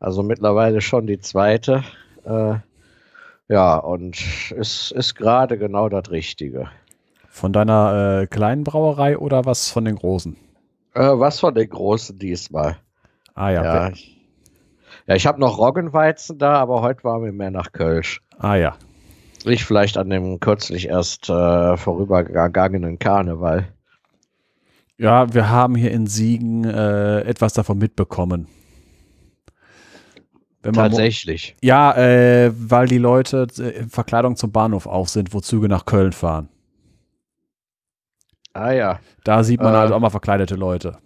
[0.00, 1.82] Also mittlerweile schon die zweite.
[2.24, 2.56] Äh,
[3.48, 4.16] ja, und
[4.56, 6.68] es ist gerade genau das Richtige.
[7.28, 10.36] Von deiner äh, kleinen Brauerei oder was von den großen?
[10.94, 12.76] Äh, was von den großen diesmal.
[13.34, 13.64] Ah ja.
[13.64, 14.16] Ja, ich,
[15.06, 18.22] ja, ich habe noch Roggenweizen da, aber heute waren wir mehr nach Kölsch.
[18.38, 18.76] Ah ja.
[19.44, 23.68] Ich vielleicht an dem kürzlich erst äh, vorübergegangenen Karneval.
[24.96, 28.48] Ja, wir haben hier in Siegen äh, etwas davon mitbekommen.
[30.72, 31.56] Tatsächlich.
[31.62, 36.12] Ja, äh, weil die Leute in Verkleidung zum Bahnhof auf sind, wo Züge nach Köln
[36.12, 36.48] fahren.
[38.54, 39.00] Ah ja.
[39.24, 40.98] Da sieht man äh, halt auch mal verkleidete Leute.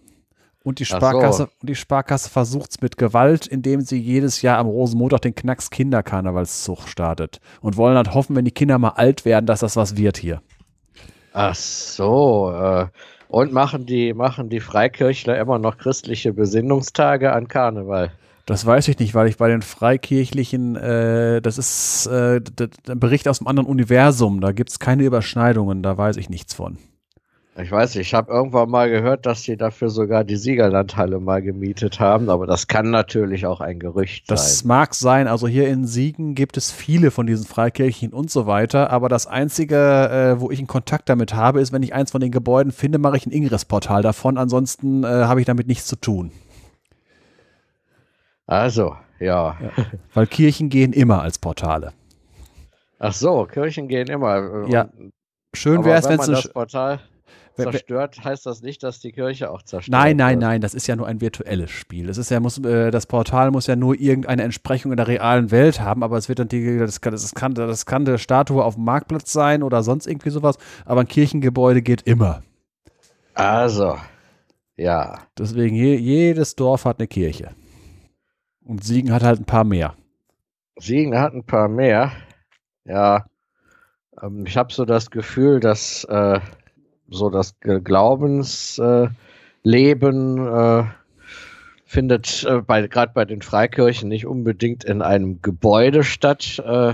[0.63, 1.49] Und die Sparkasse, so.
[1.61, 5.71] und die Sparkasse versucht es mit Gewalt, indem sie jedes Jahr am Rosenmontag den Knacks
[5.71, 7.41] Kinderkarnevalszug startet.
[7.61, 10.43] Und wollen halt hoffen, wenn die Kinder mal alt werden, dass das was wird hier.
[11.33, 12.53] Ach so.
[12.53, 12.87] Äh,
[13.29, 18.11] und machen die, machen die Freikirchler immer noch christliche Besinnungstage an Karneval?
[18.49, 22.41] Das weiß ich nicht, weil ich bei den Freikirchlichen, äh, das ist äh,
[22.89, 26.55] ein Bericht aus einem anderen Universum, da gibt es keine Überschneidungen, da weiß ich nichts
[26.55, 26.79] von.
[27.63, 31.43] Ich weiß nicht, ich habe irgendwann mal gehört, dass sie dafür sogar die Siegerlandhalle mal
[31.43, 34.69] gemietet haben, aber das kann natürlich auch ein Gerücht Das sein.
[34.69, 38.89] mag sein, also hier in Siegen gibt es viele von diesen Freikirchen und so weiter,
[38.89, 42.23] aber das Einzige, äh, wo ich einen Kontakt damit habe, ist, wenn ich eins von
[42.23, 45.97] den Gebäuden finde, mache ich ein Ingress-Portal davon, ansonsten äh, habe ich damit nichts zu
[45.97, 46.31] tun.
[48.49, 49.57] Also, ja.
[50.15, 51.93] Weil Kirchen gehen immer als Portale.
[52.99, 54.67] Ach so, Kirchen gehen immer.
[54.69, 54.89] Ja.
[55.55, 57.01] Schön wäre es, wenn es das Portal
[57.57, 60.97] zerstört, heißt das nicht, dass die Kirche auch zerstört Nein, nein, nein, das ist ja
[60.97, 62.09] nur ein virtuelles Spiel.
[62.09, 65.51] Es ist ja, muss, äh, das Portal muss ja nur irgendeine Entsprechung in der realen
[65.51, 68.65] Welt haben, aber es wird dann die, das kann, das kann, das kann eine Statue
[68.65, 72.43] auf dem Marktplatz sein oder sonst irgendwie sowas, aber ein Kirchengebäude geht immer.
[73.35, 73.99] Also,
[74.77, 75.19] ja.
[75.37, 77.51] Deswegen, je, jedes Dorf hat eine Kirche.
[78.69, 79.95] Und Siegen hat halt ein paar mehr.
[80.77, 82.13] Siegen hat ein paar mehr.
[82.85, 83.25] Ja.
[84.21, 86.39] Ähm, ich habe so das Gefühl, dass äh,
[87.09, 89.15] so das Glaubensleben
[89.65, 90.85] äh, äh,
[91.87, 96.93] findet gerade bei den Freikirchen nicht unbedingt in einem Gebäude statt, äh,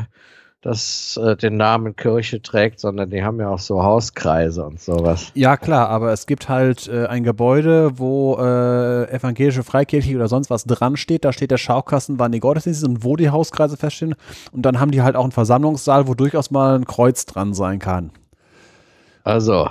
[0.65, 5.31] das äh, den Namen Kirche trägt, sondern die haben ja auch so Hauskreise und sowas.
[5.35, 10.49] Ja, klar, aber es gibt halt äh, ein Gebäude, wo äh, evangelische Freikirche oder sonst
[10.49, 11.27] was dran steht.
[11.27, 14.15] Da steht der Schaukasten, wann die Gottesdienste sind und wo die Hauskreise feststehen.
[14.53, 17.79] Und dann haben die halt auch einen Versammlungssaal, wo durchaus mal ein Kreuz dran sein
[17.79, 18.11] kann.
[19.23, 19.69] Also,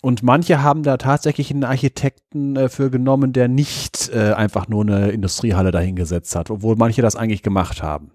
[0.00, 4.82] Und manche haben da tatsächlich einen Architekten äh, für genommen, der nicht äh, einfach nur
[4.82, 8.12] eine Industriehalle dahingesetzt hat, obwohl manche das eigentlich gemacht haben.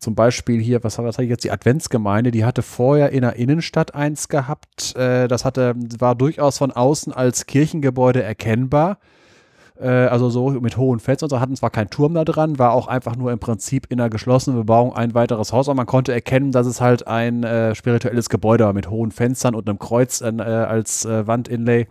[0.00, 3.36] Zum Beispiel hier, was, was hatte ich jetzt, die Adventsgemeinde, die hatte vorher in der
[3.36, 4.96] Innenstadt eins gehabt.
[4.96, 8.96] Äh, das hatte, war durchaus von außen als Kirchengebäude erkennbar.
[9.78, 12.72] Äh, also so mit hohen Fenstern und so, hatten zwar keinen Turm da dran, war
[12.72, 16.14] auch einfach nur im Prinzip in einer geschlossenen Bebauung ein weiteres Haus, aber man konnte
[16.14, 20.22] erkennen, dass es halt ein äh, spirituelles Gebäude war mit hohen Fenstern und einem Kreuz
[20.22, 21.88] äh, als Wandinlay.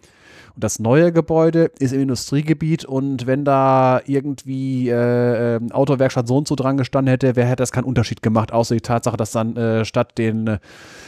[0.59, 6.47] Das neue Gebäude ist im Industriegebiet und wenn da irgendwie äh, ähm, Autowerkstatt so und
[6.49, 9.55] so dran gestanden hätte, wer hätte das keinen Unterschied gemacht, außer die Tatsache, dass dann
[9.55, 10.59] äh, statt den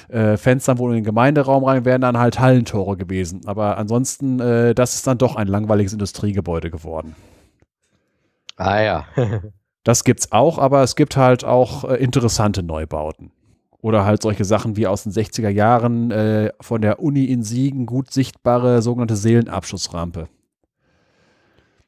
[0.07, 3.41] äh, Fenstern, wo in den Gemeinderaum rein, wären dann halt Hallentore gewesen.
[3.45, 7.15] Aber ansonsten, äh, das ist dann doch ein langweiliges Industriegebäude geworden.
[8.55, 9.05] ah ja.
[9.83, 13.31] Das gibt's auch, aber es gibt halt auch äh, interessante Neubauten.
[13.81, 17.85] Oder halt solche Sachen wie aus den 60er Jahren äh, von der Uni in Siegen
[17.87, 20.27] gut sichtbare sogenannte Seelenabschussrampe.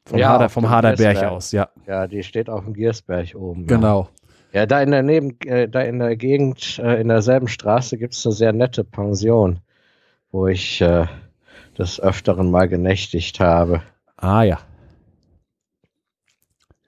[0.06, 1.32] Vom, Ja, Hader, vom Haderberg Giersberg.
[1.32, 3.66] aus, ja, ja, die steht auf dem Giersberg oben.
[3.66, 4.08] genau.
[4.52, 8.14] Ja, da in der Neben, äh, da in der Gegend, äh, in derselben Straße gibt
[8.14, 9.58] es eine sehr nette Pension,
[10.30, 11.06] wo ich äh,
[11.76, 13.82] des Öfteren mal genächtigt habe.
[14.16, 14.58] Ah ja.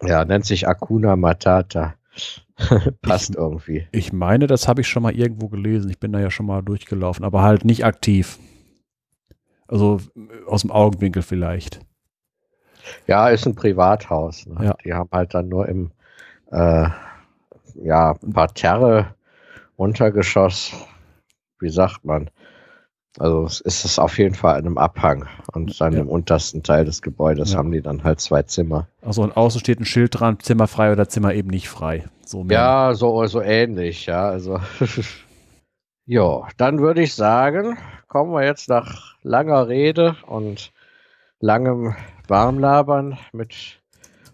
[0.02, 1.94] Ja, nennt sich Akuna Matata.
[3.02, 3.86] Passt irgendwie.
[3.92, 5.90] Ich meine, das habe ich schon mal irgendwo gelesen.
[5.90, 8.38] Ich bin da ja schon mal durchgelaufen, aber halt nicht aktiv.
[9.68, 11.80] Also äh, aus dem Augenwinkel vielleicht.
[13.06, 14.46] Ja, ist ein Privathaus.
[14.46, 14.64] Ne?
[14.64, 14.76] Ja.
[14.84, 15.90] Die haben halt dann nur im
[16.50, 16.88] äh,
[17.82, 19.14] ja, Parterre,
[19.76, 20.72] Untergeschoss,
[21.60, 22.30] wie sagt man?
[23.18, 26.00] Also es ist es auf jeden Fall in einem Abhang und dann Ja.
[26.00, 27.58] im untersten Teil des Gebäudes Ja.
[27.58, 28.88] haben die dann halt zwei Zimmer.
[29.02, 32.04] Also und außen steht ein Schild dran, Zimmer frei oder Zimmer eben nicht frei.
[32.26, 32.58] So mehr.
[32.58, 34.28] Ja, so, so ähnlich, ja.
[34.28, 34.58] Also,
[36.06, 37.78] jo, dann würde ich sagen,
[38.08, 40.72] kommen wir jetzt nach langer Rede und
[41.40, 41.94] langem
[42.28, 43.80] Warmlabern mit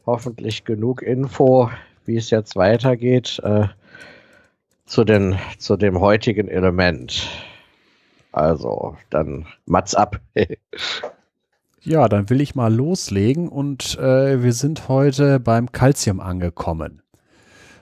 [0.06, 1.70] hoffentlich genug Info,
[2.04, 3.68] wie es jetzt weitergeht, äh,
[4.86, 7.28] zu, den, zu dem heutigen Element.
[8.32, 10.20] Also, dann Mats ab.
[11.84, 17.02] Ja, dann will ich mal loslegen und äh, wir sind heute beim Calcium angekommen.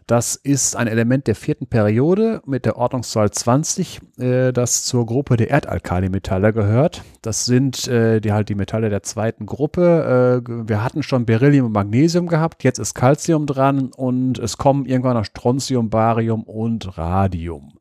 [0.06, 5.36] Das ist ein Element der vierten Periode mit der Ordnungszahl 20, äh, das zur Gruppe
[5.36, 7.02] der Erdalkalimetalle gehört.
[7.20, 10.42] Das sind äh, die halt die Metalle der zweiten Gruppe.
[10.48, 14.86] Äh, wir hatten schon Beryllium und Magnesium gehabt, jetzt ist Calcium dran und es kommen
[14.86, 17.74] irgendwann noch Strontium, Barium und Radium.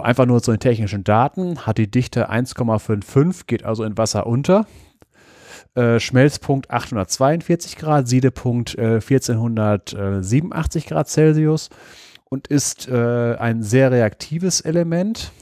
[0.00, 1.66] Einfach nur zu den technischen Daten.
[1.66, 4.66] Hat die Dichte 1,55, geht also in Wasser unter.
[5.74, 11.70] Äh, Schmelzpunkt 842 Grad, Siedepunkt äh, 1487 Grad Celsius
[12.24, 15.32] und ist äh, ein sehr reaktives Element.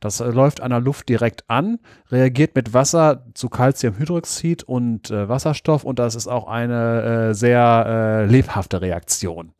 [0.00, 1.78] Das äh, läuft an der Luft direkt an,
[2.10, 7.86] reagiert mit Wasser zu Calciumhydroxid und äh, Wasserstoff und das ist auch eine äh, sehr
[7.86, 9.52] äh, lebhafte Reaktion.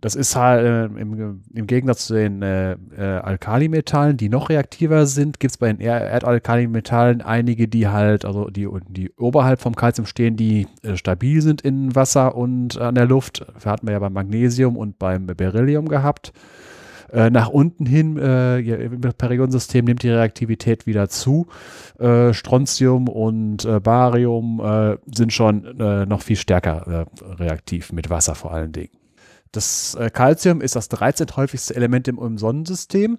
[0.00, 5.06] Das ist halt äh, im, im, Gegensatz zu den äh, äh, Alkalimetallen, die noch reaktiver
[5.06, 10.06] sind, gibt es bei den Erdalkalimetallen einige, die halt, also die, die oberhalb vom Calcium
[10.06, 13.44] stehen, die äh, stabil sind in Wasser und an der Luft.
[13.54, 16.32] Das hatten wir ja beim Magnesium und beim Beryllium gehabt.
[17.10, 21.46] Äh, nach unten hin äh, im Periodensystem nimmt die Reaktivität wieder zu.
[22.30, 24.62] Strontium und Barium
[25.12, 25.76] sind schon
[26.08, 27.08] noch viel stärker
[27.40, 28.97] reaktiv mit Wasser vor allen Dingen.
[29.52, 31.36] Das äh, Calcium ist das 13.
[31.36, 33.18] häufigste Element im, im Sonnensystem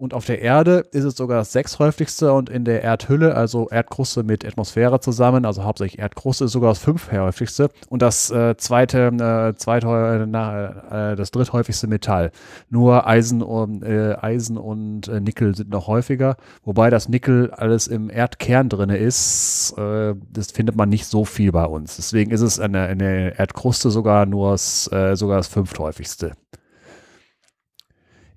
[0.00, 4.22] und auf der Erde ist es sogar das sechshäufigste und in der Erdhülle, also Erdkruste
[4.22, 9.54] mit Atmosphäre zusammen, also hauptsächlich Erdkruste, ist sogar das fünfhäufigste und das äh, zweite, äh,
[9.56, 9.88] zweite
[10.22, 12.32] äh, na, äh, das dritthäufigste Metall.
[12.70, 17.86] Nur Eisen und, äh, Eisen und äh, Nickel sind noch häufiger, wobei das Nickel alles
[17.86, 19.74] im Erdkern drin ist.
[19.76, 21.96] das findet man nicht so viel bei uns.
[21.96, 26.32] Deswegen ist es in der, in der Erdkruste sogar nur das, sogar das fünfthäufigste.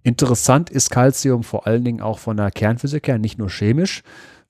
[0.03, 4.03] Interessant ist Calcium vor allen Dingen auch von der Kernphysik her, nicht nur chemisch,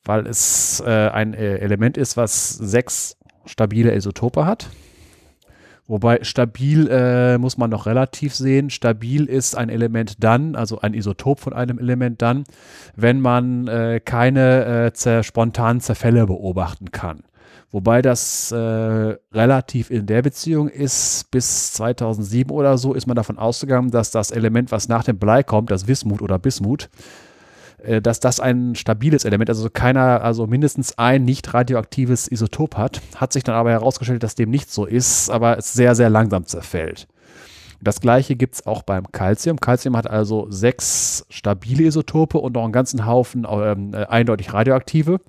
[0.03, 4.67] weil es äh, ein äh, Element ist, was sechs stabile Isotope hat.
[5.85, 8.69] Wobei stabil äh, muss man noch relativ sehen.
[8.69, 12.45] Stabil ist ein Element dann, also ein Isotop von einem Element dann,
[12.95, 17.23] wenn man äh, keine äh, spontanen Zerfälle beobachten kann.
[17.73, 23.39] Wobei das äh, relativ in der Beziehung ist, bis 2007 oder so ist man davon
[23.39, 26.91] ausgegangen, dass das Element, was nach dem Blei kommt, das Wismut oder Bismut,
[27.81, 33.01] äh, dass das ein stabiles Element, also keiner, also mindestens ein nicht radioaktives Isotop hat.
[33.15, 36.45] Hat sich dann aber herausgestellt, dass dem nicht so ist, aber es sehr, sehr langsam
[36.45, 37.07] zerfällt.
[37.81, 39.59] Das gleiche gibt es auch beim Calcium.
[39.59, 45.19] Calcium hat also sechs stabile Isotope und noch einen ganzen Haufen ähm, äh, eindeutig radioaktive.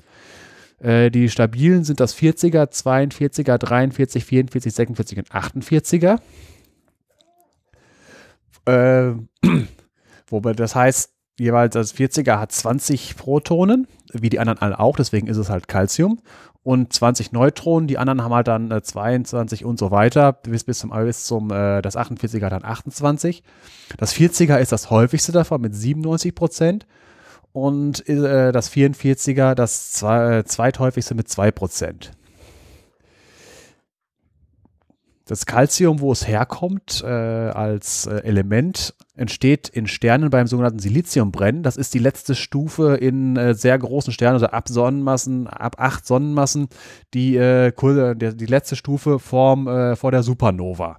[0.84, 6.20] Äh, die stabilen sind das 40er, 42er, 43, 44, 46 und 48er.
[8.66, 9.14] Äh,
[10.28, 15.26] wobei das heißt, jeweils das 40er hat 20 Protonen, wie die anderen alle auch, deswegen
[15.26, 16.20] ist es halt Calcium.
[16.62, 20.78] Und 20 Neutronen, die anderen haben halt dann äh, 22 und so weiter, bis, bis
[20.80, 23.42] zum, bis zum äh, das 48er hat dann 28.
[23.96, 26.86] Das 40er ist das häufigste davon mit 97 Prozent
[27.55, 32.10] und äh, das 44er das zwei, äh, zweithäufigste mit 2%.
[35.26, 41.62] Das Calcium, wo es herkommt äh, als äh, Element, entsteht in Sternen beim sogenannten Siliziumbrennen.
[41.62, 46.07] Das ist die letzte Stufe in äh, sehr großen Sternen, also ab Sonnenmassen, ab acht
[46.07, 46.66] Sonnenmassen,
[47.15, 50.99] die, die, letzte Stufe vorm, vor der Supernova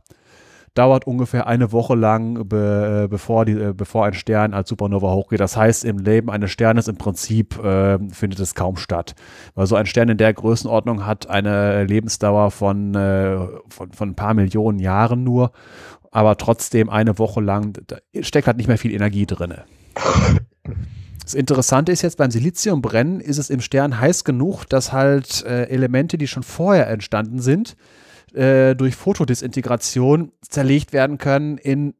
[0.75, 5.13] dauert ungefähr eine Woche lang, be, äh, bevor, die, äh, bevor ein Stern als Supernova
[5.13, 5.39] hochgeht.
[5.39, 9.15] Das heißt, im Leben eines Sternes im Prinzip äh, findet es kaum statt.
[9.55, 13.37] Weil so ein Stern in der Größenordnung hat eine Lebensdauer von, äh,
[13.69, 15.51] von, von ein paar Millionen Jahren nur,
[16.11, 19.53] aber trotzdem eine Woche lang, da steckt halt nicht mehr viel Energie drin.
[21.23, 25.63] Das Interessante ist jetzt beim Siliziumbrennen, ist es im Stern heiß genug, dass halt äh,
[25.63, 27.75] Elemente, die schon vorher entstanden sind,
[28.33, 31.93] äh, durch Photodisintegration zerlegt werden können in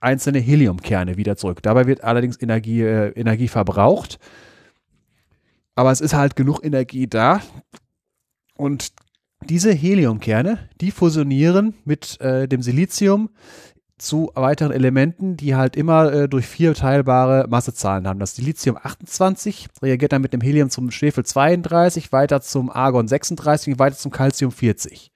[0.00, 1.62] einzelne Heliumkerne wieder zurück.
[1.62, 4.18] Dabei wird allerdings Energie, äh, Energie verbraucht.
[5.74, 7.40] Aber es ist halt genug Energie da.
[8.56, 8.92] Und
[9.48, 13.30] diese Heliumkerne, die fusionieren mit äh, dem Silizium
[13.98, 18.18] zu weiteren Elementen, die halt immer äh, durch vier teilbare Massezahlen haben.
[18.18, 23.74] Das Silizium 28 reagiert dann mit dem Helium zum Schwefel 32, weiter zum Argon 36
[23.74, 25.11] und weiter zum Calcium 40.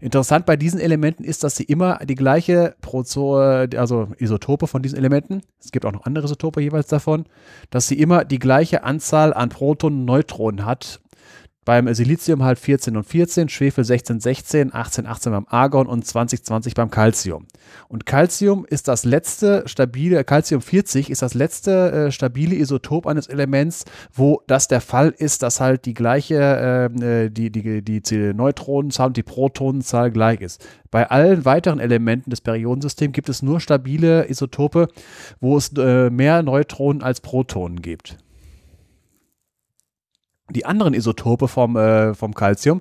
[0.00, 4.96] Interessant bei diesen Elementen ist, dass sie immer die gleiche Prozo also Isotope von diesen
[4.96, 7.24] Elementen, es gibt auch noch andere Isotope jeweils davon,
[7.70, 11.00] dass sie immer die gleiche Anzahl an Protonen und Neutronen hat
[11.68, 16.42] beim Silizium halt 14 und 14, Schwefel 16, 16, 18, 18 beim Argon und 20,
[16.42, 17.46] 20 beim Calcium.
[17.88, 23.26] Und Calcium ist das letzte stabile, Calcium 40 ist das letzte äh, stabile Isotop eines
[23.26, 28.00] Elements, wo das der Fall ist, dass halt die gleiche, ähm, äh, die, die, die,
[28.00, 30.66] die Neutronenzahl und die Protonenzahl gleich ist.
[30.90, 34.88] Bei allen weiteren Elementen des Periodensystems gibt es nur stabile Isotope,
[35.38, 38.16] wo es äh, mehr Neutronen als Protonen gibt
[40.50, 42.80] die anderen Isotope vom, äh, vom Calcium,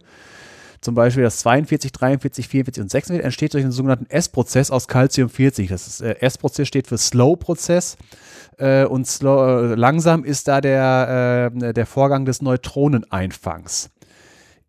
[0.82, 5.30] zum Beispiel das 42, 43, 44 und 46, entsteht durch einen sogenannten S-Prozess aus Calcium
[5.30, 5.70] 40.
[5.70, 7.98] Das äh, S-Prozess steht für Slow-Prozess
[8.58, 13.90] äh, und slow, äh, langsam ist da der, äh, der Vorgang des Neutroneneinfangs.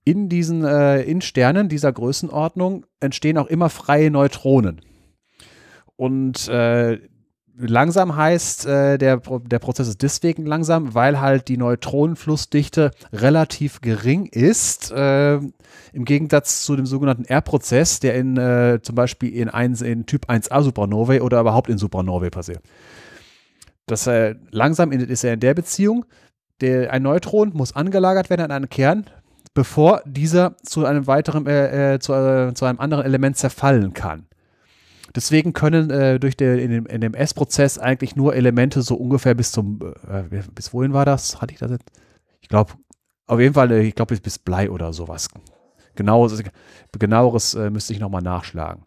[0.04, 4.80] In diesen äh, in Sternen dieser Größenordnung entstehen auch immer freie Neutronen.
[5.96, 6.48] Und
[7.58, 14.26] langsam heißt, äh, der, der Prozess ist deswegen langsam, weil halt die Neutronenflussdichte relativ gering
[14.26, 14.90] ist.
[14.90, 15.36] Äh,
[15.92, 20.28] Im Gegensatz zu dem sogenannten R-Prozess, der in äh, zum Beispiel in, ein, in Typ
[20.28, 22.62] 1a Supernovae oder überhaupt in Supernovae passiert.
[23.86, 26.04] Das äh, langsam ist er in der Beziehung,
[26.60, 29.06] der, ein Neutron muss angelagert werden an einen Kern,
[29.54, 32.12] bevor dieser zu einem weiteren, äh, äh, zu,
[32.54, 34.26] zu, einem anderen Element zerfallen kann.
[35.18, 39.34] Deswegen können äh, durch der, in dem, in dem S-Prozess eigentlich nur Elemente so ungefähr
[39.34, 41.42] bis zum, äh, bis wohin war das?
[41.42, 41.90] Hatte ich das jetzt?
[42.40, 42.74] Ich glaube,
[43.26, 45.28] auf jeden Fall, äh, ich glaube bis, Blei oder sowas.
[45.96, 46.28] Genau,
[46.96, 48.84] genaueres müsste ich nochmal nachschlagen.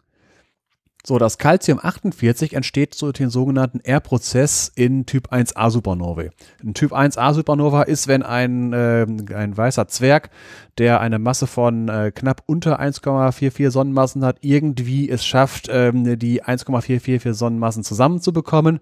[1.04, 6.30] So, das Calcium 48 entsteht durch den sogenannten R-Prozess in Typ 1a Supernovae.
[6.62, 10.30] Ein Typ 1a Supernova ist, wenn ein, äh, ein weißer Zwerg,
[10.78, 16.44] der eine Masse von äh, knapp unter 1,44 Sonnenmassen hat, irgendwie es schafft, ähm, die
[16.44, 18.78] 1,444 Sonnenmassen zusammenzubekommen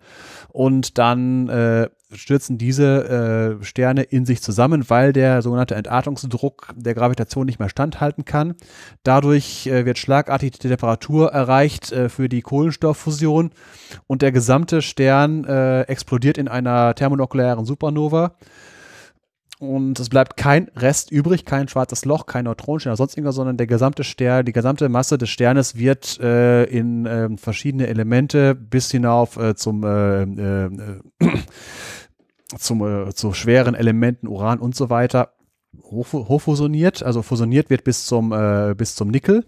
[0.51, 6.95] und dann äh, stürzen diese äh, Sterne in sich zusammen, weil der sogenannte Entartungsdruck der
[6.95, 8.55] Gravitation nicht mehr standhalten kann.
[9.03, 13.51] Dadurch äh, wird schlagartig die Temperatur erreicht äh, für die Kohlenstofffusion
[14.07, 18.37] und der gesamte Stern äh, explodiert in einer thermonuklearen Supernova.
[19.61, 23.59] Und es bleibt kein Rest übrig, kein schwarzes Loch, kein Neutronenstern oder sonst irgendwas, sondern
[23.59, 28.91] der gesamte Stern, die gesamte Masse des Sternes wird äh, in äh, verschiedene Elemente bis
[28.91, 30.71] hinauf äh, zum äh, äh,
[32.59, 35.35] zum, äh, zu schweren Elementen, Uran und so weiter,
[35.83, 37.03] hoch, hochfusioniert.
[37.03, 39.45] Also fusioniert wird bis zum, äh, bis zum Nickel.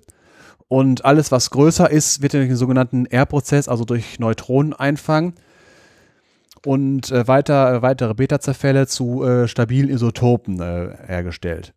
[0.68, 5.34] Und alles, was größer ist, wird durch den sogenannten R-Prozess, also durch Neutroneneinfang
[6.64, 11.74] und äh, weiter, äh, weitere Beta-Zerfälle zu äh, stabilen Isotopen äh, hergestellt.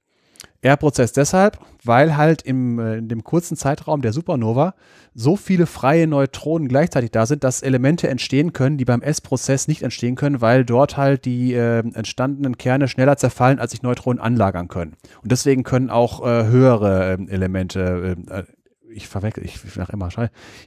[0.66, 4.74] R-Prozess deshalb, weil halt im, äh, in dem kurzen Zeitraum der Supernova
[5.14, 9.84] so viele freie Neutronen gleichzeitig da sind, dass Elemente entstehen können, die beim S-Prozess nicht
[9.84, 14.68] entstehen können, weil dort halt die äh, entstandenen Kerne schneller zerfallen, als sich Neutronen anlagern
[14.68, 14.96] können.
[15.22, 18.44] Und deswegen können auch äh, höhere ähm, Elemente, äh,
[18.92, 20.10] ich verwechsel, ich sag immer,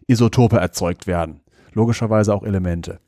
[0.06, 1.40] Isotope erzeugt werden.
[1.72, 3.00] Logischerweise auch Elemente.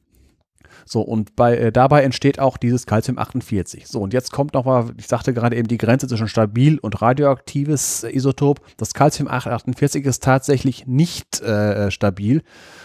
[0.85, 3.87] So, und bei, äh, dabei entsteht auch dieses Calcium 48.
[3.87, 8.05] So, und jetzt kommt nochmal, ich sagte gerade eben die Grenze zwischen stabil und radioaktives
[8.05, 8.61] äh, Isotop.
[8.77, 12.43] Das Calcium 48 ist tatsächlich nicht äh, stabil,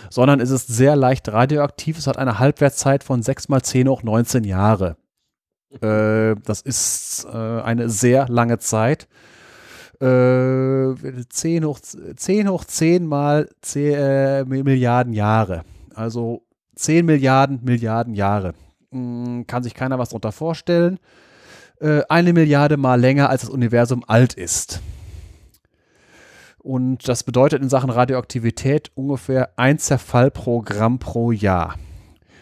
[0.09, 1.97] sondern es ist sehr leicht radioaktiv.
[1.97, 4.97] Es hat eine Halbwertszeit von 6 mal 10 hoch 19 Jahre.
[5.81, 9.07] Äh, das ist äh, eine sehr lange Zeit.
[10.01, 10.93] Äh,
[11.29, 15.63] 10 hoch 10 hoch 10 mal 10 äh, Milliarden Jahre.
[15.93, 16.44] Also
[16.75, 18.53] 10 Milliarden Milliarden Jahre.
[18.91, 20.99] Hm, kann sich keiner was darunter vorstellen.
[21.79, 24.81] Äh, eine Milliarde mal länger, als das Universum alt ist.
[26.59, 31.75] Und das bedeutet in Sachen Radioaktivität ungefähr ein Zerfall pro Gramm pro Jahr.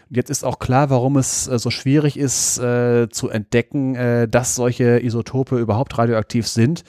[0.10, 4.56] Und jetzt ist auch klar, warum es äh, so schwierig ist äh, zu entdecken, dass
[4.56, 6.84] solche Isotope überhaupt radioaktiv sind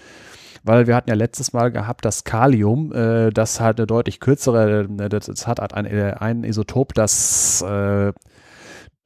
[0.64, 4.88] weil wir hatten ja letztes Mal gehabt, das Kalium, äh, das hat eine deutlich kürzere,
[4.98, 8.12] äh, das hat ein, äh, ein Isotop, das äh,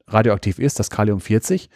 [0.07, 1.69] radioaktiv ist, das Kalium 40.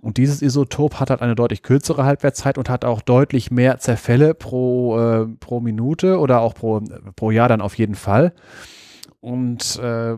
[0.00, 4.34] Und dieses Isotop hat halt eine deutlich kürzere Halbwertszeit und hat auch deutlich mehr Zerfälle
[4.34, 6.82] pro, äh, pro Minute oder auch pro,
[7.14, 8.32] pro Jahr dann auf jeden Fall.
[9.20, 10.16] Und äh,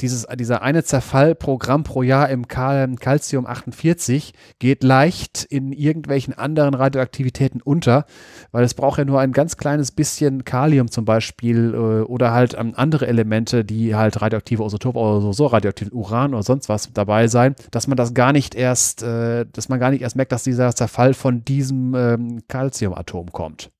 [0.00, 7.62] dieses, dieser eine Zerfall pro Jahr im Calcium 48 geht leicht in irgendwelchen anderen Radioaktivitäten
[7.62, 8.06] unter,
[8.50, 12.56] weil es braucht ja nur ein ganz kleines bisschen Kalium zum Beispiel äh, oder halt
[12.58, 16.92] ähm, andere Elemente, die halt radioaktive Isotope oder so, so radioaktiven Uran oder sonst was
[16.92, 20.32] dabei sein, dass man das gar nicht erst, äh, dass man gar nicht erst merkt,
[20.32, 23.70] dass dieser Zerfall von diesem ähm, Calciumatom kommt.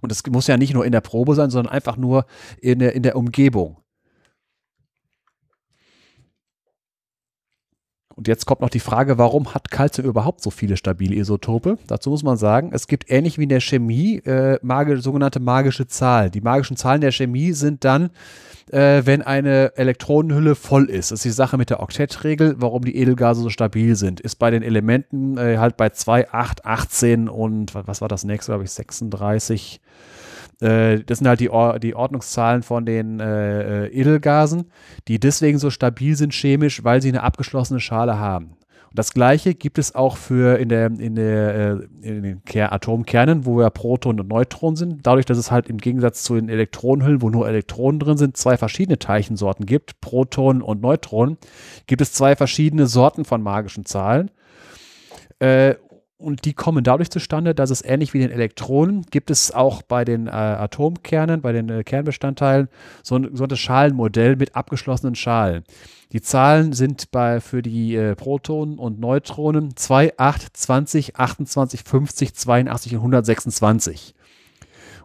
[0.00, 2.24] Und es muss ja nicht nur in der Probe sein, sondern einfach nur
[2.60, 3.76] in der, in der Umgebung.
[8.20, 11.78] Und jetzt kommt noch die Frage, warum hat Calcium überhaupt so viele stabile Isotope?
[11.86, 15.86] Dazu muss man sagen, es gibt ähnlich wie in der Chemie äh, magisch, sogenannte magische
[15.86, 16.30] Zahlen.
[16.30, 18.10] Die magischen Zahlen der Chemie sind dann,
[18.70, 21.12] äh, wenn eine Elektronenhülle voll ist.
[21.12, 24.20] Das ist die Sache mit der Oktettregel, warum die Edelgase so stabil sind.
[24.20, 28.52] Ist bei den Elementen äh, halt bei 2, 8, 18 und was war das nächste,
[28.52, 29.80] glaube ich, 36
[30.60, 34.70] äh, das sind halt die, Or die Ordnungszahlen von den äh, äh, Edelgasen,
[35.08, 38.56] die deswegen so stabil sind chemisch, weil sie eine abgeschlossene Schale haben.
[38.90, 41.54] Und das gleiche gibt es auch für in, der, in, der,
[42.02, 45.06] äh, in den Atomkernen, wo ja Protonen und Neutronen sind.
[45.06, 48.56] Dadurch, dass es halt im Gegensatz zu den Elektronenhüllen, wo nur Elektronen drin sind, zwei
[48.56, 51.38] verschiedene Teilchensorten gibt, Protonen und Neutronen,
[51.86, 54.32] gibt es zwei verschiedene Sorten von magischen Zahlen.
[55.38, 55.76] Äh,
[56.20, 60.04] und die kommen dadurch zustande, dass es ähnlich wie den Elektronen gibt es auch bei
[60.04, 62.68] den äh, Atomkernen, bei den äh, Kernbestandteilen
[63.02, 65.64] so ein, so ein Schalenmodell mit abgeschlossenen Schalen.
[66.12, 72.34] Die Zahlen sind bei, für die äh, Protonen und Neutronen 2, 8, 20, 28, 50,
[72.34, 74.14] 82 und 126.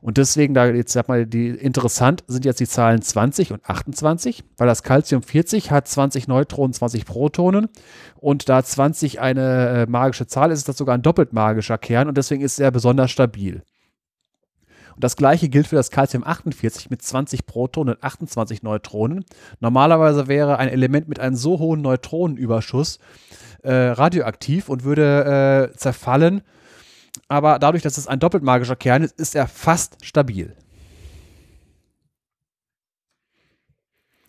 [0.06, 4.44] Und deswegen, da jetzt sag mal, die interessant sind jetzt die Zahlen 20 und 28,
[4.56, 7.70] weil das Calcium 40 hat 20 Neutronen, 20 Protonen.
[8.18, 12.08] Und da 20 eine äh, magische Zahl ist, ist das sogar ein doppelt magischer Kern
[12.08, 13.64] und deswegen ist er besonders stabil.
[14.94, 19.26] Und das gleiche gilt für das Calcium 48 mit 20 Protonen und 28 Neutronen.
[19.60, 23.00] Normalerweise wäre ein Element mit einem so hohen Neutronenüberschuss
[23.64, 26.44] äh, radioaktiv und würde äh, zerfallen
[27.28, 30.56] aber dadurch, dass es ein doppelt magischer Kern ist, ist er fast stabil.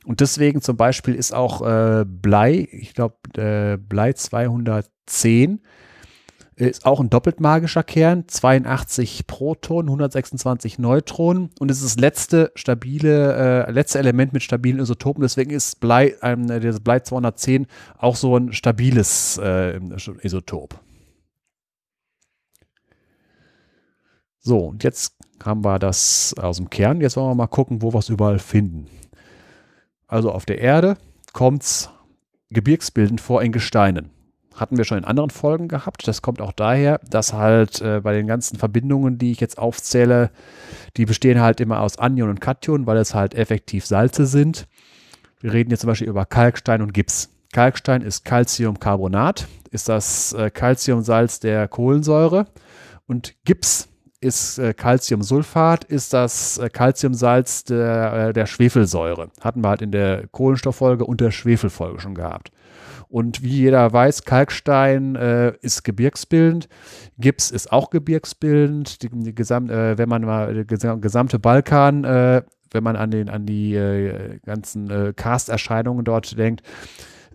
[0.04, 5.60] Und deswegen zum Beispiel ist auch äh, Blei, ich glaube äh, Blei 210,
[6.54, 12.52] ist auch ein doppelt magischer Kern, 82 Protonen, 126 Neutronen und es ist das letzte
[12.54, 15.20] stabile, äh, letzte Element mit stabilen Isotopen.
[15.20, 17.66] Deswegen ist Blei, ähm, das Blei 210
[17.98, 19.78] auch so ein stabiles äh,
[20.22, 20.85] Isotop.
[24.46, 27.00] So, und jetzt haben wir das aus dem Kern.
[27.00, 28.86] Jetzt wollen wir mal gucken, wo wir es überall finden.
[30.06, 30.96] Also auf der Erde
[31.32, 31.90] kommt es
[32.50, 34.10] gebirgsbildend vor in Gesteinen.
[34.54, 36.06] Hatten wir schon in anderen Folgen gehabt.
[36.06, 40.30] Das kommt auch daher, dass halt äh, bei den ganzen Verbindungen, die ich jetzt aufzähle,
[40.96, 44.68] die bestehen halt immer aus Anion und Kation, weil es halt effektiv Salze sind.
[45.40, 47.30] Wir reden jetzt zum Beispiel über Kalkstein und Gips.
[47.52, 52.46] Kalkstein ist Calciumcarbonat, ist das äh, Calciumsalz der Kohlensäure
[53.08, 53.88] und Gips
[54.26, 59.30] ist äh, Calciumsulfat, ist das äh, Calciumsalz der, äh, der Schwefelsäure.
[59.40, 62.50] Hatten wir halt in der Kohlenstofffolge und der Schwefelfolge schon gehabt.
[63.08, 66.68] Und wie jeder weiß, Kalkstein äh, ist gebirgsbildend,
[67.18, 69.02] Gips ist auch gebirgsbildend.
[69.02, 73.28] Die, die Gesam äh, wenn man mal der gesamte Balkan, äh, wenn man an, den,
[73.28, 73.74] an die
[74.44, 76.62] ganzen äh, Karsterscheinungen dort denkt,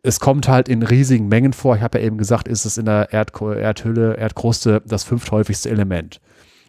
[0.04, 1.78] es kommt halt in riesigen Mengen vor.
[1.78, 6.20] Ich habe ja eben gesagt, ist es in der Erd Erdhülle, Erdkruste das fünfthäufigste Element.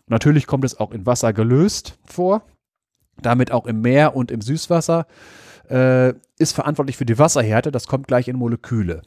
[0.07, 2.43] Natürlich kommt es auch in Wasser gelöst vor,
[3.21, 5.07] damit auch im Meer und im Süßwasser.
[5.69, 9.03] Äh, ist verantwortlich für die Wasserhärte, das kommt gleich in Moleküle.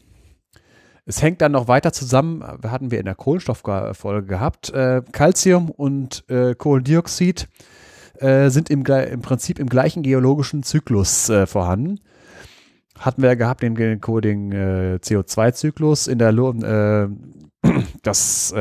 [1.05, 6.27] Es hängt dann noch weiter zusammen, hatten wir in der Kohlenstofffolge gehabt, äh, Calcium und
[6.29, 7.47] äh, Kohlendioxid
[8.17, 11.99] äh, sind im, im, Prinzip im gleichen geologischen Zyklus äh, vorhanden.
[12.97, 13.99] Hatten wir gehabt den, den,
[14.51, 16.31] äh, CO2-Zyklus in der
[16.63, 17.07] äh,
[18.01, 18.53] das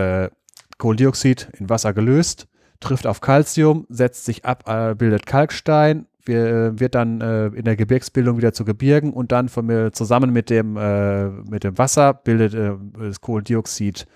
[0.84, 2.46] Kohlendioxid in Wasser gelöst,
[2.78, 7.64] trifft auf Calcium, setzt sich ab, äh, bildet Kalkstein, wir, äh, wird dann äh, in
[7.64, 12.12] der Gebirgsbildung wieder zu Gebirgen und dann von zusammen mit dem, äh, mit dem Wasser
[12.12, 14.06] bildet äh, das Kohlendioxid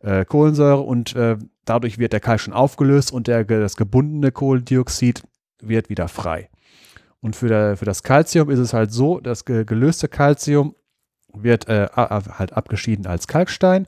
[0.00, 1.14] äh, Kohlensäure und
[1.64, 5.22] dadurch wird der Kalk schon aufgelöst und der, das gebundene Kohlendioxid
[5.60, 6.50] wird wieder frei.
[7.20, 10.74] Und für, der, für das Calcium ist es halt so, das gelöste Calcium
[11.32, 13.86] wird halt abgeschieden als Kalkstein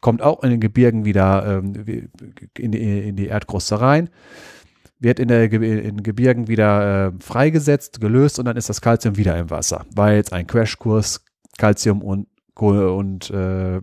[0.00, 2.08] kommt auch in den Gebirgen wieder ähm,
[2.56, 4.10] in, die, in die Erdkruste rein,
[4.98, 9.38] wird in, der, in Gebirgen wieder äh, freigesetzt, gelöst und dann ist das Kalzium wieder
[9.38, 9.86] im Wasser.
[9.94, 11.24] War jetzt ein Crashkurs
[11.58, 13.80] Calcium und, und äh,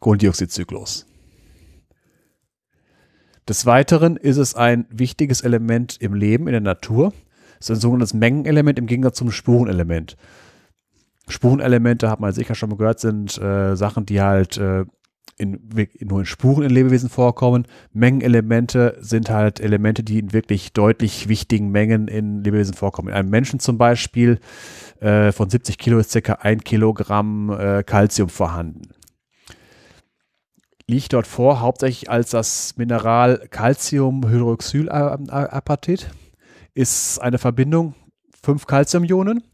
[0.00, 1.06] Kohlendioxidzyklus.
[3.48, 7.14] Des Weiteren ist es ein wichtiges Element im Leben, in der Natur.
[7.58, 10.16] Es ist ein sogenanntes Mengenelement im Gegensatz zum Spurenelement.
[11.28, 14.84] Spurenelemente, hat man sicher schon mal gehört, sind äh, Sachen, die halt äh,
[15.38, 15.60] in,
[16.00, 17.66] nur in Spuren in Lebewesen vorkommen.
[17.92, 23.08] Mengenelemente sind halt Elemente, die in wirklich deutlich wichtigen Mengen in Lebewesen vorkommen.
[23.08, 24.40] In einem Menschen zum Beispiel
[25.00, 28.90] äh, von 70 Kilo ist circa ein Kilogramm äh, Calcium vorhanden.
[30.88, 36.10] Liegt dort vor, hauptsächlich als das Mineral Calciumhydroxylapatit.
[36.74, 37.94] Ist eine Verbindung,
[38.42, 39.44] fünf Calciumionen,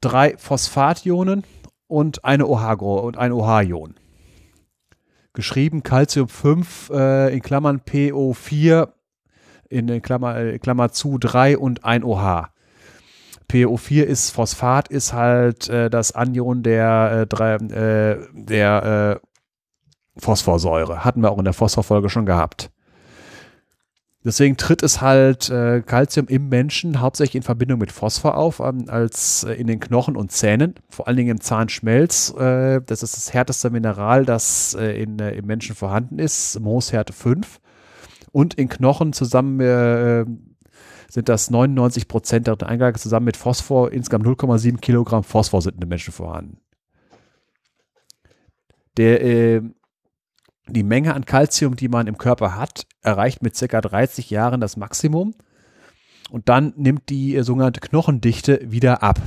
[0.00, 1.44] drei Phosphationen
[1.86, 3.94] und eine OH und ein OH-Ion
[5.38, 8.88] geschrieben Calcium 5 äh, in Klammern PO4
[9.68, 12.48] in Klammer, äh, Klammer zu 3 und 1 OH.
[13.48, 21.04] PO4 ist Phosphat, ist halt äh, das Anion der, äh, drei, äh, der äh, Phosphorsäure.
[21.04, 22.72] Hatten wir auch in der Phosphorfolge schon gehabt.
[24.24, 28.86] Deswegen tritt es halt äh, Calcium im Menschen hauptsächlich in Verbindung mit Phosphor auf, ähm,
[28.88, 32.34] als äh, in den Knochen und Zähnen, vor allen Dingen im Zahnschmelz.
[32.36, 37.12] Äh, das ist das härteste Mineral, das äh, in, äh, im Menschen vorhanden ist, Mooshärte
[37.12, 37.60] 5.
[38.32, 40.24] Und in Knochen zusammen äh,
[41.08, 45.80] sind das 99 Prozent der Eingabe zusammen mit Phosphor, insgesamt 0,7 Kilogramm Phosphor sind in
[45.80, 46.58] den Menschen vorhanden.
[48.96, 49.62] Der
[50.68, 53.80] Die Menge an Kalzium, die man im Körper hat, erreicht mit ca.
[53.80, 55.34] 30 Jahren das Maximum
[56.30, 59.20] und dann nimmt die äh, sogenannte Knochendichte wieder ab.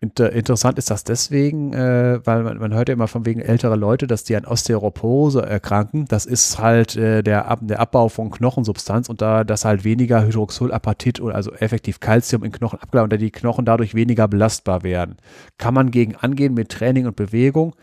[0.00, 3.76] Inter interessant ist das deswegen, äh, weil man, man, hört ja immer von wegen älterer
[3.76, 6.06] Leute, dass die an Osteoporose erkranken.
[6.08, 10.24] Das ist halt äh, der, Ab der Abbau von Knochensubstanz und da das halt weniger
[10.24, 14.82] Hydroxylapatit oder also effektiv Calcium in Knochen abgeleitet und da die Knochen dadurch weniger belastbar
[14.82, 15.18] werden.
[15.56, 17.76] Kann man gegen angehen mit Training und Bewegung,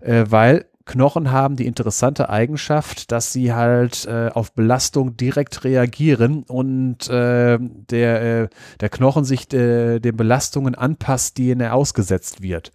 [0.00, 6.42] äh, weil Knochen haben die interessante Eigenschaft, dass sie halt äh, auf Belastung direkt reagieren
[6.44, 8.48] und äh, der, äh,
[8.80, 12.72] der Knochen sich äh, den Belastungen anpasst, denen er ausgesetzt wird.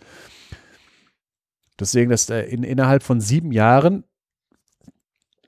[1.80, 4.04] Deswegen, dass äh, in, innerhalb von sieben Jahren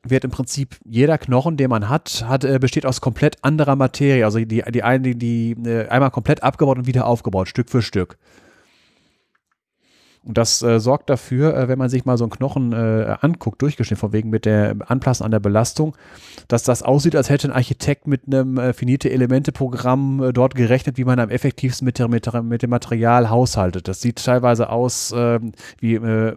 [0.04, 4.26] wird im Prinzip jeder Knochen, den man hat, hat äh, besteht aus komplett anderer Materie.
[4.26, 5.16] Also die, die, die,
[5.56, 8.18] die einmal komplett abgebaut und wieder aufgebaut, Stück für Stück.
[10.26, 13.62] Und das äh, sorgt dafür, äh, wenn man sich mal so einen Knochen äh, anguckt,
[13.62, 15.96] durchgeschnitten von wegen mit der Anpassen an der Belastung,
[16.48, 21.06] dass das aussieht, als hätte ein Architekt mit einem äh, Finite-Elemente-Programm äh, dort gerechnet, wie
[21.06, 23.88] man am effektivsten mit, der, mit, mit, dem Material haushaltet.
[23.88, 26.36] Das sieht teilweise aus ähm, wie äh,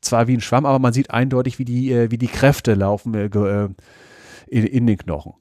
[0.00, 3.74] zwar wie ein Schwamm, aber man sieht eindeutig, wie die, wie die Kräfte laufen in,
[4.46, 5.32] in den Knochen.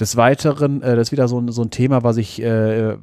[0.00, 2.96] Des Weiteren, das ist wieder so ein, so ein Thema, was ich äh,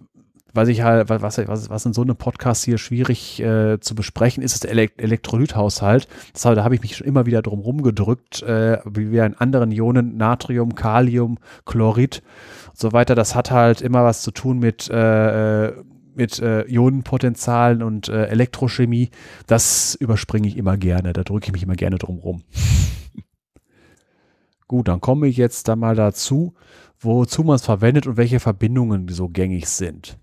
[0.53, 4.43] was ich halt, was, was, was in so einem Podcast hier schwierig äh, zu besprechen
[4.43, 6.07] ist, ist der Elekt Elektrolythaushalt.
[6.33, 9.71] Deshalb, da habe ich mich schon immer wieder drum rumgedrückt, äh, wie wir in anderen
[9.71, 12.21] Ionen, Natrium, Kalium, Chlorid
[12.69, 13.15] und so weiter.
[13.15, 15.73] Das hat halt immer was zu tun mit, äh, äh
[16.15, 19.09] mit äh, Ionenpotenzialen und äh, Elektrochemie.
[19.47, 22.43] Das überspringe ich immer gerne, da drücke ich mich immer gerne drum rum.
[24.67, 26.55] Gut, dann komme ich jetzt da mal dazu,
[26.99, 30.17] wozu man es verwendet und welche Verbindungen so gängig sind.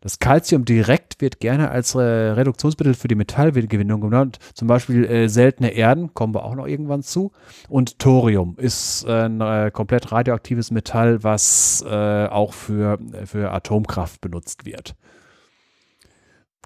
[0.00, 4.38] Das Calcium direkt wird gerne als äh, Reduktionsmittel für die Metallgewinnung genannt.
[4.54, 7.32] Zum Beispiel äh, seltene Erden, kommen wir auch noch irgendwann zu.
[7.68, 14.64] Und Thorium ist ein äh, komplett radioaktives Metall, was äh, auch für, für Atomkraft benutzt
[14.64, 14.94] wird.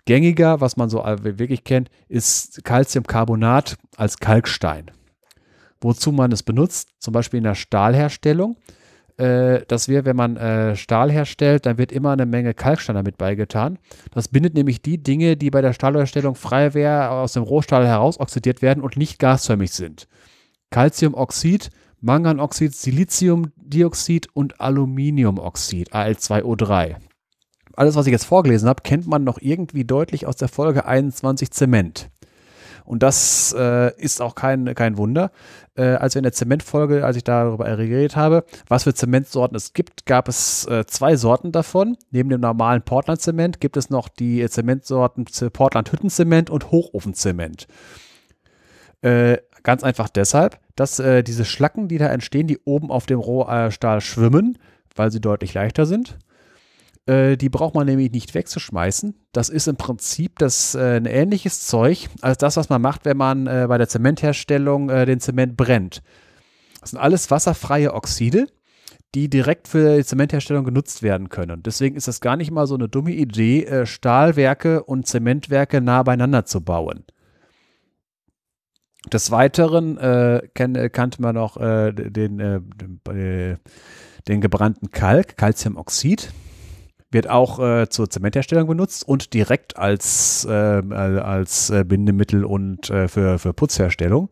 [0.04, 4.90] Gängiger, was man so wirklich kennt, ist Calciumcarbonat als Kalkstein.
[5.80, 8.56] Wozu man es benutzt, zum Beispiel in der Stahlherstellung
[9.18, 13.18] äh, dass wir, wenn man äh, Stahl herstellt, dann wird immer eine Menge Kalkstein damit
[13.18, 13.78] beigetan.
[14.12, 16.62] Das bindet nämlich die Dinge, die bei der Stahlherstellung frei
[17.08, 20.08] aus dem Rohstahl heraus oxidiert werden und nicht gasförmig sind.
[20.70, 26.96] Calciumoxid, Manganoxid, Siliziumdioxid und Aluminiumoxid, Al2O3.
[27.74, 31.50] Alles, was ich jetzt vorgelesen habe, kennt man noch irgendwie deutlich aus der Folge 21
[31.50, 32.10] Zement.
[32.84, 35.30] Und das äh, ist auch kein, kein Wunder.
[35.74, 39.72] Äh, als wir in der Zementfolge, als ich darüber geredet habe, was für Zementsorten es
[39.72, 41.96] gibt, gab es äh, zwei Sorten davon.
[42.10, 47.66] Neben dem normalen Portland-Zement gibt es noch die Zementsorten Portland-Hüttenzement und Hochofenzement.
[49.00, 53.18] Äh, ganz einfach deshalb, dass äh, diese Schlacken, die da entstehen, die oben auf dem
[53.18, 54.58] Rohstahl schwimmen,
[54.94, 56.18] weil sie deutlich leichter sind
[57.06, 59.14] äh, die braucht man nämlich nicht wegzuschmeißen.
[59.32, 63.16] Das ist im Prinzip das, äh, ein ähnliches Zeug als das, was man macht, wenn
[63.16, 66.02] man äh, bei der Zementherstellung äh, den Zement brennt.
[66.80, 68.46] Das sind alles wasserfreie Oxide,
[69.14, 71.62] die direkt für die Zementherstellung genutzt werden können.
[71.62, 76.02] Deswegen ist es gar nicht mal so eine dumme Idee, äh, Stahlwerke und Zementwerke nah
[76.04, 77.04] beieinander zu bauen.
[79.12, 83.58] Des Weiteren äh, kannte man noch den, den,
[84.28, 86.32] den gebrannten Kalk, Calciumoxid
[87.12, 93.08] wird auch äh, zur Zementherstellung benutzt und direkt als, äh, als äh, Bindemittel und äh,
[93.08, 94.28] für, für Putzherstellung.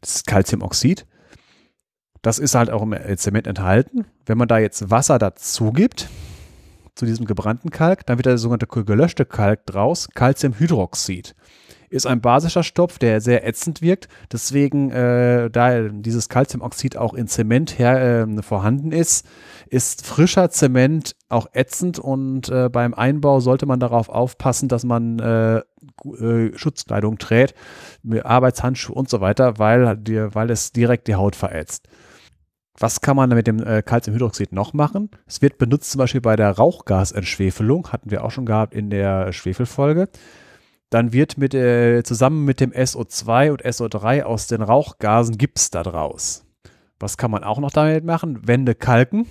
[0.00, 1.06] Das ist Calciumoxid.
[2.22, 4.06] Das ist halt auch im Zement enthalten.
[4.24, 6.08] Wenn man da jetzt Wasser dazu gibt,
[6.94, 11.34] zu diesem gebrannten Kalk, dann wird der sogenannte gelöschte Kalk draus, Calciumhydroxid
[11.94, 14.08] ist ein basischer Stoff, der sehr ätzend wirkt.
[14.32, 19.24] Deswegen, äh, da dieses Calciumoxid auch in Zement her, äh, vorhanden ist,
[19.74, 25.18] ist frischer Zement auch ätzend und äh, beim Einbau sollte man darauf aufpassen, dass man
[25.18, 27.54] äh, äh, Schutzkleidung trägt,
[28.22, 31.88] Arbeitshandschuhe und so weiter, weil, die, weil es direkt die Haut verätzt.
[32.78, 35.10] Was kann man mit dem äh, Calciumhydroxid noch machen?
[35.26, 39.32] Es wird benutzt zum Beispiel bei der Rauchgasentschwefelung, hatten wir auch schon gehabt in der
[39.32, 40.08] Schwefelfolge
[40.90, 45.82] dann wird mit, äh, zusammen mit dem SO2 und SO3 aus den Rauchgasen Gips da
[45.82, 46.44] draus.
[47.00, 48.46] Was kann man auch noch damit machen?
[48.46, 49.26] Wände kalken.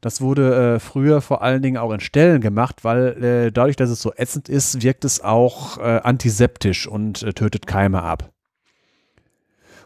[0.00, 3.90] Das wurde äh, früher vor allen Dingen auch in Ställen gemacht, weil äh, dadurch, dass
[3.90, 8.30] es so ätzend ist, wirkt es auch äh, antiseptisch und äh, tötet Keime ab.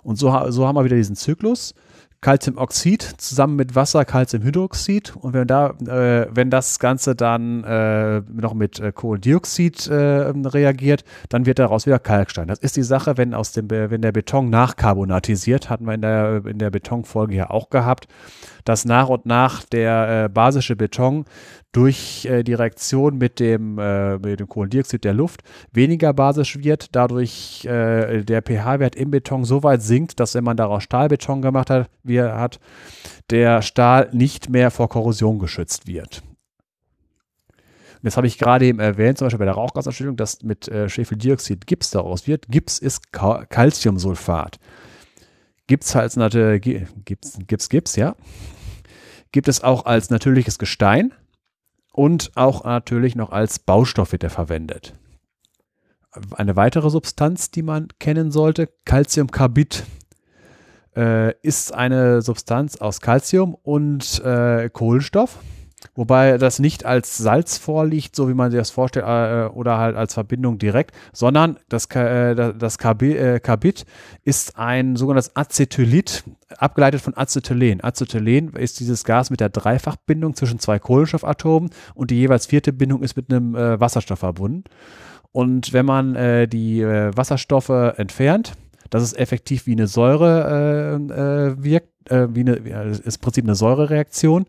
[0.05, 1.75] Und so, so haben wir wieder diesen Zyklus.
[2.25, 5.15] Calciumoxid zusammen mit Wasser, Calciumhydroxid.
[5.15, 11.05] Und wenn da, äh, wenn das Ganze dann äh, noch mit äh, Kohlendioxid äh, reagiert,
[11.29, 12.49] dann wird daraus wieder Kalkstein.
[12.49, 16.47] Das ist die Sache, wenn aus dem, wenn der Beton nachkarbonatisiert, hatten wir in der,
[16.47, 18.09] in der Betonfolge ja auch gehabt,
[18.65, 21.27] dass nach und nach der äh, basische Beton
[21.75, 26.95] durch äh, die Reaktion mit dem, äh, mit dem Kohlendioxid der Luft weniger basisch wird,
[26.95, 31.71] dadurch äh, der pH-Wert im Beton so weit sinkt, dass wenn man daraus Stahlbeton gemacht
[31.71, 32.61] hat, wie er hat,
[33.31, 36.23] der Stahl nicht mehr vor Korrosion geschützt wird.
[37.95, 40.89] Und das habe ich gerade eben erwähnt, zum Beispiel bei der Rauchgasausstellung, dass mit äh,
[40.89, 42.47] Schwefeldioxid Gips daraus wird.
[42.49, 44.61] Gips ist Calciumsulfat.
[45.67, 48.15] Gips natürlich, Gips, Gips, Gips, ja.
[49.33, 51.13] Gibt es auch als natürliches Gestein
[51.95, 54.95] und auch natürlich noch als Baustoff wird er verwendet.
[56.33, 59.85] Eine weitere Substanz, die man kennen sollte, Calciumcarbid,
[60.97, 65.39] äh, ist eine Substanz aus Calcium und äh, Kohlenstoff
[65.95, 69.97] Wobei das nicht als Salz vorliegt, so wie man sich das vorstellt, äh, oder halt
[69.97, 73.81] als Verbindung direkt, sondern das, äh, das Carbid äh,
[74.25, 76.25] ist ein sogenanntes Acetylit,
[76.59, 77.83] abgeleitet von Acetylen.
[77.83, 83.03] Acetylen ist dieses Gas mit der Dreifachbindung zwischen zwei Kohlenstoffatomen und die jeweils vierte Bindung
[83.03, 84.65] ist mit einem äh, Wasserstoff verbunden.
[85.33, 88.53] Und wenn man äh, die äh, Wasserstoffe entfernt,
[88.91, 91.01] dass es effektiv wie eine Säure
[91.59, 94.47] wirkt, wie eine, ist im Prinzip eine Säurereaktion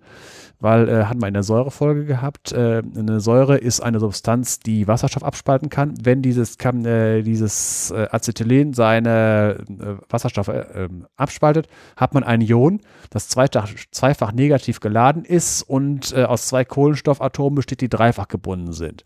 [0.65, 2.51] weil äh, hatten wir in der Säurefolge gehabt.
[2.51, 5.93] Äh, eine Säure ist eine Substanz, die Wasserstoff abspalten kann.
[6.01, 12.41] Wenn dieses, kann, äh, dieses äh, Acetylen seine äh, Wasserstoffe äh, abspaltet, hat man ein
[12.41, 18.73] Ion, das zweifach, zweifach negativ geladen ist und aus zwei Kohlenstoffatomen besteht, die dreifach gebunden
[18.73, 19.03] sind.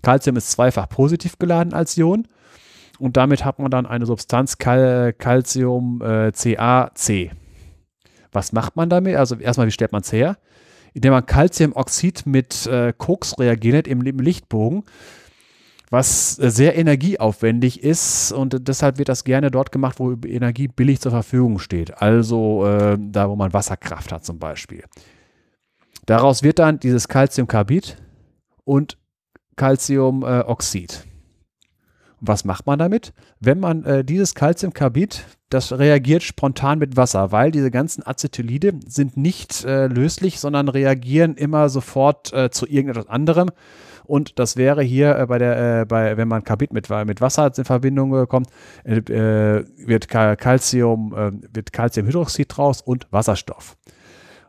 [0.00, 2.26] Calcium ist zweifach positiv geladen als Ion
[2.98, 7.32] und damit hat man dann eine Substanz Cal Calcium CaC.
[8.32, 9.16] Was macht man damit?
[9.16, 10.38] Also erstmal, wie stellt man es her?
[10.94, 14.84] Indem man Calciumoxid mit äh, Koks reagiert im, im Lichtbogen,
[15.90, 21.00] was äh, sehr energieaufwendig ist und deshalb wird das gerne dort gemacht, wo Energie billig
[21.00, 22.00] zur Verfügung steht.
[22.00, 24.84] Also äh, da, wo man Wasserkraft hat zum Beispiel.
[26.06, 27.96] Daraus wird dann dieses Calciumcarbid
[28.64, 28.98] und
[29.56, 31.06] Calciumoxid.
[32.24, 33.12] Was macht man damit?
[33.40, 39.16] Wenn man äh, dieses Calciumcarbid, das reagiert spontan mit Wasser, weil diese ganzen Acetylide sind
[39.16, 43.50] nicht äh, löslich, sondern reagieren immer sofort äh, zu irgendetwas anderem.
[44.04, 47.50] Und das wäre hier äh, bei der, äh, bei, wenn man Carbid mit, mit Wasser
[47.56, 48.46] in Verbindung kommt,
[48.84, 53.76] äh, wird Calcium, wird Calciumhydroxid draus und Wasserstoff.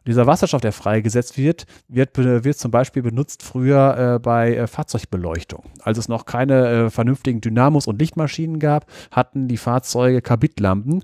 [0.05, 5.63] Dieser Wasserstoff, der freigesetzt wird, wird, wird zum Beispiel benutzt früher äh, bei äh, Fahrzeugbeleuchtung.
[5.81, 11.03] Als es noch keine äh, vernünftigen Dynamos und Lichtmaschinen gab, hatten die Fahrzeuge Kabitlampen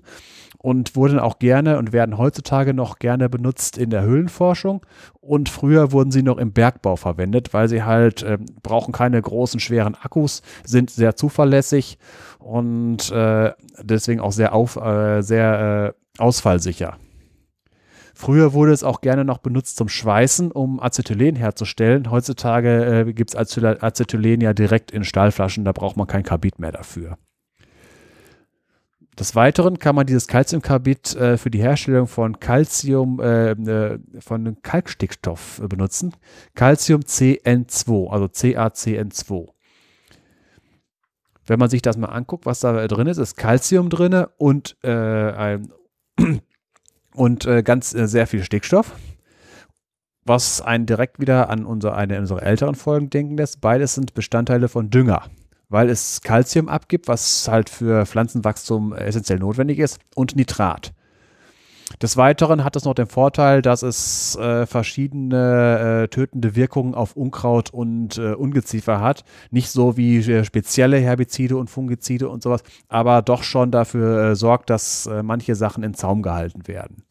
[0.57, 4.85] und wurden auch gerne und werden heutzutage noch gerne benutzt in der Höhlenforschung.
[5.21, 9.61] Und früher wurden sie noch im Bergbau verwendet, weil sie halt äh, brauchen keine großen,
[9.61, 11.97] schweren Akkus, sind sehr zuverlässig
[12.39, 16.97] und äh, deswegen auch sehr, auf, äh, sehr äh, ausfallsicher.
[18.19, 22.11] Früher wurde es auch gerne noch benutzt zum Schweißen, um Acetylen herzustellen.
[22.11, 26.73] Heutzutage äh, gibt es Acetylen ja direkt in Stahlflaschen, da braucht man kein Carbid mehr
[26.73, 27.17] dafür.
[29.17, 34.61] Des Weiteren kann man dieses Calciumcarbid äh, für die Herstellung von Calcium, äh, äh von
[34.64, 36.14] Kalkstickstoff äh, benutzen.
[36.56, 39.48] Calcium CN2, also CaCN2.
[41.45, 44.91] Wenn man sich das mal anguckt, was da drin ist, ist Calcium drin und äh,
[44.91, 45.72] ein
[47.19, 48.93] und äh, ganz äh, sehr viel Stickstoff,
[50.23, 53.59] was einen direkt wieder an unsere, eine unserer älteren Folgen denken lässt.
[53.59, 55.23] Beides sind Bestandteile von Dünger,
[55.67, 60.93] weil es Calcium abgibt, was halt für Pflanzenwachstum essentiell notwendig ist, und Nitrat.
[62.01, 67.17] Des Weiteren hat es noch den Vorteil, dass es äh, verschiedene äh, tötende Wirkungen auf
[67.17, 69.25] Unkraut und äh, Ungeziefer hat.
[69.51, 74.35] Nicht so wie äh, spezielle Herbizide und Fungizide und sowas, aber doch schon dafür äh,
[74.38, 77.03] sorgt, dass äh, manche Sachen in Zaum gehalten werden.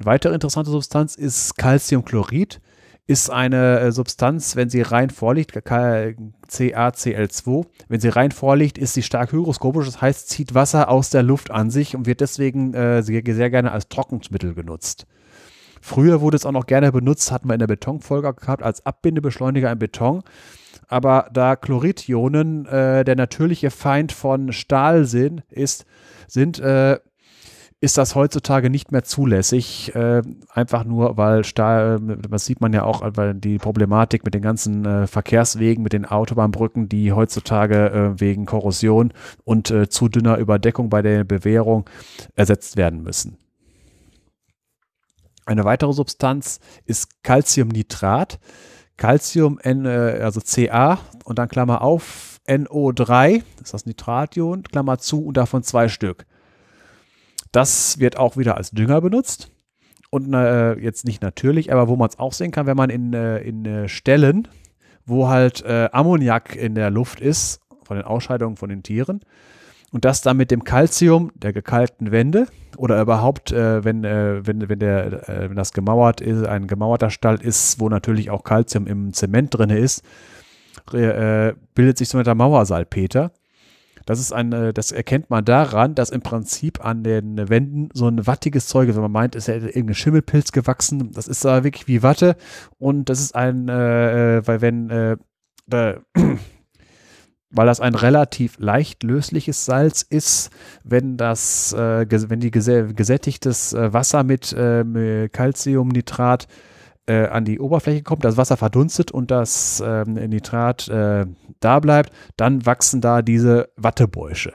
[0.00, 2.62] Eine weitere interessante Substanz ist Calciumchlorid
[3.06, 9.02] ist eine äh, Substanz, wenn sie rein vorliegt, CaCl2, wenn sie rein vorliegt, ist sie
[9.02, 13.02] stark hygroskopisch, das heißt, zieht Wasser aus der Luft an sich und wird deswegen äh,
[13.02, 15.06] sehr, sehr gerne als Trocknungsmittel genutzt.
[15.82, 19.70] Früher wurde es auch noch gerne benutzt, hatten wir in der Betonfolge gehabt, als Abbindebeschleuniger
[19.70, 20.22] im Beton.
[20.88, 25.84] Aber da Chloridionen äh, der natürliche Feind von Stahl sind, ist,
[26.26, 26.98] sind äh,
[27.82, 32.84] ist das heutzutage nicht mehr zulässig, äh, einfach nur, weil Stahl, das sieht man ja
[32.84, 38.20] auch, weil die Problematik mit den ganzen äh, Verkehrswegen, mit den Autobahnbrücken, die heutzutage äh,
[38.20, 41.88] wegen Korrosion und äh, zu dünner Überdeckung bei der Bewährung
[42.34, 43.38] ersetzt werden müssen.
[45.46, 48.38] Eine weitere Substanz ist Calciumnitrat.
[48.98, 54.98] Calcium, N, äh, also Ca und dann Klammer auf, NO3, das ist das Nitration, Klammer
[54.98, 56.26] zu und davon zwei Stück.
[57.52, 59.50] Das wird auch wieder als Dünger benutzt
[60.10, 63.14] und äh, jetzt nicht natürlich, aber wo man es auch sehen kann, wenn man in,
[63.14, 64.48] äh, in äh, Stellen,
[65.06, 69.20] wo halt äh, Ammoniak in der Luft ist, von den Ausscheidungen von den Tieren,
[69.92, 72.46] und das dann mit dem Calcium der gekalkten Wände
[72.76, 77.40] oder überhaupt, äh, wenn, äh, wenn, wenn, der, wenn das gemauert ist, ein gemauerter Stall
[77.40, 80.04] ist, wo natürlich auch Calcium im Zement drin ist,
[80.86, 83.32] bildet sich so mit der Mauersalpeter.
[84.06, 88.08] Das ist ein, äh, das erkennt man daran, dass im Prinzip an den Wänden so
[88.08, 88.96] ein wattiges Zeug ist.
[88.96, 91.12] Wenn man meint, es hätte irgendein Schimmelpilz gewachsen.
[91.12, 92.36] Das ist da wirklich wie Watte.
[92.78, 95.16] Und das ist ein, äh, äh weil wenn, äh,
[95.70, 95.94] äh,
[97.52, 100.50] weil das ein relativ leicht lösliches Salz ist,
[100.84, 104.54] wenn das, äh, wenn die gesättigtes Wasser mit
[105.32, 106.46] Calciumnitrat
[107.10, 111.26] äh, an die Oberfläche kommt, das Wasser verdunstet und das ähm, Nitrat äh,
[111.58, 114.52] da bleibt, dann wachsen da diese Wattebäusche.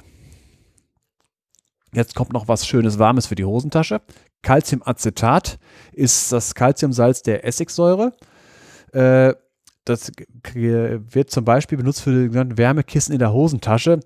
[1.92, 4.01] Jetzt kommt noch was Schönes Warmes für die Hosentasche.
[4.42, 5.59] Calciumacetat
[5.92, 8.14] ist das Calciumsalz der Essigsäure.
[8.93, 9.34] Äh,
[9.84, 10.11] das
[10.53, 14.00] wird zum Beispiel benutzt für die Wärmekissen in der Hosentasche.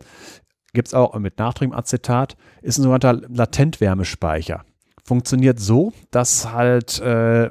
[0.73, 2.35] Gibt es auch mit Natriumacetat.
[2.61, 4.65] Ist ein sogenannter Latentwärmespeicher.
[5.05, 7.49] Funktioniert so, dass halt äh,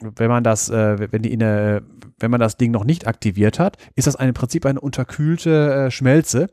[0.00, 1.82] wenn man das, äh, wenn die in eine,
[2.18, 5.90] wenn man das Ding noch nicht aktiviert hat, ist das im Prinzip eine unterkühlte äh,
[5.90, 6.48] Schmelze.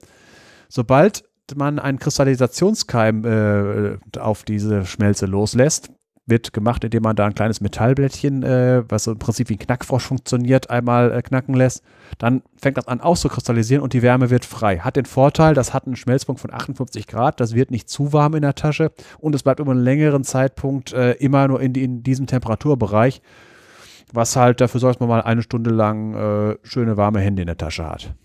[0.68, 1.24] Sobald
[1.56, 5.92] man einen Kristallisationskeim äh, auf diese Schmelze loslässt,
[6.28, 9.60] wird gemacht, indem man da ein kleines Metallblättchen, äh, was so im Prinzip wie ein
[9.60, 11.84] Knackfrosch funktioniert, einmal äh, knacken lässt.
[12.18, 14.80] Dann fängt das an auszukristallisieren und die Wärme wird frei.
[14.80, 18.34] Hat den Vorteil, das hat einen Schmelzpunkt von 58 Grad, das wird nicht zu warm
[18.34, 22.02] in der Tasche und es bleibt über einen längeren Zeitpunkt äh, immer nur in, in,
[22.02, 23.22] diesem Temperaturbereich,
[24.12, 27.48] was halt dafür sorgt, dass man mal eine Stunde lang äh, schöne warme Hände in
[27.48, 28.16] der Tasche hat.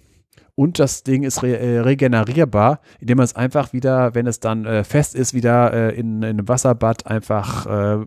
[0.60, 4.66] Und das Ding ist re äh, regenerierbar, indem man es einfach wieder, wenn es dann
[4.66, 8.04] äh, fest ist, wieder äh, in, in, einem Wasserbad einfach äh,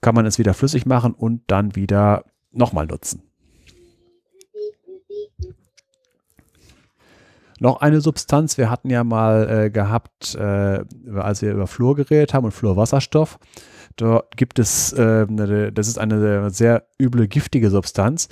[0.00, 2.22] kann man es wieder flüssig machen und dann wieder
[2.52, 3.24] nochmal nutzen.
[7.58, 12.44] Noch eine Substanz, wir hatten ja mal äh, gehabt, als wir über Fluor geredet haben
[12.44, 13.40] und Fluorwasserstoff.
[13.96, 18.28] Da gibt es, das ist eine sehr üble, giftige Substanz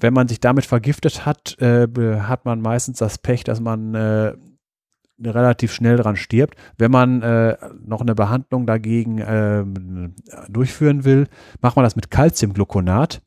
[0.00, 1.86] wenn man sich damit vergiftet hat, äh,
[2.20, 4.32] hat man meistens das Pech, dass man äh,
[5.22, 6.56] relativ schnell dran stirbt.
[6.78, 9.64] Wenn man äh, noch eine Behandlung dagegen äh,
[10.48, 11.26] durchführen will,
[11.60, 13.20] macht man das mit Calciumgluconat.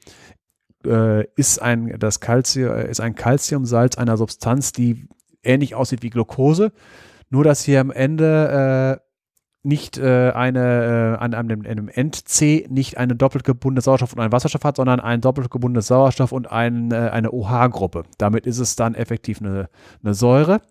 [0.86, 5.08] Äh, ist ein, das Calcium, ist ein Calciumsalz einer Substanz, die
[5.44, 6.72] ähnlich aussieht wie Glucose,
[7.30, 9.13] nur dass hier am Ende äh,
[9.64, 14.32] nicht äh, eine, äh, an einem, einem End-C nicht eine doppelt gebundene Sauerstoff und ein
[14.32, 18.04] Wasserstoff hat, sondern ein doppelt gebundenes Sauerstoff und ein, äh, eine OH-Gruppe.
[18.18, 19.70] Damit ist es dann effektiv eine,
[20.04, 20.62] eine Säure.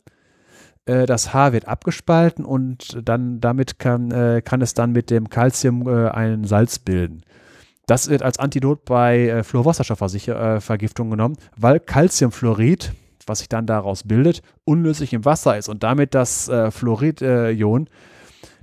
[0.85, 5.31] Äh, das H wird abgespalten und dann damit kann, äh, kann es dann mit dem
[5.31, 7.23] Calcium äh, ein Salz bilden.
[7.87, 12.93] Das wird als Antidot bei Fluorwasserstoffvergiftung genommen, weil Calciumfluorid,
[13.27, 17.89] was sich dann daraus bildet, unlöslich im Wasser ist und damit das Fluorid-Ion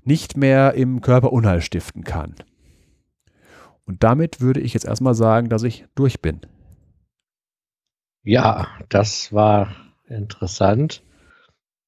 [0.10, 2.34] nicht mehr im Körper Unheil stiften kann.
[3.86, 6.42] Und damit würde ich jetzt erstmal sagen, dass ich durch bin.
[8.24, 9.70] Ja, das war
[10.08, 11.04] interessant,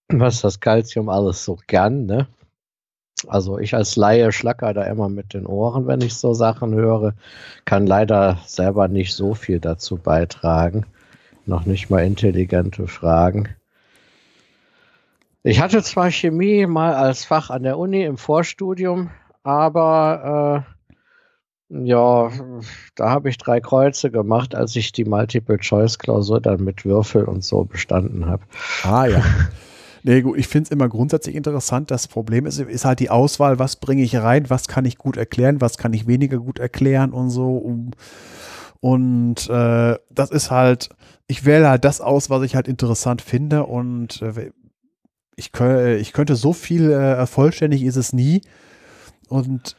[0.07, 2.27] was das Calcium alles so gern, ne?
[3.27, 7.15] Also ich als Laie schlacker da immer mit den Ohren, wenn ich so Sachen höre,
[7.65, 10.85] kann leider selber nicht so viel dazu beitragen.
[11.47, 13.49] Noch nicht mal intelligente Fragen.
[15.43, 19.09] Ich hatte zwar Chemie mal als Fach an der Uni im Vorstudium,
[19.43, 20.65] aber
[21.69, 22.29] äh, ja,
[22.95, 27.63] da habe ich drei Kreuze gemacht, als ich die Multiple-Choice-Klausur dann mit Würfel und so
[27.63, 28.43] bestanden habe.
[28.83, 29.23] Ah ja.
[30.03, 31.91] Nee, gut, ich finde es immer grundsätzlich interessant.
[31.91, 35.15] Das Problem ist, ist halt die Auswahl, was bringe ich rein, was kann ich gut
[35.15, 37.57] erklären, was kann ich weniger gut erklären und so.
[38.79, 40.89] Und äh, das ist halt,
[41.27, 43.67] ich wähle halt das aus, was ich halt interessant finde.
[43.67, 44.49] Und äh,
[45.35, 48.41] ich, ich könnte so viel, äh, vollständig ist es nie.
[49.27, 49.75] Und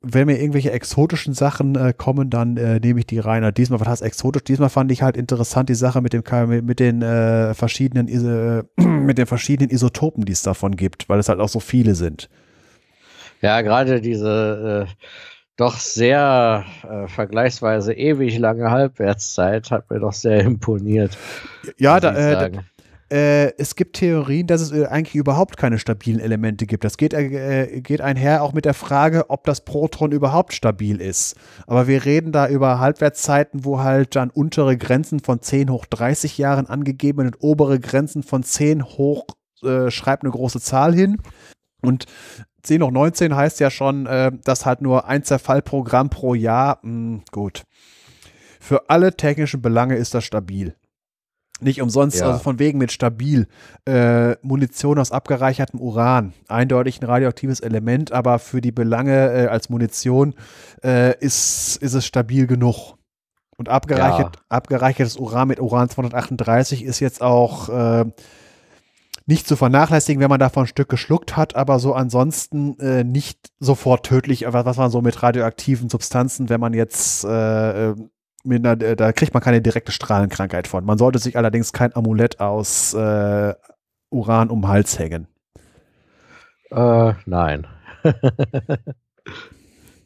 [0.00, 3.52] wenn mir irgendwelche exotischen Sachen äh, kommen, dann äh, nehme ich die rein.
[3.54, 4.44] Diesmal, was heißt exotisch?
[4.44, 6.22] Diesmal fand ich halt interessant die Sache mit dem
[6.64, 11.28] mit den äh, verschiedenen äh, mit den verschiedenen Isotopen, die es davon gibt, weil es
[11.28, 12.28] halt auch so viele sind.
[13.40, 15.04] Ja, gerade diese äh,
[15.56, 21.18] doch sehr äh, vergleichsweise ewig lange Halbwertszeit hat mir doch sehr imponiert.
[21.76, 22.12] Ja, da,
[23.10, 26.84] äh, äh, es gibt Theorien, dass es äh, eigentlich überhaupt keine stabilen Elemente gibt.
[26.84, 31.36] Das geht, äh, geht einher auch mit der Frage, ob das Proton überhaupt stabil ist.
[31.66, 36.38] Aber wir reden da über Halbwertszeiten, wo halt dann untere Grenzen von 10 hoch 30
[36.38, 39.26] Jahren angegeben und obere Grenzen von 10 hoch,
[39.62, 41.18] äh, schreibt eine große Zahl hin.
[41.80, 42.06] Und
[42.62, 46.90] 10 hoch 19 heißt ja schon, äh, dass halt nur ein Zerfallprogramm pro Jahr, mh,
[46.90, 47.62] hm, gut.
[48.60, 50.74] Für alle technischen Belange ist das stabil.
[51.60, 52.26] Nicht umsonst, ja.
[52.26, 53.48] also von wegen mit stabil.
[53.84, 56.32] Äh, Munition aus abgereichertem Uran.
[56.46, 60.34] Eindeutig ein radioaktives Element, aber für die Belange äh, als Munition
[60.84, 62.94] äh, ist, ist es stabil genug.
[63.56, 64.42] Und abgereichert, ja.
[64.50, 68.04] abgereichertes Uran mit Uran 238 ist jetzt auch äh,
[69.26, 73.50] nicht zu vernachlässigen, wenn man davon ein Stück geschluckt hat, aber so ansonsten äh, nicht
[73.58, 77.94] sofort tödlich, was man so mit radioaktiven Substanzen, wenn man jetzt äh,
[78.44, 80.84] einer, da kriegt man keine direkte Strahlenkrankheit von.
[80.84, 83.54] Man sollte sich allerdings kein Amulett aus äh,
[84.10, 85.26] Uran um den Hals hängen.
[86.70, 87.66] Äh, nein.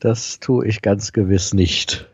[0.00, 2.08] das tue ich ganz gewiss nicht.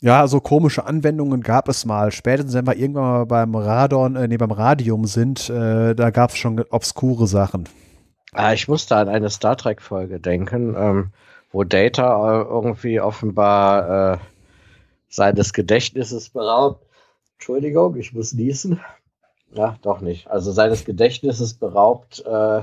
[0.00, 2.12] Ja, so komische Anwendungen gab es mal.
[2.12, 6.30] Spätestens, wenn wir irgendwann mal beim Radon, äh, nee, beim Radium sind, äh, da gab
[6.30, 7.68] es schon obskure Sachen.
[8.32, 10.76] Ah, ich musste an eine Star Trek-Folge denken.
[10.78, 11.10] Ähm,
[11.50, 14.18] wo Data äh, irgendwie offenbar äh,
[15.08, 16.84] seines Gedächtnisses beraubt.
[17.34, 18.80] Entschuldigung, ich muss niesen.
[19.52, 20.28] Ja, doch nicht.
[20.28, 22.62] Also seines Gedächtnisses beraubt äh,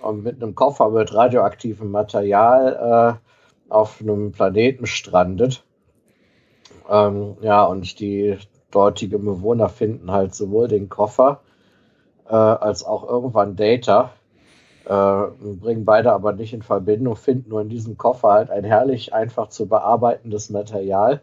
[0.00, 5.64] und mit einem Koffer mit radioaktivem Material äh, auf einem Planeten strandet.
[6.88, 8.38] Ähm, ja, und die
[8.70, 11.40] dortigen Bewohner finden halt sowohl den Koffer
[12.28, 14.12] äh, als auch irgendwann Data
[14.84, 19.48] bringen beide aber nicht in Verbindung, finden nur in diesem Koffer halt ein herrlich einfach
[19.48, 21.20] zu bearbeitendes Material,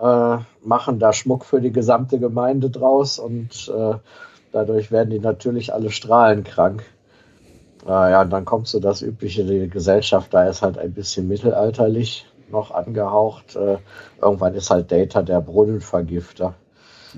[0.00, 3.94] äh, machen da Schmuck für die gesamte Gemeinde draus und äh,
[4.52, 6.84] dadurch werden die natürlich alle strahlenkrank.
[7.86, 11.28] Äh, ja, und dann kommt so das übliche, die Gesellschaft da ist halt ein bisschen
[11.28, 13.56] mittelalterlich noch angehaucht.
[13.56, 13.78] Äh,
[14.20, 16.54] irgendwann ist halt Data der Brunnenvergifter.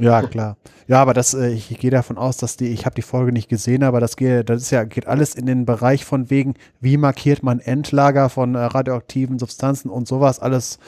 [0.00, 0.56] Ja, klar.
[0.88, 3.48] Ja, aber das, äh, ich gehe davon aus, dass die, ich habe die Folge nicht
[3.48, 6.96] gesehen, aber das geht, das ist ja, geht alles in den Bereich von wegen, wie
[6.96, 10.78] markiert man Endlager von äh, radioaktiven Substanzen und sowas, alles,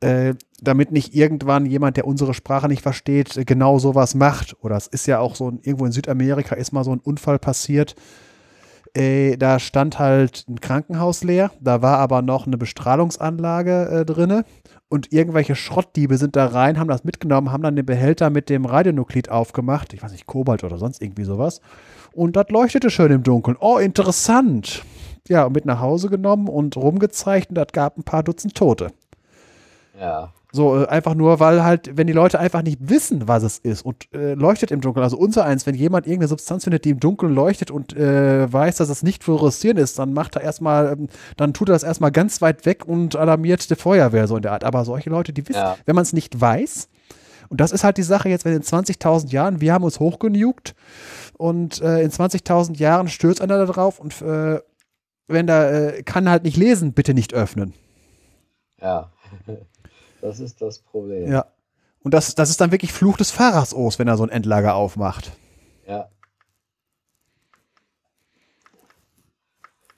[0.00, 4.56] äh, damit nicht irgendwann jemand, der unsere Sprache nicht versteht, genau sowas macht.
[4.62, 7.94] Oder es ist ja auch so, irgendwo in Südamerika ist mal so ein Unfall passiert,
[9.38, 14.46] da stand halt ein Krankenhaus leer, da war aber noch eine Bestrahlungsanlage äh, drinne
[14.88, 18.64] und irgendwelche Schrottdiebe sind da rein, haben das mitgenommen, haben dann den Behälter mit dem
[18.64, 21.60] Radionuklid aufgemacht, ich weiß nicht, Kobalt oder sonst irgendwie sowas
[22.12, 23.56] und das leuchtete schön im Dunkeln.
[23.60, 24.82] Oh, interessant.
[25.28, 28.92] Ja, und mit nach Hause genommen und rumgezeigt und das gab ein paar Dutzend Tote.
[30.00, 30.32] Ja.
[30.52, 33.84] So, äh, einfach nur, weil halt, wenn die Leute einfach nicht wissen, was es ist
[33.84, 35.04] und äh, leuchtet im Dunkeln.
[35.04, 38.76] Also unser eins, wenn jemand irgendeine Substanz findet, die im Dunkeln leuchtet und äh, weiß,
[38.76, 42.12] dass es nicht fluoreszieren ist, dann macht er erstmal, ähm, dann tut er das erstmal
[42.12, 44.64] ganz weit weg und alarmiert die Feuerwehr so in der Art.
[44.64, 45.76] Aber solche Leute, die wissen, ja.
[45.84, 46.88] wenn man es nicht weiß,
[47.48, 50.74] und das ist halt die Sache jetzt, wenn in 20.000 Jahren, wir haben uns hochgenugt
[51.38, 54.60] und äh, in 20.000 Jahren stürzt einer da drauf und äh,
[55.28, 57.74] wenn da äh, kann halt nicht lesen, bitte nicht öffnen.
[58.80, 59.12] Ja.
[60.20, 61.30] Das ist das Problem.
[61.30, 61.46] Ja.
[62.02, 64.74] Und das, das ist dann wirklich Fluch des Fahrers Os, wenn er so ein Endlager
[64.74, 65.32] aufmacht.
[65.86, 66.08] Ja.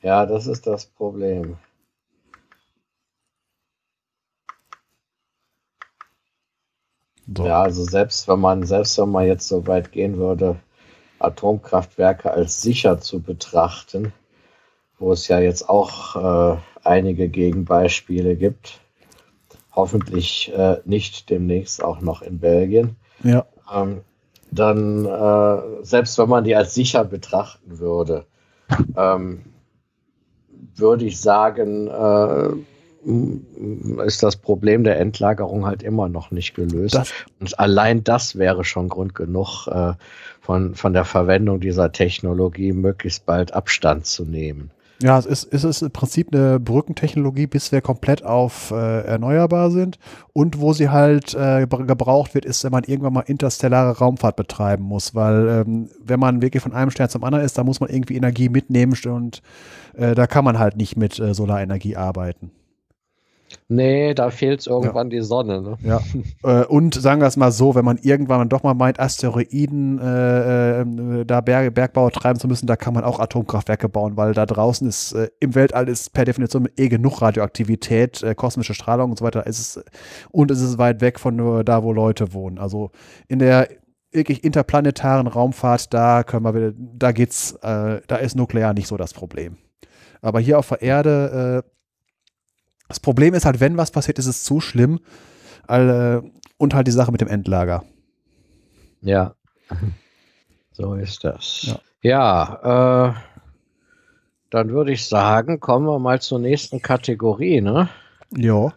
[0.00, 1.58] Ja, das ist das Problem.
[7.36, 7.46] So.
[7.46, 10.58] Ja, also selbst wenn man, selbst wenn man jetzt so weit gehen würde,
[11.18, 14.14] Atomkraftwerke als sicher zu betrachten,
[14.98, 16.16] wo es ja jetzt auch
[16.54, 18.80] äh, einige Gegenbeispiele gibt,
[19.78, 22.96] hoffentlich äh, nicht demnächst auch noch in Belgien.
[23.22, 23.46] Ja.
[23.72, 24.00] Ähm,
[24.50, 28.26] dann, äh, selbst wenn man die als sicher betrachten würde,
[28.96, 29.44] ähm,
[30.74, 32.48] würde ich sagen, äh,
[34.04, 36.96] ist das Problem der Endlagerung halt immer noch nicht gelöst.
[36.96, 39.92] Das Und allein das wäre schon Grund genug, äh,
[40.40, 44.72] von, von der Verwendung dieser Technologie möglichst bald Abstand zu nehmen.
[45.00, 49.70] Ja, es ist, es ist im Prinzip eine Brückentechnologie, bis wir komplett auf äh, erneuerbar
[49.70, 49.96] sind.
[50.32, 54.82] Und wo sie halt äh, gebraucht wird, ist, wenn man irgendwann mal interstellare Raumfahrt betreiben
[54.82, 55.14] muss.
[55.14, 58.16] Weil ähm, wenn man wirklich von einem Stern zum anderen ist, da muss man irgendwie
[58.16, 59.40] Energie mitnehmen und
[59.94, 62.50] äh, da kann man halt nicht mit äh, Solarenergie arbeiten.
[63.68, 65.18] Nee, da fehlt irgendwann ja.
[65.18, 65.60] die Sonne.
[65.60, 65.78] Ne?
[65.82, 66.00] Ja.
[66.62, 70.80] äh, und sagen wir es mal so, wenn man irgendwann doch mal meint, Asteroiden äh,
[70.80, 74.46] äh, da Berge, Bergbau treiben zu müssen, da kann man auch Atomkraftwerke bauen, weil da
[74.46, 79.18] draußen ist äh, im Weltall ist per Definition eh genug Radioaktivität, äh, kosmische Strahlung und
[79.18, 79.46] so weiter.
[79.46, 79.84] Ist es,
[80.30, 82.58] und es ist weit weg von nur da, wo Leute wohnen.
[82.58, 82.90] Also
[83.28, 83.68] in der
[84.12, 88.96] wirklich interplanetaren Raumfahrt, da können wir wieder, da geht's, äh, da ist Nuklear nicht so
[88.96, 89.58] das Problem.
[90.22, 91.62] Aber hier auf der Erde,
[92.88, 95.00] das Problem ist halt, wenn was passiert, ist es zu schlimm.
[95.68, 96.20] Äh,
[96.56, 97.84] und halt die Sache mit dem Endlager.
[99.00, 99.34] Ja.
[100.72, 101.76] So ist das.
[102.02, 103.14] Ja, ja äh,
[104.50, 107.88] dann würde ich sagen, kommen wir mal zur nächsten Kategorie, ne?
[108.30, 108.72] Ja.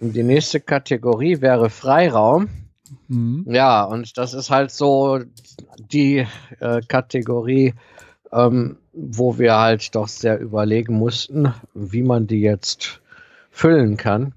[0.00, 2.48] Die nächste Kategorie wäre Freiraum.
[3.06, 3.44] Mhm.
[3.46, 5.20] Ja, und das ist halt so
[5.78, 6.26] die
[6.58, 7.74] äh, Kategorie,
[8.32, 13.00] ähm, wo wir halt doch sehr überlegen mussten, wie man die jetzt
[13.50, 14.34] füllen kann.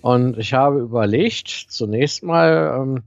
[0.00, 3.02] Und ich habe überlegt, zunächst mal, ähm,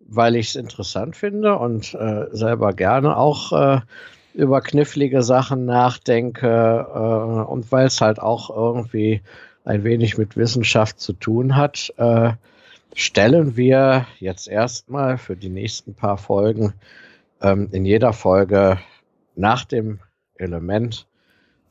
[0.00, 3.80] weil ich es interessant finde und äh, selber gerne auch äh,
[4.34, 9.20] über knifflige Sachen nachdenke äh, und weil es halt auch irgendwie
[9.64, 12.32] ein wenig mit Wissenschaft zu tun hat, äh,
[12.94, 16.72] stellen wir jetzt erstmal für die nächsten paar Folgen
[17.42, 18.78] ähm, in jeder Folge
[19.38, 20.00] nach dem
[20.34, 21.06] Element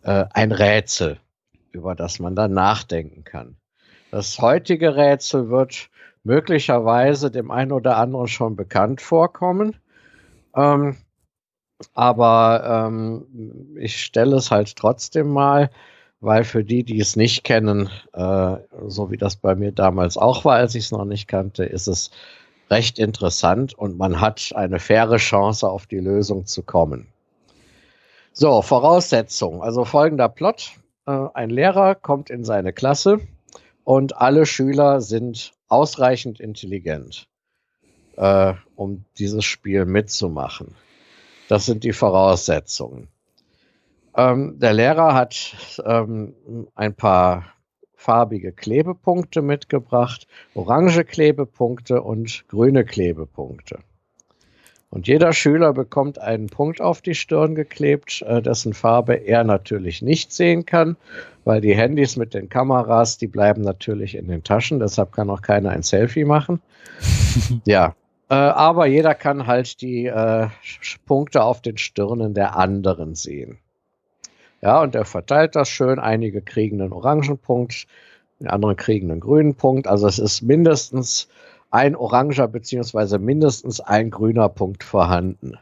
[0.03, 1.19] äh, ein Rätsel,
[1.71, 3.57] über das man dann nachdenken kann.
[4.11, 5.89] Das heutige Rätsel wird
[6.23, 9.75] möglicherweise dem einen oder anderen schon bekannt vorkommen.
[10.55, 10.97] Ähm,
[11.93, 15.69] aber ähm, ich stelle es halt trotzdem mal,
[16.19, 18.55] weil für die, die es nicht kennen, äh,
[18.87, 21.87] so wie das bei mir damals auch war, als ich es noch nicht kannte, ist
[21.87, 22.11] es
[22.71, 27.07] recht interessant und man hat eine faire Chance, auf die Lösung zu kommen.
[28.39, 29.63] So, Voraussetzung.
[29.63, 30.73] Also folgender Plot.
[31.07, 33.19] Äh, ein Lehrer kommt in seine Klasse
[33.83, 37.27] und alle Schüler sind ausreichend intelligent,
[38.15, 40.75] äh, um dieses Spiel mitzumachen.
[41.49, 43.07] Das sind die Voraussetzungen.
[44.15, 46.35] Ähm, der Lehrer hat ähm,
[46.75, 47.45] ein paar
[47.95, 53.79] farbige Klebepunkte mitgebracht, orange Klebepunkte und grüne Klebepunkte.
[54.97, 60.01] Und jeder Schüler bekommt einen Punkt auf die Stirn geklebt, äh, dessen Farbe er natürlich
[60.01, 60.97] nicht sehen kann,
[61.45, 65.43] weil die Handys mit den Kameras, die bleiben natürlich in den Taschen, deshalb kann auch
[65.43, 66.63] keiner ein Selfie machen.
[67.65, 67.93] ja,
[68.31, 70.47] äh, aber jeder kann halt die äh,
[71.05, 73.59] Punkte auf den Stirnen der anderen sehen.
[74.63, 75.99] Ja, und er verteilt das schön.
[75.99, 77.85] Einige kriegen einen orangen Punkt,
[78.39, 79.85] die anderen kriegen einen grünen Punkt.
[79.85, 81.27] Also es ist mindestens
[81.69, 85.57] ein oranger beziehungsweise mindestens ein grüner Punkt vorhanden.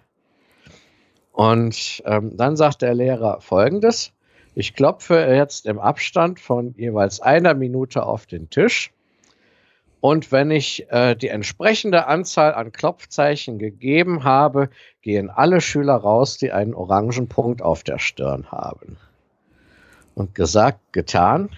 [1.31, 4.13] Und ähm, dann sagt der Lehrer folgendes.
[4.53, 8.93] Ich klopfe jetzt im Abstand von jeweils einer Minute auf den Tisch.
[9.99, 14.69] Und wenn ich äh, die entsprechende Anzahl an Klopfzeichen gegeben habe,
[15.01, 18.97] gehen alle Schüler raus, die einen orangen Punkt auf der Stirn haben.
[20.13, 21.49] Und gesagt, getan.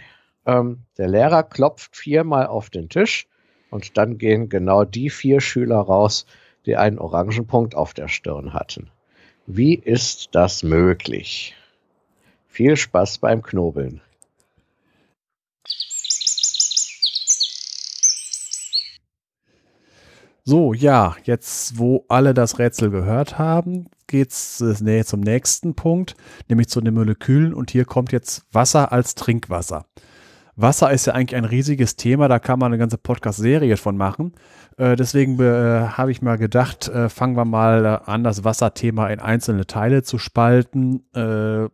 [0.45, 3.27] Ähm, der Lehrer klopft viermal auf den Tisch
[3.77, 6.25] und dann gehen genau die vier Schüler raus,
[6.65, 8.89] die einen orangen Punkt auf der Stirn hatten.
[9.45, 11.56] Wie ist das möglich?
[12.47, 14.01] Viel Spaß beim Knobeln.
[20.43, 26.15] So, ja, jetzt wo alle das Rätsel gehört haben, geht's äh, zum nächsten Punkt,
[26.49, 29.85] nämlich zu den Molekülen und hier kommt jetzt Wasser als Trinkwasser.
[30.60, 34.34] Wasser ist ja eigentlich ein riesiges Thema, da kann man eine ganze Podcast-Serie von machen.
[34.77, 39.08] Äh, deswegen äh, habe ich mal gedacht, äh, fangen wir mal äh, an, das Wasserthema
[39.10, 41.06] in einzelne Teile zu spalten.
[41.14, 41.69] Äh,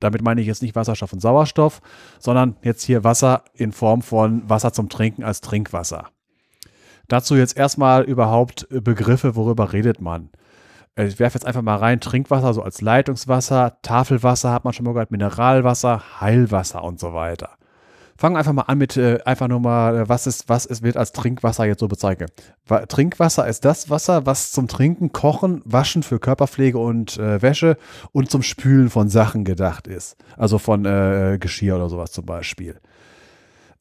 [0.00, 1.80] damit meine ich jetzt nicht Wasserstoff und Sauerstoff,
[2.18, 6.08] sondern jetzt hier Wasser in Form von Wasser zum Trinken als Trinkwasser.
[7.06, 10.30] Dazu jetzt erstmal überhaupt Begriffe, worüber redet man?
[10.96, 14.92] Ich werfe jetzt einfach mal rein, Trinkwasser so als Leitungswasser, Tafelwasser hat man schon mal
[14.92, 17.50] gehört, Mineralwasser, Heilwasser und so weiter.
[18.16, 20.82] Fangen wir einfach mal an mit äh, einfach nur mal, äh, was ist, was ist,
[20.82, 22.32] wird als Trinkwasser jetzt so bezeichnet.
[22.88, 27.76] Trinkwasser ist das Wasser, was zum Trinken, Kochen, Waschen für Körperpflege und äh, Wäsche
[28.12, 30.16] und zum Spülen von Sachen gedacht ist.
[30.36, 32.80] Also von äh, Geschirr oder sowas zum Beispiel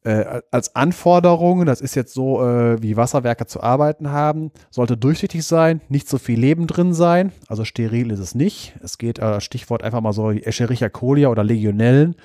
[0.03, 5.45] äh, als Anforderungen, das ist jetzt so, äh, wie Wasserwerke zu arbeiten haben, sollte durchsichtig
[5.45, 8.75] sein, nicht so viel Leben drin sein, also steril ist es nicht.
[8.83, 12.15] Es geht, äh, Stichwort einfach mal so Escherichia coli oder Legionellen,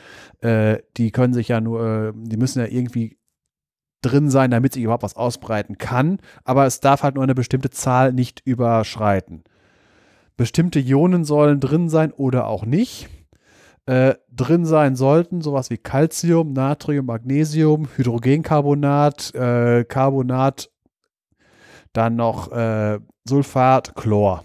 [0.40, 3.18] äh, die können sich ja nur, äh, die müssen ja irgendwie
[4.02, 7.70] drin sein, damit sich überhaupt was ausbreiten kann, aber es darf halt nur eine bestimmte
[7.70, 9.44] Zahl nicht überschreiten.
[10.36, 13.08] Bestimmte Ionen sollen drin sein oder auch nicht
[13.88, 20.70] äh, drin sein sollten, sowas wie Calcium, Natrium, Magnesium, Hydrogencarbonat, äh, Carbonat,
[21.94, 24.44] dann noch äh, Sulfat, Chlor.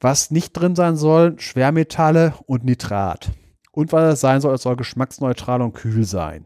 [0.00, 3.30] Was nicht drin sein soll, Schwermetalle und Nitrat.
[3.72, 6.44] Und was es sein soll, es soll geschmacksneutral und kühl sein.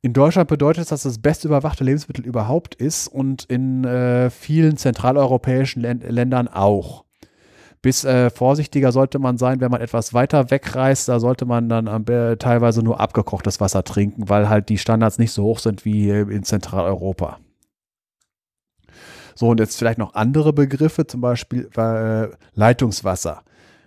[0.00, 4.78] In Deutschland bedeutet das, dass das best überwachte Lebensmittel überhaupt ist und in äh, vielen
[4.78, 7.05] zentraleuropäischen Län Ländern auch.
[7.86, 11.86] Bis äh, vorsichtiger sollte man sein, wenn man etwas weiter wegreist, da sollte man dann
[11.86, 16.10] äh, teilweise nur abgekochtes Wasser trinken, weil halt die Standards nicht so hoch sind wie
[16.10, 17.38] in Zentraleuropa.
[19.36, 23.44] So, und jetzt vielleicht noch andere Begriffe, zum Beispiel äh, Leitungswasser.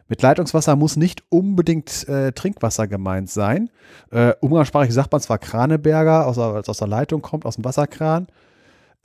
[0.07, 3.69] Mit Leitungswasser muss nicht unbedingt äh, Trinkwasser gemeint sein.
[4.11, 8.27] Äh, umgangssprachlich sagt man zwar Kraneberger, aus, als aus der Leitung kommt, aus dem Wasserkran.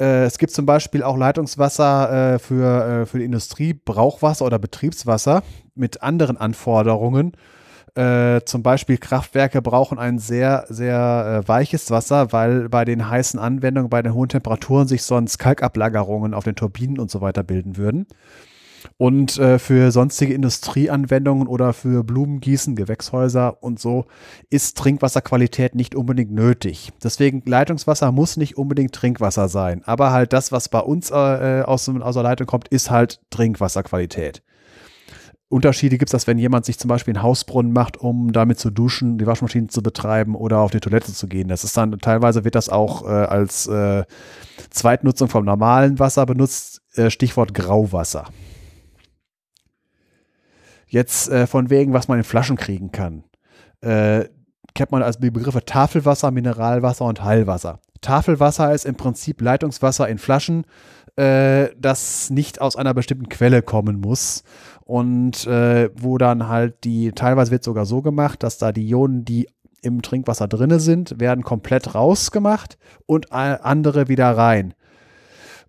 [0.01, 4.59] Äh, es gibt zum Beispiel auch Leitungswasser äh, für, äh, für die Industrie, Brauchwasser oder
[4.59, 5.43] Betriebswasser
[5.75, 7.33] mit anderen Anforderungen.
[7.97, 13.39] Äh, zum Beispiel Kraftwerke brauchen ein sehr, sehr äh, weiches Wasser, weil bei den heißen
[13.39, 17.77] Anwendungen, bei den hohen Temperaturen sich sonst Kalkablagerungen auf den Turbinen und so weiter bilden
[17.77, 18.07] würden.
[18.97, 24.05] Und äh, für sonstige Industrieanwendungen oder für Blumengießen, Gewächshäuser und so
[24.51, 26.93] ist Trinkwasserqualität nicht unbedingt nötig.
[27.03, 29.83] Deswegen Leitungswasser muss nicht unbedingt Trinkwasser sein.
[29.85, 34.43] Aber halt das, was bei uns äh, aus, aus der Leitung kommt, ist halt Trinkwasserqualität.
[35.49, 38.71] Unterschiede gibt es, dass wenn jemand sich zum Beispiel einen Hausbrunnen macht, um damit zu
[38.71, 41.47] duschen, die Waschmaschine zu betreiben oder auf die Toilette zu gehen.
[41.49, 44.05] Das ist dann teilweise wird das auch äh, als äh,
[44.71, 46.83] Zweitnutzung vom normalen Wasser benutzt.
[46.95, 48.25] Äh, Stichwort Grauwasser.
[50.95, 53.25] Jetzt äh, von wegen, was man in Flaschen kriegen kann.
[53.81, 54.27] Äh,
[54.77, 57.81] kennt man als Begriffe Tafelwasser, Mineralwasser und Heilwasser.
[58.01, 60.65] Tafelwasser ist im Prinzip Leitungswasser in Flaschen,
[61.17, 64.45] äh, das nicht aus einer bestimmten Quelle kommen muss.
[64.85, 69.25] Und äh, wo dann halt die, teilweise wird sogar so gemacht, dass da die Ionen,
[69.25, 69.49] die
[69.83, 74.75] im Trinkwasser drinne sind, werden komplett rausgemacht und andere wieder rein.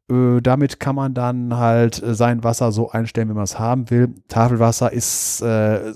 [0.10, 3.90] Äh, damit kann man dann halt äh, sein Wasser so einstellen, wie man es haben
[3.90, 4.14] will.
[4.28, 5.94] Tafelwasser ist, äh,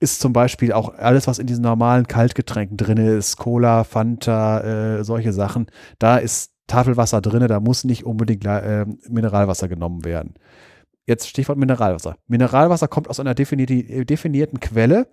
[0.00, 4.60] ist zum Beispiel auch alles, was in diesen normalen Kaltgetränken drin ist, Cola, Fanta,
[4.98, 5.66] äh, solche Sachen.
[5.98, 10.34] Da ist Tafelwasser drin, da muss nicht unbedingt äh, Mineralwasser genommen werden.
[11.06, 12.16] Jetzt Stichwort Mineralwasser.
[12.28, 15.08] Mineralwasser kommt aus einer definierten Quelle.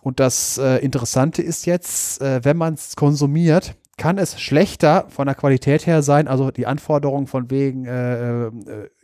[0.00, 5.26] Und das äh, Interessante ist jetzt, äh, wenn man es konsumiert, kann es schlechter von
[5.26, 8.50] der Qualität her sein, also die Anforderungen von wegen äh, äh,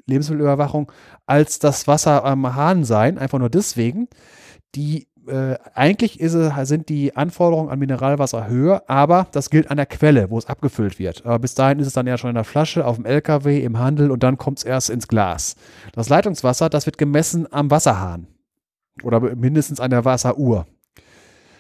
[0.07, 0.91] Lebensmittelüberwachung,
[1.27, 4.09] als das Wasser am Hahn sein, einfach nur deswegen.
[4.75, 9.87] Die äh, eigentlich ist, sind die Anforderungen an Mineralwasser höher, aber das gilt an der
[9.87, 11.25] Quelle, wo es abgefüllt wird.
[11.25, 13.79] Aber bis dahin ist es dann ja schon in der Flasche, auf dem LKW, im
[13.79, 15.57] Handel und dann kommt es erst ins Glas.
[15.93, 18.27] Das Leitungswasser, das wird gemessen am Wasserhahn
[19.03, 20.67] oder mindestens an der Wasseruhr.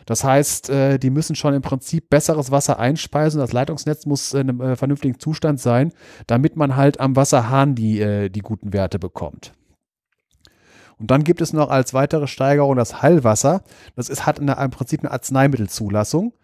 [0.06, 3.40] Das heißt, äh, die müssen schon im Prinzip besseres Wasser einspeisen.
[3.40, 5.92] Das Leitungsnetz muss in einem äh, vernünftigen Zustand sein,
[6.26, 9.52] damit man halt am Wasserhahn die, äh, die guten Werte bekommt.
[10.98, 13.62] Und dann gibt es noch als weitere Steigerung das Heilwasser.
[13.96, 16.34] Das ist, hat eine, im Prinzip eine Arzneimittelzulassung.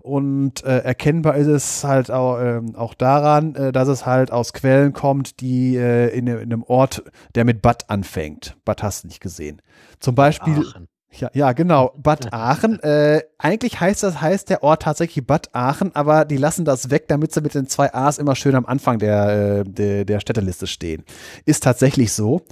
[0.00, 4.52] Und äh, erkennbar ist es halt auch, äh, auch daran, äh, dass es halt aus
[4.52, 7.04] Quellen kommt, die äh, in, in, einem Ort,
[7.36, 8.56] der mit Bad anfängt.
[8.64, 9.62] Bad hast du nicht gesehen.
[10.00, 10.58] Zum Beispiel.
[10.58, 10.88] Aachen.
[11.12, 11.92] Ja, ja, genau.
[11.96, 12.80] Bad Aachen.
[12.80, 17.08] Äh, eigentlich heißt das, heißt der Ort tatsächlich Bad Aachen, aber die lassen das weg,
[17.08, 20.66] damit sie mit den zwei A's immer schön am Anfang der, äh, der, der Städteliste
[20.66, 21.04] stehen.
[21.44, 22.42] Ist tatsächlich so.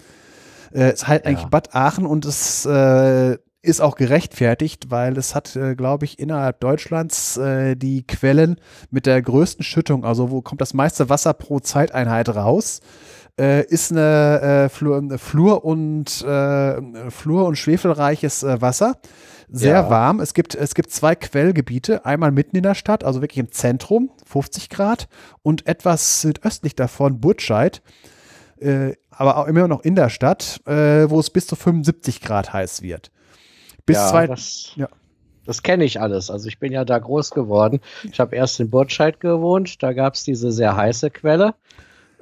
[0.72, 1.30] Äh, es heißt ja.
[1.30, 6.18] eigentlich Bad Aachen und es äh, ist auch gerechtfertigt, weil es hat, äh, glaube ich,
[6.18, 8.56] innerhalb Deutschlands äh, die Quellen
[8.90, 12.80] mit der größten Schüttung, also wo kommt das meiste Wasser pro Zeiteinheit raus
[13.38, 18.96] äh, ist eine äh, Flur, Flur, und äh, Flur und schwefelreiches äh, Wasser.
[19.52, 19.90] Sehr ja.
[19.90, 20.20] warm.
[20.20, 22.04] Es gibt, es gibt zwei Quellgebiete.
[22.06, 25.08] Einmal mitten in der Stadt, also wirklich im Zentrum, 50 Grad,
[25.42, 27.82] und etwas südöstlich davon, Burtscheid,
[28.60, 32.52] äh, aber auch immer noch in der Stadt, äh, wo es bis zu 75 Grad
[32.52, 33.10] heiß wird.
[33.86, 34.88] Bis ja, zwei, das, ja.
[35.46, 36.30] Das kenne ich alles.
[36.30, 37.80] Also ich bin ja da groß geworden.
[38.04, 39.82] Ich habe erst in Burtscheid gewohnt.
[39.82, 41.54] Da gab es diese sehr heiße Quelle.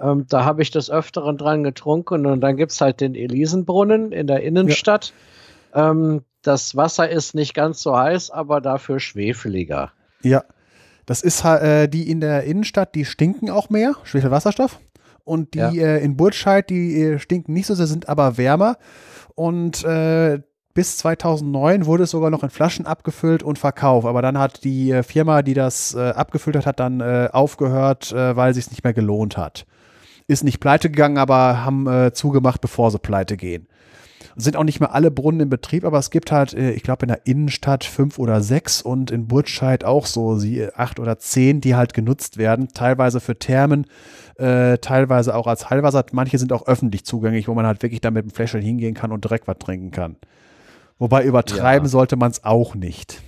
[0.01, 4.12] Ähm, da habe ich des Öfteren dran getrunken und dann gibt es halt den Elisenbrunnen
[4.12, 5.12] in der Innenstadt.
[5.75, 5.91] Ja.
[5.91, 9.93] Ähm, das Wasser ist nicht ganz so heiß, aber dafür schwefeliger.
[10.23, 10.44] Ja,
[11.07, 14.78] das ist äh, die in der Innenstadt, die stinken auch mehr, Schwefelwasserstoff.
[15.25, 15.70] Und die ja.
[15.70, 18.77] äh, in Burtscheid, die äh, stinken nicht so sehr, sind aber wärmer.
[19.35, 20.41] Und äh,
[20.75, 24.07] bis 2009 wurde es sogar noch in Flaschen abgefüllt und verkauft.
[24.07, 28.51] Aber dann hat die äh, Firma, die das äh, abgefüllt hat, hat dann aufgehört, weil
[28.51, 29.67] es sich nicht mehr gelohnt hat
[30.28, 33.66] ist nicht pleite gegangen, aber haben äh, zugemacht, bevor sie pleite gehen.
[34.36, 37.07] Sind auch nicht mehr alle Brunnen in Betrieb, aber es gibt halt, äh, ich glaube,
[37.07, 41.18] in der Innenstadt fünf oder sechs und in Burtscheid auch so sie, äh, acht oder
[41.18, 42.68] zehn, die halt genutzt werden.
[42.68, 43.86] Teilweise für Thermen,
[44.36, 46.05] äh, teilweise auch als Heilwasser.
[46.12, 49.10] Manche sind auch öffentlich zugänglich, wo man halt wirklich dann mit dem Fläschchen hingehen kann
[49.10, 50.16] und direkt was trinken kann.
[50.98, 51.90] Wobei übertreiben ja.
[51.90, 53.23] sollte man es auch nicht.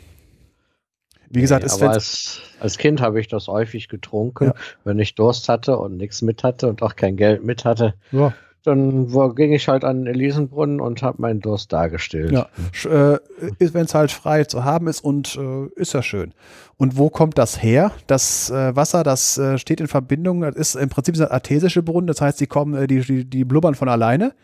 [1.31, 4.55] Wie gesagt, nee, aber als, als Kind habe ich das häufig getrunken, ja.
[4.85, 7.95] wenn ich Durst hatte und nichts mit hatte und auch kein Geld mit hatte.
[8.11, 8.35] Ja.
[8.65, 12.33] Dann wo, ging ich halt an den Elisenbrunnen und habe meinen Durst dargestellt.
[12.33, 12.49] Ja,
[12.85, 13.19] äh,
[13.59, 16.35] wenn es halt frei zu haben ist und äh, ist ja schön.
[16.77, 17.93] Und wo kommt das her?
[18.07, 22.09] Das äh, Wasser, das äh, steht in Verbindung, das ist im Prinzip ein artesische Brunnen,
[22.09, 24.35] das heißt, die kommen, äh, die, die, die blubbern von alleine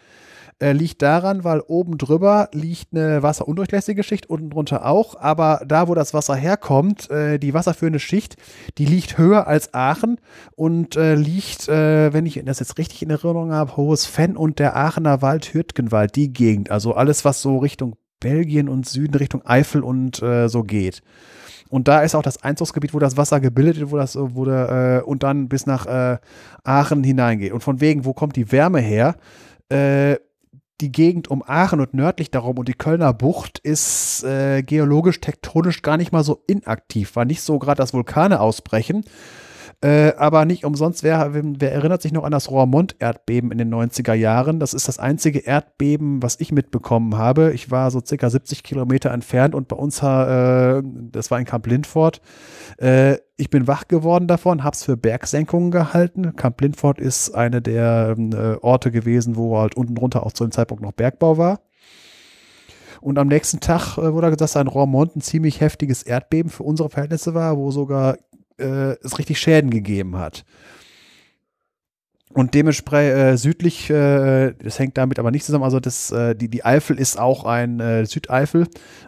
[0.58, 5.88] äh, liegt daran, weil oben drüber liegt eine wasserundurchlässige Schicht, unten drunter auch, aber da,
[5.88, 8.36] wo das Wasser herkommt, äh, die wasserführende Schicht,
[8.78, 10.18] die liegt höher als Aachen
[10.54, 14.58] und äh, liegt, äh, wenn ich das jetzt richtig in Erinnerung habe, Hohes Fenn und
[14.58, 19.44] der Aachener Wald, Hürtgenwald, die Gegend, also alles, was so Richtung Belgien und Süden, Richtung
[19.44, 21.02] Eifel und äh, so geht.
[21.68, 25.06] Und da ist auch das Einzugsgebiet, wo das Wasser gebildet wird, wo das wurde, äh,
[25.06, 26.18] und dann bis nach äh,
[26.64, 27.52] Aachen hineingeht.
[27.52, 29.16] Und von wegen, wo kommt die Wärme her?
[29.68, 30.16] Äh,
[30.80, 35.82] die Gegend um Aachen und nördlich darum und die Kölner Bucht ist äh, geologisch, tektonisch
[35.82, 37.16] gar nicht mal so inaktiv.
[37.16, 39.04] War nicht so gerade, dass Vulkane ausbrechen,
[39.82, 44.14] äh, aber nicht umsonst, wer, wer, erinnert sich noch an das Roermond-Erdbeben in den 90er
[44.14, 44.58] Jahren?
[44.58, 47.52] Das ist das einzige Erdbeben, was ich mitbekommen habe.
[47.52, 51.66] Ich war so circa 70 Kilometer entfernt und bei uns, äh, das war in Camp
[51.66, 52.22] Lindfort.
[52.78, 56.34] Äh, ich bin wach geworden davon, hab's für Bergsenkungen gehalten.
[56.36, 60.52] Camp Lindfort ist eine der äh, Orte gewesen, wo halt unten drunter auch zu dem
[60.52, 61.60] Zeitpunkt noch Bergbau war.
[63.02, 66.62] Und am nächsten Tag äh, wurde gesagt, dass ein Roermond ein ziemlich heftiges Erdbeben für
[66.62, 68.16] unsere Verhältnisse war, wo sogar
[68.58, 70.44] äh, es richtig Schäden gegeben hat.
[72.36, 76.48] Und dementsprechend äh, südlich, äh, das hängt damit aber nicht zusammen, also das, äh, die,
[76.48, 78.66] die Eifel ist auch ein äh, Südeifel,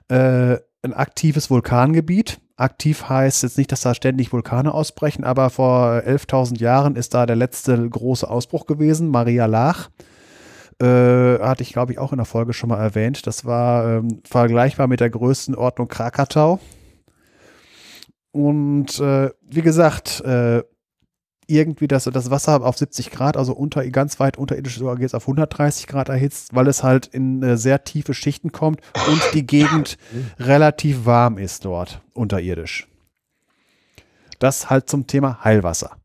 [0.09, 2.41] äh, ein aktives Vulkangebiet.
[2.57, 7.27] Aktiv heißt jetzt nicht, dass da ständig Vulkane ausbrechen, aber vor 11.000 Jahren ist da
[7.27, 9.91] der letzte große Ausbruch gewesen, Maria Lach.
[10.81, 10.87] Äh,
[11.41, 13.27] hatte ich, glaube ich, auch in der Folge schon mal erwähnt.
[13.27, 16.61] Das war ähm, vergleichbar mit der größten Ordnung Krakatau.
[18.33, 20.63] Und äh, wie gesagt, äh,
[21.49, 25.15] irgendwie das, das Wasser auf 70 Grad, also unter, ganz weit unterirdisch sogar geht es
[25.15, 29.47] auf 130 Grad erhitzt, weil es halt in äh, sehr tiefe Schichten kommt und die
[29.47, 29.97] Gegend
[30.39, 32.87] relativ warm ist dort unterirdisch.
[34.39, 35.97] Das halt zum Thema Heilwasser.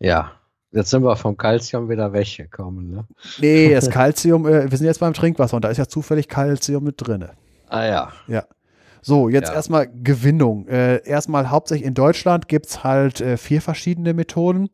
[0.00, 0.32] Ja,
[0.72, 3.06] jetzt sind wir vom Kalzium wieder weggekommen, ne?
[3.38, 6.82] Nee, das Kalzium, äh, wir sind jetzt beim Trinkwasser und da ist ja zufällig Kalzium
[6.82, 7.24] mit drin.
[7.68, 8.12] Ah ja.
[8.26, 8.44] Ja.
[9.06, 9.54] So, jetzt ja.
[9.54, 10.66] erstmal Gewinnung.
[10.66, 14.68] Äh, erstmal hauptsächlich in Deutschland gibt es halt äh, vier verschiedene Methoden.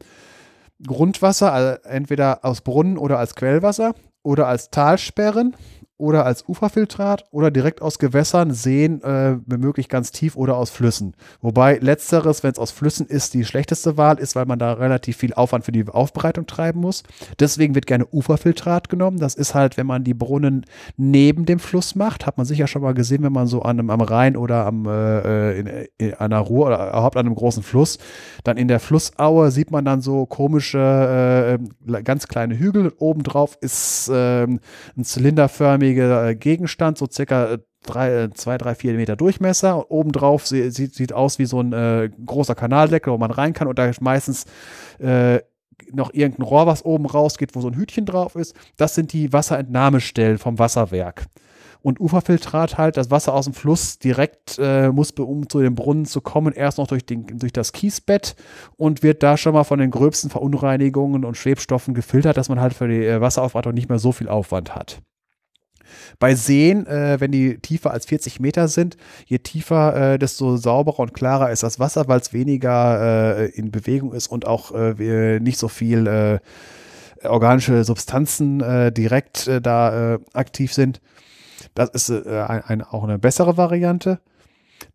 [0.86, 5.54] Grundwasser, also entweder aus Brunnen oder als Quellwasser oder als Talsperren
[6.02, 11.14] oder als Uferfiltrat oder direkt aus Gewässern, Seen, äh, womöglich ganz tief oder aus Flüssen.
[11.40, 15.16] Wobei letzteres, wenn es aus Flüssen ist, die schlechteste Wahl ist, weil man da relativ
[15.16, 17.04] viel Aufwand für die Aufbereitung treiben muss.
[17.38, 19.18] Deswegen wird gerne Uferfiltrat genommen.
[19.18, 20.66] Das ist halt, wenn man die Brunnen
[20.96, 23.90] neben dem Fluss macht, hat man sicher schon mal gesehen, wenn man so an einem,
[23.90, 27.98] am Rhein oder am, äh, in, in einer Ruhr oder überhaupt an einem großen Fluss,
[28.42, 31.58] dann in der Flussaue sieht man dann so komische,
[31.88, 32.92] äh, ganz kleine Hügel.
[32.98, 34.60] Obendrauf ist äh, ein
[35.04, 39.90] zylinderförmiger farbige äh, Gegenstand, so circa äh, drei, äh, zwei, drei, vier Meter Durchmesser.
[39.90, 43.78] Obendrauf sieht, sieht aus wie so ein äh, großer Kanaldeckel, wo man rein kann und
[43.78, 44.44] da ist meistens
[44.98, 45.40] äh,
[45.92, 48.54] noch irgendein Rohr, was oben rausgeht, wo so ein Hütchen drauf ist.
[48.76, 51.26] Das sind die Wasserentnahmestellen vom Wasserwerk.
[51.82, 56.06] Und Uferfiltrat halt, das Wasser aus dem Fluss direkt äh, muss, um zu dem Brunnen
[56.06, 58.36] zu kommen, erst noch durch, den, durch das Kiesbett
[58.76, 62.74] und wird da schon mal von den gröbsten Verunreinigungen und Schwebstoffen gefiltert, dass man halt
[62.74, 65.02] für die Wasseraufwartung nicht mehr so viel Aufwand hat.
[66.18, 68.96] Bei Seen, äh, wenn die tiefer als 40 Meter sind,
[69.26, 73.70] je tiefer, äh, desto sauberer und klarer ist das Wasser, weil es weniger äh, in
[73.70, 76.38] Bewegung ist und auch äh, nicht so viel äh,
[77.26, 81.00] organische Substanzen äh, direkt da aktiv sind.
[81.74, 84.18] Das ist ein, ein, auch eine bessere Variante.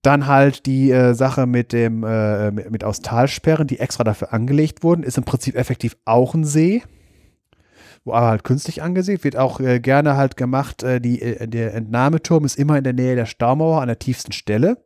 [0.02, 4.84] Dann halt die äh, Sache mit dem äh, mit, mit aus die extra dafür angelegt
[4.84, 6.84] wurden, ist im Prinzip effektiv auch ein See
[8.14, 12.46] aber halt künstlich angesehen wird auch äh, gerne halt gemacht, äh, die, äh, der Entnahmeturm
[12.46, 14.78] ist immer in der Nähe der Staumauer an der tiefsten Stelle.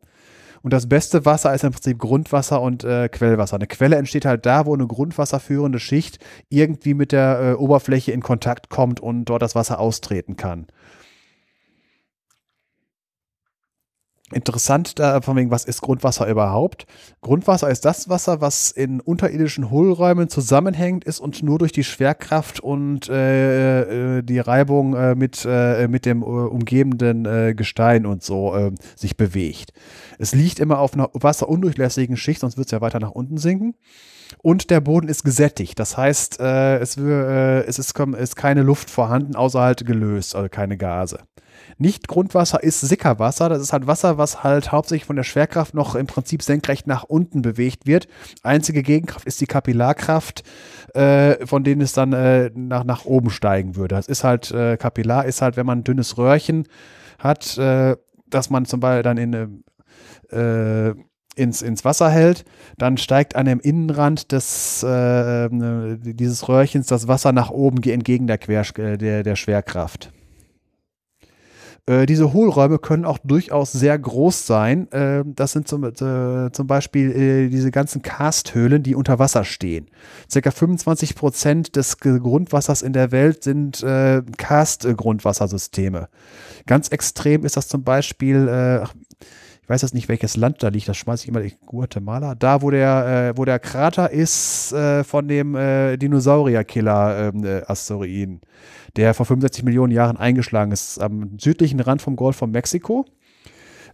[0.62, 3.56] Und das beste Wasser ist im Prinzip Grundwasser und äh, Quellwasser.
[3.56, 6.18] Eine Quelle entsteht halt da, wo eine grundwasserführende Schicht
[6.50, 10.66] irgendwie mit der äh, Oberfläche in Kontakt kommt und dort das Wasser austreten kann.
[14.32, 16.86] Interessant da von wegen, was ist Grundwasser überhaupt?
[17.20, 22.60] Grundwasser ist das Wasser, was in unterirdischen Hohlräumen zusammenhängt ist und nur durch die Schwerkraft
[22.60, 28.22] und äh, äh die Reibung äh, mit, äh, mit dem äh, umgebenden äh, Gestein und
[28.22, 29.72] so sich bewegt.
[30.18, 33.74] Es liegt immer auf einer wasserundurchlässigen Schicht, sonst wird es ja weiter nach unten sinken.
[34.42, 35.78] Und der Boden ist gesättigt.
[35.78, 41.20] Das heißt, es, es ist, ist keine Luft vorhanden, außer halt gelöst, also keine Gase.
[41.78, 43.48] Nicht-Grundwasser ist Sickerwasser.
[43.48, 47.04] Das ist halt Wasser, was halt hauptsächlich von der Schwerkraft noch im Prinzip senkrecht nach
[47.04, 48.08] unten bewegt wird.
[48.42, 50.42] Einzige Gegenkraft ist die Kapillarkraft,
[50.94, 53.94] äh, von denen es dann äh, nach, nach oben steigen würde.
[53.94, 56.68] Das ist halt, äh, Kapillar ist halt, wenn man ein dünnes Röhrchen
[57.18, 57.96] hat, äh,
[58.28, 59.64] dass man zum Beispiel dann in
[60.30, 60.94] äh,
[61.34, 62.44] ins, ins Wasser hält,
[62.76, 68.38] dann steigt an dem Innenrand des, äh, dieses Röhrchens das Wasser nach oben entgegen der,
[68.38, 68.64] Quer,
[68.96, 70.12] der, der Schwerkraft.
[71.86, 74.90] Äh, diese Hohlräume können auch durchaus sehr groß sein.
[74.92, 79.88] Äh, das sind zum, äh, zum Beispiel äh, diese ganzen Karsthöhlen, die unter Wasser stehen.
[80.30, 86.08] Circa 25 Prozent des Grundwassers in der Welt sind äh, Karst-Grundwassersysteme.
[86.66, 88.86] Ganz extrem ist das zum Beispiel, äh,
[89.72, 93.32] weiß jetzt nicht, welches Land da liegt, das schmeiße ich immer, Guatemala, da wo der,
[93.34, 98.46] äh, wo der Krater ist äh, von dem äh, Dinosaurier-Killer-Asteroiden, ähm, äh,
[98.96, 103.06] der vor 65 Millionen Jahren eingeschlagen ist, am südlichen Rand vom Golf von Mexiko.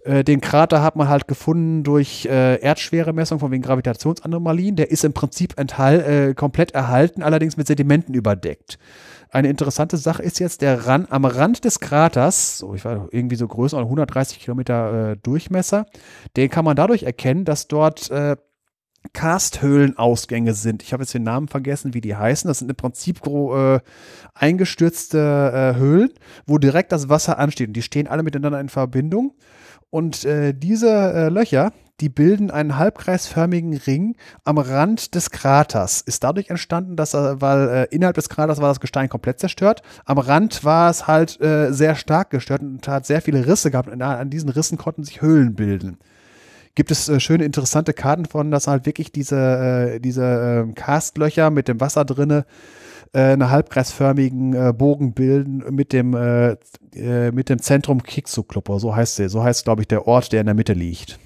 [0.09, 4.75] Äh, den Krater hat man halt gefunden durch äh, Erdschweremessung von wegen Gravitationsanomalien.
[4.75, 8.79] Der ist im Prinzip enthal, äh, komplett erhalten, allerdings mit Sedimenten überdeckt.
[9.31, 13.37] Eine interessante Sache ist jetzt der Rand, am Rand des Kraters, so ich war irgendwie
[13.37, 15.85] so größer, 130 Kilometer äh, Durchmesser,
[16.39, 18.37] den kann man dadurch erkennen, dass dort äh,
[19.13, 20.83] Karsthöhlenausgänge sind.
[20.83, 22.49] Ich habe jetzt den Namen vergessen, wie die heißen.
[22.49, 23.81] Das sind im Prinzip äh,
[24.35, 26.11] eingestürzte äh, Höhlen,
[26.47, 27.69] wo direkt das Wasser ansteht.
[27.69, 29.35] Und die stehen alle miteinander in Verbindung.
[29.91, 36.01] Und äh, diese äh, Löcher, die bilden einen halbkreisförmigen Ring am Rand des Kraters.
[36.01, 39.83] Ist dadurch entstanden, dass er, weil äh, innerhalb des Kraters war das Gestein komplett zerstört.
[40.05, 43.89] Am Rand war es halt äh, sehr stark gestört und hat sehr viele Risse gehabt.
[43.89, 45.99] Und an diesen Rissen konnten sich Höhlen bilden.
[46.77, 49.37] Gibt es äh, schöne, interessante Karten von, dass halt wirklich diese,
[49.97, 52.45] äh, diese Karstlöcher mit dem Wasser drinne
[53.13, 56.57] äh, eine halbkreisförmigen äh, Bogen bilden mit dem, äh,
[56.95, 60.41] äh mit dem Zentrum Kixu-Club, so heißt der, so heißt, glaube ich, der Ort, der
[60.41, 61.19] in der Mitte liegt.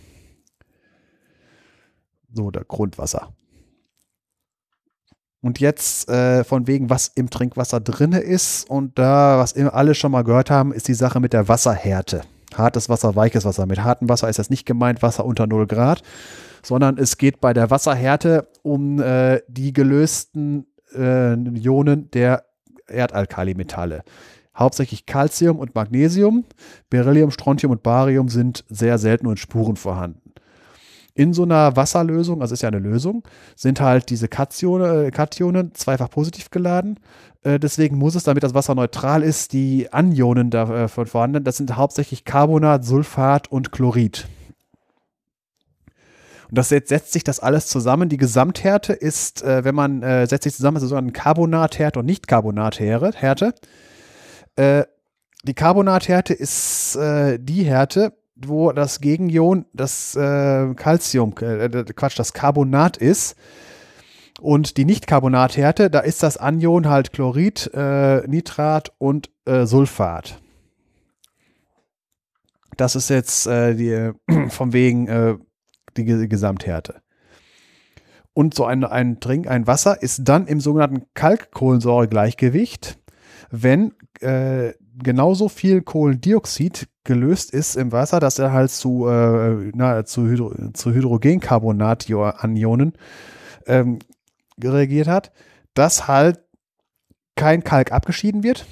[2.33, 3.35] So, der Grundwasser.
[5.43, 8.71] Und jetzt äh, von wegen, was im Trinkwasser drinne ist.
[8.71, 12.23] Und da, was alle schon mal gehört haben, ist die Sache mit der Wasserhärte.
[12.55, 13.67] Hartes Wasser, weiches Wasser.
[13.67, 16.03] Mit hartem Wasser ist das nicht gemeint Wasser unter 0 Grad,
[16.63, 22.45] sondern es geht bei der Wasserhärte um äh, die gelösten äh, Ionen der
[22.87, 24.03] Erdalkalimetalle.
[24.57, 26.45] Hauptsächlich Calcium und Magnesium.
[26.91, 30.23] Beryllium, Strontium und Barium sind sehr selten und Spuren vorhanden
[31.15, 33.23] in so einer Wasserlösung, also ist ja eine Lösung,
[33.55, 36.99] sind halt diese Kationen, äh, Kationen zweifach positiv geladen.
[37.43, 41.45] Äh, deswegen muss es, damit das Wasser neutral ist, die Anionen davon äh, vorhanden.
[41.45, 44.27] Das sind hauptsächlich Carbonat, Sulfat und Chlorid.
[46.53, 48.11] Und das jetzt setzt sich das alles zusammen.
[48.11, 52.05] Die Gesamthärte ist, äh, wenn man äh, setzt sich zusammen, ist so eine Carbonathärte und
[52.05, 53.55] Nicht-Carbonathärte.
[54.57, 54.85] Äh,
[55.45, 62.35] die Carbonathärte ist äh, die Härte, wo das Gegenion das äh, Calcium, äh, Quatsch, das
[62.35, 63.35] Carbonat ist.
[64.39, 70.39] Und die Nicht-Carbonathärte, da ist das Anion halt Chlorid, äh, Nitrat und äh, Sulfat.
[72.77, 74.11] Das ist jetzt äh, die,
[74.51, 75.41] vom wegen
[75.97, 77.03] die Gesamthärte.
[78.35, 82.99] Und so ein, ein Trink, ein Wasser ist dann im sogenannten Kalkkohlensäuregleichgewicht,
[83.51, 84.73] wenn äh,
[85.03, 90.55] genauso viel Kohlendioxid gelöst ist im Wasser, dass er halt zu, äh, na, zu, Hydro,
[90.73, 92.93] zu Hydrogencarbonat-Anionen
[93.67, 93.99] ähm,
[94.63, 95.33] reagiert hat,
[95.75, 96.41] dass halt
[97.37, 98.67] kein Kalk abgeschieden wird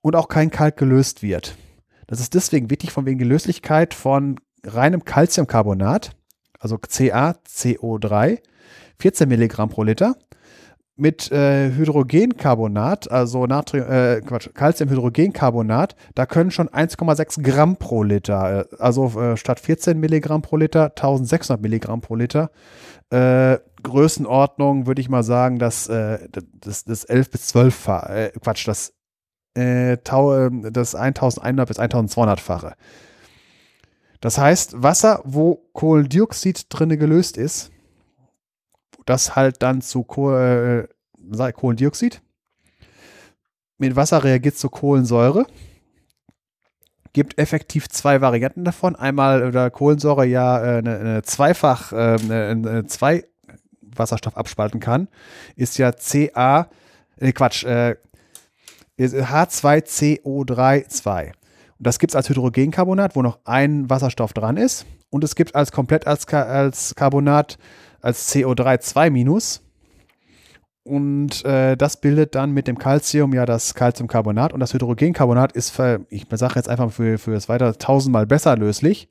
[0.00, 1.56] und auch kein Kalk gelöst wird.
[2.06, 6.12] Das ist deswegen wichtig von wegen Löslichkeit von reinem Calciumcarbonat,
[6.64, 8.38] also CaCO3,
[8.98, 10.16] 14 Milligramm pro Liter
[10.96, 18.60] mit äh, Hydrogencarbonat, also Natrium, äh, Quatsch, Calciumhydrogencarbonat, da können schon 1,6 Gramm pro Liter,
[18.60, 22.50] äh, also äh, statt 14 Milligramm pro Liter 1600 Milligramm pro Liter.
[23.10, 26.28] Äh, Größenordnung würde ich mal sagen, dass äh,
[26.60, 28.94] das, das 11 bis 12 äh, Quatsch, das,
[29.54, 32.74] das 1100 bis 1200-fache.
[34.24, 37.70] Das heißt, Wasser, wo Kohlendioxid drin gelöst ist,
[39.04, 40.88] das halt dann zu Kohl,
[41.38, 42.22] äh, Kohlendioxid.
[43.76, 45.44] Mit Wasser reagiert zu Kohlensäure.
[47.12, 48.96] Gibt effektiv zwei Varianten davon.
[48.96, 53.24] Einmal, da Kohlensäure ja äh, eine, eine zweifach, äh, eine, zwei
[53.82, 55.08] Wasserstoff abspalten kann,
[55.54, 56.70] ist ja Ca,
[57.18, 57.96] äh, Quatsch, äh,
[58.98, 60.88] H2CO3
[61.78, 64.86] Und das gibt es als Hydrogencarbonat, wo noch ein Wasserstoff dran ist.
[65.10, 67.58] Und es gibt als komplett als, als Carbonat
[68.00, 69.62] als CO3 2 minus.
[70.84, 75.70] und äh, das bildet dann mit dem Calcium ja das Calciumcarbonat und das Hydrogencarbonat ist,
[75.70, 79.08] für, ich sage jetzt einfach für, für das weiter tausendmal besser löslich.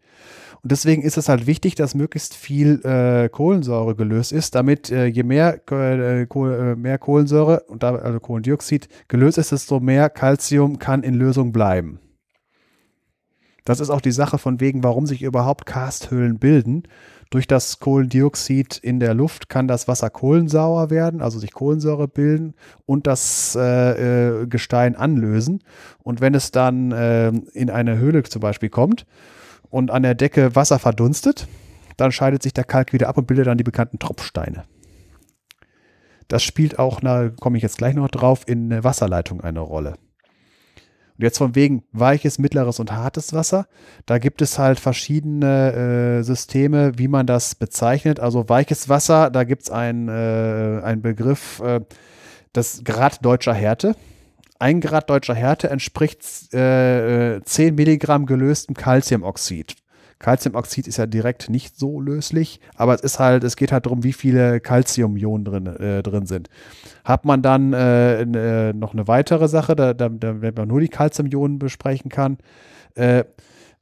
[0.61, 5.08] Und deswegen ist es halt wichtig, dass möglichst viel äh, Kohlensäure gelöst ist, damit äh,
[5.08, 10.09] je mehr, äh, Kohl, äh, mehr Kohlensäure und da, also Kohlendioxid gelöst ist, desto mehr
[10.09, 12.00] Calcium kann in Lösung bleiben.
[13.66, 16.83] Das ist auch die Sache von wegen, warum sich überhaupt Karsthöhlen bilden.
[17.30, 22.53] Durch das Kohlendioxid in der Luft kann das Wasser kohlensauer werden, also sich Kohlensäure bilden
[22.85, 25.64] und das äh, äh, Gestein anlösen.
[26.03, 29.06] Und wenn es dann äh, in eine Höhle zum Beispiel kommt
[29.69, 31.48] und an der Decke Wasser verdunstet,
[31.98, 34.66] dann scheidet sich der Kalk wieder ab und bildet dann die bekannten Tropfsteine.
[36.27, 39.95] Das spielt auch, da komme ich jetzt gleich noch drauf, in Wasserleitung eine Rolle.
[41.17, 43.67] Und jetzt von wegen weiches, mittleres und hartes Wasser.
[44.06, 48.19] Da gibt es halt verschiedene äh, Systeme, wie man das bezeichnet.
[48.19, 51.82] Also weiches Wasser, da gibt es einen äh, Begriff, äh,
[52.51, 53.95] das Grad deutscher Härte.
[54.59, 59.75] Ein Grad deutscher Härte entspricht äh, 10 Milligramm gelöstem Calciumoxid.
[60.19, 64.03] Calciumoxid ist ja direkt nicht so löslich, aber es ist halt, es geht halt darum,
[64.03, 66.50] wie viele Calciumionen drin, äh, drin sind.
[67.03, 70.80] Hat man dann äh, äh, noch eine weitere Sache, da, da, da, wenn man nur
[70.80, 72.38] die Calciumionen besprechen kann,
[72.95, 73.24] äh,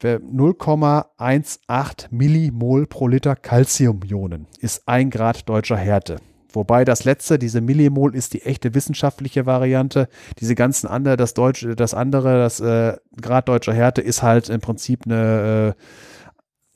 [0.03, 6.17] 0,18 Millimol pro Liter Calciumionen ist ein Grad deutscher Härte.
[6.53, 10.09] Wobei das letzte, diese Millimol, ist die echte wissenschaftliche Variante.
[10.39, 14.59] Diese ganzen andere, das deutsche, das andere, das äh, Grad deutscher Härte ist halt im
[14.59, 15.75] Prinzip eine äh, eine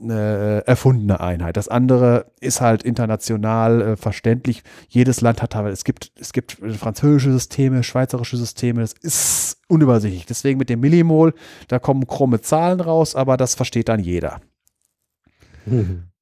[0.01, 1.57] äh, erfundene Einheit.
[1.57, 4.63] Das andere ist halt international äh, verständlich.
[4.87, 10.25] Jedes Land hat aber, es gibt, es gibt französische Systeme, schweizerische Systeme, das ist unübersichtlich.
[10.25, 11.33] Deswegen mit dem Millimol,
[11.67, 14.41] da kommen krumme Zahlen raus, aber das versteht dann jeder.
[15.65, 16.03] Mhm.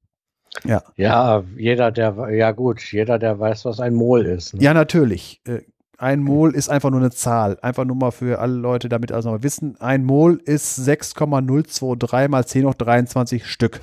[0.66, 0.84] Ja.
[0.95, 4.53] Ja, jeder, der, ja gut, jeder, der weiß, was ein Mol ist.
[4.53, 4.61] Ne?
[4.61, 5.42] Ja, natürlich.
[5.48, 5.61] Äh,
[6.03, 7.57] ein Mol ist einfach nur eine Zahl.
[7.61, 9.80] Einfach nur mal für alle Leute, damit also mal wissen.
[9.80, 13.80] Ein Mol ist 6,023 mal 10 hoch 23 Stück.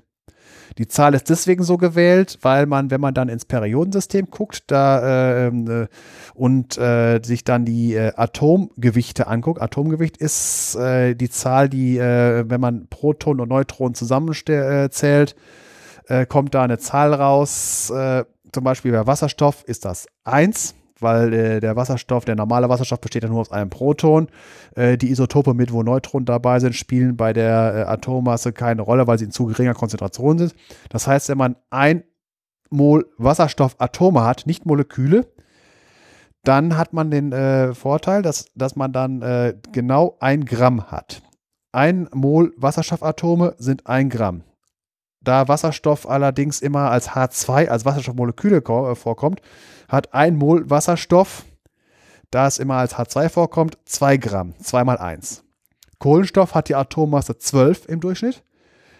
[0.76, 5.46] Die Zahl ist deswegen so gewählt, weil man, wenn man dann ins Periodensystem guckt, da
[5.46, 5.86] ähm, äh,
[6.34, 12.44] und äh, sich dann die äh, Atomgewichte anguckt, Atomgewicht ist äh, die Zahl, die, äh,
[12.48, 15.34] wenn man Protonen und Neutronen zusammenzählt,
[16.06, 17.90] äh, kommt da eine Zahl raus.
[18.52, 23.22] zum Beispiel bei Wasserstoff ist das 1 weil äh, der Wasserstoff, der normale Wasserstoff besteht
[23.22, 24.28] ja nur aus einem Proton.
[24.74, 29.06] Äh, die Isotope mit, wo Neutronen dabei sind, spielen bei der äh, Atommasse keine Rolle,
[29.06, 30.54] weil sie in zu geringer Konzentration sind.
[30.88, 32.04] Das heißt, wenn man ein
[32.70, 35.26] Mol Wasserstoffatome hat, nicht Moleküle,
[36.44, 41.22] dann hat man den äh, Vorteil, dass, dass man dann äh, genau ein Gramm hat.
[41.72, 44.44] Ein Mol Wasserstoffatome sind ein Gramm.
[45.22, 49.42] Da Wasserstoff allerdings immer als H2, als Wasserstoffmoleküle äh, vorkommt,
[49.88, 51.44] hat ein Mol Wasserstoff,
[52.30, 55.44] da es immer als H2 vorkommt, 2 Gramm, 2 mal 1.
[55.98, 58.42] Kohlenstoff hat die Atommasse 12 im Durchschnitt.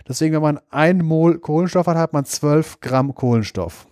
[0.07, 3.86] Deswegen, wenn man ein Mol Kohlenstoff hat, hat man 12 Gramm Kohlenstoff.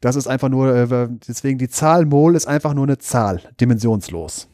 [0.00, 4.48] Das ist einfach nur, äh, deswegen die Zahl Mol ist einfach nur eine Zahl, dimensionslos.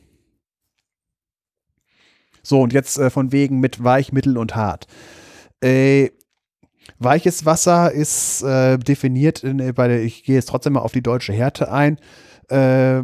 [2.43, 4.87] So, und jetzt äh, von wegen mit weich, mittel und hart.
[5.63, 6.11] Äh,
[6.99, 11.03] Weiches Wasser ist äh, definiert, in, bei der, ich gehe jetzt trotzdem mal auf die
[11.03, 11.99] deutsche Härte ein,
[12.51, 13.03] äh,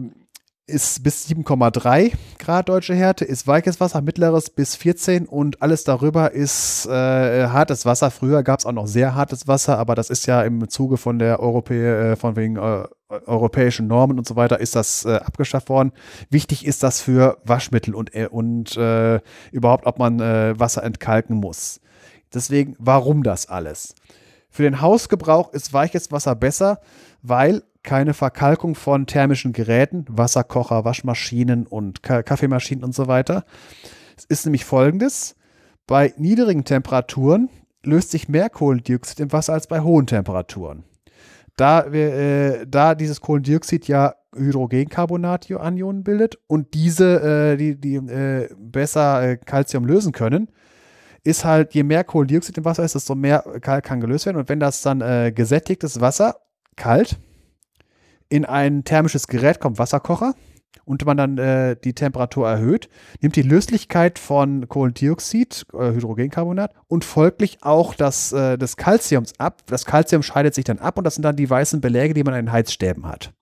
[0.67, 6.33] ist bis 7,3 Grad deutsche Härte, ist weiches Wasser, mittleres bis 14 und alles darüber
[6.33, 8.11] ist äh, hartes Wasser.
[8.11, 11.19] Früher gab es auch noch sehr hartes Wasser, aber das ist ja im Zuge von
[11.19, 12.85] der Europä äh, von wegen äh,
[13.27, 15.93] europäischen Normen und so weiter ist das äh, abgeschafft worden.
[16.31, 19.21] Wichtig ist das für Waschmittel und, äh, und äh,
[19.53, 21.81] überhaupt, ob man äh, Wasser entkalken muss.
[22.35, 23.95] Deswegen, warum das alles?
[24.51, 26.81] Für den Hausgebrauch ist weiches Wasser besser,
[27.23, 33.45] weil keine Verkalkung von thermischen Geräten, Wasserkocher, Waschmaschinen und Kaffeemaschinen und so weiter.
[34.17, 35.37] Es ist nämlich folgendes:
[35.87, 37.51] Bei niedrigen Temperaturen
[37.83, 40.85] löst sich mehr Kohlendioxid im Wasser als bei hohen Temperaturen.
[41.57, 48.49] Da, wir, äh, da dieses Kohlendioxid ja Hydrogencarbonat-Anionen bildet und diese, äh, die, die äh,
[48.59, 50.49] besser äh, Calcium lösen können,
[51.25, 54.37] ist halt, je mehr Kohlendioxid im Wasser ist, desto mehr Kalk kann gelöst werden.
[54.37, 56.37] Und wenn das dann äh, gesättigtes Wasser,
[56.77, 57.19] kalt,
[58.29, 60.35] in ein thermisches Gerät kommt, Wasserkocher,
[60.85, 62.89] und man dann äh, die Temperatur erhöht,
[63.21, 69.63] nimmt die Löslichkeit von Kohlendioxid, äh, Hydrogencarbonat und folglich auch das, äh, des Calciums ab.
[69.67, 72.35] Das Calcium scheidet sich dann ab und das sind dann die weißen Beläge, die man
[72.35, 73.33] in den Heizstäben hat.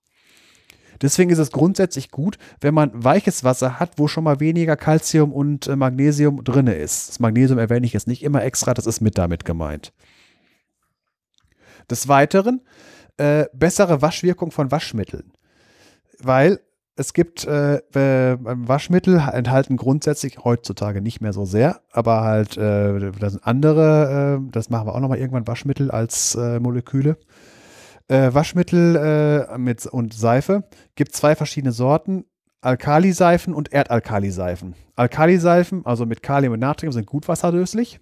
[1.03, 5.31] Deswegen ist es grundsätzlich gut, wenn man weiches Wasser hat, wo schon mal weniger Calcium
[5.31, 7.09] und äh, Magnesium drin ist.
[7.09, 9.93] Das Magnesium erwähne ich jetzt nicht immer extra, das ist mit damit gemeint.
[11.91, 12.61] Des Weiteren
[13.17, 15.33] äh, bessere Waschwirkung von Waschmitteln.
[16.19, 16.59] weil
[16.95, 23.11] es gibt äh, äh, Waschmittel enthalten grundsätzlich heutzutage nicht mehr so sehr, aber halt äh,
[23.19, 27.17] da sind andere, äh, das machen wir auch nochmal irgendwann Waschmittel als äh, Moleküle.
[28.07, 30.63] Äh, Waschmittel äh, mit und Seife
[30.95, 32.25] gibt zwei verschiedene Sorten.
[32.61, 34.75] Alkaliseifen und Erdalkaliseifen.
[34.95, 37.99] Alkaliseifen, also mit Kalium und Natrium, sind gut wasserlöslich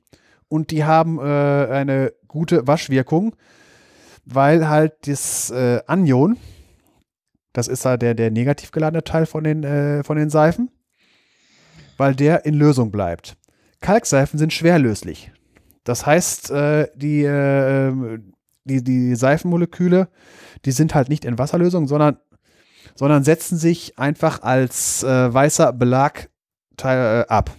[0.49, 3.35] und die haben äh, eine gute Waschwirkung,
[4.25, 6.37] weil halt das äh, Anion,
[7.53, 10.69] das ist da der, der negativ geladene Teil von den, äh, von den Seifen,
[11.97, 13.37] weil der in Lösung bleibt.
[13.79, 15.31] Kalkseifen sind schwerlöslich.
[15.83, 17.23] Das heißt, äh, die,
[18.65, 20.09] die, die Seifenmoleküle,
[20.65, 22.17] die sind halt nicht in Wasserlösung, sondern,
[22.95, 26.29] sondern setzen sich einfach als äh, weißer Belag
[26.83, 27.51] äh, ab.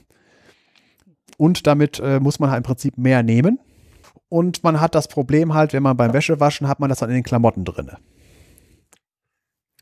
[1.37, 3.59] Und damit äh, muss man halt im Prinzip mehr nehmen.
[4.29, 7.17] Und man hat das Problem halt, wenn man beim Wäschewaschen hat man das dann in
[7.17, 7.91] den Klamotten drin.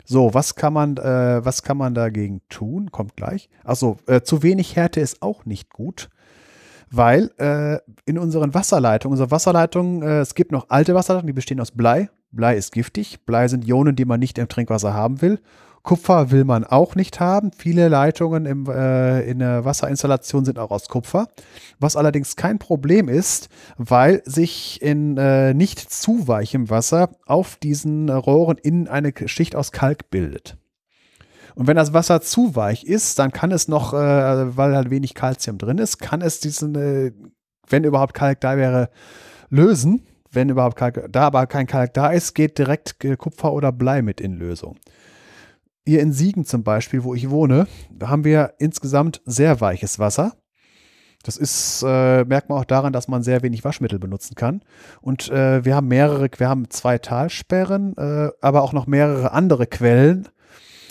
[0.05, 2.91] So, was kann man, äh, was kann man dagegen tun?
[2.91, 3.49] Kommt gleich.
[3.63, 6.11] Also äh, zu wenig Härte ist auch nicht gut,
[6.91, 11.61] weil äh, in unseren Wasserleitungen, unsere Wasserleitungen, äh, es gibt noch alte Wasserleitungen, die bestehen
[11.61, 12.11] aus Blei.
[12.33, 13.25] Blei ist giftig.
[13.27, 15.41] Blei sind Ionen, die man nicht im Trinkwasser haben will.
[15.83, 17.53] Kupfer will man auch nicht haben.
[17.57, 21.29] Viele Leitungen im, äh, in der Wasserinstallation sind auch aus Kupfer,
[21.79, 28.11] was allerdings kein Problem ist, weil sich in äh, nicht zu weichem Wasser auf diesen
[28.11, 30.60] Rohren innen eine Schicht aus Kalk bildet.
[31.55, 35.15] Und wenn das Wasser zu weich ist, dann kann es noch, äh, weil halt wenig
[35.15, 37.13] Kalzium drin ist, kann es diesen, äh,
[37.69, 38.91] wenn überhaupt Kalk da wäre,
[39.49, 40.03] lösen.
[40.33, 44.03] Wenn überhaupt Kalk da aber kein Kalk da ist, geht direkt äh, Kupfer oder Blei
[44.03, 44.77] mit in Lösung.
[45.87, 50.35] Hier in Siegen zum Beispiel, wo ich wohne, da haben wir insgesamt sehr weiches Wasser.
[51.23, 54.63] Das ist, äh, merkt man auch daran, dass man sehr wenig Waschmittel benutzen kann.
[55.03, 59.67] Und äh, wir haben mehrere, wir haben zwei Talsperren, äh, aber auch noch mehrere andere
[59.67, 60.29] Quellen.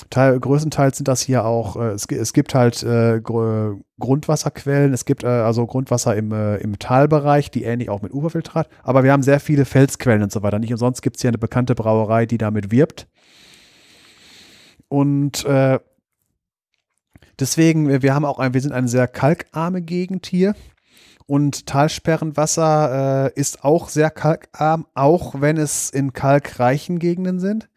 [0.10, 5.06] Teil, größtenteils sind das hier auch, äh, es, es, gibt halt äh, Gr Grundwasserquellen, es
[5.06, 9.12] gibt äh, also Grundwasser im, äh, im Talbereich, die ähnlich auch mit Uferfiltrat, aber wir
[9.12, 10.60] haben sehr viele Felsquellen und so weiter.
[10.60, 13.08] Nicht umsonst gibt es hier eine bekannte Brauerei, die damit wirbt.
[14.88, 15.80] Und äh,
[17.40, 20.56] deswegen, wir haben auch ein, wir sind eine sehr kalkarme Gegend hier.
[21.28, 27.70] Und Talsperrenwasser äh, ist auch sehr kalkarm, auch wenn es in kalkreichen Gegenden sind.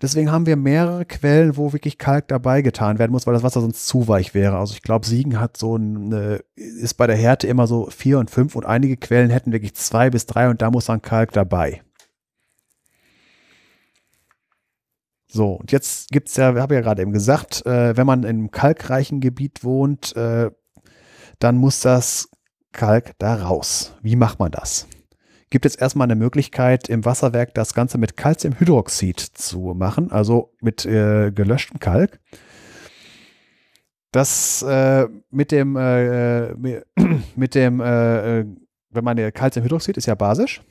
[0.00, 3.60] Deswegen haben wir mehrere Quellen, wo wirklich Kalk dabei getan werden muss, weil das Wasser
[3.60, 4.58] sonst zu weich wäre.
[4.58, 8.30] Also ich glaube, Siegen hat so ein, ist bei der Härte immer so vier und
[8.30, 11.82] fünf und einige Quellen hätten wirklich zwei bis drei und da muss dann Kalk dabei.
[15.34, 18.28] So, und jetzt gibt's ja, wir haben ja gerade eben gesagt, äh, wenn man in
[18.28, 20.50] einem kalkreichen Gebiet wohnt, äh,
[21.38, 22.28] dann muss das
[22.72, 23.94] Kalk da raus.
[24.02, 24.86] Wie macht man das?
[25.52, 30.86] Gibt es erstmal eine Möglichkeit, im Wasserwerk das Ganze mit Calciumhydroxid zu machen, also mit
[30.86, 32.20] äh, gelöschtem Kalk.
[34.12, 36.54] Das äh, mit dem, äh,
[37.36, 38.46] mit dem, äh,
[38.92, 40.62] wenn man Calciumhydroxid ist ja basisch,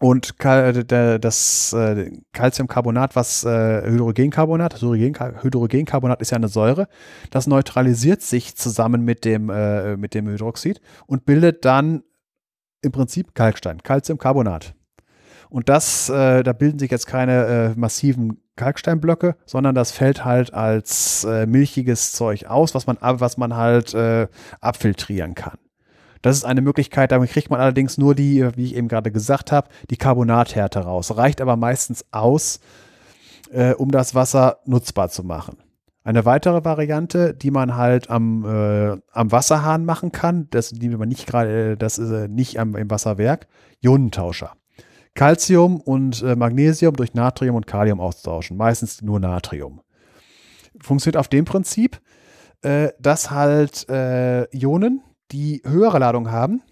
[0.00, 6.86] und das äh, Calciumcarbonat, was äh, Hydrogencarbonat, Hydrogencarbonat ist ja eine Säure,
[7.30, 12.04] das neutralisiert sich zusammen mit dem, äh, mit dem Hydroxid und bildet dann
[12.82, 14.74] im Prinzip Kalkstein, Calciumcarbonat.
[15.50, 22.12] Und das, da bilden sich jetzt keine massiven Kalksteinblöcke, sondern das fällt halt als milchiges
[22.12, 23.96] Zeug aus, was man, was man halt
[24.60, 25.56] abfiltrieren kann.
[26.20, 29.52] Das ist eine Möglichkeit, damit kriegt man allerdings nur die, wie ich eben gerade gesagt
[29.52, 31.16] habe, die Carbonathärte raus.
[31.16, 32.60] Reicht aber meistens aus,
[33.52, 35.56] äh, um das Wasser nutzbar zu machen.
[36.08, 41.06] Eine weitere Variante, die man halt am, äh, am Wasserhahn machen kann, das, die man
[41.06, 43.46] nicht gerade, das ist äh, nicht am, im Wasserwerk,
[43.82, 44.54] Ionentauscher.
[45.14, 48.56] Calcium und äh, Magnesium durch Natrium und Kalium austauschen.
[48.56, 49.82] Meistens nur Natrium.
[50.80, 52.00] Funktioniert auf dem Prinzip,
[52.62, 56.62] äh, dass halt äh, Ionen die höhere Ladung haben,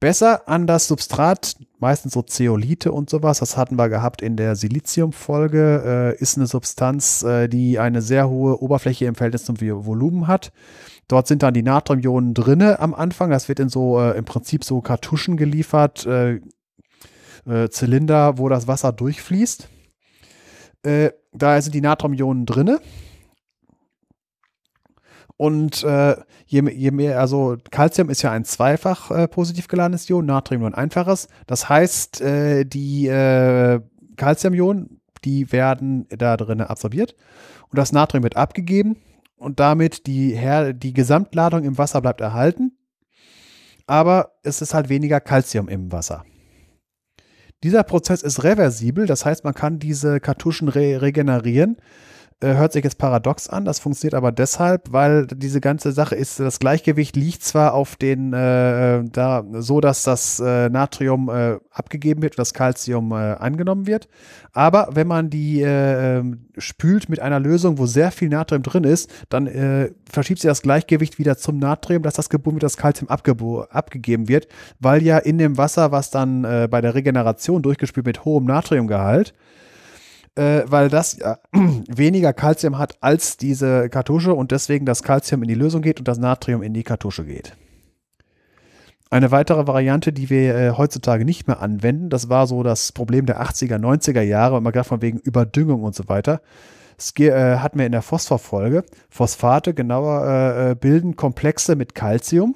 [0.00, 4.56] besser an das Substrat, meistens so Zeolite und sowas, das hatten wir gehabt in der
[4.56, 10.26] Siliziumfolge, äh, ist eine Substanz, äh, die eine sehr hohe Oberfläche im Verhältnis zum Volumen
[10.26, 10.52] hat.
[11.08, 13.30] Dort sind dann die Natriumionen drinne am Anfang.
[13.30, 16.40] Das wird in so äh, im Prinzip so Kartuschen geliefert, äh,
[17.46, 19.68] äh, Zylinder, wo das Wasser durchfließt.
[20.82, 22.80] Äh, da sind die Natriumionen drinne.
[25.38, 30.26] Und äh, je, je mehr, also Calcium ist ja ein zweifach äh, positiv geladenes Ion,
[30.26, 31.28] Natrium nur ein einfaches.
[31.46, 33.80] Das heißt, äh, die äh,
[34.16, 37.14] Calciumionen, die werden da drin absorbiert
[37.70, 38.96] und das Natrium wird abgegeben
[39.36, 42.76] und damit die, Her die Gesamtladung im Wasser bleibt erhalten.
[43.86, 46.24] Aber es ist halt weniger Calcium im Wasser.
[47.62, 51.76] Dieser Prozess ist reversibel, das heißt, man kann diese Kartuschen re regenerieren
[52.40, 56.60] hört sich jetzt paradox an, das funktioniert aber deshalb, weil diese ganze Sache ist, das
[56.60, 62.34] Gleichgewicht liegt zwar auf den, äh, da so, dass das äh, Natrium äh, abgegeben wird
[62.34, 64.08] und das Calcium äh, angenommen wird,
[64.52, 68.84] aber wenn man die äh, ähm, spült mit einer Lösung, wo sehr viel Natrium drin
[68.84, 72.76] ist, dann äh, verschiebt sich das Gleichgewicht wieder zum Natrium, dass das gebunden wird, das
[72.76, 78.06] Calcium abgegeben wird, weil ja in dem Wasser, was dann äh, bei der Regeneration durchgespült
[78.06, 79.34] mit hohem Natriumgehalt,
[80.38, 85.48] äh, weil das ja weniger Kalzium hat als diese Kartusche und deswegen das Kalzium in
[85.48, 87.56] die Lösung geht und das Natrium in die Kartusche geht.
[89.10, 93.26] Eine weitere Variante, die wir äh, heutzutage nicht mehr anwenden, das war so das Problem
[93.26, 96.40] der 80er, 90er Jahre, immer gerade von wegen Überdüngung und so weiter.
[96.96, 98.84] Das äh, hatten wir in der Phosphorfolge.
[99.08, 102.54] Phosphate genauer äh, äh bilden Komplexe mit Calcium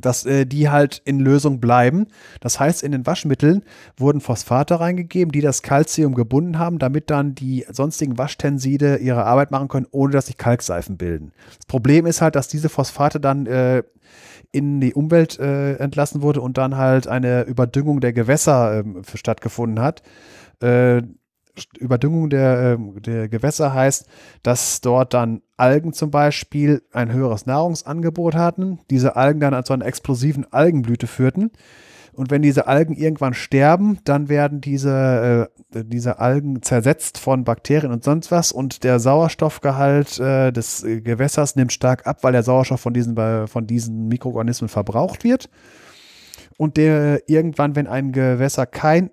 [0.00, 2.06] dass äh, die halt in Lösung bleiben.
[2.40, 3.62] Das heißt, in den Waschmitteln
[3.96, 9.50] wurden Phosphate reingegeben, die das Calcium gebunden haben, damit dann die sonstigen Waschtenside ihre Arbeit
[9.50, 11.32] machen können, ohne dass sich Kalkseifen bilden.
[11.56, 13.82] Das Problem ist halt, dass diese Phosphate dann äh,
[14.52, 19.80] in die Umwelt äh, entlassen wurde und dann halt eine Überdüngung der Gewässer ähm, stattgefunden
[19.80, 20.02] hat.
[21.58, 24.06] Äh, Überdüngung der, ähm, der Gewässer heißt,
[24.42, 29.86] dass dort dann Algen zum Beispiel ein höheres Nahrungsangebot hatten, diese Algen dann zu einer
[29.86, 31.50] explosiven Algenblüte führten.
[32.12, 37.92] Und wenn diese Algen irgendwann sterben, dann werden diese, äh, diese Algen zersetzt von Bakterien
[37.92, 42.80] und sonst was und der Sauerstoffgehalt äh, des Gewässers nimmt stark ab, weil der Sauerstoff
[42.80, 45.48] von diesen, von diesen Mikroorganismen verbraucht wird.
[46.56, 49.10] Und der irgendwann, wenn ein Gewässer kein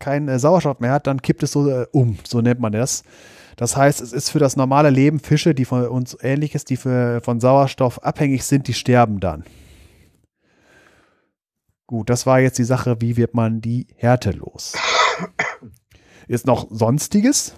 [0.00, 3.04] keinen äh, Sauerstoff mehr hat, dann kippt es so äh, um, so nennt man das.
[3.56, 7.20] Das heißt, es ist für das normale Leben Fische, die von uns ähnliches, die für,
[7.20, 9.44] von Sauerstoff abhängig sind, die sterben dann.
[11.86, 14.72] Gut, das war jetzt die Sache, wie wird man die Härte los?
[16.28, 17.54] Ist noch Sonstiges?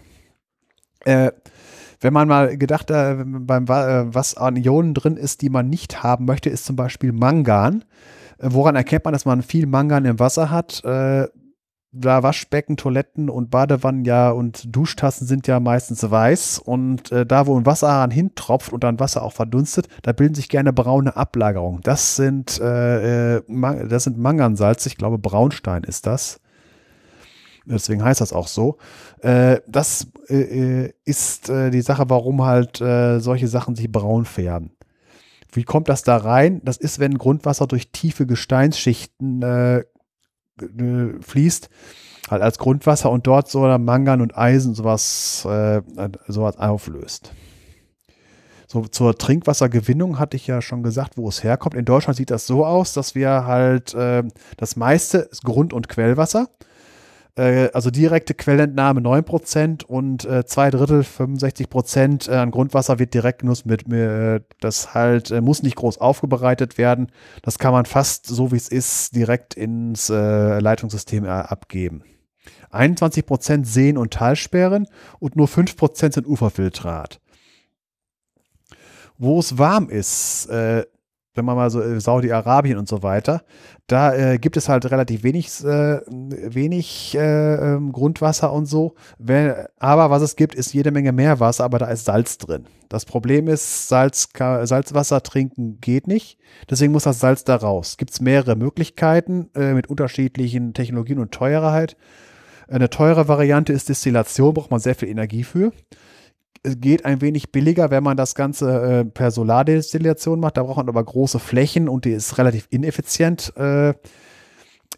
[1.04, 1.32] Äh,
[2.00, 6.02] wenn man mal gedacht, äh, beim, äh, was an Ionen drin ist, die man nicht
[6.02, 7.84] haben möchte, ist zum Beispiel Mangan.
[8.38, 10.82] Äh, woran erkennt man, dass man viel Mangan im Wasser hat?
[11.92, 17.26] Äh, da Waschbecken, Toiletten und Badewannen ja und Duschtassen sind ja meistens weiß und äh,
[17.26, 21.16] da, wo ein Wasserhahn hintropft und dann Wasser auch verdunstet, da bilden sich gerne braune
[21.16, 21.82] Ablagerungen.
[21.82, 23.42] Das sind, äh, äh
[23.88, 26.40] das sind Mangansalze, ich glaube Braunstein ist das.
[27.64, 28.78] Deswegen heißt das auch so.
[29.20, 34.24] Äh, das äh, äh ist äh, die Sache, warum halt äh, solche Sachen sich braun
[34.24, 34.72] färben.
[35.52, 36.60] Wie kommt das da rein?
[36.64, 39.42] Das ist, wenn Grundwasser durch tiefe Gesteinsschichten
[41.20, 41.68] fließt,
[42.30, 45.82] halt als Grundwasser und dort so Mangan und Eisen sowas, äh,
[46.28, 47.32] sowas auflöst.
[48.72, 51.74] So zur Trinkwassergewinnung hatte ich ja schon gesagt, wo es herkommt.
[51.74, 54.22] In Deutschland sieht das so aus, dass wir halt äh,
[54.56, 56.48] das meiste ist Grund- und Quellwasser.
[57.34, 63.40] Äh, also direkte Quellentnahme 9% und äh, zwei Drittel, 65% äh, an Grundwasser wird direkt
[63.40, 67.10] genutzt mit, mit das halt äh, muss nicht groß aufbereitet werden.
[67.42, 72.02] Das kann man fast so wie es ist direkt ins äh, Leitungssystem äh, abgeben.
[72.70, 74.86] 21% Seen- und Talsperren
[75.18, 77.20] und nur 5% sind Uferfiltrat.
[79.18, 80.84] Wo es warm ist, äh,
[81.34, 83.42] wenn man mal so äh, Saudi-Arabien und so weiter,
[83.86, 88.94] da äh, gibt es halt relativ wenig, äh, wenig äh, ähm, Grundwasser und so.
[89.18, 92.66] Wenn, aber was es gibt, ist jede Menge Meerwasser, aber da ist Salz drin.
[92.88, 96.38] Das Problem ist, Salz, Salzwasser trinken geht nicht.
[96.68, 97.96] Deswegen muss das Salz da raus.
[97.96, 101.96] Gibt es mehrere Möglichkeiten äh, mit unterschiedlichen Technologien und Teuerheit.
[102.68, 105.72] Eine teure Variante ist Destillation, braucht man sehr viel Energie für
[106.64, 110.56] geht ein wenig billiger, wenn man das Ganze äh, per Solardestillation macht.
[110.56, 113.52] Da braucht man aber große Flächen und die ist relativ ineffizient.
[113.56, 113.94] Äh,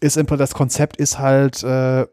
[0.01, 2.05] ist im, das Konzept ist halt, äh,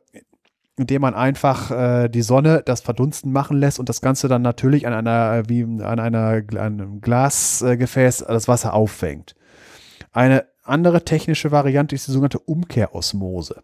[0.77, 4.87] indem man einfach äh, die Sonne das Verdunsten machen lässt und das Ganze dann natürlich
[4.87, 9.35] an einer, äh, wie an einer, an einem Glasgefäß das Wasser auffängt.
[10.13, 13.63] Eine andere technische Variante ist die sogenannte Umkehrosmose.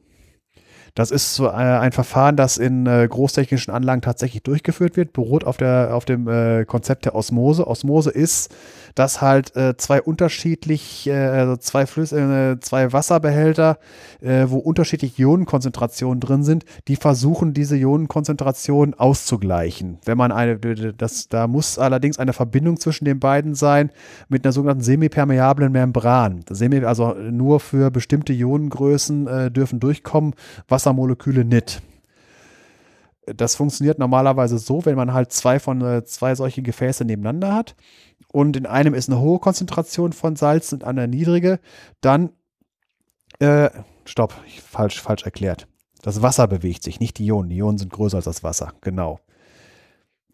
[0.94, 5.44] Das ist so äh, ein Verfahren, das in äh, großtechnischen Anlagen tatsächlich durchgeführt wird, beruht
[5.44, 7.66] auf, der, auf dem äh, Konzept der Osmose.
[7.66, 8.54] Osmose ist,
[8.94, 13.78] dass halt äh, zwei unterschiedlich, äh, also zwei, Flüss, äh, zwei Wasserbehälter,
[14.20, 19.98] wo unterschiedliche Ionenkonzentrationen drin sind, die versuchen, diese Ionenkonzentration auszugleichen.
[20.04, 23.90] Wenn man eine, das, da muss allerdings eine Verbindung zwischen den beiden sein
[24.28, 26.44] mit einer sogenannten semipermeablen Membran.
[26.50, 30.34] Semi, also nur für bestimmte Ionengrößen dürfen durchkommen.
[30.66, 31.82] Wasser Wassermoleküle nicht.
[33.26, 37.76] Das funktioniert normalerweise so, wenn man halt zwei von äh, zwei solche Gefäße nebeneinander hat
[38.32, 41.60] und in einem ist eine hohe Konzentration von Salz und eine niedrige,
[42.00, 42.30] dann
[43.38, 43.70] äh,
[44.04, 45.66] stopp, falsch, falsch erklärt.
[46.02, 47.50] Das Wasser bewegt sich, nicht die Ionen.
[47.50, 49.20] Die Ionen sind größer als das Wasser, genau.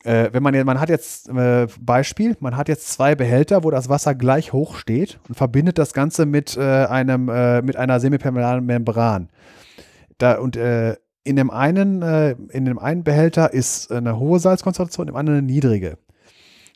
[0.05, 3.89] Äh, wenn man, man hat jetzt, äh, Beispiel, man hat jetzt zwei Behälter, wo das
[3.89, 8.67] Wasser gleich hoch steht und verbindet das Ganze mit, äh, einem, äh, mit einer semipermeablen
[8.67, 9.31] Membran.
[10.19, 15.09] Da, und äh, in dem einen, äh, in dem einen Behälter ist eine hohe Salzkonzentration,
[15.09, 15.97] im anderen eine niedrige.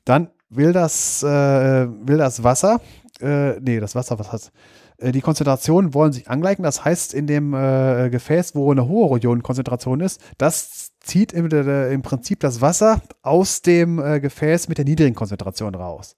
[0.07, 2.81] Dann will das, will das Wasser,
[3.21, 4.53] nee, das Wasser, was hat
[5.01, 6.65] die Konzentrationen wollen sich angleichen.
[6.65, 11.93] Das heißt, in dem äh, Gefäß, wo eine hohe Ionenkonzentration ist, das zieht im, äh,
[11.93, 16.17] im Prinzip das Wasser aus dem äh, Gefäß mit der niedrigen Konzentration raus.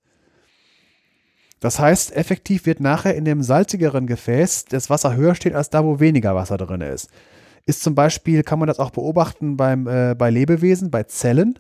[1.61, 5.85] Das heißt, effektiv wird nachher in dem salzigeren Gefäß das Wasser höher stehen als da,
[5.85, 7.11] wo weniger Wasser drin ist.
[7.67, 11.59] Ist zum Beispiel, kann man das auch beobachten beim, äh, bei Lebewesen, bei Zellen.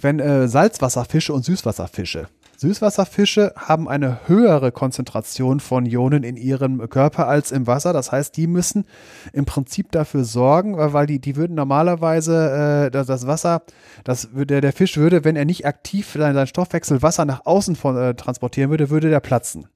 [0.00, 7.28] Wenn äh, Salzwasserfische und Süßwasserfische Süßwasserfische haben eine höhere Konzentration von Ionen in ihrem Körper
[7.28, 7.92] als im Wasser.
[7.92, 8.86] Das heißt, die müssen
[9.32, 13.62] im Prinzip dafür sorgen, äh, weil die, die würden normalerweise äh, das, das Wasser,
[14.04, 17.76] das, der, der Fisch würde, wenn er nicht aktiv seinen, seinen Stoffwechsel Wasser nach außen
[17.76, 19.66] von, äh, transportieren würde, würde der platzen.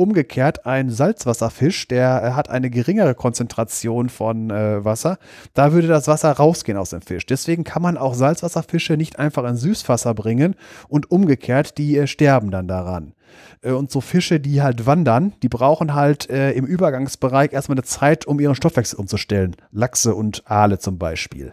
[0.00, 5.18] Umgekehrt, ein Salzwasserfisch, der äh, hat eine geringere Konzentration von äh, Wasser.
[5.52, 7.26] Da würde das Wasser rausgehen aus dem Fisch.
[7.26, 10.54] Deswegen kann man auch Salzwasserfische nicht einfach in Süßwasser bringen
[10.88, 13.12] und umgekehrt, die äh, sterben dann daran.
[13.60, 17.84] Äh, und so Fische, die halt wandern, die brauchen halt äh, im Übergangsbereich erstmal eine
[17.84, 19.54] Zeit, um ihren Stoffwechsel umzustellen.
[19.70, 21.52] Lachse und Aale zum Beispiel.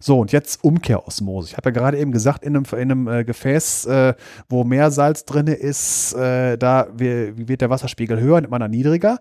[0.00, 1.48] So, und jetzt Umkehrosmose.
[1.50, 4.14] Ich habe ja gerade eben gesagt, in einem, in einem äh, Gefäß, äh,
[4.48, 9.20] wo mehr Salz drin ist, äh, da wird der Wasserspiegel höher, nimmt man dann niedriger.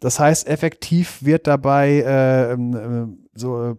[0.00, 3.74] Das heißt, effektiv wird dabei äh, ähm, äh, so äh,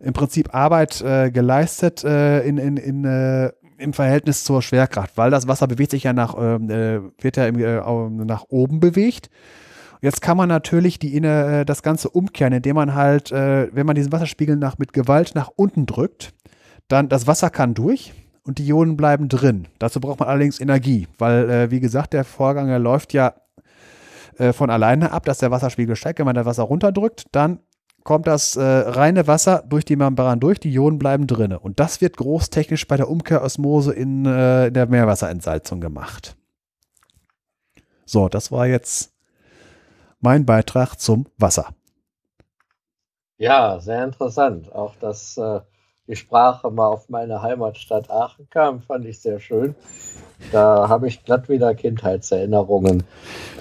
[0.00, 0.98] im Prinzip Arbeit
[1.32, 6.34] geleistet in, in, in im Verhältnis zur Schwerkraft, weil das Wasser bewegt sich ja nach,
[6.38, 9.30] ähm, wird ja im, nach oben bewegt.
[10.02, 13.94] Jetzt kann man natürlich die, äh, das Ganze umkehren, indem man halt, äh, wenn man
[13.94, 16.34] diesen Wasserspiegel nach, mit Gewalt nach unten drückt,
[16.88, 19.68] dann das Wasser kann durch und die Ionen bleiben drin.
[19.78, 23.34] Dazu braucht man allerdings Energie, weil, äh, wie gesagt, der Vorgang läuft ja
[24.54, 26.18] von alleine ab, dass der Wasserspiegel steigt.
[26.18, 27.58] Wenn man das Wasser runterdrückt, dann
[28.02, 31.52] kommt das äh, reine Wasser durch die Membran durch, die Ionen bleiben drin.
[31.52, 36.34] Und das wird großtechnisch bei der Umkehrosmose in, äh, in der Meerwasserentsalzung gemacht.
[38.06, 39.11] So, das war jetzt
[40.22, 41.68] mein Beitrag zum Wasser.
[43.36, 44.72] Ja, sehr interessant.
[44.72, 45.60] Auch dass äh,
[46.06, 49.74] die Sprache mal auf meine Heimatstadt Aachen kam, fand ich sehr schön.
[50.52, 53.02] Da habe ich glatt wieder Kindheitserinnerungen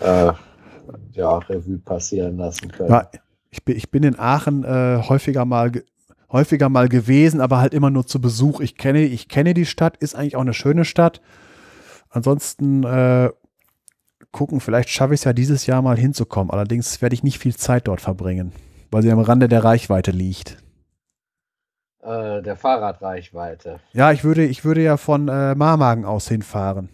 [0.01, 0.31] äh,
[1.14, 2.90] ja, Revue passieren lassen können.
[2.90, 3.09] Ja,
[3.49, 5.72] ich, bin, ich bin in Aachen äh, häufiger mal
[6.31, 8.61] häufiger mal gewesen, aber halt immer nur zu Besuch.
[8.61, 11.22] Ich kenne, ich kenne die Stadt, ist eigentlich auch eine schöne Stadt.
[12.09, 13.30] Ansonsten äh,
[14.32, 16.51] gucken, vielleicht schaffe ich es ja dieses Jahr mal hinzukommen.
[16.51, 18.51] Allerdings werde ich nicht viel Zeit dort verbringen,
[18.90, 20.58] weil sie am Rande der Reichweite liegt.
[22.01, 23.80] Äh, der Fahrradreichweite.
[23.93, 26.90] Ja, ich würde, ich würde ja von äh, Marmagen aus hinfahren.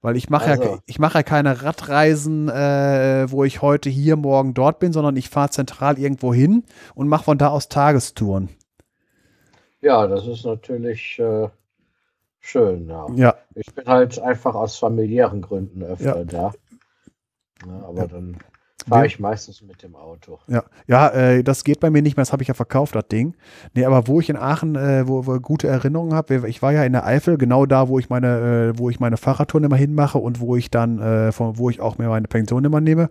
[0.00, 0.64] Weil ich mache also.
[0.64, 5.14] ja, ich mache ja keine Radreisen, äh, wo ich heute hier, morgen dort bin, sondern
[5.14, 6.64] ich fahre zentral irgendwo hin
[6.96, 8.48] und mache von da aus Tagestouren.
[9.80, 11.48] Ja, das ist natürlich äh,
[12.42, 13.06] schön, ja.
[13.14, 13.34] ja.
[13.54, 16.24] Ich bin halt einfach aus familiären Gründen öfter ja.
[16.24, 16.52] da.
[17.66, 18.36] Ja, aber dann
[18.88, 20.38] fahre ich meistens mit dem Auto.
[20.48, 23.06] Ja, ja äh, das geht bei mir nicht mehr, das habe ich ja verkauft, das
[23.08, 23.34] Ding.
[23.74, 26.84] Nee, aber wo ich in Aachen, äh, wo, wo gute Erinnerungen habe, ich war ja
[26.84, 30.18] in der Eifel, genau da, wo ich meine, äh, wo ich meine Fahrradtouren immer hinmache
[30.18, 33.10] und wo ich dann, äh, von, wo ich auch mir meine Pension immer nehme.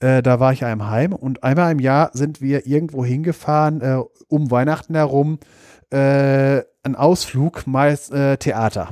[0.00, 3.80] Äh, da war ich ja im Heim und einmal im Jahr sind wir irgendwo hingefahren,
[3.80, 5.38] äh, um Weihnachten herum,
[5.90, 8.90] äh, ein Ausflug, meist äh, Theater.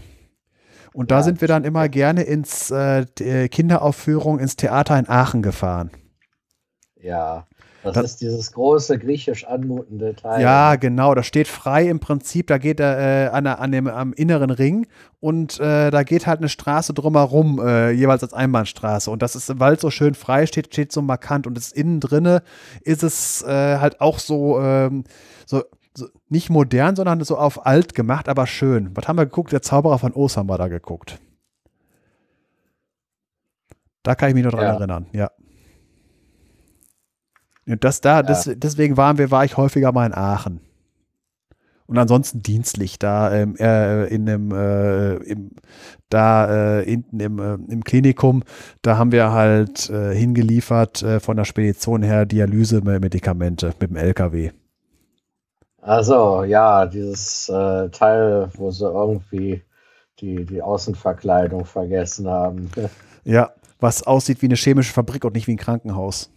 [0.93, 5.09] Und da ja, sind wir dann immer gerne ins äh, äh, Kinderaufführung ins Theater in
[5.09, 5.91] Aachen gefahren.
[7.01, 7.47] Ja,
[7.83, 10.41] das, das, ist dieses große griechisch anmutende Teil.
[10.41, 11.15] Ja, genau.
[11.15, 12.47] Das steht frei im Prinzip.
[12.47, 14.87] Da geht er äh, an, an dem, am inneren Ring
[15.19, 19.11] und äh, da geht halt eine Straße drumherum, äh, jeweils als Einbahnstraße.
[19.11, 21.47] Und das ist, weil es so schön frei steht, steht so markant.
[21.47, 22.43] Und das innen drinne
[22.83, 25.03] ist es äh, halt auch so, ähm,
[25.45, 25.65] so
[25.95, 28.91] so, nicht modern, sondern so auf alt gemacht, aber schön.
[28.95, 29.53] Was haben wir geguckt?
[29.53, 31.19] Der Zauberer von Oz haben wir da geguckt.
[34.03, 34.75] Da kann ich mich noch dran ja.
[34.75, 35.31] erinnern, ja.
[37.67, 38.23] Und das da, ja.
[38.23, 40.61] das, deswegen waren wir, war ich häufiger mal in Aachen.
[41.87, 45.51] Und ansonsten dienstlich da ähm, äh, in dem, äh, im,
[46.09, 48.45] da äh, hinten im, äh, im Klinikum,
[48.81, 54.53] da haben wir halt äh, hingeliefert äh, von der Spedition her Dialysemedikamente mit dem LKW.
[55.83, 59.62] Also ja, dieses äh, Teil, wo sie irgendwie
[60.20, 62.70] die, die Außenverkleidung vergessen haben.
[63.25, 66.28] Ja, was aussieht wie eine chemische Fabrik und nicht wie ein Krankenhaus.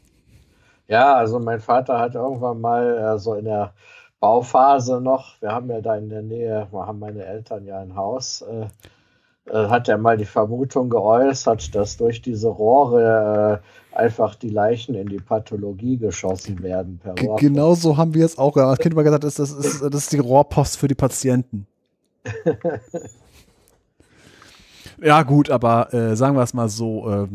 [0.87, 3.73] Ja, also mein Vater hat irgendwann mal äh, so in der
[4.19, 7.95] Bauphase noch, wir haben ja da in der Nähe, wir haben meine Eltern ja ein
[7.95, 8.67] Haus, äh,
[9.51, 13.61] hat er mal die Vermutung geäußert, dass durch diese Rohre
[13.93, 16.99] äh, einfach die Leichen in die Pathologie geschossen werden.
[17.01, 17.13] Per.
[17.37, 18.57] Genau so haben wir es auch.
[18.57, 21.67] Als Kind mal gesagt, das ist, das, ist, das ist die Rohrpost für die Patienten.
[25.01, 27.27] ja, gut, aber äh, sagen wir es mal so: äh,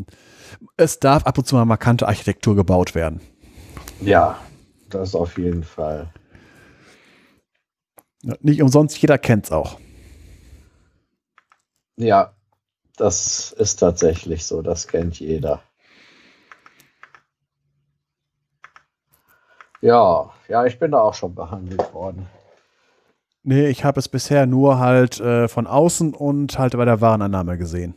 [0.75, 3.21] Es darf ab und zu mal markante Architektur gebaut werden.
[4.01, 4.37] Ja,
[4.89, 6.09] das auf jeden Fall.
[8.41, 9.77] Nicht umsonst, jeder kennt es auch.
[11.97, 12.33] Ja,
[12.97, 15.61] das ist tatsächlich so, das kennt jeder.
[19.81, 22.27] Ja, ja, ich bin da auch schon behandelt worden.
[23.43, 27.57] Nee, ich habe es bisher nur halt äh, von außen und halt bei der Warenannahme
[27.57, 27.95] gesehen.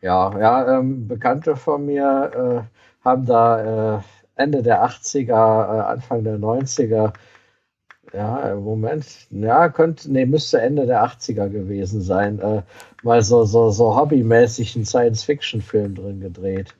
[0.00, 4.00] Ja, ja, ähm, Bekannte von mir äh, haben da äh,
[4.34, 7.12] Ende der 80er, äh, Anfang der 90er
[8.12, 9.06] ja, Moment.
[9.30, 12.38] Ja, könnte, nee, müsste Ende der 80er gewesen sein.
[12.40, 12.62] Äh,
[13.02, 16.74] mal so, so, so hobbymäßig einen Science-Fiction-Film drin gedreht.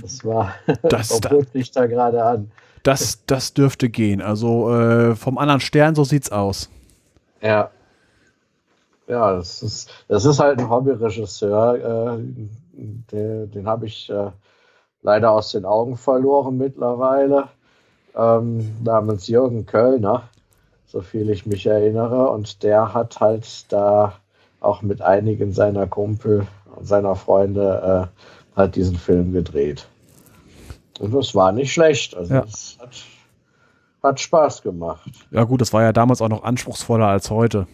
[0.00, 2.50] Das war, das da, mich da gerade an.
[2.84, 4.22] Das, das dürfte gehen.
[4.22, 6.70] Also äh, vom anderen Stern, so sieht's aus.
[7.42, 7.70] Ja.
[9.08, 12.16] Ja, das ist, das ist halt ein Hobbyregisseur.
[12.16, 12.18] Äh,
[12.72, 14.30] den den habe ich äh,
[15.02, 17.48] leider aus den Augen verloren mittlerweile.
[18.14, 20.28] Ähm, namens Jürgen Kölner
[20.88, 22.30] so viel ich mich erinnere.
[22.30, 24.14] Und der hat halt da
[24.60, 29.86] auch mit einigen seiner Kumpel und seiner Freunde äh, halt diesen Film gedreht.
[30.98, 32.16] Und das war nicht schlecht.
[32.16, 32.44] Also ja.
[32.44, 32.90] es hat,
[34.02, 35.10] hat Spaß gemacht.
[35.30, 37.66] Ja gut, das war ja damals auch noch anspruchsvoller als heute.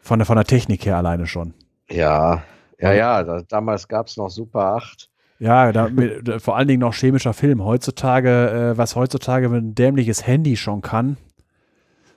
[0.00, 1.54] Von der, von der Technik her alleine schon.
[1.90, 2.42] Ja,
[2.78, 3.22] ja, ja.
[3.24, 5.08] Da, damals gab es noch Super 8.
[5.38, 7.64] Ja, da, mit, vor allen Dingen noch chemischer Film.
[7.64, 11.16] Heutzutage, äh, was heutzutage ein dämliches Handy schon kann,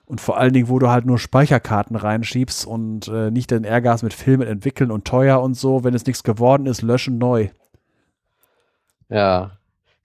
[0.08, 3.98] und vor allen Dingen, wo du halt nur Speicherkarten reinschiebst und äh, nicht den Ärger
[4.02, 5.84] mit Filmen entwickeln und teuer und so.
[5.84, 7.50] Wenn es nichts geworden ist, löschen neu.
[9.10, 9.52] Ja.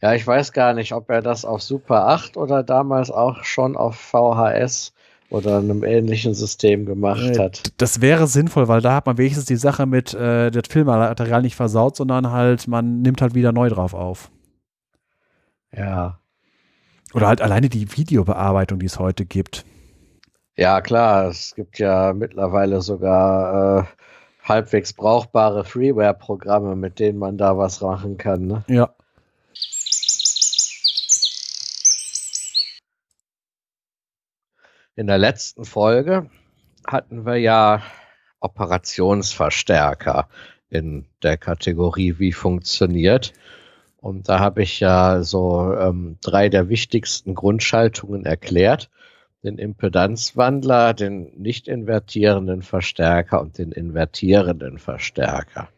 [0.00, 3.76] Ja, ich weiß gar nicht, ob er das auf Super 8 oder damals auch schon
[3.76, 4.92] auf VHS
[5.31, 7.72] oder einem ähnlichen System gemacht äh, hat.
[7.76, 11.55] Das wäre sinnvoll, weil da hat man wenigstens die Sache mit äh, das Filmmaterial nicht
[11.55, 14.32] versaut, sondern halt, man nimmt halt wieder neu drauf auf.
[15.72, 16.18] Ja.
[17.14, 19.64] Oder halt alleine die Videobearbeitung, die es heute gibt.
[20.56, 23.84] Ja, klar, es gibt ja mittlerweile sogar äh,
[24.42, 28.47] halbwegs brauchbare Freeware-Programme, mit denen man da was machen kann.
[28.47, 28.64] Ne?
[28.68, 28.94] Ja.
[34.94, 36.28] In der letzten Folge
[36.86, 37.82] hatten wir ja
[38.40, 40.28] Operationsverstärker
[40.68, 43.32] in der Kategorie Wie funktioniert.
[43.97, 48.90] Und da habe ich ja so ähm, drei der wichtigsten Grundschaltungen erklärt
[49.42, 55.68] den Impedanzwandler, den nicht invertierenden Verstärker und den invertierenden Verstärker.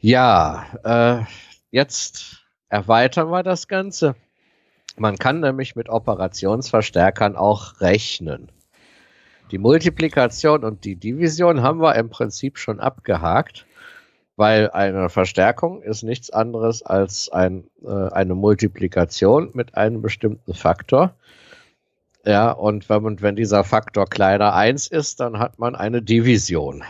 [0.00, 1.24] Ja, äh,
[1.70, 4.14] jetzt erweitern wir das Ganze.
[4.96, 8.50] Man kann nämlich mit Operationsverstärkern auch rechnen.
[9.50, 13.66] Die Multiplikation und die Division haben wir im Prinzip schon abgehakt,
[14.36, 21.14] weil eine Verstärkung ist nichts anderes als ein, äh, eine Multiplikation mit einem bestimmten Faktor.
[22.24, 26.84] Ja, und wenn, wenn dieser Faktor kleiner 1 ist, dann hat man eine Division.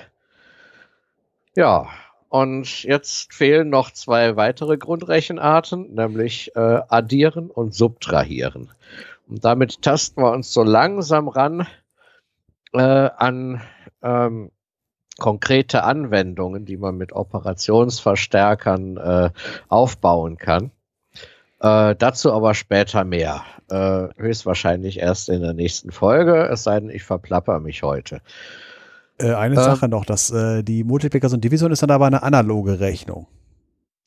[1.57, 1.89] Ja,
[2.29, 8.71] und jetzt fehlen noch zwei weitere Grundrechenarten, nämlich äh, addieren und subtrahieren.
[9.29, 11.67] Und damit tasten wir uns so langsam ran
[12.73, 13.61] äh, an
[14.03, 14.51] ähm,
[15.19, 19.31] konkrete Anwendungen, die man mit Operationsverstärkern äh,
[19.69, 20.71] aufbauen kann.
[21.61, 23.45] Äh, dazu aber später mehr.
[23.73, 28.21] Äh, höchstwahrscheinlich erst in der nächsten Folge, es sei denn, ich verplapper mich heute.
[29.17, 32.23] Äh, eine ähm, Sache noch, dass äh, die Multiplikation und Division ist dann aber eine
[32.23, 33.29] analoge Rechnung.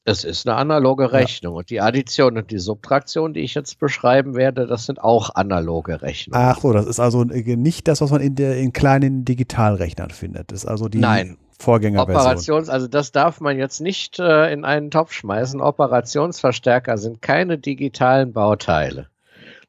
[0.04, 1.54] Es ist eine analoge Rechnung.
[1.56, 1.58] Ja.
[1.58, 6.04] Und die Addition und die Subtraktion, die ich jetzt beschreiben werde, das sind auch analoge
[6.04, 6.40] Rechnungen.
[6.40, 10.52] Ach so, das ist also nicht das, was man in, der, in kleinen Digitalrechnern findet.
[10.52, 12.22] Das ist also die Nein, Vorgängerversion.
[12.22, 15.60] Operations, also das darf man jetzt nicht äh, in einen Topf schmeißen.
[15.60, 19.08] Operationsverstärker sind keine digitalen Bauteile.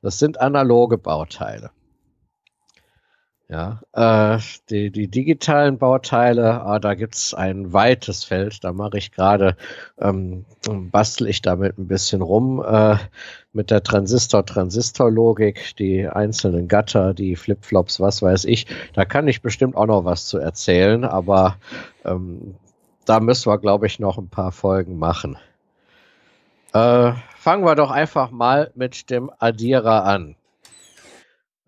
[0.07, 1.73] Das sind analoge Bauteile.
[3.49, 4.39] Ja, äh,
[4.71, 8.63] die, die digitalen Bauteile, ah, da gibt's ein weites Feld.
[8.63, 9.57] Da mache ich gerade,
[9.99, 10.45] ähm,
[10.93, 12.99] bastel ich damit ein bisschen rum äh,
[13.53, 18.67] mit der Transistor-Transistor-Logik, die einzelnen Gatter, die Flipflops, was weiß ich.
[18.93, 21.57] Da kann ich bestimmt auch noch was zu erzählen, aber
[22.05, 22.55] ähm,
[23.07, 25.37] da müssen wir, glaube ich, noch ein paar Folgen machen.
[26.73, 27.13] Äh,
[27.47, 30.35] fangen wir doch einfach mal mit dem Addierer an.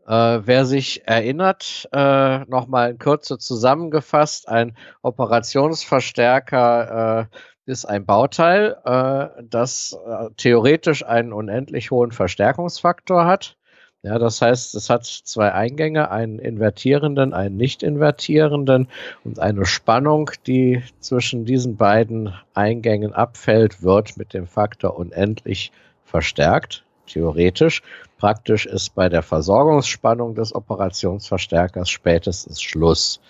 [0.08, 8.76] Äh, wer sich erinnert, äh, nochmal in Kürze zusammengefasst, ein Operationsverstärker äh, ist ein Bauteil,
[8.84, 13.56] äh, das äh, theoretisch einen unendlich hohen Verstärkungsfaktor hat.
[14.02, 18.86] Ja, das heißt, es hat zwei Eingänge, einen invertierenden, einen nicht invertierenden
[19.24, 25.72] und eine Spannung, die zwischen diesen beiden Eingängen abfällt, wird mit dem Faktor unendlich
[26.04, 27.82] verstärkt, theoretisch.
[28.18, 33.20] Praktisch ist bei der Versorgungsspannung des Operationsverstärkers spätestens Schluss.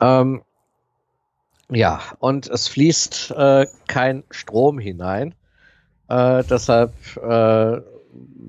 [0.00, 0.42] Ähm,
[1.68, 5.34] ja, und es fließt äh, kein Strom hinein.
[6.08, 7.80] Äh, deshalb äh,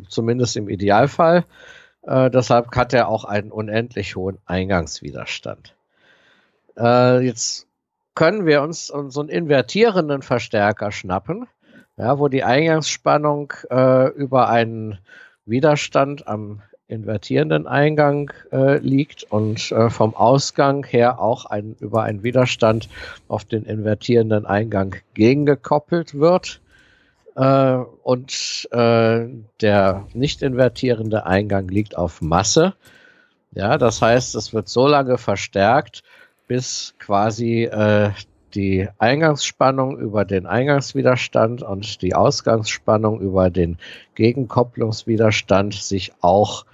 [0.10, 1.46] zumindest im Idealfall.
[2.04, 5.76] Äh, deshalb hat er auch einen unendlich hohen Eingangswiderstand.
[6.78, 7.68] Äh, jetzt
[8.14, 11.48] können wir uns so einen invertierenden Verstärker schnappen,
[11.98, 15.00] ja, wo die Eingangsspannung äh, über einen
[15.46, 22.24] Widerstand am invertierenden Eingang äh, liegt und äh, vom Ausgang her auch ein, über einen
[22.24, 22.90] Widerstand
[23.28, 26.62] auf den invertierenden Eingang gegengekoppelt wird
[27.36, 29.28] äh, und äh,
[29.62, 32.74] der nicht invertierende Eingang liegt auf Masse.
[33.52, 36.04] Ja, das heißt, es wird so lange verstärkt,
[36.48, 38.12] bis quasi äh,
[38.54, 43.78] die Eingangsspannung über den Eingangswiderstand und die Ausgangsspannung über den
[44.16, 46.66] Gegenkopplungswiderstand sich auch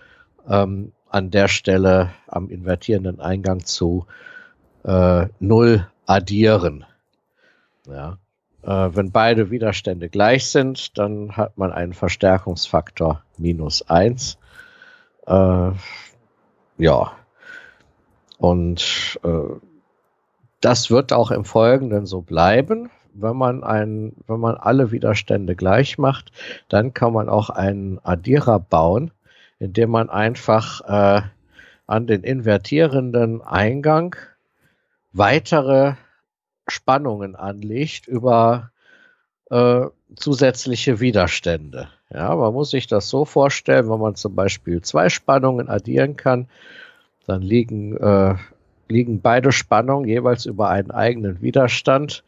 [0.48, 4.06] ähm, an der Stelle am invertierenden Eingang zu
[4.84, 6.86] äh, Null addieren.
[7.88, 8.18] Ja.
[8.64, 14.38] Äh, wenn beide Widerstände gleich sind, dann hat man einen Verstärkungsfaktor minus eins.
[15.26, 15.72] Äh,
[16.78, 17.12] ja.
[18.38, 19.56] Und äh,
[20.62, 22.90] das wird auch im Folgenden so bleiben.
[23.14, 26.32] Wenn man, ein, wenn man alle Widerstände gleich macht,
[26.70, 29.12] dann kann man auch einen Addierer bauen,
[29.60, 31.22] indem man einfach äh,
[31.88, 34.16] an den invertierenden Eingang
[35.12, 35.96] weitere
[36.68, 38.72] Spannungen anlegt über
[39.50, 41.90] äh, zusätzliche Widerstände.
[42.10, 46.48] Ja, man muss sich das so vorstellen, wenn man zum Beispiel zwei Spannungen addieren kann,
[47.26, 48.36] dann liegen, äh,
[48.90, 52.24] liegen beide Spannungen jeweils über einen eigenen Widerstand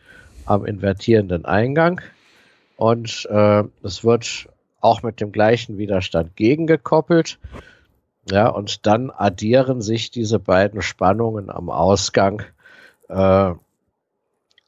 [0.45, 2.02] am invertierenden Eingang
[2.78, 4.48] und äh, es wird
[4.82, 7.40] auch mit dem gleichen Widerstand gegengekoppelt.
[8.30, 12.42] Ja, und dann addieren sich diese beiden Spannungen am Ausgang
[13.10, 13.53] äh,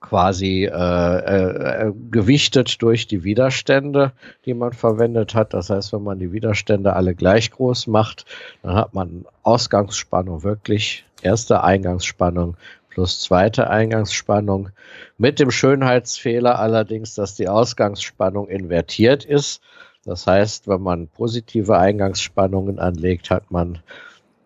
[0.07, 4.11] quasi äh, äh, gewichtet durch die Widerstände,
[4.45, 5.53] die man verwendet hat.
[5.53, 8.25] Das heißt, wenn man die Widerstände alle gleich groß macht,
[8.61, 12.55] dann hat man Ausgangsspannung wirklich erste Eingangsspannung
[12.89, 14.69] plus zweite Eingangsspannung.
[15.17, 19.61] Mit dem Schönheitsfehler allerdings, dass die Ausgangsspannung invertiert ist.
[20.05, 23.79] Das heißt, wenn man positive Eingangsspannungen anlegt, hat man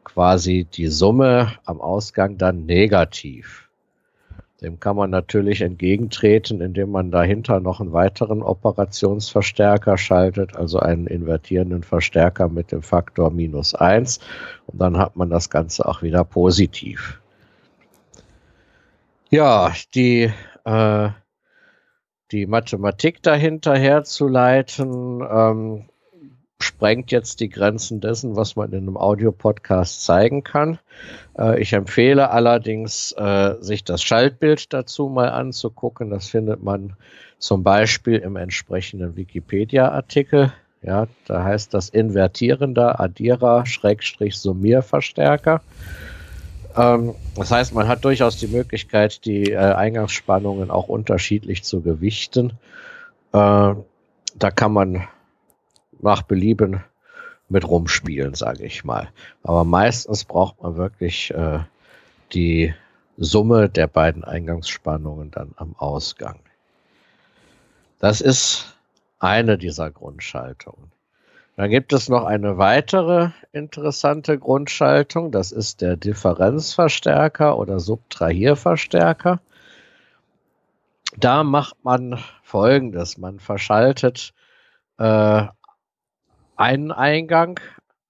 [0.03, 3.68] quasi die Summe am Ausgang dann negativ.
[4.61, 11.07] Dem kann man natürlich entgegentreten, indem man dahinter noch einen weiteren Operationsverstärker schaltet, also einen
[11.07, 14.19] invertierenden Verstärker mit dem Faktor minus eins.
[14.67, 17.21] Und dann hat man das Ganze auch wieder positiv.
[19.29, 20.31] Ja, die,
[20.65, 21.09] äh,
[22.31, 25.89] die Mathematik dahinter herzuleiten, ähm,
[26.61, 30.79] sprengt jetzt die Grenzen dessen, was man in einem Audiopodcast zeigen kann.
[31.38, 36.09] Äh, ich empfehle allerdings, äh, sich das Schaltbild dazu mal anzugucken.
[36.09, 36.93] Das findet man
[37.38, 40.53] zum Beispiel im entsprechenden Wikipedia-Artikel.
[40.81, 45.61] Ja, da heißt das invertierender Addierer Schrägstrich Summierverstärker.
[46.75, 52.51] Ähm, das heißt, man hat durchaus die Möglichkeit, die äh, Eingangsspannungen auch unterschiedlich zu gewichten.
[53.33, 53.73] Äh,
[54.35, 55.07] da kann man
[55.99, 56.83] nach Belieben
[57.49, 59.09] mit rumspielen, sage ich mal.
[59.43, 61.59] Aber meistens braucht man wirklich äh,
[62.33, 62.73] die
[63.17, 66.39] Summe der beiden Eingangsspannungen dann am Ausgang.
[67.99, 68.77] Das ist
[69.19, 70.91] eine dieser Grundschaltungen.
[71.57, 75.31] Dann gibt es noch eine weitere interessante Grundschaltung.
[75.31, 79.41] Das ist der Differenzverstärker oder Subtrahierverstärker.
[81.17, 83.17] Da macht man Folgendes.
[83.17, 84.33] Man verschaltet
[84.99, 85.47] äh,
[86.59, 87.59] einen Eingang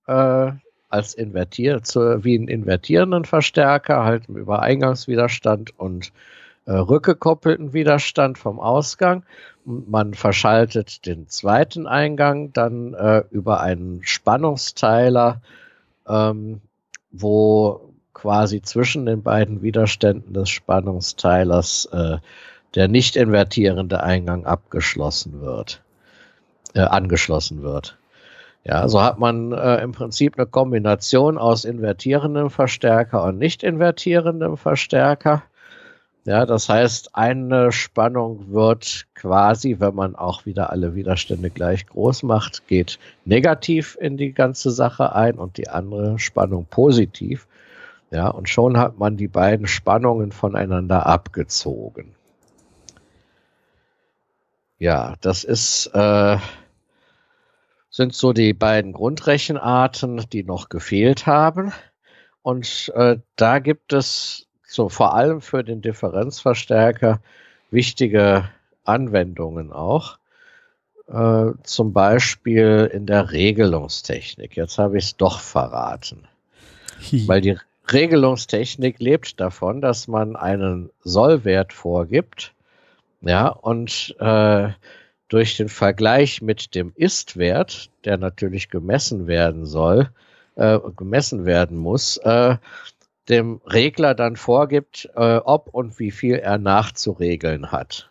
[0.07, 0.51] äh,
[0.89, 6.11] als invertiert, zu, wie einen invertierenden Verstärker, halt über Eingangswiderstand und
[6.65, 9.23] äh, rückgekoppelten Widerstand vom Ausgang.
[9.65, 15.41] Man verschaltet den zweiten Eingang dann äh, über einen Spannungsteiler,
[16.07, 16.61] ähm,
[17.11, 17.81] wo
[18.13, 22.17] quasi zwischen den beiden Widerständen des Spannungsteilers äh,
[22.75, 25.81] der nicht invertierende Eingang abgeschlossen wird,
[26.73, 27.97] äh, angeschlossen wird.
[28.63, 34.57] Ja, so hat man äh, im Prinzip eine Kombination aus invertierendem Verstärker und nicht invertierendem
[34.57, 35.43] Verstärker.
[36.25, 42.23] Ja, das heißt, eine Spannung wird quasi, wenn man auch wieder alle Widerstände gleich groß
[42.23, 47.47] macht, geht negativ in die ganze Sache ein und die andere Spannung positiv.
[48.11, 52.15] Ja, und schon hat man die beiden Spannungen voneinander abgezogen.
[54.77, 56.37] Ja, das ist, äh,
[57.89, 61.71] sind so die beiden Grundrechenarten, die noch gefehlt haben.
[62.41, 67.19] Und äh, da gibt es so vor allem für den Differenzverstärker
[67.71, 68.49] wichtige
[68.85, 70.17] Anwendungen auch.
[71.07, 74.55] Äh, zum Beispiel in der Regelungstechnik.
[74.55, 76.27] Jetzt habe ich es doch verraten.
[77.11, 77.27] Hi.
[77.27, 77.57] Weil die
[77.91, 82.53] Regelungstechnik lebt davon, dass man einen Sollwert vorgibt
[83.21, 84.69] ja, und äh,
[85.29, 90.09] durch den Vergleich mit dem Ist-Wert, der natürlich gemessen werden soll,
[90.55, 92.57] äh, gemessen werden muss, äh,
[93.29, 98.09] dem Regler dann vorgibt, äh, ob und wie viel er nachzuregeln hat.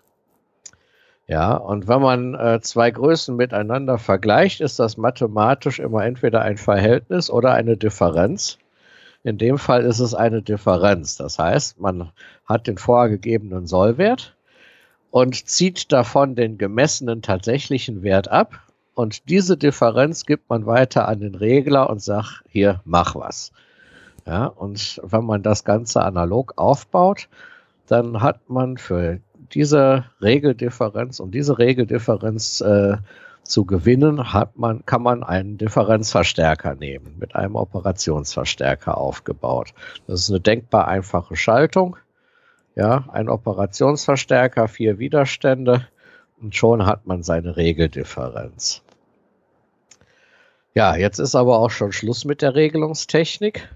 [1.27, 6.57] Ja, und wenn man äh, zwei Größen miteinander vergleicht, ist das mathematisch immer entweder ein
[6.57, 8.59] Verhältnis oder eine Differenz.
[9.25, 11.17] In dem Fall ist es eine Differenz.
[11.17, 12.13] Das heißt, man
[12.47, 14.38] hat den vorgegebenen Sollwert
[15.11, 18.61] und zieht davon den gemessenen tatsächlichen Wert ab.
[18.95, 23.53] Und diese Differenz gibt man weiter an den Regler und sagt, hier, mach was.
[24.27, 27.28] Ja, und wenn man das Ganze analog aufbaut,
[27.87, 29.20] dann hat man für
[29.55, 32.97] diese Regeldifferenz, um diese Regeldifferenz äh,
[33.43, 39.73] zu gewinnen, hat man, kann man einen Differenzverstärker nehmen, mit einem Operationsverstärker aufgebaut.
[40.07, 41.97] Das ist eine denkbar einfache Schaltung.
[42.78, 45.89] Ja, ein Operationsverstärker, vier Widerstände
[46.40, 48.84] und schon hat man seine Regeldifferenz.
[50.74, 53.68] Ja, jetzt ist aber auch schon Schluss mit der Regelungstechnik,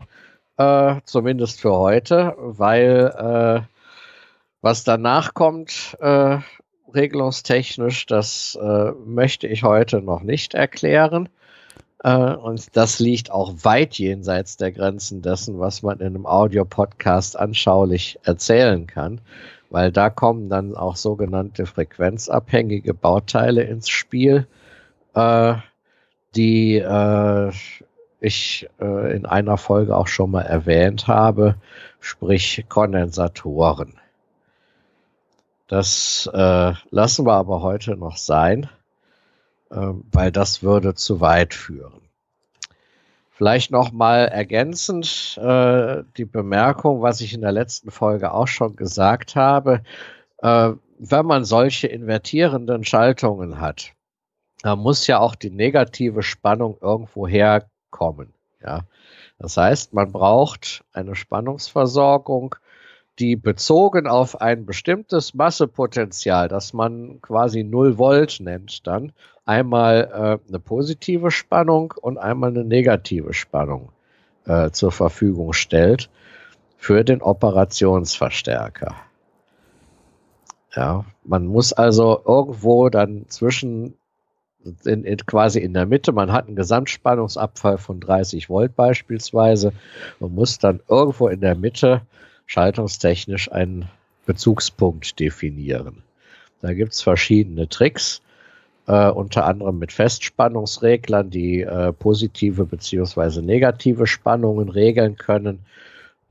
[0.56, 3.66] äh, zumindest für heute, weil äh,
[4.60, 6.38] was danach kommt, äh,
[6.94, 11.28] regelungstechnisch, das äh, möchte ich heute noch nicht erklären.
[12.02, 17.38] Äh, und das liegt auch weit jenseits der Grenzen dessen, was man in einem Audio-Podcast
[17.38, 19.20] anschaulich erzählen kann,
[19.70, 24.46] weil da kommen dann auch sogenannte frequenzabhängige Bauteile ins Spiel,
[25.14, 25.54] äh,
[26.34, 27.52] die äh,
[28.20, 31.56] ich äh, in einer Folge auch schon mal erwähnt habe,
[32.00, 33.94] sprich Kondensatoren.
[35.68, 38.68] Das äh, lassen wir aber heute noch sein.
[39.72, 42.02] Ähm, weil das würde zu weit führen.
[43.30, 48.76] Vielleicht noch mal ergänzend äh, die Bemerkung, was ich in der letzten Folge auch schon
[48.76, 49.82] gesagt habe.
[50.38, 53.92] Äh, wenn man solche invertierenden Schaltungen hat,
[54.62, 58.34] dann muss ja auch die negative Spannung irgendwo herkommen.
[58.62, 58.82] Ja?
[59.38, 62.54] Das heißt, man braucht eine Spannungsversorgung,
[63.18, 69.12] die bezogen auf ein bestimmtes Massepotenzial, das man quasi 0 Volt nennt, dann
[69.44, 73.90] einmal äh, eine positive Spannung und einmal eine negative Spannung
[74.46, 76.10] äh, zur Verfügung stellt
[76.76, 78.94] für den Operationsverstärker.
[80.74, 83.94] Ja, man muss also irgendwo dann zwischen
[84.84, 89.72] in, in, quasi in der Mitte, man hat einen Gesamtspannungsabfall von 30 Volt beispielsweise
[90.20, 92.02] und muss dann irgendwo in der Mitte
[92.46, 93.88] schaltungstechnisch einen
[94.24, 96.02] Bezugspunkt definieren.
[96.60, 98.22] Da gibt es verschiedene Tricks
[98.86, 105.60] äh, unter anderem mit Festspannungsreglern, die äh, positive beziehungsweise negative Spannungen regeln können.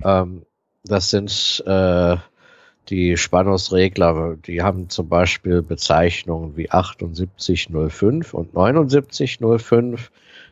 [0.03, 0.43] Ähm,
[0.83, 2.17] das sind äh,
[2.89, 10.11] die Spannungsregler, die haben zum Beispiel Bezeichnungen wie 7805 und 7905.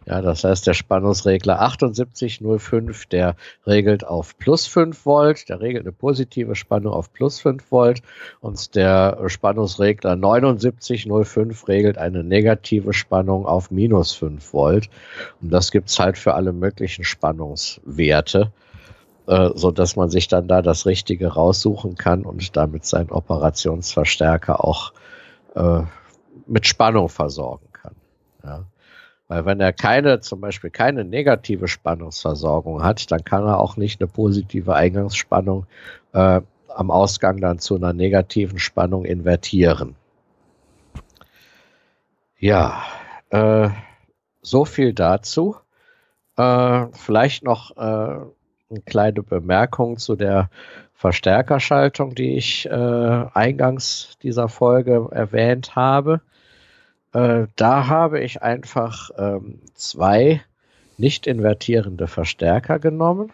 [0.10, 3.36] Ja, das heißt, der Spannungsregler 7805, der
[3.68, 8.02] regelt auf plus 5 Volt, der regelt eine positive Spannung auf plus 5 Volt
[8.42, 14.90] und der Spannungsregler 7905 regelt eine negative Spannung auf minus 5 Volt.
[15.42, 18.52] Und das gibt's halt für alle möglichen Spannungswerte,
[19.28, 24.64] äh, so dass man sich dann da das Richtige raussuchen kann und damit seinen Operationsverstärker
[24.66, 24.92] auch
[25.54, 25.82] äh,
[26.48, 27.96] mit Spannung versorgen kann.
[28.44, 28.66] Ja.
[29.30, 34.02] Weil wenn er keine, zum Beispiel keine negative Spannungsversorgung hat, dann kann er auch nicht
[34.02, 35.68] eine positive Eingangsspannung
[36.14, 39.96] äh, am Ausgang dann zu einer negativen Spannung invertieren.
[42.40, 42.84] Ja,
[43.30, 43.70] äh,
[44.42, 45.58] so viel dazu.
[46.36, 50.50] Äh, vielleicht noch äh, eine kleine Bemerkung zu der
[50.96, 56.22] Verstärkerschaltung, die ich äh, eingangs dieser Folge erwähnt habe.
[57.14, 60.42] Äh, da habe ich einfach ähm, zwei
[60.98, 63.32] nicht invertierende Verstärker genommen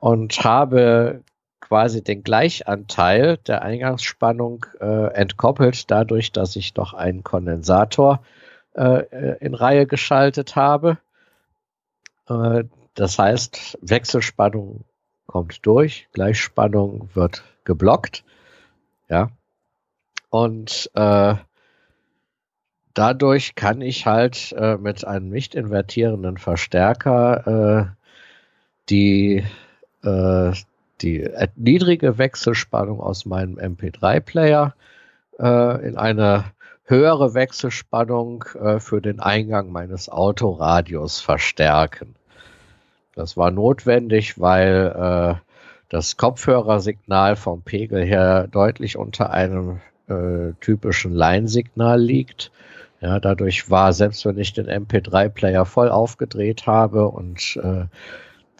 [0.00, 1.22] und habe
[1.60, 8.22] quasi den Gleichanteil der Eingangsspannung äh, entkoppelt, dadurch, dass ich doch einen Kondensator
[8.74, 10.98] äh, äh in Reihe geschaltet habe.
[12.28, 12.64] Äh,
[12.94, 14.84] das heißt, Wechselspannung
[15.26, 18.24] kommt durch, Gleichspannung wird geblockt.
[19.08, 19.30] Ja.
[20.28, 21.36] Und äh,
[22.94, 28.02] dadurch kann ich halt äh, mit einem nicht invertierenden Verstärker äh,
[28.88, 29.44] die,
[30.02, 30.52] äh,
[31.00, 34.74] die niedrige Wechselspannung aus meinem MP3-Player
[35.38, 36.44] äh, in eine
[36.84, 42.14] höhere Wechselspannung äh, für den Eingang meines Autoradios verstärken.
[43.14, 45.40] Das war notwendig, weil äh,
[45.88, 49.80] das Kopfhörersignal vom Pegel her deutlich unter einem
[50.60, 52.50] typischen Line-Signal liegt.
[53.02, 57.84] Ja, dadurch war, selbst wenn ich den MP3-Player voll aufgedreht habe und äh,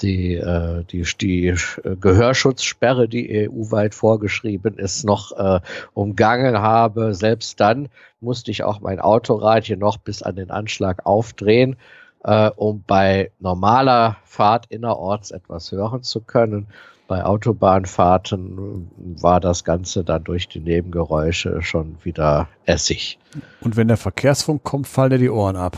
[0.02, 1.54] die, äh, die, die
[2.00, 5.60] Gehörschutzsperre, die EU-weit vorgeschrieben ist, noch äh,
[5.94, 7.88] umgangen habe, selbst dann
[8.20, 11.76] musste ich auch mein Autoradio noch bis an den Anschlag aufdrehen
[12.24, 16.68] äh, um bei normaler Fahrt innerorts etwas hören zu können.
[17.12, 23.18] Bei Autobahnfahrten war das Ganze dann durch die Nebengeräusche schon wieder Essig.
[23.60, 25.76] Und wenn der Verkehrsfunk kommt, fallen dir die Ohren ab.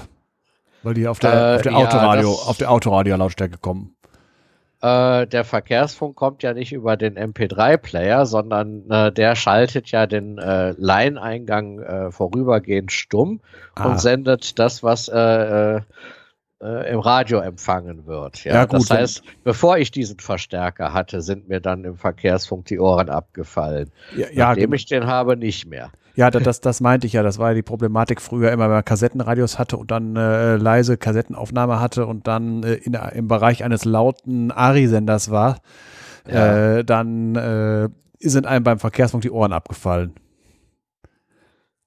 [0.84, 3.96] Weil die auf der, äh, auf der Autoradio, ja, auf der Autoradio-Lautstärke kommen.
[4.80, 10.38] Äh, der Verkehrsfunk kommt ja nicht über den MP3-Player, sondern äh, der schaltet ja den
[10.38, 13.40] äh, Line-Eingang äh, vorübergehend stumm
[13.74, 13.88] ah.
[13.88, 15.08] und sendet das, was
[16.65, 18.43] äh, im Radio empfangen wird.
[18.44, 22.67] Ja, ja gut, das heißt, bevor ich diesen Verstärker hatte, sind mir dann im Verkehrsfunk
[22.67, 23.91] die Ohren abgefallen.
[24.17, 24.75] Ja, ja Nachdem genau.
[24.75, 25.91] ich den habe, nicht mehr.
[26.17, 27.23] Ja, das, das meinte ich ja.
[27.23, 30.97] Das war ja die Problematik früher immer, wenn man Kassettenradios hatte und dann äh, leise
[30.97, 35.59] Kassettenaufnahme hatte und dann äh, in, im Bereich eines lauten ARI-Senders war,
[36.31, 36.78] ja.
[36.78, 37.89] äh, dann äh,
[38.20, 40.15] sind einem beim Verkehrsfunk die Ohren abgefallen.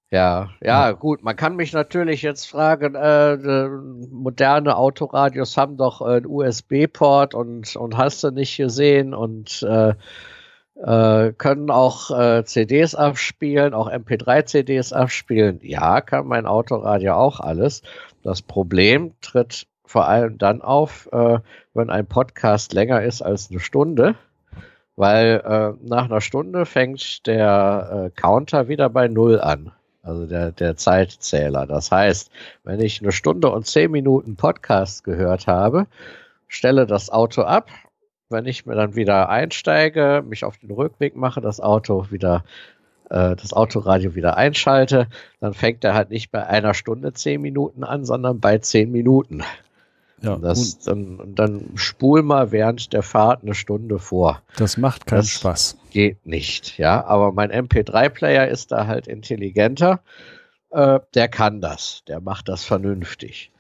[0.10, 1.22] Ja, ja, gut.
[1.22, 3.70] Man kann mich natürlich jetzt fragen, äh, äh
[4.10, 9.96] moderne Autoradios haben doch einen USB-Port und, und hast du nicht gesehen und äh,
[10.76, 15.60] äh, können auch äh, CDs abspielen, auch MP3-CDs abspielen.
[15.62, 17.82] Ja, kann mein Autoradio auch alles.
[18.24, 21.40] Das Problem tritt vor allem dann auf, äh,
[21.74, 24.16] wenn ein Podcast länger ist als eine Stunde
[25.00, 29.72] weil äh, nach einer Stunde fängt der äh, Counter wieder bei Null an
[30.08, 31.66] also der, der Zeitzähler.
[31.66, 32.32] Das heißt,
[32.64, 35.88] wenn ich eine Stunde und zehn Minuten Podcast gehört habe,
[36.48, 37.70] stelle das Auto ab.
[38.30, 42.44] Wenn ich mir dann wieder einsteige, mich auf den Rückweg mache, das Auto wieder,
[43.10, 45.08] äh, das Autoradio wieder einschalte,
[45.40, 49.44] dann fängt er halt nicht bei einer Stunde zehn Minuten an, sondern bei zehn Minuten.
[50.22, 54.42] Ja, das, dann, dann spul mal während der Fahrt eine Stunde vor.
[54.58, 55.78] Das macht keinen das Spaß.
[55.92, 57.06] Geht nicht, ja.
[57.06, 60.02] Aber mein MP3-Player ist da halt intelligenter.
[60.72, 62.04] Äh, der kann das.
[62.08, 63.52] Der macht das vernünftig.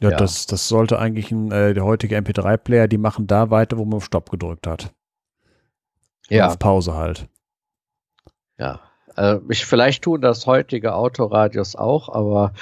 [0.00, 0.16] Ja, ja.
[0.16, 3.98] Das, das sollte eigentlich ein, äh, der heutige MP3-Player, die machen da weiter, wo man
[3.98, 4.92] auf Stopp gedrückt hat.
[6.28, 6.48] ja.
[6.48, 7.28] Auf Pause halt.
[8.58, 8.80] Ja.
[9.16, 12.52] Äh, ich, vielleicht tun das heutige Autoradios auch, aber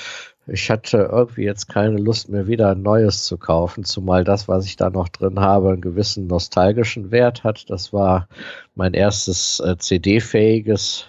[0.46, 4.66] ich hatte irgendwie jetzt keine Lust mehr wieder ein neues zu kaufen, zumal das, was
[4.66, 7.70] ich da noch drin habe, einen gewissen nostalgischen Wert hat.
[7.70, 8.28] Das war
[8.74, 11.06] mein erstes äh, CD-fähiges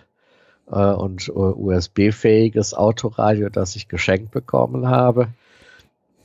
[0.71, 5.29] äh, und äh, USB-fähiges Autoradio, das ich geschenkt bekommen habe.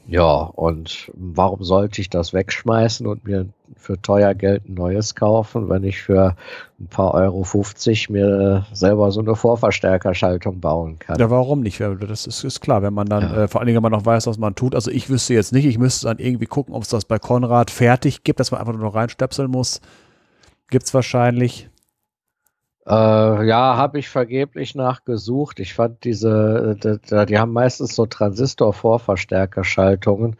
[0.08, 3.44] Ja, und warum sollte ich das wegschmeißen und mir
[3.76, 6.34] für teuer Geld ein neues kaufen, wenn ich für
[6.80, 11.18] ein paar Euro 50 mir selber so eine Vorverstärkerschaltung bauen kann?
[11.20, 11.78] Ja, warum nicht?
[11.80, 13.44] Das ist, ist klar, wenn man dann, ja.
[13.44, 14.74] äh, vor allen Dingen, wenn man noch weiß, was man tut.
[14.74, 17.70] Also ich wüsste jetzt nicht, ich müsste dann irgendwie gucken, ob es das bei Konrad
[17.70, 19.82] fertig gibt, dass man einfach nur noch reinstöpseln muss.
[20.70, 21.68] Gibt es wahrscheinlich.
[22.88, 25.60] Äh, ja, habe ich vergeblich nachgesucht.
[25.60, 30.36] Ich fand diese, die, die haben meistens so Transistor-Vorverstärkerschaltungen.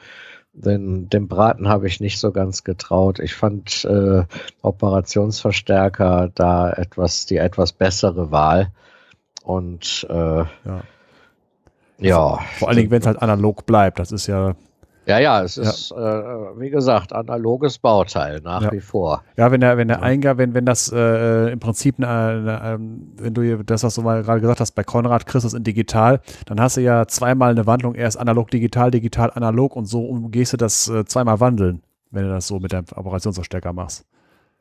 [0.55, 3.19] Den, dem Braten habe ich nicht so ganz getraut.
[3.19, 4.25] Ich fand äh,
[4.63, 8.73] Operationsverstärker da etwas, die etwas bessere Wahl.
[9.43, 10.49] Und äh, ja.
[11.99, 12.39] ja.
[12.59, 13.99] Vor allen Dingen, wenn es halt analog bleibt.
[13.99, 14.55] Das ist ja
[15.09, 16.21] ja, ja, es ist, ja.
[16.21, 18.73] Äh, wie gesagt, analoges Bauteil nach ja.
[18.73, 19.25] wie vor.
[19.37, 23.33] Ja, wenn der, wenn der Eingang, wenn, wenn das äh, im Prinzip, eine, ähm, wenn
[23.33, 26.21] du das, was du mal gerade gesagt hast, bei Konrad kriegst du es in digital,
[26.45, 30.53] dann hast du ja zweimal eine Wandlung, erst analog, digital, digital, analog und so umgehst
[30.53, 31.83] du das äh, zweimal wandeln.
[32.11, 34.05] wenn du das so mit deinem Operationsverstärker machst.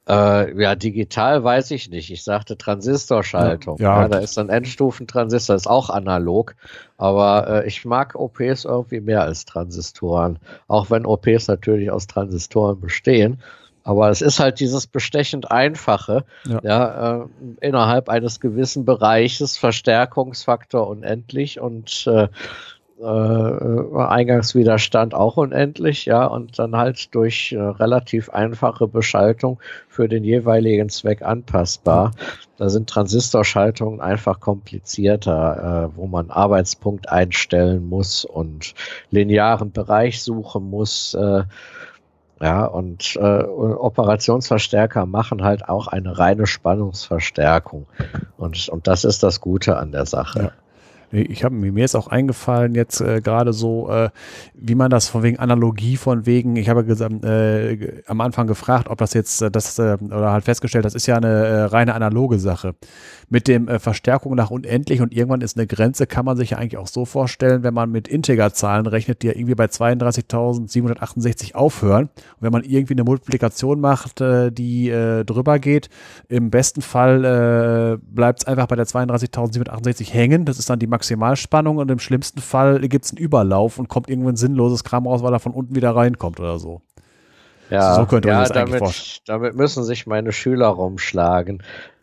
[0.07, 2.11] Äh, ja, digital weiß ich nicht.
[2.11, 3.77] Ich sagte Transistorschaltung.
[3.79, 4.01] Ja, ja.
[4.03, 6.55] ja da ist ein Endstufentransistor, ist auch analog.
[6.97, 10.39] Aber äh, ich mag OPs irgendwie mehr als Transistoren.
[10.67, 13.41] Auch wenn OPs natürlich aus Transistoren bestehen.
[13.83, 17.25] Aber es ist halt dieses bestechend Einfache, ja, ja äh,
[17.61, 22.27] innerhalb eines gewissen Bereiches, Verstärkungsfaktor unendlich und äh,
[22.99, 30.23] äh, Eingangswiderstand auch unendlich, ja, und dann halt durch äh, relativ einfache Beschaltung für den
[30.23, 32.11] jeweiligen Zweck anpassbar.
[32.57, 38.73] Da sind Transistorschaltungen einfach komplizierter, äh, wo man Arbeitspunkt einstellen muss und
[39.11, 41.13] linearen Bereich suchen muss.
[41.13, 41.43] Äh,
[42.39, 47.87] ja, und äh, Operationsverstärker machen halt auch eine reine Spannungsverstärkung.
[48.37, 50.39] Und, und das ist das Gute an der Sache.
[50.39, 50.51] Ja.
[51.11, 54.09] Ich habe mir ist auch eingefallen jetzt äh, gerade so, äh,
[54.53, 56.57] wie man das von wegen Analogie von wegen.
[56.57, 60.83] Ich habe äh, am Anfang gefragt, ob das jetzt äh, das äh, oder halt festgestellt,
[60.83, 62.75] das ist ja eine äh, reine analoge Sache
[63.29, 66.77] mit dem Verstärkung nach unendlich und irgendwann ist eine Grenze, kann man sich ja eigentlich
[66.77, 72.05] auch so vorstellen, wenn man mit Integerzahlen rechnet, die ja irgendwie bei 32.768 aufhören.
[72.05, 74.89] Und wenn man irgendwie eine Multiplikation macht, die
[75.25, 75.89] drüber geht,
[76.29, 80.45] im besten Fall bleibt es einfach bei der 32.768 hängen.
[80.45, 84.09] Das ist dann die Maximalspannung und im schlimmsten Fall gibt es einen Überlauf und kommt
[84.09, 86.81] irgendwann sinnloses Kram raus, weil er von unten wieder reinkommt oder so.
[87.69, 89.23] Ja, so könnte man ja, das damit, vorstellen.
[89.25, 91.61] damit müssen sich meine Schüler rumschlagen.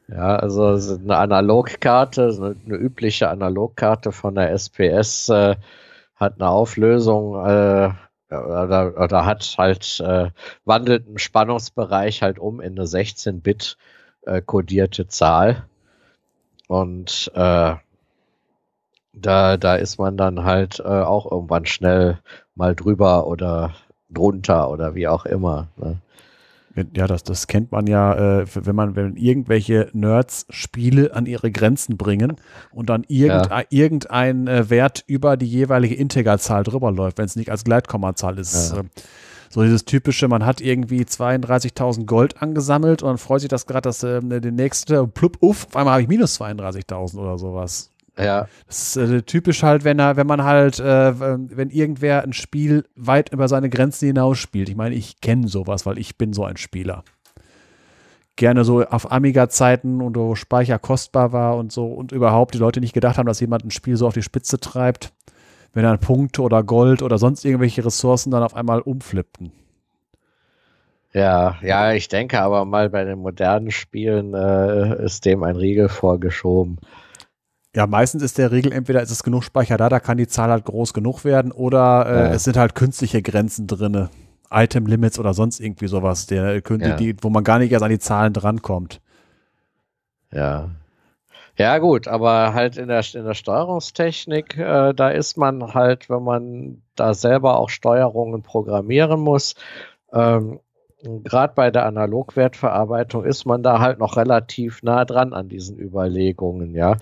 [0.08, 5.56] Ja, also eine Analogkarte, eine übliche Analogkarte von der SPS äh,
[6.14, 7.90] hat eine Auflösung äh,
[8.30, 10.30] oder, oder hat halt äh,
[10.64, 13.76] wandelt einen Spannungsbereich halt um in eine 16-Bit
[14.26, 15.64] äh, kodierte Zahl
[16.68, 17.74] und äh,
[19.14, 22.18] da da ist man dann halt äh, auch irgendwann schnell
[22.54, 23.72] mal drüber oder
[24.10, 25.68] drunter oder wie auch immer.
[25.76, 25.98] Ne?
[26.96, 31.52] Ja, das, das kennt man ja, äh, wenn man, wenn irgendwelche Nerds Spiele an ihre
[31.52, 32.36] Grenzen bringen
[32.72, 33.64] und dann irgendein, ja.
[33.70, 38.72] irgendein äh, Wert über die jeweilige Integerzahl drüber läuft, wenn es nicht als Gleitkommazahl ist.
[38.72, 38.80] Ja.
[38.80, 38.84] Äh,
[39.50, 43.82] so dieses typische, man hat irgendwie 32.000 Gold angesammelt und dann freut sich das gerade,
[43.82, 47.93] dass äh, der nächste, plupp, uff, auf einmal habe ich minus 32.000 oder sowas.
[48.16, 48.46] Ja.
[48.66, 52.84] Das ist äh, typisch halt, wenn er, wenn man halt, äh, wenn irgendwer ein Spiel
[52.94, 54.68] weit über seine Grenzen hinaus spielt.
[54.68, 57.02] Ich meine, ich kenne sowas, weil ich bin so ein Spieler.
[58.36, 62.80] Gerne so auf Amiga-Zeiten und wo Speicher kostbar war und so und überhaupt die Leute
[62.80, 65.12] nicht gedacht haben, dass jemand ein Spiel so auf die Spitze treibt,
[65.72, 69.52] wenn dann Punkte oder Gold oder sonst irgendwelche Ressourcen dann auf einmal umflippten.
[71.12, 75.88] Ja, ja, ich denke aber mal bei den modernen Spielen äh, ist dem ein Riegel
[75.88, 76.78] vorgeschoben.
[77.74, 80.50] Ja, meistens ist der Regel, entweder ist es genug Speicher da, da kann die Zahl
[80.50, 82.32] halt groß genug werden, oder äh, ja.
[82.32, 84.08] es sind halt künstliche Grenzen drin.
[84.50, 86.96] Item Limits oder sonst irgendwie sowas, der, ja.
[86.96, 89.00] die, wo man gar nicht erst an die Zahlen drankommt.
[90.32, 90.70] Ja.
[91.56, 96.22] Ja, gut, aber halt in der, in der Steuerungstechnik, äh, da ist man halt, wenn
[96.22, 99.54] man da selber auch Steuerungen programmieren muss,
[100.12, 100.58] ähm,
[101.24, 106.74] gerade bei der Analogwertverarbeitung ist man da halt noch relativ nah dran an diesen Überlegungen,
[106.74, 106.92] ja.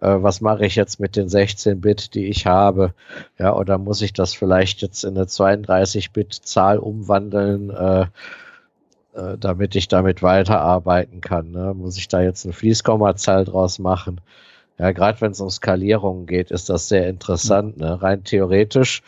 [0.00, 2.94] Äh, was mache ich jetzt mit den 16-Bit, die ich habe?
[3.38, 8.02] Ja, oder muss ich das vielleicht jetzt in eine 32-Bit-Zahl umwandeln, äh,
[9.14, 11.52] äh, damit ich damit weiterarbeiten kann?
[11.52, 11.74] Ne?
[11.74, 14.20] Muss ich da jetzt eine Fließkommazahl draus machen?
[14.78, 17.76] Ja, gerade wenn es um Skalierungen geht, ist das sehr interessant.
[17.76, 18.02] Ne?
[18.02, 19.02] Rein theoretisch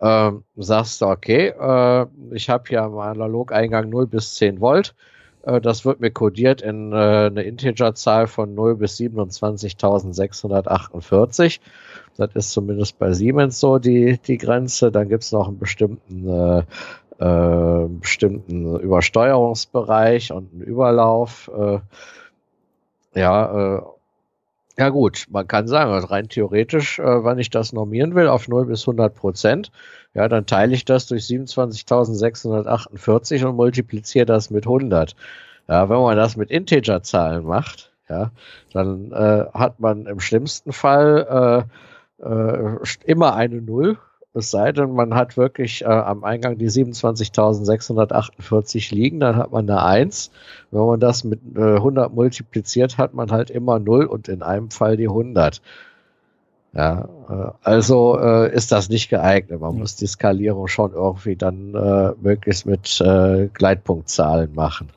[0.00, 4.94] ähm, sagst du, okay, äh, ich habe hier am Analogeingang 0 bis 10 Volt.
[5.42, 11.60] Äh, das wird mir kodiert in äh, eine Integerzahl von 0 bis 27.648.
[12.16, 14.90] Das ist zumindest bei Siemens so die, die Grenze.
[14.92, 16.62] Dann gibt es noch einen bestimmten, äh,
[17.18, 21.50] äh, bestimmten Übersteuerungsbereich und einen Überlauf.
[21.56, 21.78] Äh,
[23.18, 23.95] ja,
[24.78, 28.46] ja gut, man kann sagen, also rein theoretisch, äh, wenn ich das normieren will auf
[28.48, 29.72] 0 bis 100 Prozent,
[30.14, 35.16] ja, dann teile ich das durch 27.648 und multipliziere das mit 100.
[35.68, 38.30] Ja, wenn man das mit Integerzahlen macht, ja,
[38.72, 41.66] dann äh, hat man im schlimmsten Fall
[42.20, 43.98] äh, äh, immer eine Null
[44.36, 49.68] es sei denn, man hat wirklich äh, am Eingang die 27.648 liegen, dann hat man
[49.68, 50.30] eine 1.
[50.70, 54.70] Wenn man das mit äh, 100 multipliziert, hat man halt immer 0 und in einem
[54.70, 55.62] Fall die 100.
[56.74, 59.60] Ja, äh, also äh, ist das nicht geeignet.
[59.60, 64.90] Man muss die Skalierung schon irgendwie dann äh, möglichst mit äh, Gleitpunktzahlen machen.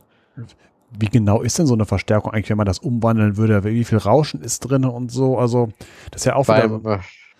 [0.91, 3.63] Wie genau ist denn so eine Verstärkung eigentlich, wenn man das umwandeln würde?
[3.63, 5.37] Wie viel Rauschen ist drin und so?
[5.37, 5.69] Also,
[6.11, 6.99] das ist ja auch wieder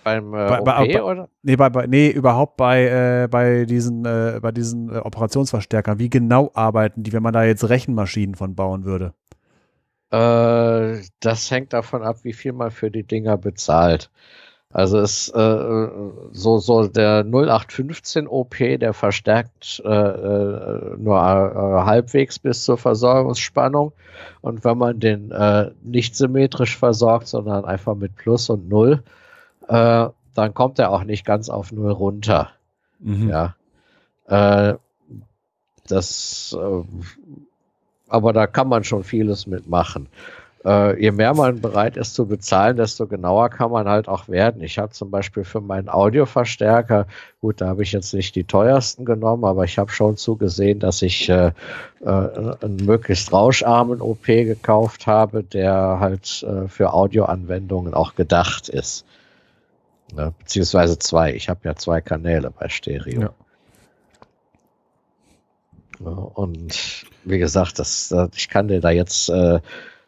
[0.09, 1.29] beim äh, bei, bei, bei, oder?
[1.43, 5.99] Nee, bei, bei, nee, überhaupt bei, äh, bei diesen, äh, bei diesen äh, Operationsverstärkern.
[5.99, 9.13] Wie genau arbeiten die, wenn man da jetzt Rechenmaschinen von bauen würde?
[10.11, 14.09] Äh, das hängt davon ab, wie viel man für die Dinger bezahlt.
[14.71, 15.88] Also es äh,
[16.31, 23.93] so so der 0815 OP, der verstärkt äh, äh, nur äh, halbwegs bis zur Versorgungsspannung
[24.41, 25.33] und wenn man den
[25.81, 29.01] nicht symmetrisch versorgt, sondern einfach mit Plus und Null,
[29.69, 32.49] äh, dann kommt er auch nicht ganz auf Null runter.
[32.99, 33.30] Mhm.
[33.30, 33.56] Ja,
[34.27, 34.75] äh,
[35.88, 36.83] das, äh,
[38.09, 40.09] aber da kann man schon vieles mitmachen
[40.65, 44.61] äh, je mehr man bereit ist zu bezahlen, desto genauer kann man halt auch werden.
[44.61, 47.07] Ich habe zum Beispiel für meinen Audioverstärker,
[47.41, 51.01] gut, da habe ich jetzt nicht die teuersten genommen, aber ich habe schon zugesehen, dass
[51.01, 51.51] ich äh,
[52.01, 59.06] äh, einen möglichst rauscharmen OP gekauft habe, der halt äh, für Audioanwendungen auch gedacht ist.
[60.15, 60.33] Ne?
[60.39, 61.33] Beziehungsweise zwei.
[61.33, 63.21] Ich habe ja zwei Kanäle bei Stereo.
[63.21, 63.33] Ja.
[65.99, 69.59] Und wie gesagt, das, ich kann dir da jetzt äh,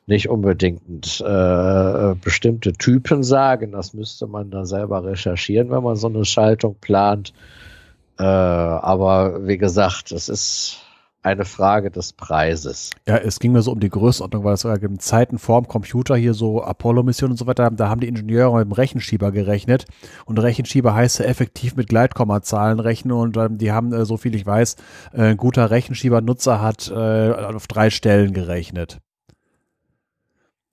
[0.08, 3.72] nicht unbedingt äh, bestimmte Typen sagen.
[3.74, 7.34] Das müsste man da selber recherchieren, wenn man so eine Schaltung plant.
[8.18, 10.80] Äh, aber wie gesagt, es ist
[11.24, 12.92] eine Frage des Preises.
[13.08, 16.34] Ja, es ging mir so um die Größenordnung, weil es in Zeiten vorm Computer hier
[16.34, 19.86] so Apollo-Missionen und so weiter, da haben die Ingenieure mit dem Rechenschieber gerechnet
[20.26, 24.34] und Rechenschieber heißt ja effektiv mit Gleitkommazahlen rechnen und ähm, die haben, äh, so viel
[24.36, 24.76] ich weiß,
[25.14, 29.00] äh, ein guter Rechenschieber-Nutzer hat äh, auf drei Stellen gerechnet.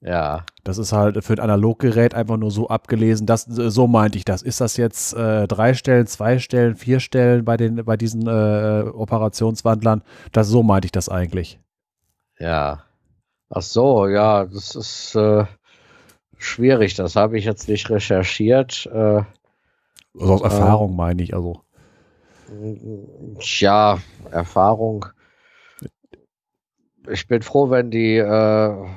[0.01, 0.45] Ja.
[0.63, 3.25] Das ist halt für ein Analoggerät einfach nur so abgelesen.
[3.25, 4.41] Das, so meinte ich das.
[4.41, 8.83] Ist das jetzt äh, drei Stellen, zwei Stellen, vier Stellen bei, den, bei diesen äh,
[8.89, 10.03] Operationswandlern?
[10.31, 11.59] Das, so meinte ich das eigentlich.
[12.39, 12.83] Ja.
[13.49, 15.45] Ach so, ja, das ist äh,
[16.37, 16.93] schwierig.
[16.95, 18.87] Das habe ich jetzt nicht recherchiert.
[18.93, 19.23] Äh,
[20.17, 21.61] also aus Erfahrung meine ich, also.
[23.39, 23.99] Ja,
[24.31, 25.05] Erfahrung.
[27.07, 28.87] Ich bin froh, wenn die äh,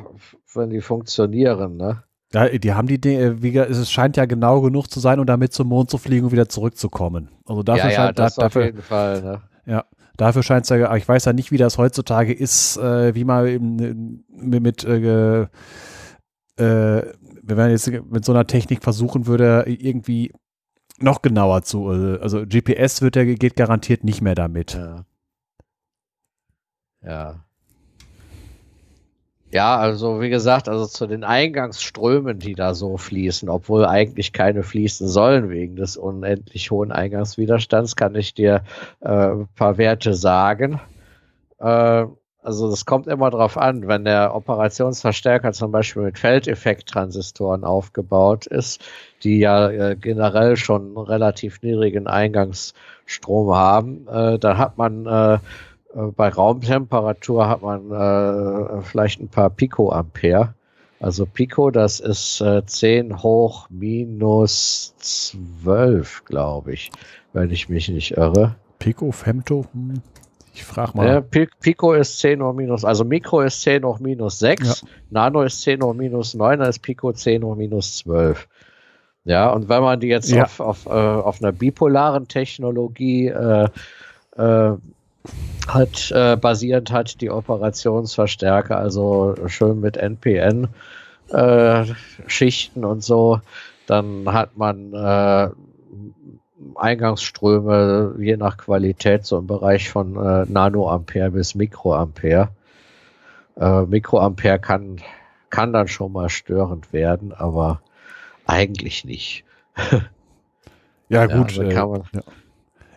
[0.54, 2.02] wenn die funktionieren, ne?
[2.34, 5.52] Ja, die haben die Dinge, wie, es scheint ja genau genug zu sein, um damit
[5.52, 7.28] zum Mond zu fliegen und wieder zurückzukommen.
[7.46, 9.42] Also dafür ja, scheint ja, das da, dafür, auf jeden Fall, ne?
[9.66, 9.84] Ja,
[10.16, 13.46] dafür scheint es ja, ich weiß ja nicht, wie das heutzutage ist, äh, wie man
[13.46, 15.46] in, mit, äh, äh,
[16.56, 20.32] wenn man jetzt mit so einer Technik versuchen würde, irgendwie
[20.98, 24.74] noch genauer zu, äh, also GPS wird ja, geht garantiert nicht mehr damit.
[24.74, 25.04] Ja.
[27.04, 27.44] Ja.
[29.54, 34.62] Ja, also wie gesagt, also zu den Eingangsströmen, die da so fließen, obwohl eigentlich keine
[34.62, 38.62] fließen sollen wegen des unendlich hohen Eingangswiderstands, kann ich dir
[39.00, 40.80] äh, ein paar Werte sagen.
[41.58, 42.06] Äh,
[42.42, 48.82] also das kommt immer drauf an, wenn der Operationsverstärker zum Beispiel mit Feldeffekttransistoren aufgebaut ist,
[49.22, 55.38] die ja äh, generell schon relativ niedrigen Eingangsstrom haben, äh, dann hat man äh,
[55.94, 60.54] bei Raumtemperatur hat man äh, vielleicht ein paar Picoampere.
[61.00, 66.92] Also Pico, das ist äh, 10 hoch minus 12, glaube ich,
[67.32, 68.54] wenn ich mich nicht irre.
[68.78, 69.66] Pico, Femto?
[69.72, 70.00] Hm.
[70.54, 71.08] Ich frage mal.
[71.08, 74.88] Ja, Pico ist 10 hoch minus, also Mikro ist 10 hoch minus 6, ja.
[75.10, 78.46] Nano ist 10 hoch minus 9, dann ist Pico 10 hoch minus 12.
[79.24, 80.44] Ja, und wenn man die jetzt ja.
[80.44, 83.68] auf, auf, äh, auf einer bipolaren Technologie äh,
[84.36, 84.72] äh,
[85.68, 90.68] hat äh, basierend hat die Operationsverstärker, also schön mit NPN
[91.30, 91.84] äh,
[92.26, 93.40] Schichten und so,
[93.86, 95.50] dann hat man äh,
[96.74, 102.48] Eingangsströme je nach Qualität so im Bereich von äh, Nanoampere bis Mikroampere.
[103.56, 105.00] Äh, Mikroampere kann,
[105.50, 107.80] kann dann schon mal störend werden, aber
[108.46, 109.44] eigentlich nicht.
[111.08, 111.52] ja, gut.
[111.52, 112.22] Ja, also kann man, ja.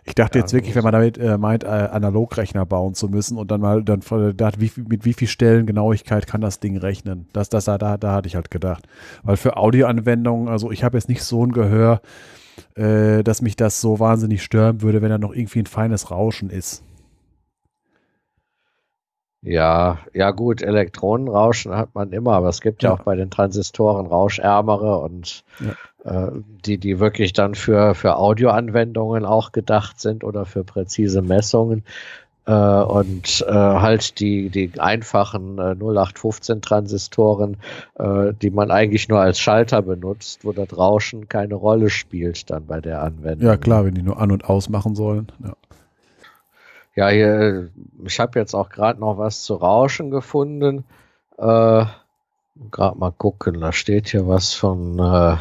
[0.06, 3.36] Ich dachte ja, jetzt wirklich, wenn man damit äh, meint, äh, Analogrechner bauen zu müssen
[3.36, 4.00] und dann mal dann
[4.36, 7.26] dachte, wie, mit wie viel Stellen Genauigkeit kann das Ding rechnen?
[7.32, 8.86] Das, das, da, da hatte ich halt gedacht.
[9.24, 12.00] Weil für Audioanwendungen, also ich habe jetzt nicht so ein Gehör,
[12.76, 16.50] äh, dass mich das so wahnsinnig stören würde, wenn da noch irgendwie ein feines Rauschen
[16.50, 16.84] ist.
[19.42, 23.30] Ja, ja gut, Elektronenrauschen hat man immer, aber es gibt ja, ja auch bei den
[23.30, 25.74] Transistoren rauschärmere und ja.
[26.06, 26.30] Äh,
[26.64, 31.84] die, die wirklich dann für, für Audioanwendungen auch gedacht sind oder für präzise Messungen.
[32.46, 37.56] Äh, und äh, halt die, die einfachen äh, 0815 Transistoren,
[37.98, 42.66] äh, die man eigentlich nur als Schalter benutzt, wo das Rauschen keine Rolle spielt dann
[42.66, 43.48] bei der Anwendung.
[43.48, 45.32] Ja klar, wenn die nur an und aus machen sollen.
[45.42, 45.54] Ja.
[46.94, 47.68] Ja, hier,
[48.06, 50.84] ich habe jetzt auch gerade noch was zu Rauschen gefunden.
[51.36, 51.84] Äh,
[52.70, 55.36] gerade mal gucken, da steht hier was von äh,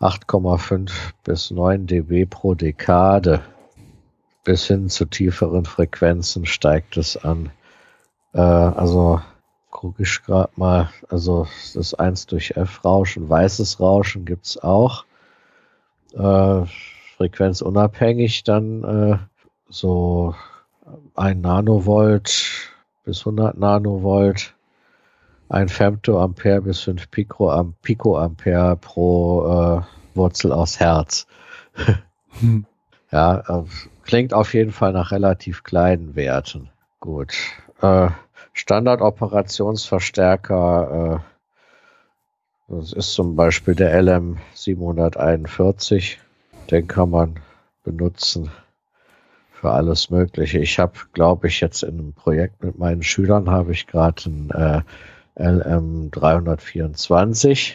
[0.00, 0.90] 8,5
[1.24, 3.42] bis 9 dB pro Dekade.
[4.44, 7.50] Bis hin zu tieferen Frequenzen steigt es an.
[8.32, 9.20] Äh, also
[9.70, 15.04] gucke ich gerade mal, also das 1 durch F Rauschen, weißes Rauschen gibt es auch.
[16.14, 16.64] Äh,
[17.16, 19.18] frequenzunabhängig dann äh,
[19.68, 20.34] so
[21.14, 22.72] ein Nanovolt
[23.04, 24.54] bis 100 Nanovolt,
[25.48, 29.82] ein Femtoampere bis 5 Picoam Picoampere pro äh,
[30.14, 31.26] Wurzel aus Herz.
[32.40, 32.66] hm.
[33.10, 33.64] Ja, äh,
[34.02, 36.68] klingt auf jeden Fall nach relativ kleinen Werten.
[37.00, 37.32] Gut.
[37.80, 38.10] Äh,
[38.52, 41.20] Standardoperationsverstärker, äh,
[42.68, 46.18] das ist zum Beispiel der LM741.
[46.70, 47.40] Den kann man
[47.82, 48.50] benutzen
[49.52, 50.58] für alles Mögliche.
[50.58, 54.50] Ich habe, glaube ich, jetzt in einem Projekt mit meinen Schülern habe ich gerade ein
[54.50, 54.82] äh,
[55.38, 57.74] LM324.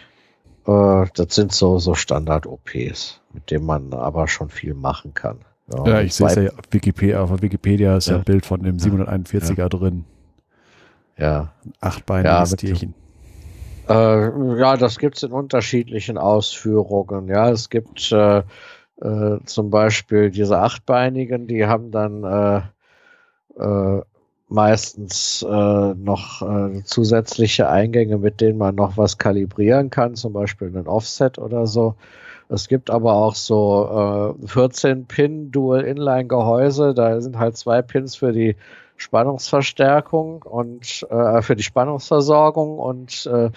[0.65, 5.39] Äh, das sind so, so Standard-OPs, mit denen man aber schon viel machen kann.
[5.71, 8.63] Ja, ja ich sehe es ja auf Wikipedia, auf Wikipedia ist ja, ein Bild von
[8.63, 9.69] dem 741er ja.
[9.69, 10.05] drin.
[11.17, 11.53] Ja.
[11.79, 12.93] Achtbeiniges ja, Tierchen.
[13.87, 17.27] Äh, ja, das gibt es in unterschiedlichen Ausführungen.
[17.27, 18.43] Ja, es gibt äh,
[19.01, 22.61] äh, zum Beispiel diese Achtbeinigen, die haben dann äh,
[23.61, 24.01] äh,
[24.49, 30.67] meistens äh, noch äh, zusätzliche Eingänge, mit denen man noch was kalibrieren kann, zum Beispiel
[30.67, 31.95] einen Offset oder so.
[32.49, 38.55] Es gibt aber auch so äh, 14-Pin Dual-Inline-Gehäuse, da sind halt zwei Pins für die
[38.97, 43.49] Spannungsverstärkung und äh, für die Spannungsversorgung und äh,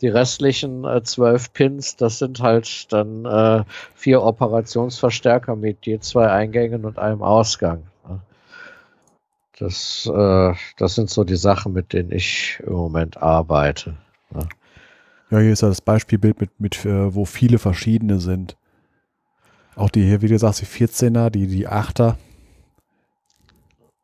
[0.00, 6.30] die restlichen äh, zwölf Pins, das sind halt dann äh, vier Operationsverstärker mit je zwei
[6.30, 7.82] Eingängen und einem Ausgang.
[9.58, 13.96] Das, äh, das sind so die Sachen, mit denen ich im Moment arbeite.
[14.30, 14.48] Ne?
[15.30, 18.56] Ja, hier ist ja das Beispielbild mit, mit äh, wo viele verschiedene sind.
[19.74, 22.14] Auch die hier, wie du sagst, die 14er, die, die 8er.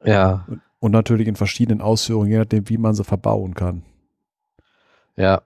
[0.05, 0.45] Ja.
[0.49, 3.83] Und, und natürlich in verschiedenen Ausführungen, je nachdem, wie man sie verbauen kann.
[5.17, 5.43] Ja.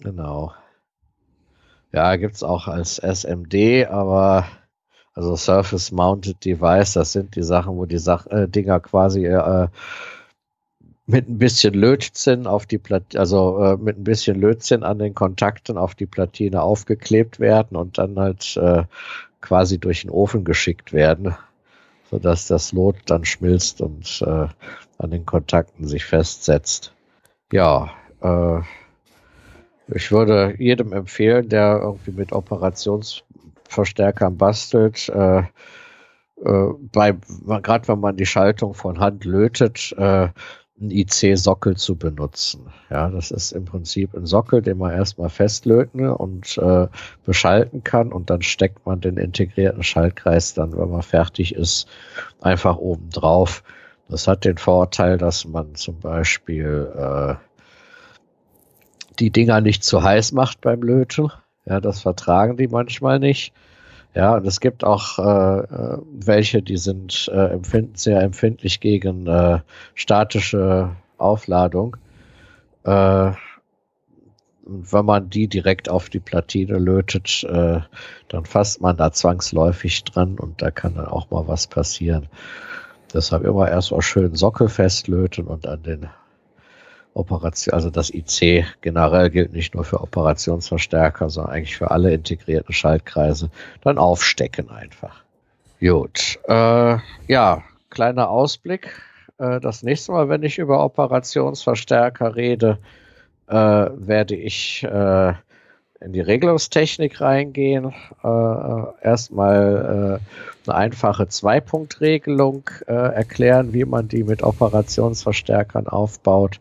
[0.00, 0.52] Genau.
[1.92, 4.46] Ja, gibt es auch als SMD, aber
[5.14, 9.68] also Surface Mounted Device, das sind die Sachen, wo die Sach äh, Dinger quasi äh,
[11.06, 15.14] mit ein bisschen Lötzinn auf die Platine, also äh, mit ein bisschen Lötzinn an den
[15.14, 18.84] Kontakten auf die Platine aufgeklebt werden und dann halt äh,
[19.40, 21.34] quasi durch den Ofen geschickt werden,
[22.10, 24.48] sodass das Lot dann schmilzt und äh,
[24.98, 26.92] an den Kontakten sich festsetzt.
[27.52, 28.60] Ja, äh,
[29.88, 32.34] ich würde jedem empfehlen, der irgendwie mit
[33.68, 35.42] Operationsverstärkern bastelt, äh,
[36.44, 37.12] äh, bei,
[37.62, 40.28] gerade wenn man die Schaltung von Hand lötet, äh,
[40.80, 42.72] einen IC-Sockel zu benutzen.
[42.88, 46.86] Ja, das ist im Prinzip ein Sockel, den man erstmal festlöten und äh,
[47.24, 51.88] beschalten kann und dann steckt man den integrierten Schaltkreis dann, wenn man fertig ist,
[52.40, 53.64] einfach oben drauf.
[54.08, 57.34] Das hat den Vorteil, dass man zum Beispiel äh,
[59.18, 61.32] die Dinger nicht zu heiß macht beim Löten.
[61.68, 63.52] Ja, das vertragen die manchmal nicht.
[64.14, 69.26] Ja, und es gibt auch äh, äh welche, die sind äh, empfind sehr empfindlich gegen
[69.26, 69.60] äh,
[69.94, 71.96] statische Aufladung.
[72.84, 73.32] Äh,
[74.68, 77.80] wenn man die direkt auf die Platine lötet, äh,
[78.28, 82.28] dann fasst man da zwangsläufig dran und da kann dann auch mal was passieren.
[83.14, 86.08] Deshalb immer erst mal schön Sockel festlöten und an den
[87.18, 92.72] Operation, also das IC generell gilt nicht nur für Operationsverstärker, sondern eigentlich für alle integrierten
[92.72, 93.50] Schaltkreise,
[93.82, 95.22] dann aufstecken einfach.
[95.80, 99.02] Gut, äh, ja, kleiner Ausblick.
[99.38, 102.78] Äh, das nächste Mal, wenn ich über Operationsverstärker rede,
[103.48, 105.32] äh, werde ich äh,
[106.00, 107.94] in die Regelungstechnik reingehen.
[108.22, 116.60] Äh, erstmal äh, eine einfache Zwei-Punkt-Regelung äh, erklären, wie man die mit Operationsverstärkern aufbaut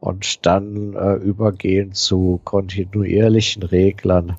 [0.00, 4.36] und dann äh, übergehen zu kontinuierlichen Reglern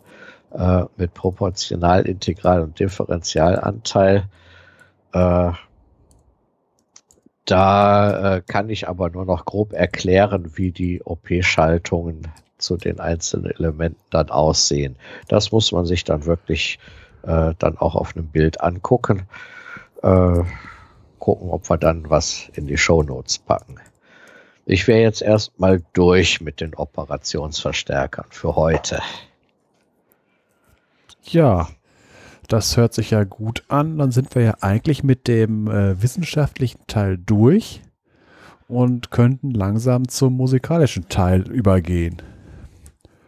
[0.52, 4.26] äh, mit Proportional, Integral und Differentialanteil.
[5.14, 5.52] Äh,
[7.46, 12.28] da äh, kann ich aber nur noch grob erklären, wie die OP-Schaltungen
[12.58, 14.98] zu den einzelnen Elementen dann aussehen.
[15.28, 16.80] Das muss man sich dann wirklich
[17.24, 19.28] äh, dann auch auf einem Bild angucken.
[20.02, 20.44] Äh,
[21.20, 23.78] gucken, ob wir dann was in die Show Notes packen.
[24.70, 29.00] Ich wäre jetzt erstmal durch mit den Operationsverstärkern für heute.
[31.24, 31.70] Ja,
[32.50, 33.98] das hört sich ja gut an.
[33.98, 37.82] Dann sind wir ja eigentlich mit dem äh, wissenschaftlichen Teil durch
[38.68, 42.22] und könnten langsam zum musikalischen Teil übergehen.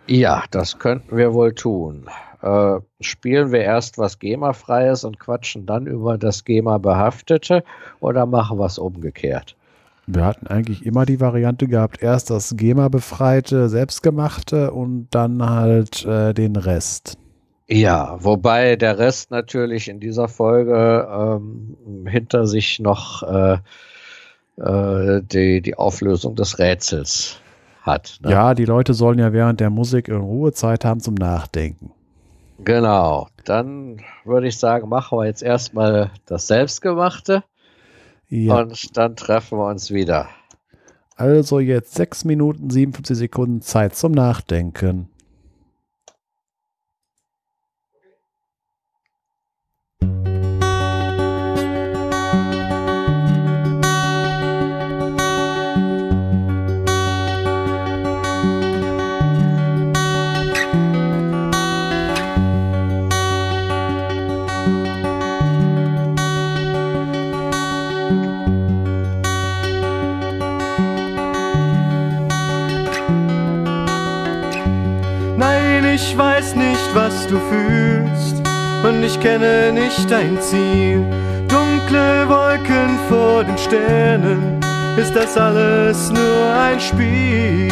[0.08, 2.09] Ja, das könnten wir wohl tun.
[2.42, 7.64] äh, spielen wir erst was GEMA-freies und quatschen dann über das GEMA-behaftete
[8.01, 9.56] oder machen wir es umgekehrt?
[10.11, 16.33] Wir hatten eigentlich immer die Variante gehabt, erst das GEMA-befreite, selbstgemachte und dann halt äh,
[16.33, 17.19] den Rest.
[17.67, 23.57] Ja, wobei der Rest natürlich in dieser Folge ähm, hinter sich noch äh,
[24.57, 27.39] äh, die, die Auflösung des Rätsels
[27.83, 28.17] hat.
[28.23, 28.31] Ne?
[28.31, 31.91] Ja, die Leute sollen ja während der Musik in Ruhezeit haben zum Nachdenken.
[32.65, 37.43] Genau, dann würde ich sagen, machen wir jetzt erstmal das Selbstgemachte
[38.30, 38.61] ja.
[38.61, 40.30] und dann treffen wir uns wieder.
[41.16, 45.08] Also jetzt 6 Minuten 57 Sekunden Zeit zum Nachdenken.
[77.30, 78.41] Du fühlst
[78.83, 81.06] und ich kenne nicht dein Ziel.
[81.48, 84.59] Dunkle Wolken vor den Sternen,
[84.98, 87.69] ist das alles nur ein Spiel?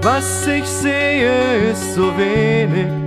[0.00, 2.97] Was ich sehe, ist so wenig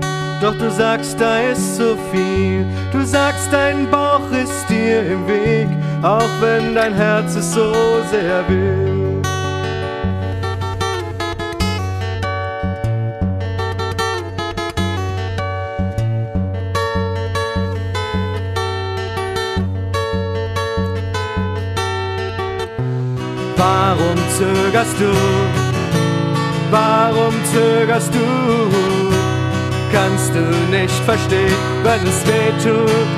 [0.41, 2.65] doch du sagst, da ist so viel.
[2.91, 5.67] Du sagst, dein Bauch ist dir im Weg,
[6.01, 7.71] auch wenn dein Herz es so
[8.09, 9.21] sehr will.
[23.57, 25.11] Warum zögerst du?
[26.71, 29.20] Warum zögerst du?
[29.91, 33.09] Kannst du nicht verstehen, wenn es weh tut,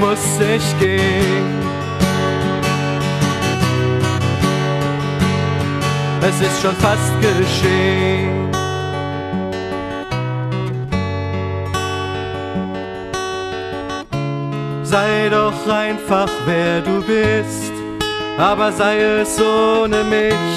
[0.00, 1.64] muss ich gehen.
[6.20, 8.50] Es ist schon fast geschehen.
[14.82, 17.72] Sei doch einfach wer du bist,
[18.38, 20.54] aber sei es ohne mich,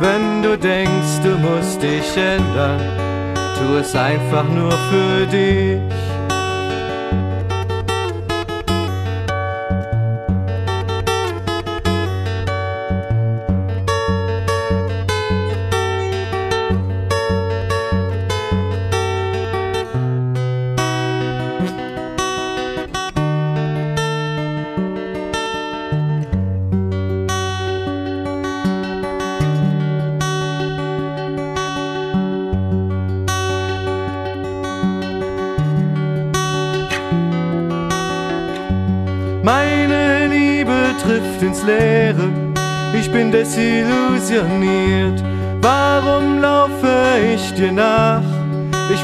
[0.00, 3.07] wenn du denkst, du musst dich ändern
[3.58, 5.97] tu es einfach nur für dich.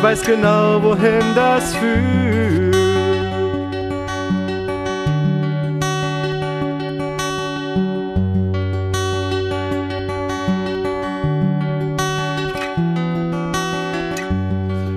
[0.04, 2.74] Weiß genau, wohin das führt.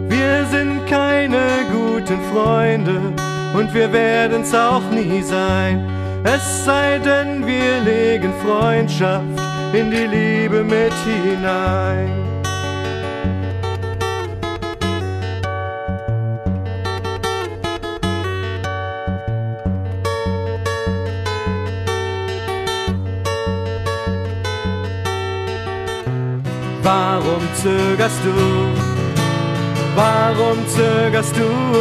[0.09, 2.99] Wir sind keine guten Freunde
[3.57, 9.23] und wir werden's auch nie sein es sei denn, wir legen Freundschaft
[9.71, 12.36] in die Liebe mit hinein.
[28.07, 28.31] Zögerst du?
[29.95, 31.77] Warum zögerst du?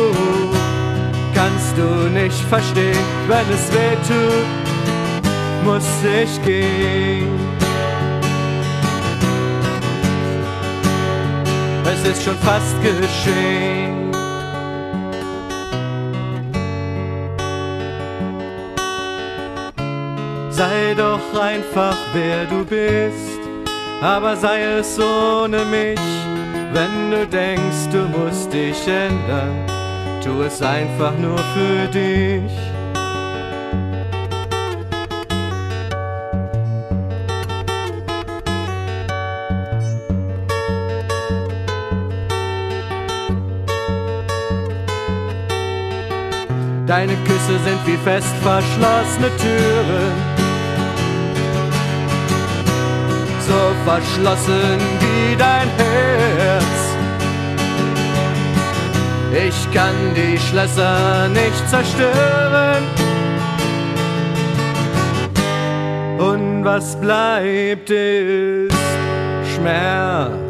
[1.35, 7.29] kannst du nicht verstehen, wenn es weh tut, muss ich gehen.
[11.85, 14.13] Es ist schon fast geschehen.
[20.51, 23.36] Sei doch einfach wer du bist,
[24.01, 26.01] aber sei es ohne mich,
[26.73, 29.67] wenn du denkst, du musst dich ändern
[30.27, 32.51] tu es einfach nur für dich.
[46.87, 50.36] Deine Küsse sind wie fest verschlossene Türen.
[53.87, 56.65] Verschlossen wie dein Herz.
[59.49, 62.83] Ich kann die Schlösser nicht zerstören.
[66.19, 68.75] Und was bleibt ist
[69.55, 70.46] Schmerz.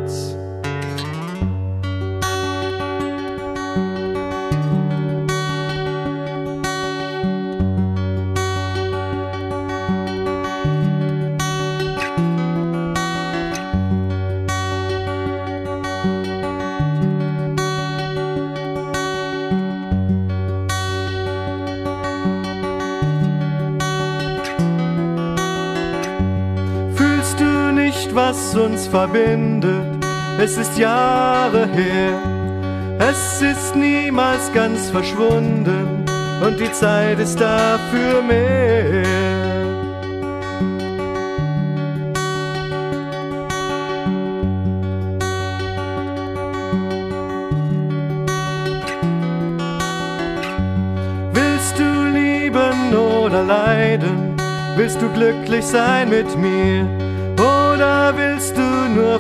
[28.97, 30.05] Verbindet?
[30.39, 32.18] Es ist Jahre her,
[32.99, 36.05] es ist niemals ganz verschwunden
[36.42, 39.05] und die Zeit ist dafür mehr.
[51.33, 54.36] Willst du lieben oder leiden?
[54.76, 57.06] Willst du glücklich sein mit mir?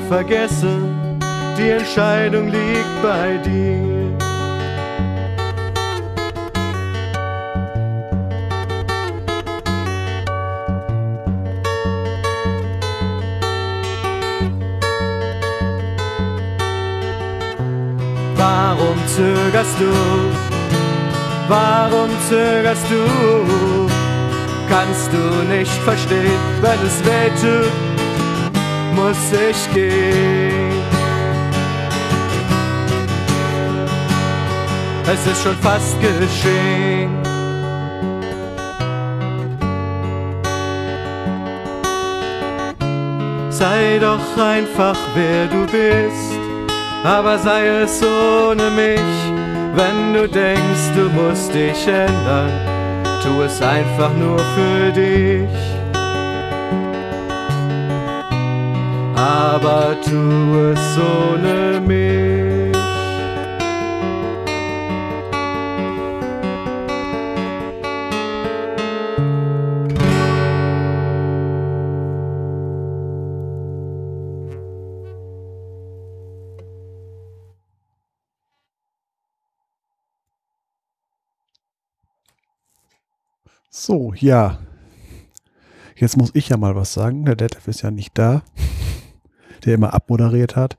[0.08, 1.18] Vergessen?
[1.58, 3.86] Die Entscheidung liegt bei dir.
[18.36, 19.92] Warum zögerst du?
[21.48, 23.86] Warum zögerst du?
[24.68, 27.85] Kannst du nicht verstehen, wenn es weh tut,
[29.06, 30.82] muss ich gehen.
[35.12, 37.10] Es ist schon fast geschehen.
[43.50, 46.38] Sei doch einfach wer du bist,
[47.04, 49.12] aber sei es ohne mich,
[49.74, 52.76] wenn du denkst, du musst dich ändern
[53.22, 55.75] tu es einfach nur für dich.
[59.56, 62.76] Aber tu es ohne mich.
[83.70, 84.58] So, ja.
[85.96, 87.24] Jetzt muss ich ja mal was sagen.
[87.24, 88.42] Der Detlef ist ja nicht da,
[89.66, 90.76] der immer abmoderiert hat.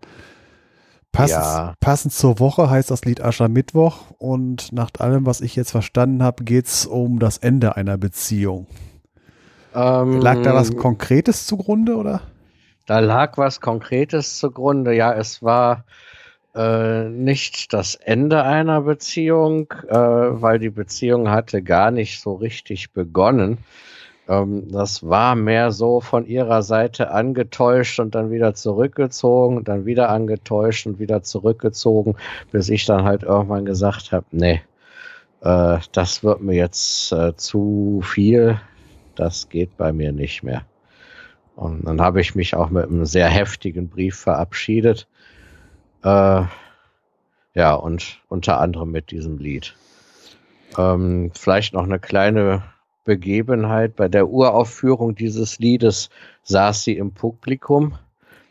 [1.11, 1.73] Passend, Ja.
[1.79, 6.43] passend zur Woche heißt das Lied Aschermittwoch und nach allem, was ich jetzt verstanden habe,
[6.43, 8.67] geht es um das Ende einer Beziehung.
[9.73, 12.21] Ähm, Lag da was Konkretes zugrunde oder?
[12.85, 14.93] Da lag was Konkretes zugrunde.
[14.95, 15.85] Ja, es war
[16.55, 22.93] äh, nicht das Ende einer Beziehung, äh, weil die Beziehung hatte gar nicht so richtig
[22.93, 23.59] begonnen.
[24.27, 30.09] Ähm, das war mehr so von ihrer Seite angetäuscht und dann wieder zurückgezogen, dann wieder
[30.09, 32.15] angetäuscht und wieder zurückgezogen,
[32.51, 34.61] bis ich dann halt irgendwann gesagt habe, nee,
[35.41, 38.59] äh, das wird mir jetzt äh, zu viel.
[39.15, 40.63] Das geht bei mir nicht mehr.
[41.55, 45.07] Und dann habe ich mich auch mit einem sehr heftigen Brief verabschiedet.
[46.03, 46.43] Äh,
[47.55, 49.75] ja, und unter anderem mit diesem Lied.
[50.77, 52.61] Ähm, vielleicht noch eine kleine
[53.07, 53.95] Begebenheit.
[53.95, 56.09] Bei der Uraufführung dieses Liedes
[56.43, 57.97] saß sie im Publikum.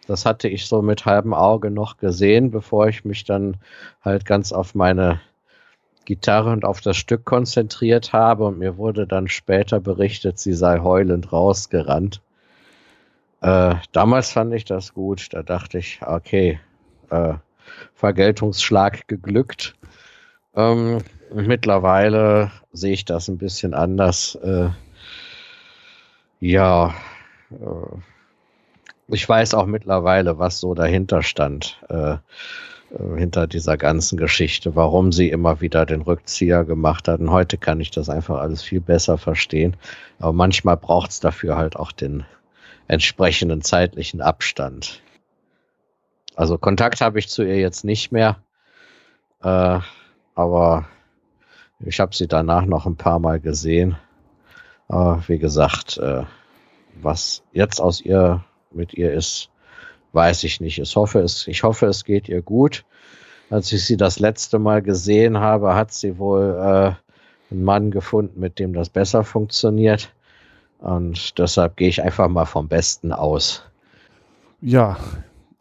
[0.08, 3.58] Das hatte ich so mit halbem Auge noch gesehen, bevor ich mich dann
[4.02, 5.20] halt ganz auf meine
[6.06, 8.46] Gitarre und auf das Stück konzentriert habe.
[8.46, 12.22] Und mir wurde dann später berichtet, sie sei heulend rausgerannt.
[13.42, 15.28] Äh, damals fand ich das gut.
[15.32, 16.58] Da dachte ich, okay,
[17.10, 17.34] äh,
[17.94, 19.74] Vergeltungsschlag geglückt.
[20.54, 24.34] Ähm, mittlerweile sehe ich das ein bisschen anders.
[24.36, 24.70] Äh,
[26.40, 26.94] ja,
[27.50, 27.96] äh,
[29.08, 32.18] ich weiß auch mittlerweile, was so dahinter stand, äh, äh,
[33.16, 37.20] hinter dieser ganzen Geschichte, warum sie immer wieder den Rückzieher gemacht hat.
[37.20, 39.76] Und heute kann ich das einfach alles viel besser verstehen.
[40.18, 42.24] Aber manchmal braucht es dafür halt auch den
[42.88, 45.02] entsprechenden zeitlichen Abstand.
[46.34, 48.36] Also Kontakt habe ich zu ihr jetzt nicht mehr,
[49.42, 49.80] äh,
[50.34, 50.86] aber
[51.80, 53.96] ich habe sie danach noch ein paar Mal gesehen.
[54.88, 56.22] Aber wie gesagt, äh,
[57.00, 59.50] was jetzt aus ihr mit ihr ist,
[60.12, 60.78] weiß ich nicht.
[60.78, 62.84] Ich hoffe, es, ich hoffe, es geht ihr gut.
[63.50, 68.40] Als ich sie das letzte Mal gesehen habe, hat sie wohl äh, einen Mann gefunden,
[68.40, 70.12] mit dem das besser funktioniert.
[70.78, 73.64] Und deshalb gehe ich einfach mal vom Besten aus.
[74.60, 74.96] Ja,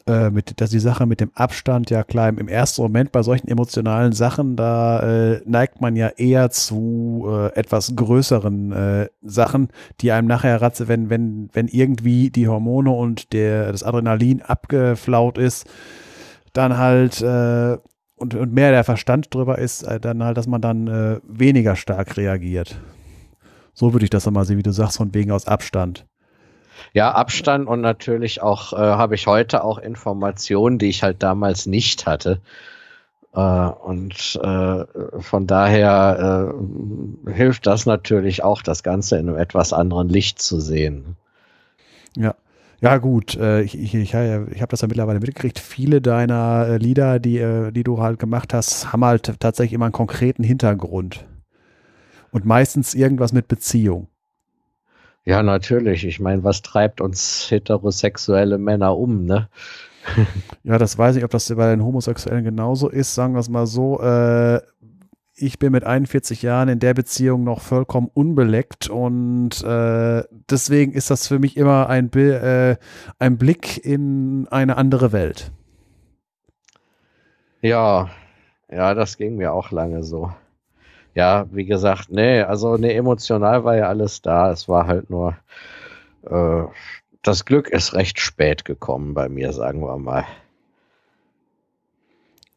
[0.08, 3.48] äh, mit, dass die Sache mit dem Abstand, ja klar, im ersten Moment bei solchen
[3.48, 9.70] emotionalen Sachen, da äh, neigt man ja eher zu äh, etwas größeren äh, Sachen,
[10.02, 15.40] die einem nachher ratze, wenn, wenn, wenn irgendwie die Hormone und der, das Adrenalin abgeflaut
[15.40, 15.66] ist,
[16.54, 17.78] dann halt äh,
[18.18, 22.16] und, und mehr der Verstand drüber ist, äh, dann halt, dass man dann weniger stark
[22.16, 22.80] reagiert.
[23.74, 26.06] So würde ich das mal sehen, wie du sagst, von wegen aus Abstand.
[26.94, 31.66] Ja, Abstand und natürlich auch äh, habe ich heute auch Informationen, die ich halt damals
[31.66, 32.40] nicht hatte.
[33.36, 34.86] Äh, und äh,
[35.22, 36.54] von daher
[37.28, 41.18] äh, hilft das natürlich auch, das Ganze in einem etwas anderen Licht zu sehen.
[42.16, 42.36] Ja.
[42.82, 45.60] Ja, gut, äh, ich, ich, ich, habe das ja mittlerweile mitgekriegt.
[45.60, 49.94] Viele deiner äh, Lieder, die, die du halt gemacht hast, haben halt tatsächlich immer einen
[49.94, 51.26] konkreten Hintergrund.
[52.32, 54.08] Und meistens irgendwas mit Beziehung.
[55.26, 56.06] Ja, natürlich.
[56.06, 59.50] Ich meine, was treibt uns heterosexuelle Männer um, ne?
[60.64, 63.16] ja, das weiß ich, ob das bei den Homosexuellen genauso ist.
[63.16, 64.00] Sagen wir es mal so.
[64.02, 64.62] Äh,
[65.38, 71.10] ich bin mit 41 Jahren in der Beziehung noch vollkommen unbeleckt und äh, deswegen ist
[71.10, 72.78] das für mich immer ein, äh,
[73.20, 75.52] ein Blick in eine andere Welt.
[77.62, 78.10] Ja,
[78.72, 80.32] ja, das ging mir auch lange so
[81.16, 84.52] ja, wie gesagt, nee, also nee, emotional war ja alles da.
[84.52, 85.38] Es war halt nur,
[86.30, 86.64] äh,
[87.24, 90.26] das Glück ist recht spät gekommen bei mir, sagen wir mal.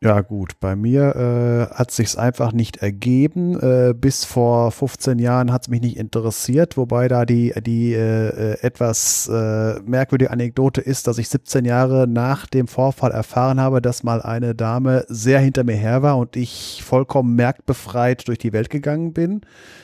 [0.01, 3.59] Ja gut, bei mir äh, hat sich's einfach nicht ergeben.
[3.59, 8.62] Äh, bis vor 15 Jahren hat's mich nicht interessiert, wobei da die die äh, äh,
[8.62, 14.05] etwas äh, merkwürdige Anekdote ist, dass ich 17 Jahre nach dem Vorfall erfahren habe, dass
[14.05, 18.70] mal eine Dame sehr hinter mir her war und ich vollkommen merkbefreit durch die Welt
[18.70, 19.41] gegangen bin.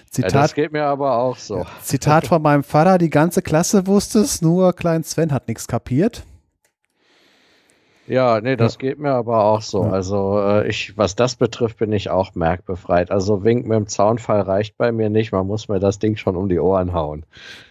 [0.09, 1.67] Zitat, ja, das geht mir aber auch so.
[1.83, 6.25] Zitat von meinem Vater: Die ganze Klasse wusste es, nur Klein Sven hat nichts kapiert.
[8.07, 8.81] Ja, nee, das ja.
[8.81, 9.85] geht mir aber auch so.
[9.85, 9.91] Ja.
[9.91, 13.11] Also äh, ich, was das betrifft, bin ich auch merkbefreit.
[13.11, 15.33] Also Wink mit dem Zaunfall reicht bei mir nicht.
[15.33, 17.25] Man muss mir das Ding schon um die Ohren hauen.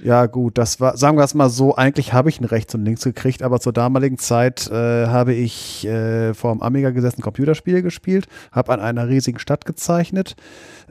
[0.03, 2.83] Ja, gut, das war, sagen wir es mal so, eigentlich habe ich ein rechts und
[2.83, 7.83] links gekriegt, aber zur damaligen Zeit äh, habe ich äh, vor dem Amiga gesessen, Computerspiele
[7.83, 10.35] gespielt, habe an einer riesigen Stadt gezeichnet,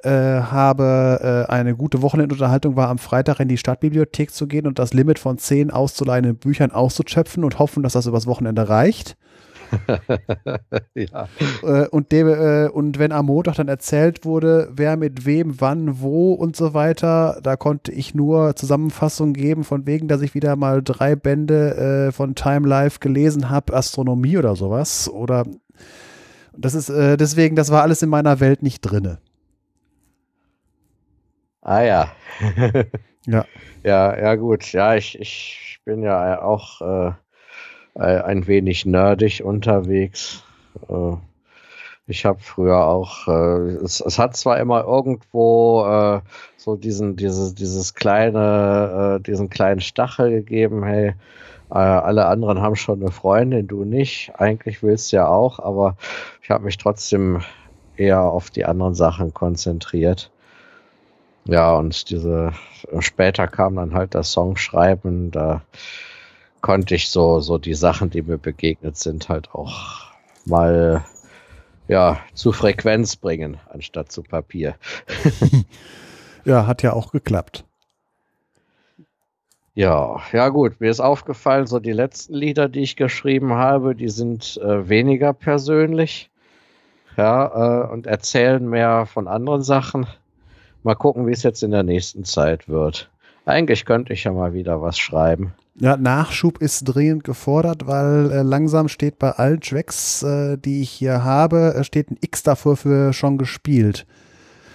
[0.04, 4.78] äh, habe äh, eine gute Wochenendunterhaltung war am Freitag in die Stadtbibliothek zu gehen und
[4.78, 9.16] das Limit von zehn auszuleihenden Büchern auszuschöpfen und hoffen, dass das übers Wochenende reicht.
[10.94, 11.28] ja.
[11.62, 16.00] Äh, und, dem, äh, und wenn am Montag dann erzählt wurde, wer mit wem, wann,
[16.00, 20.56] wo und so weiter, da konnte ich nur Zusammenfassungen geben, von wegen, dass ich wieder
[20.56, 25.08] mal drei Bände äh, von Time Life gelesen habe, Astronomie oder sowas.
[25.08, 25.44] Oder
[26.56, 29.18] das ist äh, deswegen, das war alles in meiner Welt nicht drinne.
[31.62, 32.12] Ah ja.
[33.26, 33.44] ja.
[33.84, 34.72] Ja, ja, gut.
[34.72, 37.12] Ja, ich, ich bin ja auch äh,
[37.94, 40.42] ein wenig nerdig unterwegs.
[40.88, 41.16] Äh,
[42.08, 46.20] ich habe früher auch, äh, es, es, hat zwar immer irgendwo äh,
[46.56, 51.14] so diesen, dieses, dieses kleine, äh, diesen kleinen Stachel gegeben, hey,
[51.70, 54.32] äh, alle anderen haben schon eine Freundin, du nicht.
[54.36, 55.96] Eigentlich willst du ja auch, aber
[56.42, 57.40] ich habe mich trotzdem
[57.96, 60.32] eher auf die anderen Sachen konzentriert.
[61.44, 62.52] Ja, und diese
[63.00, 65.62] später kam dann halt das Songschreiben, da
[66.60, 70.12] konnte ich so, so die Sachen, die mir begegnet sind, halt auch
[70.44, 71.04] mal
[71.88, 74.76] ja, zu Frequenz bringen, anstatt zu Papier.
[76.44, 77.64] ja, hat ja auch geklappt.
[79.74, 84.10] Ja, ja gut, mir ist aufgefallen, so die letzten Lieder, die ich geschrieben habe, die
[84.10, 86.30] sind äh, weniger persönlich.
[87.16, 90.06] Ja, äh, und erzählen mehr von anderen Sachen.
[90.82, 93.10] Mal gucken, wie es jetzt in der nächsten Zeit wird.
[93.44, 95.52] Eigentlich könnte ich ja mal wieder was schreiben.
[95.74, 100.90] Ja, Nachschub ist dringend gefordert, weil äh, langsam steht bei allen Tracks, äh, die ich
[100.90, 104.06] hier habe, äh, steht ein X davor für schon gespielt.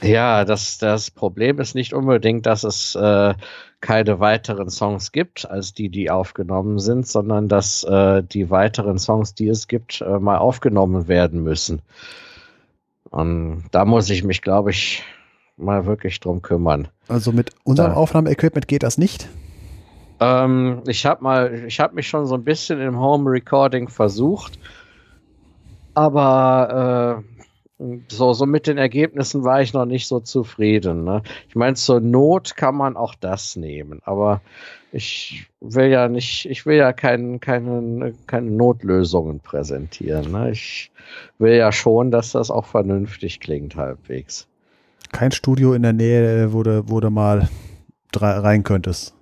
[0.02, 3.34] Ja, das, das Problem ist nicht unbedingt, dass es äh,
[3.82, 9.34] keine weiteren Songs gibt, als die, die aufgenommen sind, sondern dass äh, die weiteren Songs,
[9.34, 11.82] die es gibt, äh, mal aufgenommen werden müssen.
[13.10, 15.03] Und da muss ich mich, glaube ich,
[15.58, 16.88] mal wirklich drum kümmern.
[17.08, 17.98] Also mit unserem da.
[17.98, 19.27] Aufnahmeequipment geht das nicht?
[20.19, 24.60] Ähm, ich habe mal, ich habe mich schon so ein bisschen im Home Recording versucht,
[25.94, 27.38] aber äh,
[28.08, 31.03] so, so mit den Ergebnissen war ich noch nicht so zufrieden.
[31.03, 31.22] Ne?
[31.50, 34.42] Ich meine, zur Not kann man auch das nehmen, aber
[34.92, 40.32] ich will ja nicht, ich will ja kein, keine, keine Notlösungen präsentieren.
[40.32, 40.52] Ne?
[40.52, 40.92] Ich
[41.38, 44.48] will ja schon, dass das auch vernünftig klingt halbwegs.
[45.11, 47.50] Kein Studio in der Nähe, wo du, wo du mal
[48.16, 49.14] rein könntest?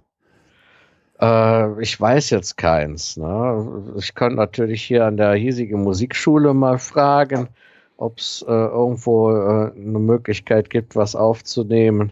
[1.20, 3.18] Äh, ich weiß jetzt keins.
[3.18, 3.94] Ne?
[3.98, 7.48] Ich könnte natürlich hier an der hiesigen Musikschule mal fragen,
[7.98, 12.12] ob es äh, irgendwo äh, eine Möglichkeit gibt, was aufzunehmen.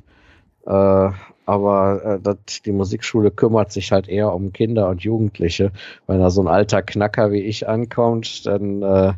[0.66, 1.10] Äh,
[1.46, 5.72] aber äh, dat, die Musikschule kümmert sich halt eher um Kinder und Jugendliche.
[6.08, 9.14] Wenn da so ein alter Knacker wie ich ankommt, dann äh,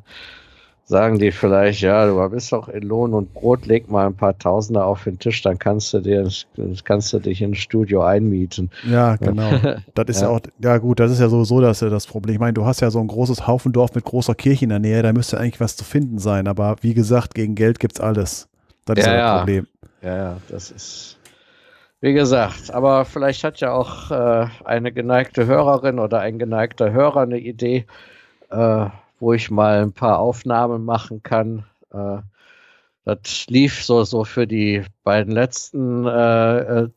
[0.87, 4.37] sagen die vielleicht, ja, du bist doch in Lohn und Brot, leg mal ein paar
[4.37, 6.29] Tausender auf den Tisch, dann kannst du dir,
[6.83, 8.69] kannst du dich ins Studio einmieten.
[8.87, 9.49] Ja, genau.
[9.95, 10.29] Das ist ja.
[10.29, 12.35] auch, ja gut, das ist ja sowieso das, das Problem.
[12.35, 15.01] Ich meine, du hast ja so ein großes Haufendorf mit großer Kirche in der Nähe,
[15.01, 18.47] da müsste eigentlich was zu finden sein, aber wie gesagt, gegen Geld gibt's alles.
[18.85, 19.67] Das ist ja, ja das Problem.
[20.03, 21.17] Ja, ja, das ist,
[22.01, 27.21] wie gesagt, aber vielleicht hat ja auch äh, eine geneigte Hörerin oder ein geneigter Hörer
[27.21, 27.87] eine Idee,
[28.51, 28.85] äh,
[29.19, 31.65] wo ich mal ein paar Aufnahmen machen kann.
[31.91, 32.19] Äh,
[33.05, 36.89] das lief so, so für die beiden letzten äh, äh,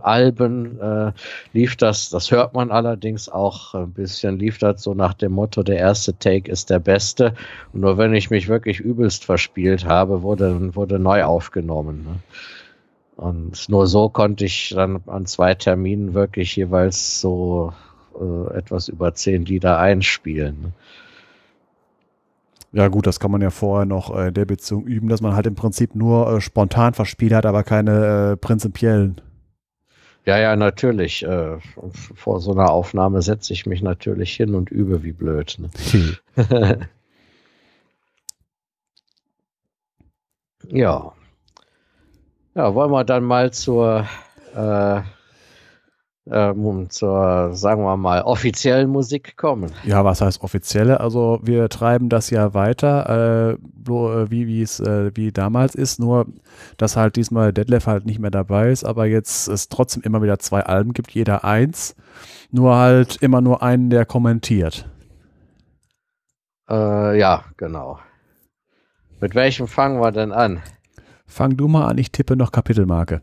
[0.00, 1.12] Alben, äh,
[1.52, 5.62] lief das, das hört man allerdings auch ein bisschen, lief das so nach dem Motto,
[5.62, 7.34] der erste Take ist der beste.
[7.74, 12.04] Und nur wenn ich mich wirklich übelst verspielt habe, wurde, wurde neu aufgenommen.
[12.04, 12.18] Ne?
[13.16, 17.74] Und nur so konnte ich dann an zwei Terminen wirklich jeweils so
[18.18, 20.62] äh, etwas über zehn Lieder einspielen.
[20.62, 20.72] Ne?
[22.76, 25.34] Ja gut, das kann man ja vorher noch äh, in der Beziehung üben, dass man
[25.34, 29.18] halt im Prinzip nur äh, spontan verspielt hat, aber keine äh, prinzipiellen.
[30.26, 31.22] Ja, ja, natürlich.
[31.22, 31.56] Äh,
[32.14, 35.56] vor so einer Aufnahme setze ich mich natürlich hin und übe wie blöd.
[35.58, 35.70] Ne?
[40.68, 41.12] ja.
[42.54, 44.06] Ja, wollen wir dann mal zur
[44.54, 45.00] äh,
[46.30, 49.72] ähm, zur, sagen wir mal, offiziellen Musik kommen.
[49.84, 51.00] Ja, was heißt offizielle?
[51.00, 56.26] Also wir treiben das ja weiter, äh, wie wie es äh, wie damals ist, nur
[56.76, 60.38] dass halt diesmal Detlef halt nicht mehr dabei ist, aber jetzt es trotzdem immer wieder
[60.38, 61.94] zwei Alben gibt, jeder eins,
[62.50, 64.88] nur halt immer nur einen, der kommentiert.
[66.68, 68.00] Äh, ja, genau.
[69.20, 70.60] Mit welchem fangen wir denn an?
[71.26, 73.20] Fang du mal an, ich tippe noch Kapitelmarke.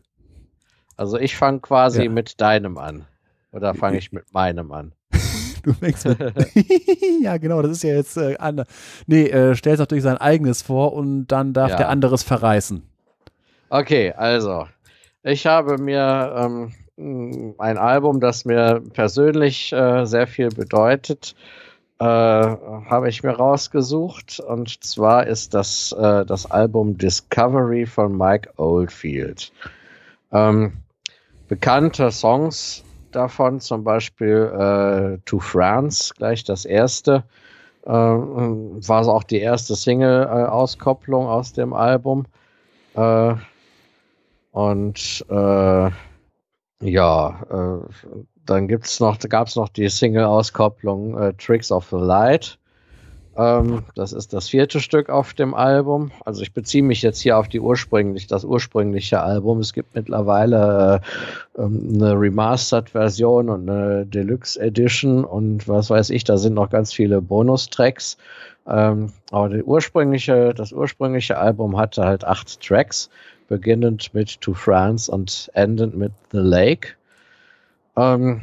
[1.03, 2.09] Also ich fange quasi ja.
[2.09, 3.05] mit deinem an.
[3.51, 4.93] Oder fange ich mit meinem an?
[5.63, 6.17] du fängst mit.
[7.21, 8.67] ja, genau, das ist ja jetzt äh, anders.
[9.05, 11.75] Nee, äh, stellst natürlich sein eigenes vor und dann darf ja.
[11.75, 12.83] der andere es verreißen.
[13.69, 14.65] Okay, also.
[15.23, 21.35] Ich habe mir ähm, ein Album, das mir persönlich äh, sehr viel bedeutet,
[21.99, 24.39] äh, habe ich mir rausgesucht.
[24.39, 29.51] Und zwar ist das äh, das Album Discovery von Mike Oldfield.
[30.31, 30.77] Ähm,
[31.47, 37.23] bekannte Songs davon, zum Beispiel äh, To France, gleich das erste,
[37.85, 42.25] äh, war auch die erste Single-Auskopplung aus dem Album.
[42.95, 43.35] Äh,
[44.51, 45.89] und äh,
[46.81, 47.93] ja, äh,
[48.45, 52.59] dann gibt's noch, gab es noch die Single-Auskopplung äh, Tricks of the Light.
[53.35, 56.11] Ähm, das ist das vierte Stück auf dem Album.
[56.23, 59.59] Also ich beziehe mich jetzt hier auf die ursprünglich, das ursprüngliche Album.
[59.59, 61.01] Es gibt mittlerweile
[61.57, 66.69] äh, ähm, eine Remastered-Version und eine Deluxe Edition und was weiß ich, da sind noch
[66.69, 68.17] ganz viele Bonustracks.
[68.67, 73.09] Ähm, aber ursprüngliche, das ursprüngliche Album hatte halt acht Tracks,
[73.47, 76.89] beginnend mit To France und endend mit The Lake.
[77.97, 78.41] Ähm,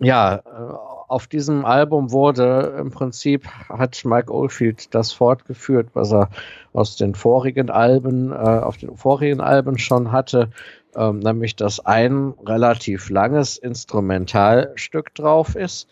[0.00, 6.30] ja, äh, auf diesem Album wurde im Prinzip, hat Mike Oldfield das fortgeführt, was er
[6.72, 10.50] aus den vorigen Alben, äh, auf den vorigen Alben schon hatte,
[10.94, 15.88] ähm, nämlich dass ein relativ langes Instrumentalstück drauf ist.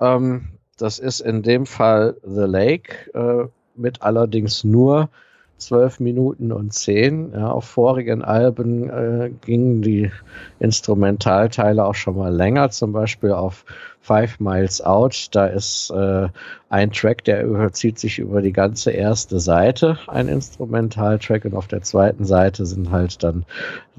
[0.00, 5.10] Ähm, das ist in dem Fall The Lake, äh, mit allerdings nur
[5.58, 7.32] 12 Minuten und 10.
[7.32, 10.10] Ja, auf vorigen Alben äh, gingen die
[10.58, 13.64] Instrumentalteile auch schon mal länger, zum Beispiel auf
[14.00, 15.28] Five Miles Out.
[15.32, 16.28] Da ist äh,
[16.68, 21.82] ein Track, der überzieht sich über die ganze erste Seite, ein Instrumentaltrack, und auf der
[21.82, 23.44] zweiten Seite sind halt dann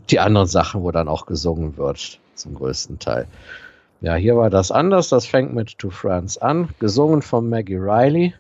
[0.09, 3.27] die anderen Sachen, wo dann auch gesungen wird, zum größten Teil.
[3.99, 5.09] Ja, hier war das anders.
[5.09, 8.33] Das fängt mit To France an, gesungen von Maggie Riley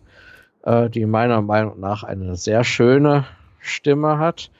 [0.67, 3.25] äh, die meiner Meinung nach eine sehr schöne
[3.59, 4.51] Stimme hat.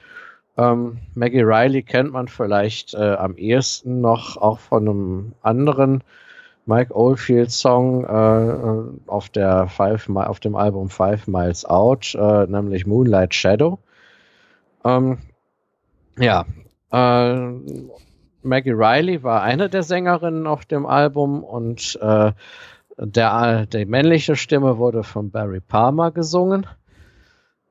[0.56, 6.02] Ähm, Maggie Riley kennt man vielleicht äh, am ehesten noch auch von einem anderen
[6.66, 12.86] Mike Oldfield Song äh, auf, der Five, auf dem Album Five Miles Out, äh, nämlich
[12.86, 13.78] Moonlight Shadow.
[14.84, 15.18] Ähm,
[16.18, 16.44] ja,
[16.90, 17.52] äh,
[18.42, 22.32] Maggie Riley war eine der Sängerinnen auf dem Album und äh,
[22.98, 26.66] der, die männliche Stimme wurde von Barry Palmer gesungen.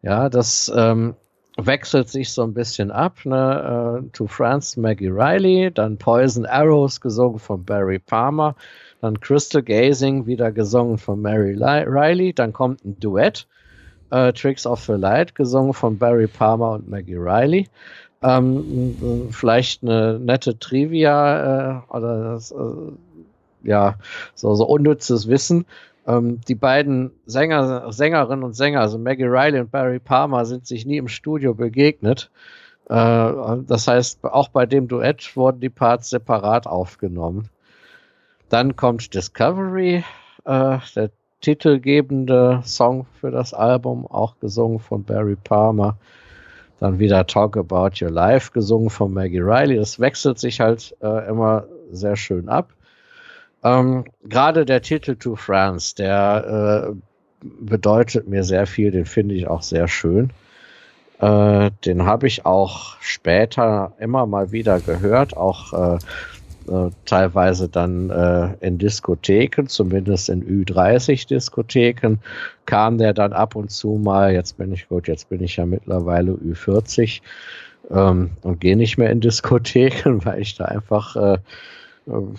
[0.02, 1.16] Ja, das ähm,
[1.58, 3.18] wechselt sich so ein bisschen ab.
[3.26, 4.02] Ne?
[4.04, 8.56] Uh, to France, Maggie Riley, dann Poison Arrows, gesungen von Barry Palmer,
[9.02, 13.48] dann Crystal Gazing, wieder gesungen von Mary Riley, dann kommt ein Duett,
[14.14, 17.68] uh, Tricks of the Light, gesungen von Barry Palmer und Maggie Riley.
[18.24, 22.56] Ähm, vielleicht eine nette Trivia äh, oder das, äh,
[23.68, 23.96] ja,
[24.34, 25.66] so, so unnützes Wissen.
[26.08, 30.86] Ähm, die beiden Sänger, Sängerinnen und Sänger, also Maggie Riley und Barry Palmer, sind sich
[30.86, 32.32] nie im Studio begegnet.
[32.90, 33.34] Äh,
[33.68, 37.50] das heißt, auch bei dem Duett wurden die Parts separat aufgenommen.
[38.50, 40.04] Dann kommt Discovery,
[40.46, 45.98] äh, der titelgebende Song für das Album, auch gesungen von Barry Palmer.
[46.80, 49.76] Dann wieder Talk About Your Life, gesungen von Maggie Riley.
[49.76, 52.72] Das wechselt sich halt äh, immer sehr schön ab.
[53.64, 59.48] Ähm, Gerade der Titel To France, der äh, bedeutet mir sehr viel, den finde ich
[59.48, 60.32] auch sehr schön.
[61.20, 65.98] Äh, den habe ich auch später immer mal wieder gehört, auch äh,
[66.68, 72.18] äh, teilweise dann äh, in Diskotheken, zumindest in Ü30-Diskotheken,
[72.66, 75.66] kam der dann ab und zu mal, jetzt bin ich gut, jetzt bin ich ja
[75.66, 77.22] mittlerweile Ü40
[77.90, 81.38] ähm, und gehe nicht mehr in Diskotheken, weil ich da einfach äh,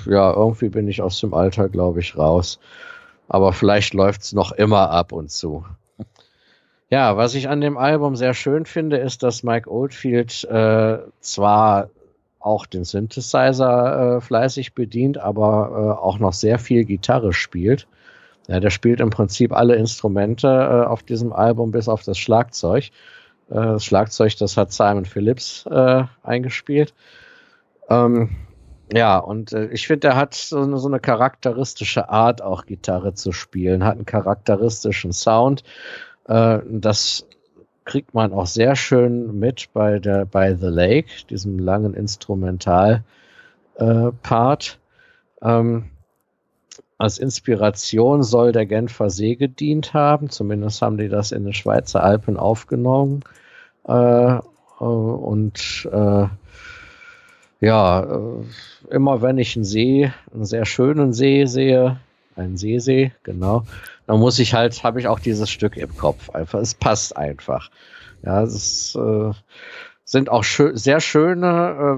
[0.06, 2.58] ja, irgendwie bin ich aus dem Alter, glaube ich, raus.
[3.28, 5.64] Aber vielleicht läuft es noch immer ab und zu.
[6.90, 11.90] Ja, was ich an dem Album sehr schön finde, ist, dass Mike Oldfield äh, zwar
[12.40, 17.86] auch den Synthesizer äh, fleißig bedient, aber äh, auch noch sehr viel Gitarre spielt.
[18.46, 22.84] Ja, der spielt im Prinzip alle Instrumente äh, auf diesem Album bis auf das Schlagzeug.
[23.50, 26.94] Äh, das Schlagzeug, das hat Simon Phillips äh, eingespielt.
[27.90, 28.30] Ähm,
[28.92, 33.14] ja, und äh, ich finde, er hat so eine, so eine charakteristische Art, auch Gitarre
[33.14, 35.64] zu spielen, hat einen charakteristischen Sound.
[36.26, 37.26] Äh, das
[37.84, 43.02] kriegt man auch sehr schön mit bei der bei The Lake, diesem langen Instrumental
[43.76, 44.78] äh, Part.
[45.42, 45.90] Ähm,
[46.98, 50.30] als Inspiration soll der Genfer See gedient haben.
[50.30, 53.22] Zumindest haben die das in den Schweizer Alpen aufgenommen.
[53.86, 53.92] Äh,
[54.34, 54.40] äh
[54.80, 56.26] und äh,
[57.60, 58.44] ja, äh,
[58.94, 61.98] immer wenn ich einen See, einen sehr schönen See sehe,
[62.36, 63.64] einen Seesee, genau,
[64.06, 66.30] dann muss ich halt, habe ich auch dieses Stück im Kopf.
[66.30, 67.70] Einfach, es passt einfach.
[68.22, 69.32] Ja, es äh,
[70.04, 71.46] sind auch schö sehr schöne,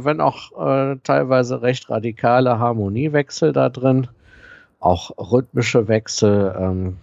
[0.00, 4.08] äh, wenn auch äh, teilweise recht radikale Harmoniewechsel da drin,
[4.80, 6.54] auch rhythmische Wechsel.
[6.58, 6.96] Ähm,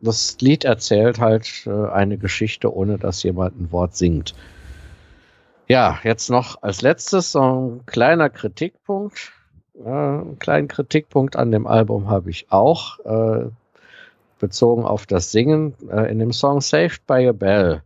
[0.00, 4.34] das Lied erzählt halt äh, eine Geschichte, ohne dass jemand ein Wort singt.
[5.66, 9.32] Ja, jetzt noch als letztes so ein kleiner Kritikpunkt.
[9.82, 13.46] Äh, einen kleinen Kritikpunkt an dem Album habe ich auch, äh,
[14.38, 15.74] bezogen auf das Singen.
[15.90, 17.82] Äh, in dem Song Saved by a Bell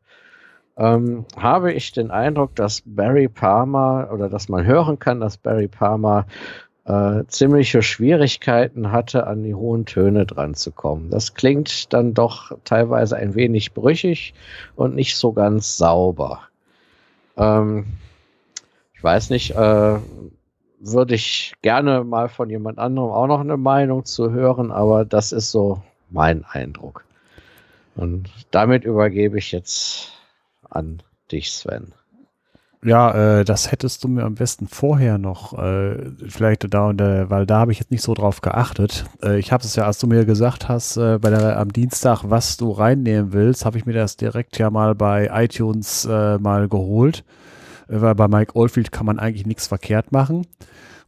[0.76, 5.68] ähm, habe ich den Eindruck, dass Barry Palmer oder dass man hören kann, dass Barry
[5.68, 6.26] Palmer
[6.84, 11.10] äh, ziemliche Schwierigkeiten hatte, an die hohen Töne dran zu kommen.
[11.10, 14.34] Das klingt dann doch teilweise ein wenig brüchig
[14.74, 16.47] und nicht so ganz sauber.
[17.38, 17.86] Ähm,
[18.94, 19.98] ich weiß nicht, äh,
[20.80, 25.32] würde ich gerne mal von jemand anderem auch noch eine Meinung zu hören, aber das
[25.32, 27.04] ist so mein Eindruck.
[27.94, 30.12] Und damit übergebe ich jetzt
[30.68, 31.02] an
[31.32, 31.92] dich, Sven.
[32.84, 37.28] Ja, äh, das hättest du mir am besten vorher noch, äh, vielleicht da und äh,
[37.28, 39.04] weil da habe ich jetzt nicht so drauf geachtet.
[39.20, 42.22] Äh, ich habe es ja, als du mir gesagt hast, äh, bei der, am Dienstag,
[42.24, 46.68] was du reinnehmen willst, habe ich mir das direkt ja mal bei iTunes äh, mal
[46.68, 47.24] geholt,
[47.88, 50.46] äh, weil bei Mike Oldfield kann man eigentlich nichts verkehrt machen.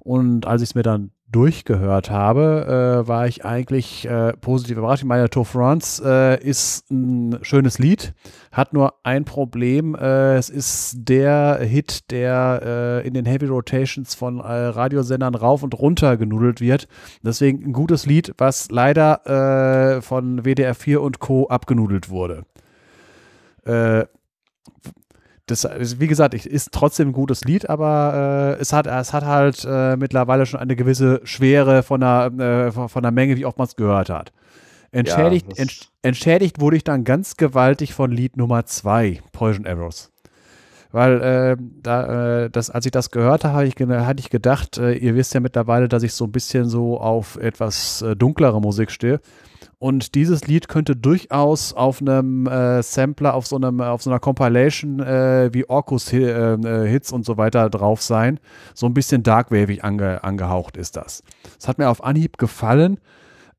[0.01, 5.03] Und als ich es mir dann durchgehört habe, äh, war ich eigentlich äh, positiv überrascht.
[5.03, 8.15] Ich meine, Tour France äh, ist ein schönes Lied,
[8.53, 9.95] hat nur ein Problem.
[9.95, 15.63] Äh, es ist der Hit, der äh, in den Heavy Rotations von äh, Radiosendern rauf
[15.63, 16.89] und runter genudelt wird.
[17.23, 21.49] Deswegen ein gutes Lied, was leider von WDR 4 und Co.
[21.49, 22.45] abgenudelt wurde
[25.51, 25.69] das,
[26.01, 29.97] wie gesagt, ist trotzdem ein gutes Lied, aber äh, es, hat, es hat halt äh,
[29.97, 33.77] mittlerweile schon eine gewisse Schwere von der, äh, von der Menge, wie oft man es
[33.77, 34.33] gehört hat.
[34.93, 40.11] Entschädigt, ja, ent, entschädigt wurde ich dann ganz gewaltig von Lied Nummer 2, Poison Arrows.
[40.93, 44.95] Weil äh, da, äh, das, als ich das gehört habe, ich, hatte ich gedacht, äh,
[44.95, 49.21] ihr wisst ja mittlerweile, dass ich so ein bisschen so auf etwas dunklere Musik stehe.
[49.81, 54.21] Und dieses Lied könnte durchaus auf einem äh, Sampler, auf so einem, auf so einer
[54.21, 58.41] Compilation äh, wie Orkus äh, äh, Hits und so weiter drauf sein.
[58.75, 61.23] So ein bisschen darkwavig ange, angehaucht ist das.
[61.59, 63.01] Es hat mir auf Anhieb gefallen.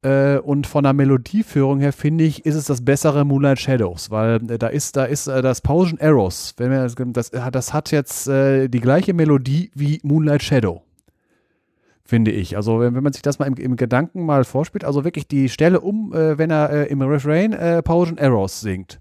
[0.03, 4.35] Äh, und von der Melodieführung her finde ich, ist es das bessere Moonlight Shadows, weil
[4.47, 8.27] äh, da ist, da ist äh, das Potion Arrows, wenn wir, das, das hat jetzt
[8.27, 10.83] äh, die gleiche Melodie wie Moonlight Shadow.
[12.11, 12.57] Finde ich.
[12.57, 15.47] Also, wenn, wenn man sich das mal im, im, Gedanken mal vorspielt, also wirklich die
[15.47, 18.99] Stelle um, äh, wenn er äh, im Refrain äh, Potion Arrows singt.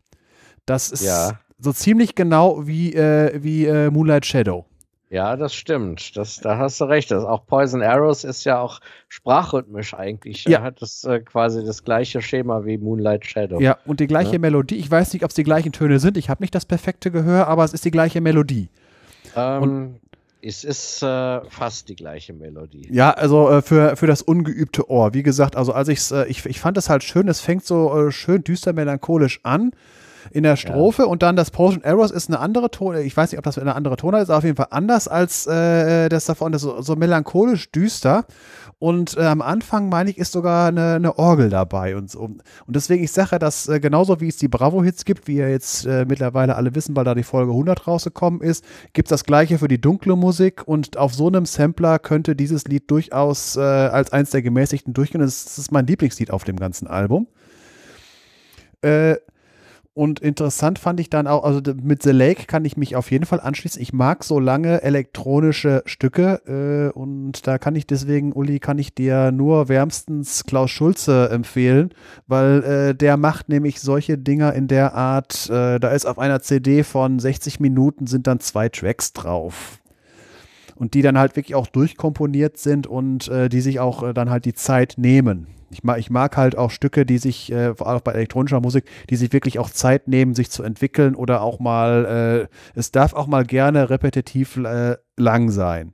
[0.65, 1.33] Das ist ja.
[1.59, 4.65] so ziemlich genau wie, wie Moonlight Shadow.
[5.09, 6.17] Ja, das stimmt.
[6.17, 7.11] Das, da hast du recht.
[7.11, 10.45] Das, auch Poison Arrows ist ja auch sprachrhythmisch eigentlich.
[10.45, 10.63] Ja.
[10.63, 13.61] hat das äh, quasi das gleiche Schema wie Moonlight Shadow.
[13.61, 14.39] Ja, und die gleiche ja.
[14.39, 14.77] Melodie.
[14.77, 16.17] Ich weiß nicht, ob es die gleichen Töne sind.
[16.17, 18.69] Ich habe nicht das perfekte Gehör, aber es ist die gleiche Melodie.
[19.35, 19.97] Ähm,
[20.43, 22.89] es ist äh, fast die gleiche Melodie.
[22.91, 25.15] Ja, also äh, für, für das ungeübte Ohr.
[25.15, 28.07] Wie gesagt, also als ich's, äh, ich, ich fand es halt schön, es fängt so
[28.07, 29.73] äh, schön düster melancholisch an
[30.31, 31.09] in der Strophe ja.
[31.09, 33.75] und dann das Potion Arrows ist eine andere Ton, ich weiß nicht, ob das eine
[33.75, 36.97] andere Tonart ist, auf jeden Fall anders als äh, das davon, das ist so, so
[36.97, 38.25] melancholisch düster
[38.81, 42.21] und äh, am Anfang, meine ich, ist sogar eine, eine Orgel dabei und so.
[42.21, 45.85] Und deswegen, ich sage, dass äh, genauso wie es die Bravo-Hits gibt, wie ihr jetzt
[45.85, 49.59] äh, mittlerweile alle wissen, weil da die Folge 100 rausgekommen ist, gibt es das gleiche
[49.59, 54.15] für die dunkle Musik und auf so einem Sampler könnte dieses Lied durchaus äh, als
[54.15, 55.21] eins der gemäßigten durchgehen.
[55.21, 57.27] Das, das ist mein Lieblingslied auf dem ganzen Album.
[58.81, 59.17] Äh,
[60.01, 63.27] und interessant fand ich dann auch, also mit The Lake kann ich mich auf jeden
[63.27, 63.83] Fall anschließen.
[63.83, 68.95] Ich mag so lange elektronische Stücke äh, und da kann ich deswegen, Uli, kann ich
[68.95, 71.91] dir nur wärmstens Klaus Schulze empfehlen,
[72.27, 76.41] weil äh, der macht nämlich solche Dinger in der Art, äh, da ist auf einer
[76.41, 79.81] CD von 60 Minuten sind dann zwei Tracks drauf
[80.81, 84.31] und die dann halt wirklich auch durchkomponiert sind und äh, die sich auch äh, dann
[84.31, 85.47] halt die Zeit nehmen.
[85.71, 88.87] Ich mag, ich mag halt auch Stücke, die sich, äh, vor allem bei elektronischer Musik,
[89.11, 93.13] die sich wirklich auch Zeit nehmen, sich zu entwickeln oder auch mal, äh, es darf
[93.13, 95.93] auch mal gerne repetitiv äh, lang sein.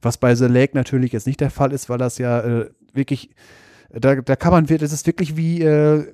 [0.00, 3.30] Was bei The Lake natürlich jetzt nicht der Fall ist, weil das ja äh, wirklich,
[3.92, 6.06] da, da kann man, das ist wirklich wie, äh,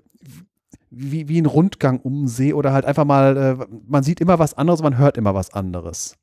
[0.91, 4.55] wie, wie ein Rundgang um See oder halt einfach mal, äh, man sieht immer was
[4.55, 6.17] anderes, man hört immer was anderes.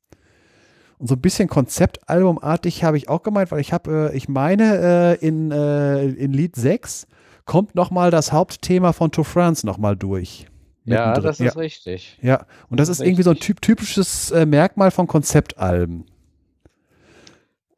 [0.98, 5.16] Und so ein bisschen Konzeptalbumartig habe ich auch gemeint, weil ich habe, äh, ich meine,
[5.20, 7.06] äh, in, äh, in Lied 6
[7.44, 10.46] kommt nochmal das Hauptthema von To France nochmal durch.
[10.84, 11.60] Ja, das ist ja.
[11.60, 12.18] richtig.
[12.20, 16.04] Ja, und das, das ist, ist irgendwie so ein typ, typisches äh, Merkmal von Konzeptalben.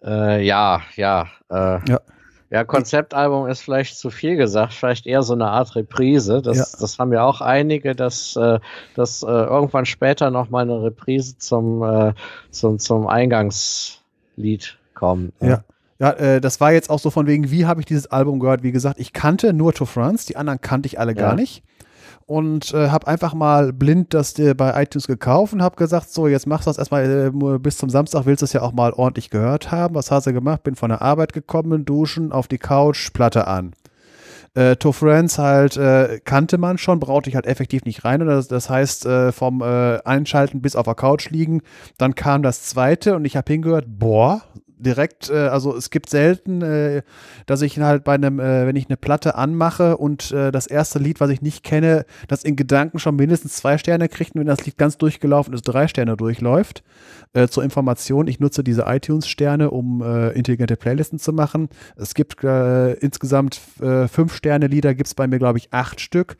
[0.04, 1.28] Äh, ja, ja.
[1.50, 2.00] Äh, ja.
[2.50, 6.42] Ja, Konzeptalbum ist vielleicht zu viel gesagt, vielleicht eher so eine Art Reprise.
[6.42, 6.64] Das, ja.
[6.80, 8.60] das haben ja auch einige, dass, äh,
[8.94, 12.12] dass äh, irgendwann später nochmal eine Reprise zum, äh,
[12.50, 15.40] zum, zum Eingangslied kommt.
[15.42, 15.48] Ne?
[15.48, 15.64] Ja.
[15.98, 18.62] Ja, äh, das war jetzt auch so von wegen, wie habe ich dieses Album gehört?
[18.62, 21.18] Wie gesagt, ich kannte nur To France, die anderen kannte ich alle ja.
[21.18, 21.62] gar nicht
[22.26, 26.46] und äh, habe einfach mal blind das bei iTunes gekauft und habe gesagt, so, jetzt
[26.46, 29.30] machst du das erstmal äh, bis zum Samstag, willst du es ja auch mal ordentlich
[29.30, 29.94] gehört haben.
[29.94, 30.64] Was hast du gemacht?
[30.64, 33.72] Bin von der Arbeit gekommen, duschen, auf die Couch, Platte an.
[34.54, 38.22] Äh, to Friends halt äh, kannte man schon, brauchte ich halt effektiv nicht rein.
[38.22, 41.62] Und das, das heißt, äh, vom äh, Einschalten bis auf der Couch liegen.
[41.98, 44.42] Dann kam das zweite und ich habe hingehört, boah,
[44.78, 47.02] direkt, äh, also es gibt selten, äh,
[47.46, 50.98] dass ich halt bei einem, äh, wenn ich eine Platte anmache und äh, das erste
[50.98, 54.46] Lied, was ich nicht kenne, das in Gedanken schon mindestens zwei Sterne kriegt und wenn
[54.46, 56.82] das Lied ganz durchgelaufen ist, drei Sterne durchläuft.
[57.32, 61.68] Äh, zur Information, ich nutze diese iTunes-Sterne, um äh, intelligente Playlisten zu machen.
[61.96, 66.36] Es gibt insgesamt fünf Sterne-Lieder, gibt es bei mir, glaube ich, acht Stück.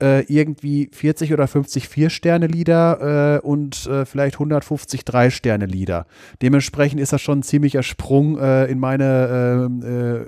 [0.00, 6.06] irgendwie 40 oder 50 Vier-Sterne-Lieder und vielleicht 150 Drei-Sterne-Lieder.
[6.40, 10.24] Dementsprechend ist das schon ein ziemlicher ziemlicher Sprung äh, in meine ähm, äh,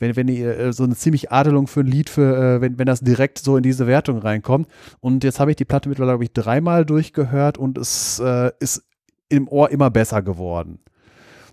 [0.00, 2.86] wenn, wenn die, äh, so eine ziemlich Adelung für ein Lied, für, äh, wenn, wenn
[2.86, 4.68] das direkt so in diese Wertung reinkommt.
[5.00, 8.84] Und jetzt habe ich die Platte mittlerweile, glaube ich, dreimal durchgehört und es äh, ist
[9.28, 10.78] im Ohr immer besser geworden.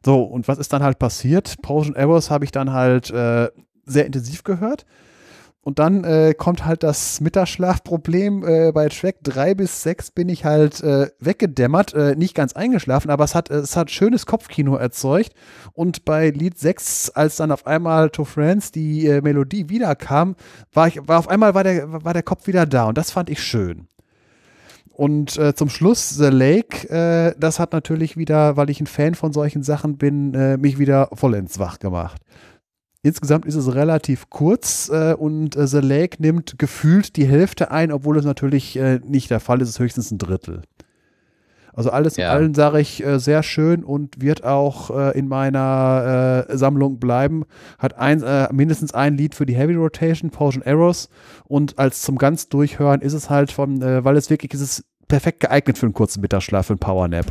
[0.06, 1.56] So, und was ist dann halt passiert?
[1.64, 3.50] Potion Arrows habe ich dann halt äh,
[3.86, 4.86] sehr intensiv gehört.
[5.66, 8.48] Und dann äh, kommt halt das Mittagsschlafproblem.
[8.48, 13.10] Äh, bei Track 3 bis 6 bin ich halt äh, weggedämmert, äh, nicht ganz eingeschlafen,
[13.10, 15.34] aber es hat, es hat schönes Kopfkino erzeugt.
[15.74, 20.36] Und bei Lied 6, als dann auf einmal To Friends die äh, Melodie wiederkam,
[20.72, 23.32] war ich, war auf einmal war der, war der Kopf wieder da und das fand
[23.32, 23.88] ich schön.
[24.94, 29.16] Und äh, zum Schluss The Lake, äh, das hat natürlich wieder, weil ich ein Fan
[29.16, 32.22] von solchen Sachen bin, äh, mich wieder vollends wach gemacht.
[33.06, 37.92] Insgesamt ist es relativ kurz äh, und äh, The Lake nimmt gefühlt die Hälfte ein,
[37.92, 40.64] obwohl es natürlich äh, nicht der Fall ist, es ist höchstens ein Drittel.
[41.72, 42.32] Also alles ja.
[42.32, 46.98] in allem sage ich äh, sehr schön und wird auch äh, in meiner äh, Sammlung
[46.98, 47.44] bleiben.
[47.78, 51.10] Hat ein, mindestens ein Lied für die Heavy Rotation, Potion Arrows
[51.44, 55.42] und als zum ganz Durchhören ist es halt von, weil es wirklich ist es perfekt
[55.42, 57.28] geeignet für einen kurzen Mittagsschlaf, für einen Powernap.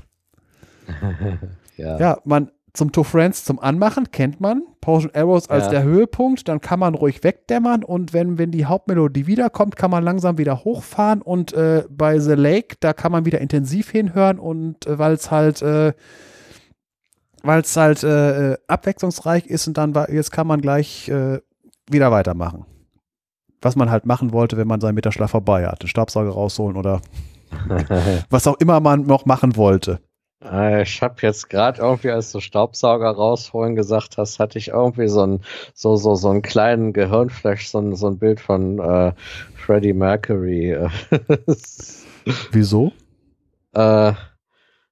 [1.76, 1.98] ja.
[1.98, 4.62] ja, man zum Two Friends zum Anmachen, kennt man.
[4.80, 5.70] Potion Arrows als Ja.
[5.70, 10.02] der Höhepunkt, dann kann man ruhig wegdämmern und wenn, wenn die Hauptmelodie wiederkommt, kann man
[10.04, 14.86] langsam wieder hochfahren und äh, bei The Lake, da kann man wieder intensiv hinhören und
[14.86, 15.92] äh, weil es halt, äh,
[17.42, 21.38] weil es halt äh, äh, abwechslungsreich ist und dann jetzt kann man gleich äh,
[21.88, 22.66] wieder weitermachen.
[23.62, 25.82] Was man halt machen wollte, wenn man seinen Mittagsschlaf vorbei hat.
[25.82, 27.00] Den Staubsauger rausholen oder
[28.30, 30.00] was auch immer man noch machen wollte.
[30.44, 35.08] Äh, Ich habe jetzt gerade irgendwie, als du Staubsauger rausholen gesagt hast, hatte ich irgendwie
[35.08, 35.44] so einen
[35.74, 39.12] so so so einen kleinen Gehirnflash, so ein, so ein Bild von äh,
[39.56, 40.72] Freddie Mercury.
[40.72, 40.88] äh,
[42.50, 42.92] Wieso?
[43.74, 44.12] äh,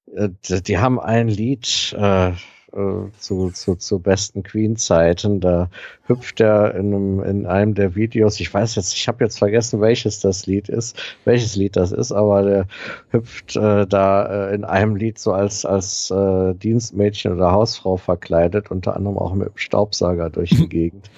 [0.06, 2.32] die, die haben ein Lied äh,
[2.74, 5.40] äh, zu, zu, zu besten Queen-Zeiten.
[5.40, 5.68] Da
[6.06, 9.80] hüpft er in einem, in einem der Videos, ich weiß jetzt, ich habe jetzt vergessen,
[9.80, 12.66] welches das Lied ist, welches Lied das ist, aber der
[13.10, 18.70] hüpft äh, da äh, in einem Lied so als, als äh, Dienstmädchen oder Hausfrau verkleidet,
[18.70, 21.10] unter anderem auch mit dem Staubsauger durch die Gegend.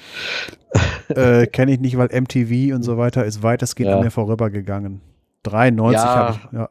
[1.09, 3.97] äh, Kenne ich nicht, weil MTV und so weiter ist weitestgehend Ja.
[3.99, 5.01] an mir vorübergegangen.
[5.45, 6.15] 93 Ja.
[6.15, 6.53] habe ich.
[6.59, 6.69] Ja.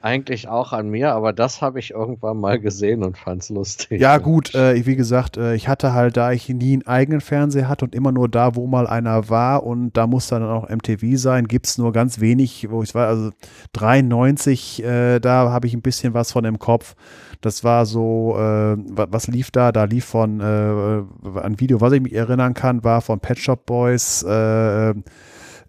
[0.00, 4.00] Eigentlich auch an mir, aber das habe ich irgendwann mal gesehen und fand's lustig.
[4.00, 7.68] Ja, gut, äh, wie gesagt, äh, ich hatte halt, da ich nie einen eigenen Fernseher
[7.68, 11.16] hatte und immer nur da, wo mal einer war und da muss dann auch MTV
[11.18, 13.30] sein, gibt es nur ganz wenig, wo ich war, also
[13.72, 16.94] 93, äh, da habe ich ein bisschen was von im Kopf.
[17.40, 19.72] Das war so, äh, wa- was lief da?
[19.72, 23.66] Da lief von, äh, ein Video, was ich mich erinnern kann, war von Pet Shop
[23.66, 24.24] Boys,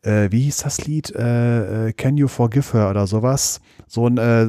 [0.04, 1.14] äh, wie hieß das Lied?
[1.16, 3.62] Äh, äh, Can You Forgive Her oder sowas?
[3.88, 4.48] So ein äh,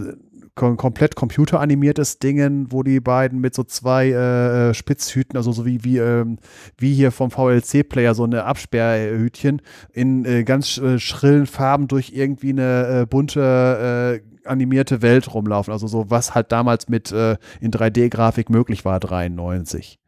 [0.55, 5.65] kom komplett computeranimiertes Dingen, wo die beiden mit so zwei äh, äh, Spitzhüten, also so
[5.65, 6.39] wie, wie, ähm,
[6.77, 12.51] wie hier vom VLC-Player, so eine Absperrhütchen, in äh, ganz äh, schrillen Farben durch irgendwie
[12.51, 15.73] eine äh, bunte animierte Welt rumlaufen.
[15.73, 20.00] Also so, was halt damals mit in 3D-Grafik möglich war, 93.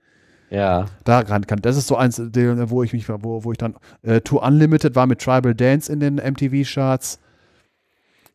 [0.52, 0.84] Ja.
[1.04, 4.44] Daran kann, das ist so eins, wo ich mich, wo, wo ich dann, äh, To
[4.44, 7.18] Unlimited war mit Tribal Dance in den MTV-Charts.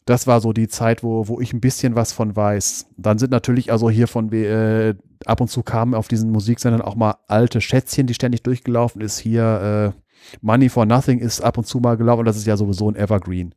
[0.06, 2.88] Das war so die Zeit, wo, wo ich ein bisschen was von weiß.
[2.98, 6.96] Dann sind natürlich also hier von, äh, ab und zu kamen auf diesen Musiksendern auch
[6.96, 9.20] mal alte Schätzchen, die ständig durchgelaufen ist.
[9.20, 10.02] Hier, äh,
[10.42, 12.96] Money for Nothing ist ab und zu mal gelaufen und das ist ja sowieso ein
[12.96, 13.54] Evergreen.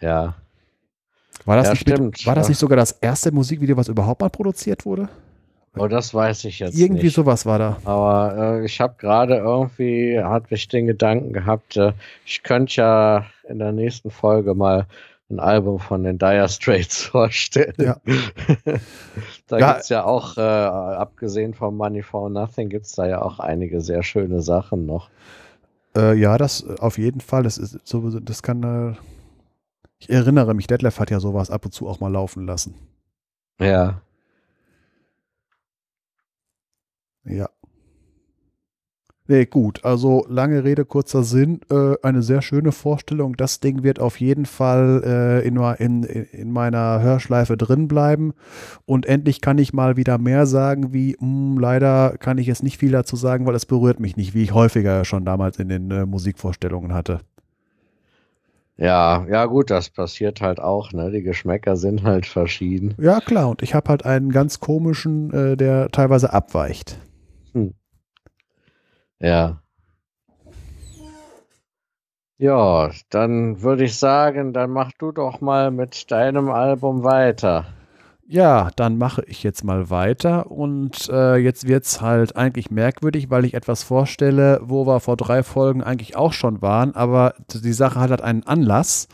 [0.00, 0.36] Ja.
[1.44, 2.00] War das, Ja, nicht, stimmt.
[2.00, 2.50] Mit, war das Ja.
[2.50, 5.08] nicht sogar das erste Musikvideo, was überhaupt mal produziert wurde?
[5.78, 7.14] Oh, das weiß ich jetzt Irgendwie nicht.
[7.14, 7.76] sowas war da.
[7.84, 11.92] Aber äh, ich habe gerade irgendwie, hatte ich den Gedanken gehabt, äh,
[12.24, 14.86] ich könnte ja in der nächsten Folge mal
[15.28, 17.74] ein Album von den Dire Straits vorstellen.
[17.78, 17.96] Ja.
[19.48, 19.72] da Ja.
[19.72, 24.02] gibt's ja auch, äh, abgesehen vom Money for Nothing, gibt's da ja auch einige sehr
[24.02, 25.10] schöne Sachen noch.
[25.96, 27.42] Äh, ja, das äh, auf jeden Fall.
[27.42, 28.62] Das ist so, das kann.
[28.62, 28.96] Äh,
[29.98, 32.74] ich erinnere mich, Detlef hat ja sowas ab und zu auch mal laufen lassen.
[33.58, 34.02] Ja.
[37.26, 37.48] Ja.
[39.28, 39.84] Nee, gut.
[39.84, 41.60] Also lange Rede, kurzer Sinn.
[41.68, 43.36] Äh, eine sehr schöne Vorstellung.
[43.36, 48.34] Das Ding wird auf jeden Fall äh, in, in, in meiner Hörschleife drin bleiben.
[48.84, 52.78] Und endlich kann ich mal wieder mehr sagen, wie, mh, leider kann ich jetzt nicht
[52.78, 55.90] viel dazu sagen, weil es berührt mich nicht, wie ich häufiger schon damals in den
[55.90, 57.20] äh, Musikvorstellungen hatte.
[58.76, 61.10] Ja, ja gut, das passiert halt auch, ne?
[61.10, 62.94] Die Geschmäcker sind halt verschieden.
[62.98, 63.48] Ja, klar.
[63.48, 67.00] Und ich habe halt einen ganz komischen, äh, der teilweise abweicht.
[69.20, 69.60] Ja.
[72.38, 77.64] Ja, dann würde ich sagen, dann mach du doch mal mit deinem Album weiter.
[78.28, 83.44] Ja, dann mache ich jetzt mal weiter und äh, jetzt wird's halt eigentlich merkwürdig, weil
[83.44, 88.00] ich etwas vorstelle, wo wir vor drei Folgen eigentlich auch schon waren, aber die Sache
[88.00, 89.08] hat halt einen Anlass.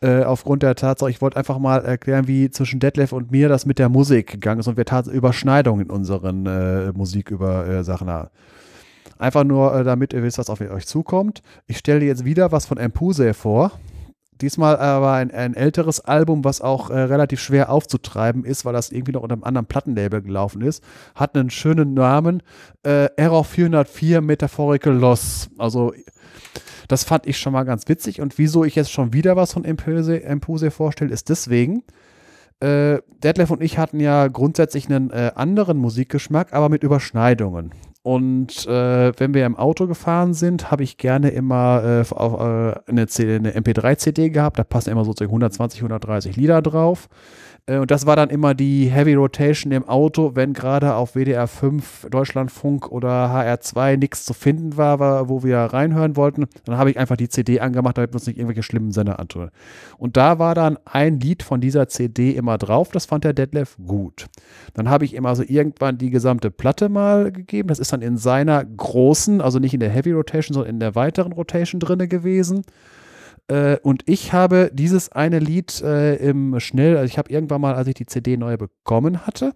[0.00, 3.64] Äh, aufgrund der Tatsache, ich wollte einfach mal erklären, wie zwischen Detlef und mir das
[3.64, 8.30] mit der Musik gegangen ist und wir Überschneidungen in unseren äh, Musik über äh, haben.
[9.18, 11.42] Einfach nur, äh, damit ihr wisst, was auf euch zukommt.
[11.66, 13.72] Ich stelle jetzt wieder was von Empuse vor.
[14.40, 18.92] Diesmal aber ein, ein älteres Album, was auch äh, relativ schwer aufzutreiben ist, weil das
[18.92, 20.84] irgendwie noch unter einem anderen Plattenlabel gelaufen ist.
[21.14, 22.42] Hat einen schönen Namen.
[22.82, 25.48] Äh, Error 404 Metaphorical Loss.
[25.56, 25.94] Also,
[26.88, 28.20] das fand ich schon mal ganz witzig.
[28.20, 31.82] Und wieso ich jetzt schon wieder was von Empuse, Empuse vorstelle, ist deswegen.
[32.60, 37.72] Äh, Detlef und ich hatten ja grundsätzlich einen äh, anderen Musikgeschmack, aber mit Überschneidungen.
[38.06, 42.78] Und äh, wenn wir im Auto gefahren sind, habe ich gerne immer äh, auf, äh,
[42.88, 44.60] eine, eine MP3-CD gehabt.
[44.60, 47.08] Da passen immer sozusagen 120, 130 Lieder drauf.
[47.66, 51.46] Äh, und das war dann immer die Heavy Rotation im Auto, wenn gerade auf WDR
[51.46, 56.46] 5, Deutschlandfunk oder HR2 nichts zu finden war, war, wo wir reinhören wollten.
[56.64, 59.50] Dann habe ich einfach die CD angemacht, damit wir uns nicht irgendwelche schlimmen Sender antun.
[59.98, 62.90] Und da war dann ein Lied von dieser CD immer drauf.
[62.90, 64.26] Das fand der Detlef gut.
[64.74, 67.68] Dann habe ich ihm also irgendwann die gesamte Platte mal gegeben.
[67.68, 70.94] Das ist dann in seiner großen, also nicht in der Heavy Rotation, sondern in der
[70.94, 72.62] weiteren Rotation drinne gewesen.
[73.48, 77.74] Äh, und ich habe dieses eine Lied äh, im Schnell, also ich habe irgendwann mal,
[77.74, 79.52] als ich die CD neu bekommen hatte,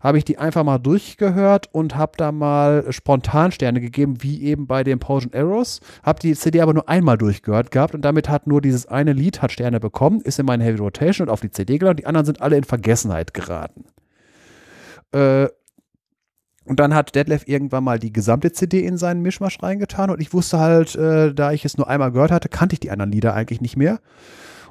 [0.00, 4.66] habe ich die einfach mal durchgehört und habe da mal spontan Sterne gegeben, wie eben
[4.66, 5.80] bei den Potion Arrows.
[6.02, 9.42] Habe die CD aber nur einmal durchgehört gehabt und damit hat nur dieses eine Lied
[9.42, 12.04] hat Sterne bekommen, ist in meine Heavy Rotation und auf die CD gelandet.
[12.04, 13.84] Die anderen sind alle in Vergessenheit geraten.
[15.12, 15.48] Äh,
[16.70, 20.32] und dann hat Detlef irgendwann mal die gesamte CD in seinen Mischmasch reingetan und ich
[20.32, 23.34] wusste halt, äh, da ich es nur einmal gehört hatte, kannte ich die anderen Lieder
[23.34, 23.98] eigentlich nicht mehr.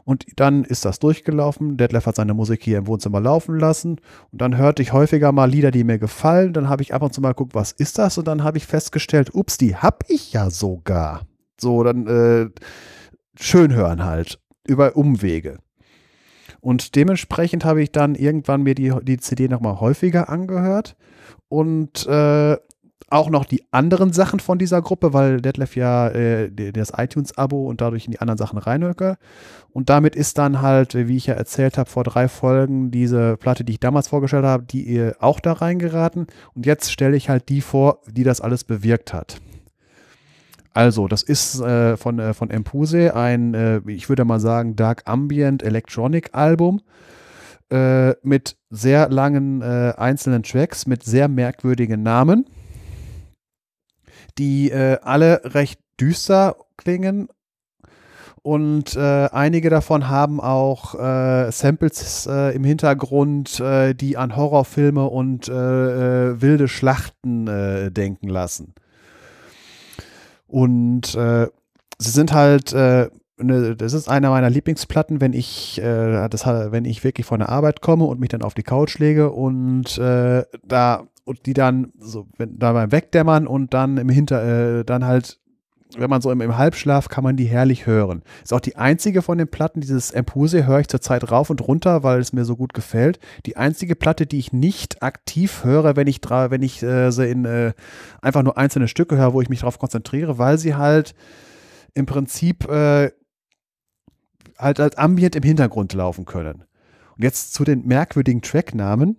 [0.05, 1.75] Und dann ist das durchgelaufen.
[1.75, 3.99] Detlef hat seine Musik hier im Wohnzimmer laufen lassen.
[4.31, 6.53] Und dann hörte ich häufiger mal Lieder, die mir gefallen.
[6.53, 8.17] Dann habe ich ab und zu mal geguckt, was ist das?
[8.17, 11.23] Und dann habe ich festgestellt, ups, die habe ich ja sogar.
[11.59, 12.49] So, dann äh,
[13.37, 14.39] schön hören halt.
[14.65, 15.57] Über Umwege.
[16.61, 20.95] Und dementsprechend habe ich dann irgendwann mir die, die CD nochmal häufiger angehört
[21.47, 22.57] und äh,
[23.11, 27.81] auch noch die anderen Sachen von dieser Gruppe, weil Detlef ja äh, das iTunes-Abo und
[27.81, 29.17] dadurch in die anderen Sachen reinhöre.
[29.71, 33.63] Und damit ist dann halt, wie ich ja erzählt habe, vor drei Folgen diese Platte,
[33.63, 36.27] die ich damals vorgestellt habe, die äh, auch da reingeraten.
[36.53, 39.37] Und jetzt stelle ich halt die vor, die das alles bewirkt hat.
[40.73, 45.03] Also, das ist äh, von, äh, von Empuse ein, äh, ich würde mal sagen, Dark
[45.05, 46.81] Ambient Electronic Album
[47.71, 52.45] äh, mit sehr langen äh, einzelnen Tracks mit sehr merkwürdigen Namen,
[54.37, 57.27] die äh, alle recht düster klingen.
[58.41, 63.61] Und äh, einige davon haben auch äh, Samples im Hintergrund,
[63.99, 68.73] die an Horrorfilme und wilde Schlachten denken lassen.
[70.47, 72.73] Und sie sind halt
[73.39, 77.49] eine, das ist einer meiner Lieblingsplatten, wenn ich, äh, das, wenn ich wirklich von der
[77.49, 81.93] Arbeit komme und mich dann auf die Couch lege und äh, da und die dann
[81.99, 85.39] so wenn, da beim Wegdämmern und dann im Hinter, äh, dann halt,
[85.95, 88.23] wenn man so im, im, Halbschlaf kann man die herrlich hören.
[88.43, 92.01] Ist auch die einzige von den Platten, dieses Empuse höre ich zurzeit rauf und runter,
[92.01, 93.19] weil es mir so gut gefällt.
[93.45, 97.45] Die einzige Platte, die ich nicht aktiv höre, wenn ich wenn ich äh, sie in
[97.45, 97.73] äh,
[98.21, 101.13] einfach nur einzelne Stücke höre, wo ich mich darauf konzentriere, weil sie halt
[101.93, 103.11] im Prinzip äh,
[104.59, 106.63] halt als Ambient im Hintergrund laufen können.
[107.15, 109.17] Und jetzt zu den merkwürdigen Tracknamen.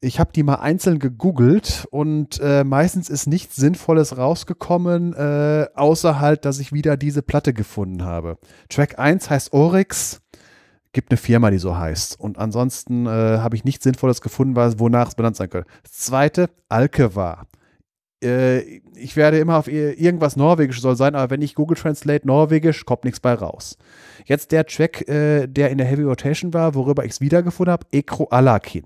[0.00, 6.20] Ich habe die mal einzeln gegoogelt und äh, meistens ist nichts Sinnvolles rausgekommen, äh, außer
[6.20, 8.36] halt, dass ich wieder diese Platte gefunden habe.
[8.68, 10.20] Track 1 heißt Oryx,
[10.92, 12.20] gibt eine Firma, die so heißt.
[12.20, 15.70] Und ansonsten äh, habe ich nichts Sinnvolles gefunden, wonach es benannt sein könnte.
[15.82, 17.46] Das zweite, Alkeva
[18.22, 18.60] äh,
[18.94, 23.04] ich werde immer auf irgendwas Norwegisch soll sein, aber wenn ich Google Translate Norwegisch, kommt
[23.04, 23.76] nichts bei raus.
[24.24, 27.86] Jetzt der Track, äh, der in der Heavy Rotation war, worüber ich es wiedergefunden habe,
[27.92, 28.84] Ekro Alakin.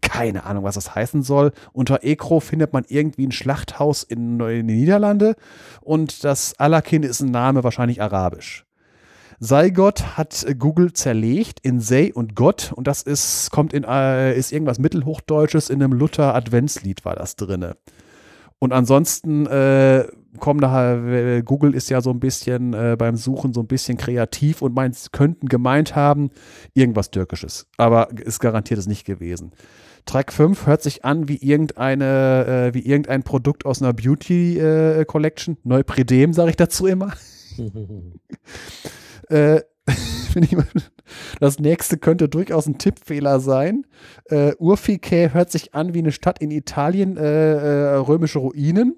[0.00, 1.52] Keine Ahnung, was das heißen soll.
[1.72, 5.34] Unter Ekro findet man irgendwie ein Schlachthaus in, in den Niederlande
[5.80, 8.64] und das Alakin ist ein Name wahrscheinlich arabisch.
[9.40, 14.36] Sei Gott hat Google zerlegt in Sei und Gott und das ist, kommt in, äh,
[14.36, 17.76] ist irgendwas Mittelhochdeutsches in einem Luther Adventslied war das drinne.
[18.60, 20.06] Und ansonsten äh,
[20.40, 23.96] kommen da, äh, Google ist ja so ein bisschen äh, beim Suchen so ein bisschen
[23.96, 26.30] kreativ und meint, könnten gemeint haben,
[26.74, 27.68] irgendwas Türkisches.
[27.76, 29.52] Aber ist garantiert es nicht gewesen.
[30.06, 35.04] Track 5 hört sich an wie irgendeine, äh, wie irgendein Produkt aus einer Beauty äh,
[35.04, 35.58] Collection.
[35.64, 37.12] Neupredem, sage ich dazu immer.
[39.28, 39.60] äh,
[41.40, 43.86] das nächste könnte durchaus ein Tippfehler sein.
[44.26, 48.96] Äh, Urfike hört sich an wie eine Stadt in Italien, äh, äh, römische Ruinen.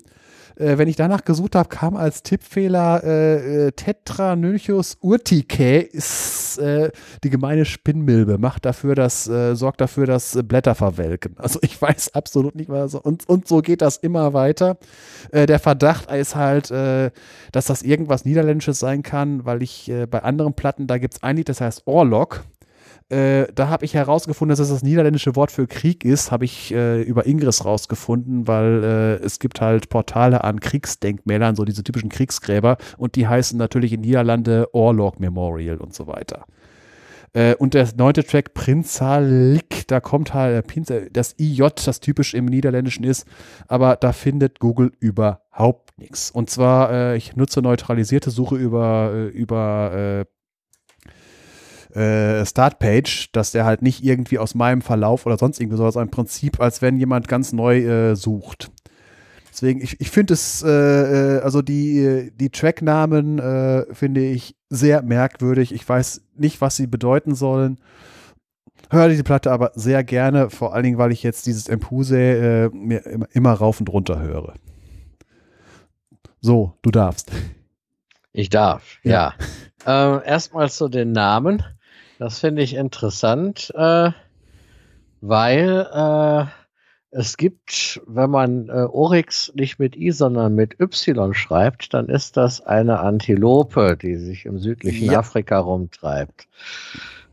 [0.56, 6.90] Äh, wenn ich danach gesucht habe, kam als Tippfehler äh, äh, Tetranylchus urticae ist äh,
[7.24, 11.34] die gemeine Spinnmilbe, macht dafür, dass, äh, sorgt dafür, dass Blätter verwelken.
[11.38, 14.78] Also ich weiß absolut nicht, was und, und so geht das immer weiter.
[15.30, 17.10] Äh, der Verdacht ist halt, äh,
[17.52, 21.22] dass das irgendwas Niederländisches sein kann, weil ich äh, bei anderen Platten, da gibt es
[21.22, 22.44] ein Lied, das heißt Orlok
[23.10, 26.72] äh, da habe ich herausgefunden, dass das das niederländische Wort für Krieg ist, habe ich
[26.72, 32.08] äh, über Ingress rausgefunden, weil äh, es gibt halt Portale an Kriegsdenkmälern, so diese typischen
[32.08, 36.46] Kriegsgräber und die heißen natürlich in Niederlande Orlog Memorial und so weiter.
[37.32, 42.46] Äh, und der neunte Track Prinzalik, da kommt halt äh, das IJ, das typisch im
[42.46, 43.26] Niederländischen ist,
[43.66, 46.30] aber da findet Google überhaupt nichts.
[46.30, 50.26] Und zwar, äh, ich nutze neutralisierte Suche über, über
[51.94, 56.10] äh, Startpage, dass der halt nicht irgendwie aus meinem Verlauf oder sonst irgendwie sowas, im
[56.10, 58.70] Prinzip, als wenn jemand ganz neu äh, sucht.
[59.52, 65.02] Deswegen, ich, ich finde es, äh, äh, also die, die Tracknamen äh, finde ich sehr
[65.02, 65.72] merkwürdig.
[65.72, 67.78] Ich weiß nicht, was sie bedeuten sollen.
[68.90, 72.68] Höre diese Platte aber sehr gerne, vor allen Dingen, weil ich jetzt dieses Empuse äh,
[72.72, 74.54] mir immer, immer rauf und runter höre.
[76.40, 77.30] So, du darfst.
[78.32, 79.34] Ich darf, ja.
[79.86, 80.18] ja.
[80.18, 81.62] Äh, erstmal zu den Namen.
[82.20, 84.10] Das finde ich interessant, äh,
[85.22, 86.44] weil äh,
[87.10, 92.36] es gibt, wenn man äh, Oryx nicht mit I, sondern mit Y schreibt, dann ist
[92.36, 95.20] das eine Antilope, die sich im südlichen ja.
[95.20, 96.46] Afrika rumtreibt.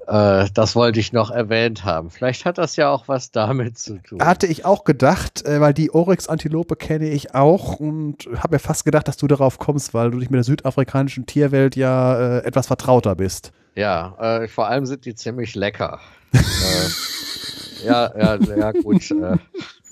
[0.08, 2.10] Äh, das wollte ich noch erwähnt haben.
[2.10, 4.22] Vielleicht hat das ja auch was damit zu tun.
[4.22, 8.86] Hatte ich auch gedacht, äh, weil die Oryx-Antilope kenne ich auch und habe mir fast
[8.86, 12.68] gedacht, dass du darauf kommst, weil du dich mit der südafrikanischen Tierwelt ja äh, etwas
[12.68, 13.52] vertrauter bist.
[13.78, 16.00] Ja, äh, vor allem sind die ziemlich lecker.
[16.34, 19.12] Äh, ja, ja, ja, gut.
[19.12, 19.38] Äh,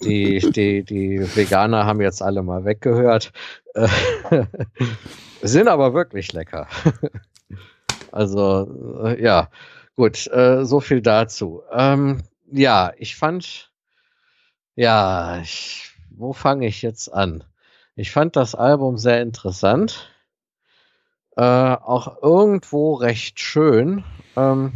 [0.03, 3.32] die, die, die Veganer haben jetzt alle mal weggehört.
[3.76, 3.88] Äh,
[5.44, 6.68] sind aber wirklich lecker.
[8.12, 9.50] also, äh, ja,
[9.96, 11.62] gut, äh, so viel dazu.
[11.72, 13.72] Ähm, ja, ich fand,
[14.74, 17.44] ja, ich, wo fange ich jetzt an?
[17.96, 20.10] Ich fand das Album sehr interessant.
[21.38, 24.03] Äh, auch irgendwo recht schön.
[24.38, 24.72] Ähm,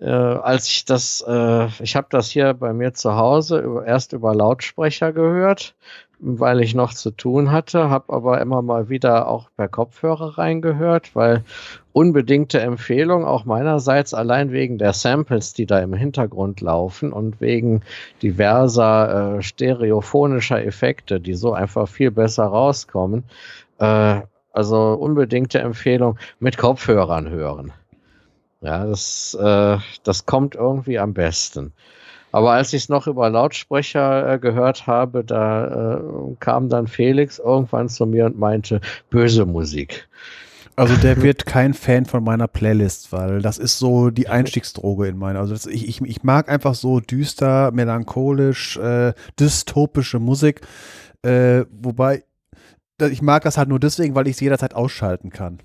[0.00, 4.12] äh, als ich das, äh, ich habe das hier bei mir zu Hause über, erst
[4.12, 5.76] über Lautsprecher gehört,
[6.18, 11.14] weil ich noch zu tun hatte, habe aber immer mal wieder auch per Kopfhörer reingehört,
[11.14, 11.44] weil
[11.92, 17.82] unbedingte Empfehlung auch meinerseits allein wegen der Samples, die da im Hintergrund laufen und wegen
[18.22, 23.24] diverser äh, stereophonischer Effekte, die so einfach viel besser rauskommen.
[23.78, 27.72] Äh, also unbedingte Empfehlung mit Kopfhörern hören.
[28.60, 31.72] Ja, das, äh, das kommt irgendwie am besten.
[32.30, 36.00] Aber als ich es noch über Lautsprecher äh, gehört habe, da äh,
[36.40, 40.08] kam dann Felix irgendwann zu mir und meinte, böse Musik.
[40.74, 45.18] Also der wird kein Fan von meiner Playlist, weil das ist so die Einstiegsdroge in
[45.18, 45.40] meiner.
[45.40, 50.62] Also das, ich, ich, ich mag einfach so düster, melancholisch, äh, dystopische Musik.
[51.22, 52.24] Äh, wobei,
[53.00, 55.58] ich mag das halt nur deswegen, weil ich es jederzeit ausschalten kann.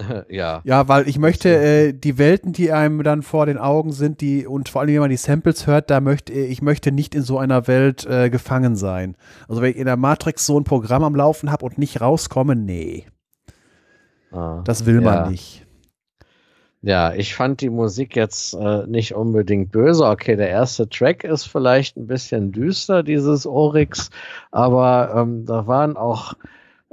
[0.28, 0.60] ja.
[0.64, 4.46] Ja, weil ich möchte äh, die Welten, die einem dann vor den Augen sind, die
[4.46, 7.38] und vor allem, wenn man die Samples hört, da möchte ich möchte nicht in so
[7.38, 9.16] einer Welt äh, gefangen sein.
[9.48, 12.56] Also wenn ich in der Matrix so ein Programm am Laufen habe und nicht rauskomme,
[12.56, 13.06] nee.
[14.32, 15.30] Ah, das will man ja.
[15.30, 15.66] nicht.
[16.82, 20.06] Ja, ich fand die Musik jetzt äh, nicht unbedingt böse.
[20.06, 24.10] Okay, der erste Track ist vielleicht ein bisschen düster, dieses Oryx,
[24.50, 26.32] aber ähm, da waren auch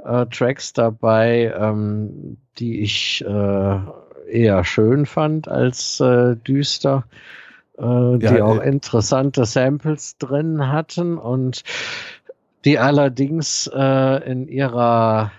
[0.04, 3.78] äh, Tracks dabei, ähm, die ich äh,
[4.30, 7.04] eher schön fand als äh, düster,
[7.78, 11.62] äh, die ja, auch äh, interessante Samples drin hatten und
[12.64, 15.30] die allerdings in ihrer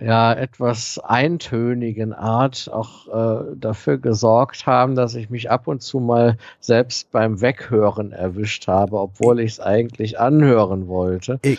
[0.00, 6.00] ja etwas eintönigen Art auch äh, dafür gesorgt haben, dass ich mich ab und zu
[6.00, 11.38] mal selbst beim Weghören erwischt habe, obwohl ich es eigentlich anhören wollte.
[11.42, 11.58] Ich,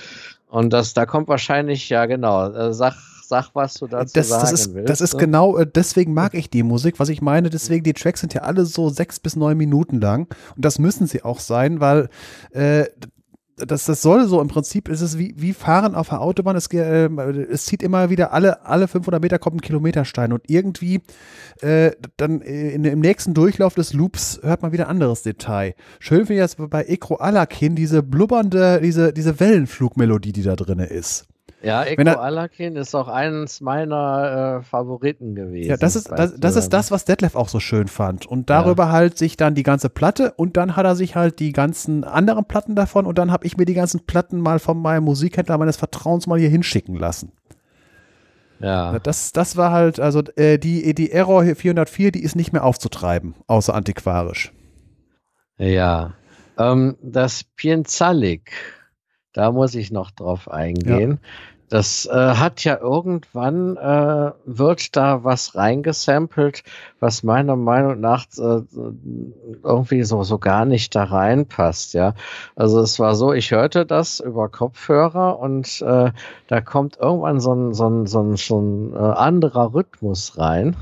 [0.49, 2.95] und das, da kommt wahrscheinlich, ja genau, äh, sag,
[3.27, 4.89] sag, was du dazu das, sagen das ist, willst.
[4.89, 5.19] Das ist ne?
[5.21, 6.99] genau, äh, deswegen mag ich die Musik.
[6.99, 10.27] Was ich meine, deswegen, die Tracks sind ja alle so sechs bis neun Minuten lang.
[10.55, 12.09] Und das müssen sie auch sein, weil
[12.51, 12.85] äh,
[13.57, 16.55] das, das soll so im Prinzip, ist es wie, wie Fahren auf der Autobahn.
[16.55, 17.07] Es, äh,
[17.49, 21.01] es zieht immer wieder alle, alle 500 Meter kommt ein Kilometerstein und irgendwie
[21.61, 25.75] äh, dann in, im nächsten Durchlauf des Loops hört man wieder anderes Detail.
[25.99, 30.79] Schön finde ich das bei Ekro Alakin, diese blubbernde, diese, diese Wellenflugmelodie, die da drin
[30.79, 31.25] ist.
[31.65, 35.67] Ja, Eko Alakin ist auch eines meiner äh, Favoriten gewesen.
[35.67, 38.27] Ja, das ist das, das ist das, was Detlef auch so schön fand.
[38.27, 38.91] Und darüber ja.
[38.91, 42.45] halt sich dann die ganze Platte und dann hat er sich halt die ganzen anderen
[42.45, 45.77] Platten davon und dann habe ich mir die ganzen Platten mal von meinem Musikhändler meines
[45.77, 47.31] Vertrauens mal hier hinschicken lassen.
[48.59, 48.99] Ja.
[48.99, 53.33] Das, das war halt, also äh, die, die Error 404, die ist nicht mehr aufzutreiben,
[53.47, 54.53] außer antiquarisch.
[55.57, 56.13] Ja.
[56.59, 58.51] Ähm, das Pienzalik,
[59.33, 61.19] da muss ich noch drauf eingehen.
[61.21, 61.54] Ja.
[61.69, 66.63] Das äh, hat ja irgendwann äh, wird da was reingesampelt,
[66.99, 68.61] was meiner Meinung nach äh,
[69.63, 71.93] irgendwie so so gar nicht da reinpasst.
[71.93, 72.13] Ja,
[72.55, 76.11] also es war so, ich hörte das über Kopfhörer und äh,
[76.47, 80.75] da kommt irgendwann so ein so ein so ein, so ein äh, anderer Rhythmus rein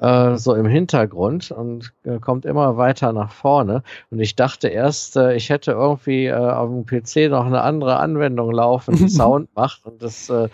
[0.00, 3.82] äh, so im Hintergrund und äh, kommt immer weiter nach vorne.
[4.10, 7.96] Und ich dachte erst, äh, ich hätte irgendwie äh, auf dem PC noch eine andere
[7.96, 10.48] Anwendung laufen, die Sound macht und das äh,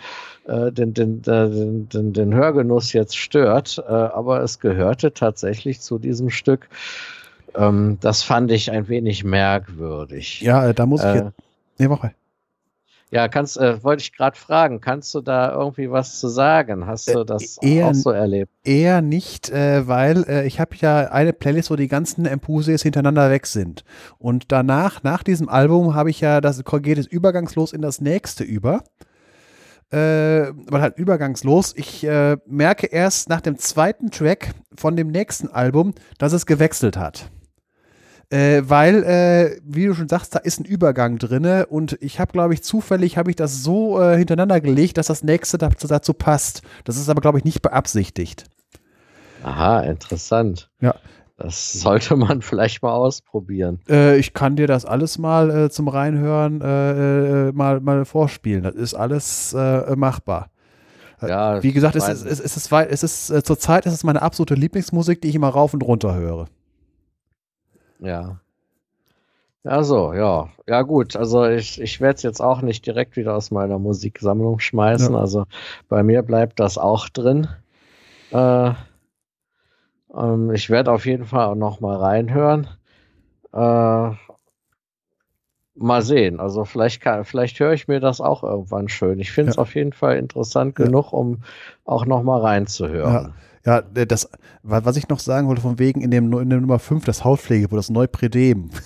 [0.47, 3.83] äh, den, den, den, den, den Hörgenuss jetzt stört.
[3.87, 6.69] aber es gehörte tatsächlich zu diesem Stück.
[7.55, 10.41] Ähm, das fand ich ein wenig merkwürdig.
[10.41, 11.31] Ja, da muss ich jetzt.
[11.77, 12.13] Nee, Woche.
[13.13, 16.87] Ja, kannst, äh, wollte ich gerade fragen, kannst du da irgendwie was zu sagen?
[16.87, 18.51] Hast du das äh, eher, auch so erlebt?
[18.63, 23.29] Eher nicht, äh, weil äh, ich habe ja eine Playlist, wo die ganzen MPUCs hintereinander
[23.29, 23.83] weg sind.
[24.17, 28.43] Und danach, nach diesem Album, habe ich ja, das geht es übergangslos in das nächste
[28.43, 28.83] über.
[29.91, 31.75] Äh, weil halt übergangslos.
[31.77, 36.97] Ich äh, merke erst nach dem zweiten Track von dem nächsten Album, dass es gewechselt
[36.97, 37.29] hat.
[38.33, 42.31] Äh, weil, äh, wie du schon sagst, da ist ein Übergang drin und ich habe,
[42.31, 46.15] glaube ich, zufällig habe ich das so äh, hintereinander gelegt, dass das nächste dazu, dazu
[46.15, 46.63] passt.
[46.83, 48.45] Das ist aber, glaube ich, nicht beabsichtigt.
[49.43, 50.71] Aha, interessant.
[50.81, 50.95] Ja.
[51.37, 53.81] Das sollte man vielleicht mal ausprobieren.
[53.87, 58.63] Äh, ich kann dir das alles mal äh, zum Reinhören äh, mal, mal vorspielen.
[58.63, 60.49] Das ist alles machbar.
[61.21, 64.23] Ja, Wie gesagt, es ist, es ist, es ist, es ist, zurzeit ist es meine
[64.23, 66.47] absolute Lieblingsmusik, die ich immer rauf und runter höre.
[68.03, 68.39] Ja.
[69.63, 70.49] Also, ja.
[70.67, 71.15] Ja, gut.
[71.15, 75.13] Also ich, ich werde es jetzt auch nicht direkt wieder aus meiner Musiksammlung schmeißen.
[75.13, 75.19] Ja.
[75.19, 75.45] Also
[75.87, 77.47] bei mir bleibt das auch drin.
[78.31, 78.71] Äh,
[80.13, 82.67] ähm, ich werde auf jeden Fall auch noch mal reinhören.
[83.53, 84.11] Äh,
[85.75, 86.39] mal sehen.
[86.39, 89.19] Also vielleicht kann, vielleicht höre ich mir das auch irgendwann schön.
[89.19, 89.61] Ich finde es ja.
[89.61, 91.43] auf jeden Fall interessant genug, um
[91.85, 93.13] auch noch mal reinzuhören.
[93.13, 93.33] Ja.
[93.65, 94.29] Ja, das,
[94.61, 97.67] was ich noch sagen wollte, von wegen in dem, in dem Nummer 5, das Hautpflege,
[97.69, 98.69] das Neupredem.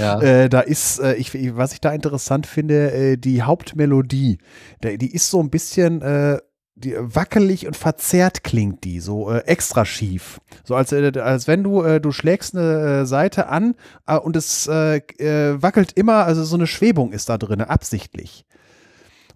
[0.00, 0.18] Ja.
[0.22, 4.38] Äh, da ist, äh, ich, was ich da interessant finde, äh, die Hauptmelodie,
[4.82, 6.38] der, die ist so ein bisschen äh,
[6.76, 10.40] die, wackelig und verzerrt klingt die, so äh, extra schief.
[10.64, 13.74] So als, äh, als wenn du, äh, du schlägst eine äh, Seite an
[14.06, 18.45] äh, und es äh, äh, wackelt immer, also so eine Schwebung ist da drin, absichtlich.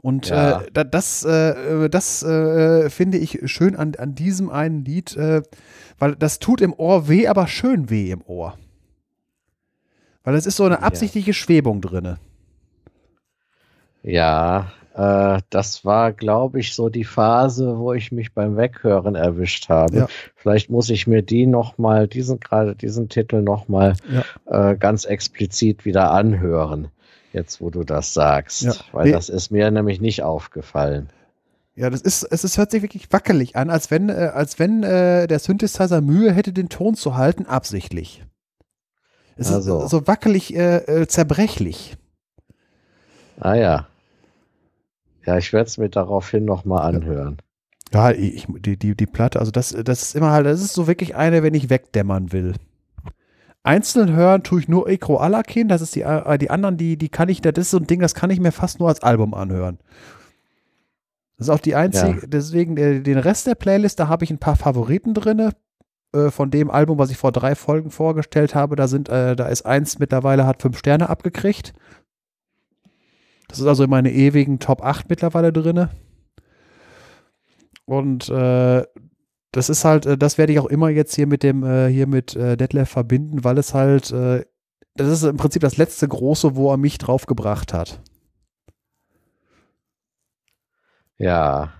[0.03, 0.63] Und ja.
[0.63, 5.43] äh, das, äh, das äh, finde ich schön an, an diesem einen Lied, äh,
[5.99, 8.57] weil das tut im Ohr weh, aber schön weh im Ohr.
[10.25, 11.35] Weil es ist so eine absichtliche ja.
[11.35, 12.17] Schwebung drin.
[14.03, 19.69] Ja, äh, das war, glaube ich, so die Phase, wo ich mich beim Weghören erwischt
[19.69, 19.97] habe.
[19.97, 20.09] Ja.
[20.35, 23.95] Vielleicht muss ich mir die noch mal, diesen gerade diesen Titel noch mal
[24.47, 24.71] ja.
[24.71, 26.89] äh, ganz explizit wieder anhören
[27.33, 28.63] jetzt wo du das sagst.
[28.63, 28.75] Ja.
[28.93, 29.13] Weil nee.
[29.13, 31.11] das ist mir nämlich nicht aufgefallen.
[31.77, 34.83] Ja, das ist, es ist, hört sich wirklich wackelig an, als wenn, äh, als wenn
[34.83, 38.25] äh, der Synthesizer Mühe hätte, den Ton zu halten, absichtlich.
[39.37, 39.85] Es also.
[39.85, 41.97] ist so wackelig, äh, äh, zerbrechlich.
[43.39, 43.87] Ah ja.
[45.25, 47.39] Ja, ich werde es mir daraufhin nochmal anhören.
[47.93, 50.87] Ja, ich, die, die, die Platte, also das, das ist immer halt, das ist so
[50.87, 52.55] wirklich eine, wenn ich wegdämmern will.
[53.63, 57.09] Einzeln hören tue ich nur Ekro Alakin, das ist die, äh, die anderen, die, die
[57.11, 59.35] kann ich, das ist so ein Ding, das kann ich mir fast nur als Album
[59.35, 59.79] anhören.
[61.37, 62.27] Das ist auch die einzige, ja.
[62.27, 65.53] deswegen äh, den Rest der Playlist, da habe ich ein paar Favoriten drin.
[66.13, 69.47] Äh, von dem Album, was ich vor drei Folgen vorgestellt habe, da sind, äh, da
[69.47, 71.73] ist eins mittlerweile, hat fünf Sterne abgekriegt.
[73.49, 75.89] Das ist also in meine ewigen Top 8 mittlerweile drin.
[77.85, 78.85] Und äh,
[79.53, 82.07] das ist halt, äh, das werde ich auch immer jetzt hier mit dem, äh, hier
[82.07, 86.71] mit äh, Detlef verbinden, weil es halt, das ist im Prinzip das letzte große, wo
[86.73, 88.01] er mich draufgebracht hat.
[91.19, 91.73] Ja.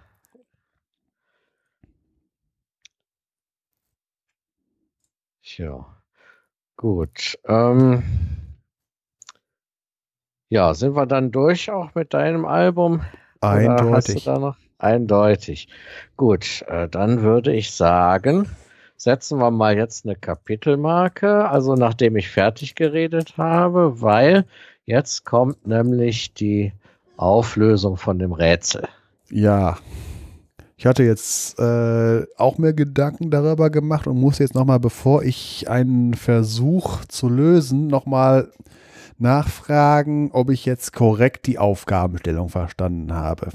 [5.43, 5.85] Tja.
[6.77, 7.39] Gut.
[7.45, 8.03] Ähm,
[10.49, 13.03] ja, sind wir dann durch auch mit deinem Album?
[13.41, 13.87] Eindeutig.
[13.87, 14.57] Oder hast du da noch?
[14.81, 15.69] Eindeutig.
[16.17, 18.49] Gut, äh, dann würde ich sagen,
[18.97, 24.45] setzen wir mal jetzt eine Kapitelmarke, also nachdem ich fertig geredet habe, weil
[24.87, 26.73] jetzt kommt nämlich die
[27.17, 28.89] Auflösung von dem Rätsel.
[29.31, 29.79] Ja.
[30.77, 35.69] Ich hatte jetzt äh, auch mir Gedanken darüber gemacht und muss jetzt nochmal, bevor ich
[35.69, 38.51] einen Versuch zu lösen, nochmal
[39.19, 43.51] nachfragen, ob ich jetzt korrekt die Aufgabenstellung verstanden habe.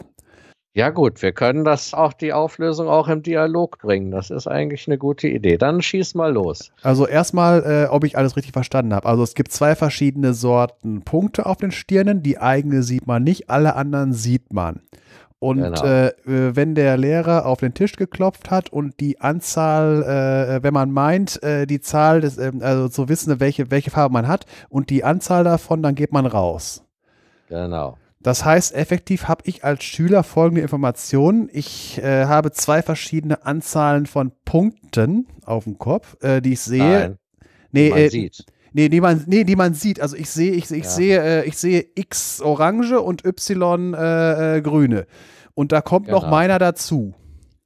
[0.75, 4.11] Ja gut, wir können das auch die Auflösung auch im Dialog bringen.
[4.11, 5.57] Das ist eigentlich eine gute Idee.
[5.57, 6.73] Dann schieß mal los.
[6.81, 9.07] Also erstmal, äh, ob ich alles richtig verstanden habe.
[9.07, 12.23] Also es gibt zwei verschiedene Sorten Punkte auf den Stirnen.
[12.23, 14.81] Die eigene sieht man nicht, alle anderen sieht man.
[15.39, 15.85] Und genau.
[15.85, 20.91] äh, wenn der Lehrer auf den Tisch geklopft hat und die Anzahl, äh, wenn man
[20.91, 24.89] meint, äh, die Zahl des, ähm, also zu wissen, welche, welche Farbe man hat und
[24.89, 26.83] die Anzahl davon, dann geht man raus.
[27.47, 27.95] Genau.
[28.25, 31.47] Das heißt, effektiv habe ich als Schüler folgende Informationen.
[31.53, 36.81] Ich äh, habe zwei verschiedene Anzahlen von Punkten auf dem Kopf, äh, die ich sehe.
[36.99, 37.17] Nein,
[37.71, 38.43] nee, man äh, sieht.
[38.73, 40.01] nee, die man, nee, die man sieht.
[40.01, 40.89] Also ich sehe, ich, ich Ja.
[40.89, 45.05] sehe, äh, ich sehe X orange und Y äh, äh, grüne.
[45.53, 46.31] Und da kommt noch Genau.
[46.31, 47.13] meiner dazu.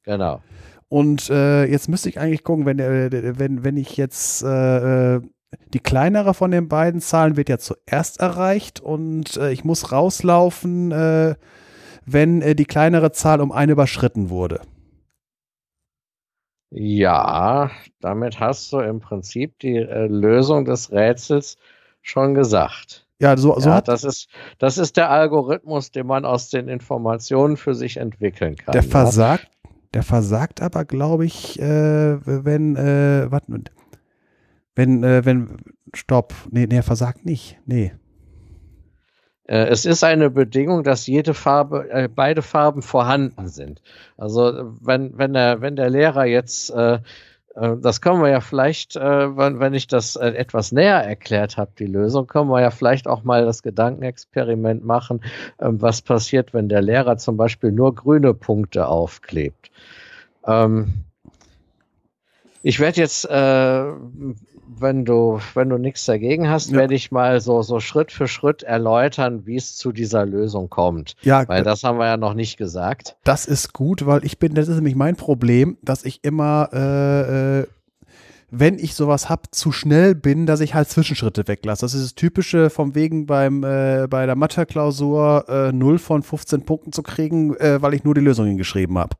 [0.03, 0.41] Genau.
[0.89, 4.41] Und jetzt müsste ich eigentlich gucken, wenn, wenn, wenn ich jetzt
[5.73, 10.91] die kleinere von den beiden Zahlen wird ja zuerst erreicht und äh, ich muss rauslaufen,
[10.91, 11.35] äh,
[12.05, 14.61] wenn äh, die kleinere Zahl um eine überschritten wurde.
[16.71, 21.57] Ja, damit hast du im Prinzip die äh, Lösung des Rätsels
[22.01, 23.07] schon gesagt.
[23.19, 26.67] Ja, so, so ja, hat das ist, das ist der Algorithmus, den man aus den
[26.67, 28.71] Informationen für sich entwickeln kann.
[28.71, 28.89] der ja.
[28.89, 29.49] versagt,
[29.93, 31.65] der versagt aber, glaube ich, äh,
[32.25, 33.61] wenn, äh, warte, mal.
[34.79, 35.57] Wenn, äh, wenn,
[35.93, 37.91] stopp, nee, nee, er versagt nicht, nee.
[39.43, 43.81] Äh, Es ist eine Bedingung, dass jede Farbe, äh, beide Farben vorhanden sind.
[44.15, 46.99] Also wenn, wenn, der, wenn der Lehrer jetzt, äh,
[47.55, 51.57] äh, das können wir ja vielleicht, äh, wenn, wenn ich das äh, etwas näher erklärt
[51.57, 55.19] habe, die Lösung, können wir ja vielleicht auch mal das Gedankenexperiment machen,
[55.59, 59.71] ähm, was passiert, wenn der Lehrer zum Beispiel nur grüne Punkte aufklebt.
[60.45, 61.08] Ähm,
[62.63, 63.83] ich werde jetzt, äh,
[64.81, 66.77] wenn du, wenn du nichts dagegen hast, Ja.
[66.77, 71.15] werde ich mal so, so Schritt für Schritt erläutern, wie es zu dieser Lösung kommt.
[71.21, 73.17] Ja, Weil das haben wir ja noch nicht gesagt.
[73.23, 77.59] Das ist gut, weil ich bin, das ist nämlich mein Problem, dass ich immer, äh,
[77.61, 77.67] äh,
[78.51, 81.81] wenn ich sowas hab, zu schnell bin, dass ich halt Zwischenschritte weglasse.
[81.81, 86.65] Das ist das Typische vom wegen beim, äh, bei der Mathe-Klausur äh, 0 von 15
[86.65, 89.15] Punkten zu kriegen, äh, weil ich nur die Lösung hingeschrieben habe.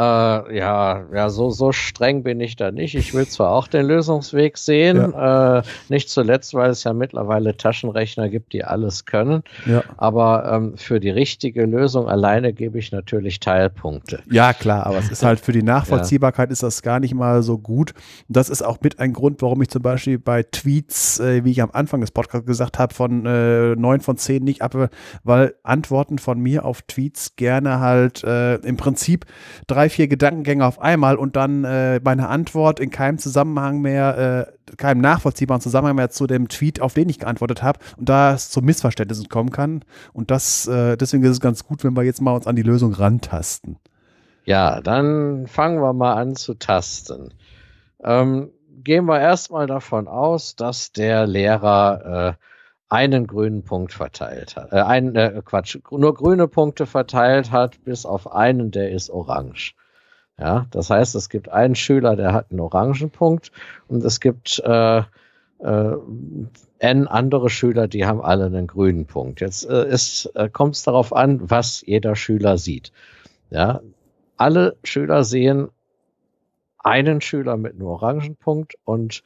[0.00, 2.94] Äh, ja, ja, so, so streng bin ich da nicht.
[2.94, 8.30] Ich will zwar auch den Lösungsweg sehen, äh, nicht zuletzt, weil es ja mittlerweile Taschenrechner
[8.30, 9.42] gibt, die alles können.
[9.66, 9.82] Ja.
[9.98, 14.22] Aber ähm, für die richtige Lösung alleine gebe ich natürlich Teilpunkte.
[14.30, 17.58] Ja, klar, aber es ist halt für die Nachvollziehbarkeit ist das gar nicht mal so
[17.58, 17.92] gut.
[18.26, 21.50] Und das ist auch mit ein Grund, warum ich zum Beispiel bei Tweets, äh, wie
[21.50, 24.74] ich am Anfang des Podcasts gesagt habe, von äh, 9 von 10 nicht ab,
[25.24, 29.26] weil Antworten von mir auf Tweets gerne halt äh, im Prinzip
[29.66, 34.76] drei, vier Gedankengänge auf einmal und dann äh, meine Antwort in keinem Zusammenhang mehr, äh,
[34.76, 38.50] keinem nachvollziehbaren Zusammenhang mehr zu dem Tweet, auf den ich geantwortet habe und da es
[38.50, 39.84] zu Missverständnissen kommen kann.
[40.12, 42.62] Und das, äh, deswegen ist es ganz gut, wenn wir jetzt mal uns an die
[42.62, 43.76] Lösung rantasten.
[44.44, 47.34] Ja, dann fangen wir mal an zu tasten.
[48.02, 48.50] Ähm,
[48.82, 52.44] gehen wir erstmal davon aus, dass der Lehrer äh,
[52.90, 54.72] einen grünen Punkt verteilt hat.
[54.72, 59.74] Äh, einen, äh, Quatsch, nur grüne Punkte verteilt hat, bis auf einen, der ist orange.
[60.40, 63.52] Ja, das heißt, es gibt einen Schüler, der hat einen orangen Punkt
[63.88, 65.02] und es gibt äh,
[65.58, 65.96] äh,
[66.78, 69.42] n andere Schüler, die haben alle einen grünen Punkt.
[69.42, 69.94] Jetzt äh,
[70.34, 72.90] äh, kommt es darauf an, was jeder Schüler sieht.
[73.50, 73.82] Ja,
[74.38, 75.68] alle Schüler sehen
[76.78, 79.22] einen Schüler mit einem orangen Punkt und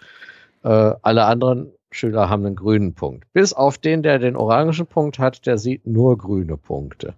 [0.65, 3.33] äh, alle anderen Schüler haben einen grünen Punkt.
[3.33, 7.15] Bis auf den, der den orangen Punkt hat, der sieht nur grüne Punkte.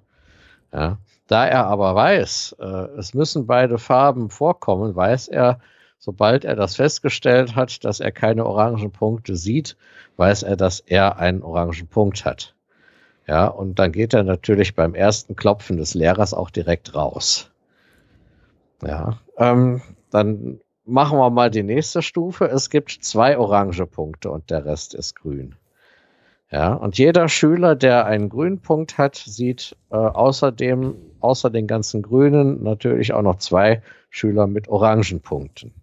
[0.70, 0.98] Ja.
[1.26, 2.64] Da er aber weiß, äh,
[2.98, 5.58] es müssen beide Farben vorkommen, weiß er,
[5.98, 9.76] sobald er das festgestellt hat, dass er keine orangen Punkte sieht,
[10.16, 12.54] weiß er, dass er einen orangen Punkt hat.
[13.26, 17.50] Ja, und dann geht er natürlich beim ersten Klopfen des Lehrers auch direkt raus.
[18.82, 22.44] Ja, ähm, dann machen wir mal die nächste Stufe.
[22.44, 25.56] Es gibt zwei orange Punkte und der Rest ist grün.
[26.50, 32.02] Ja, und jeder Schüler, der einen grünen Punkt hat, sieht äh, außerdem, außer den ganzen
[32.02, 35.74] Grünen, natürlich auch noch zwei Schüler mit orangen Punkten.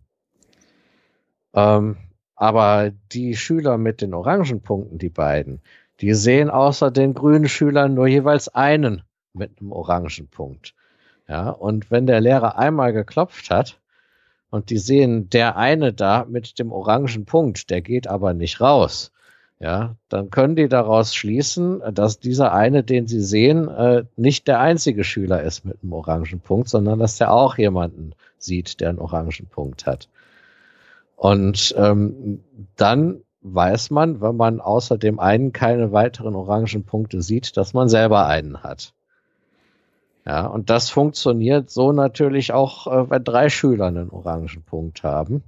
[1.53, 1.97] Ähm,
[2.35, 5.61] aber die Schüler mit den orangen Punkten, die beiden,
[6.01, 10.75] die sehen außer den grünen Schülern nur jeweils einen mit einem orangen Punkt.
[11.27, 13.79] Ja, und wenn der Lehrer einmal geklopft hat
[14.49, 19.12] und die sehen, der eine da mit dem orangen Punkt, der geht aber nicht raus,
[19.63, 24.59] ja, dann können die daraus schließen, dass dieser eine, den sie sehen, äh, nicht der
[24.59, 28.99] einzige Schüler ist mit einem orangen Punkt, sondern dass der auch jemanden sieht, der einen
[28.99, 30.09] orangen Punkt hat.
[31.15, 32.43] Und ähm,
[32.75, 37.87] dann weiß man, wenn man außer dem einen keine weiteren orangen Punkte sieht, dass man
[37.87, 38.93] selber einen hat.
[40.25, 45.41] Ja, und das funktioniert so natürlich auch, äh, wenn drei Schüler einen orangen Punkt haben.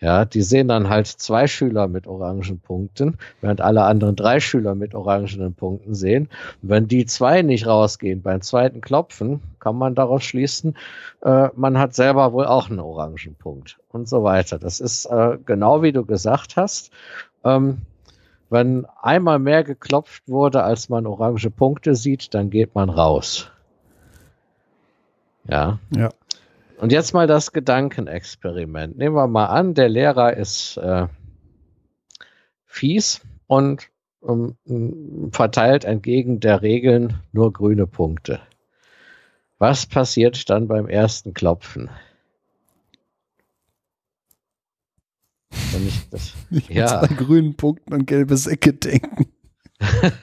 [0.00, 4.74] Ja, die sehen dann halt zwei Schüler mit orangen Punkten, während alle anderen drei Schüler
[4.74, 6.30] mit orangenen Punkten sehen.
[6.62, 10.74] Und wenn die zwei nicht rausgehen beim zweiten Klopfen, kann man daraus schließen,
[11.22, 14.58] äh, man hat selber wohl auch einen orangen Punkt und so weiter.
[14.58, 16.90] Das ist äh, genau wie du gesagt hast.
[17.44, 17.82] Ähm,
[18.48, 23.50] wenn einmal mehr geklopft wurde, als man orange Punkte sieht, dann geht man raus.
[25.46, 25.78] Ja.
[25.94, 26.08] Ja.
[26.80, 28.96] Und jetzt mal das Gedankenexperiment.
[28.96, 31.08] Nehmen wir mal an, der Lehrer ist äh,
[32.64, 34.56] fies und um,
[35.30, 38.40] verteilt entgegen der Regeln nur grüne Punkte.
[39.58, 41.90] Was passiert dann beim ersten Klopfen?
[45.72, 47.00] Wenn ich das, ich ja.
[47.00, 49.26] an grünen Punkten und gelbe Säcke denken.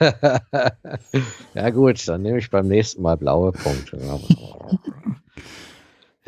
[1.54, 3.98] ja gut, dann nehme ich beim nächsten Mal blaue Punkte.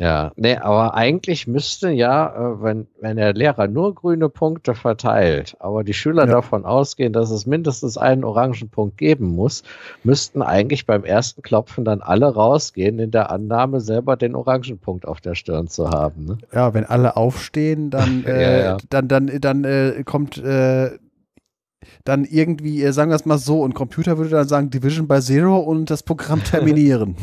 [0.01, 5.55] Ja, nee, aber eigentlich müsste ja, äh, wenn, wenn der Lehrer nur grüne Punkte verteilt,
[5.59, 6.31] aber die Schüler ja.
[6.33, 9.61] davon ausgehen, dass es mindestens einen orangen Punkt geben muss,
[10.03, 15.07] müssten eigentlich beim ersten Klopfen dann alle rausgehen, in der Annahme, selber den orangen Punkt
[15.07, 16.25] auf der Stirn zu haben.
[16.25, 16.37] Ne?
[16.51, 18.77] Ja, wenn alle aufstehen, dann, äh, ja, ja.
[18.89, 20.97] dann, dann, dann äh, kommt äh,
[22.05, 25.19] dann irgendwie, äh, sagen wir es mal so, ein Computer würde dann sagen Division by
[25.21, 27.15] Zero und das Programm terminieren.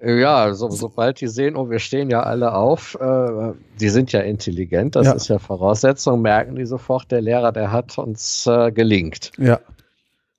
[0.00, 4.20] Ja, so, sobald die sehen, oh, wir stehen ja alle auf, äh, die sind ja
[4.20, 5.12] intelligent, das ja.
[5.14, 9.32] ist ja Voraussetzung, merken die sofort, der Lehrer, der hat uns äh, gelingt.
[9.38, 9.60] Ja.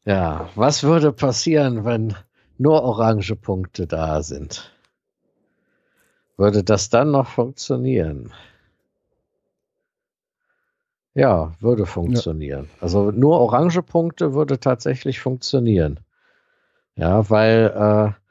[0.06, 2.16] Ja, was würde passieren, wenn
[2.58, 4.72] nur orange Punkte da sind?
[6.38, 8.32] Würde das dann noch funktionieren?
[11.14, 12.70] Ja, würde funktionieren.
[12.76, 12.84] Ja.
[12.84, 16.00] Also nur orange Punkte würde tatsächlich funktionieren.
[16.96, 17.74] Ja, weil
[18.16, 18.27] äh,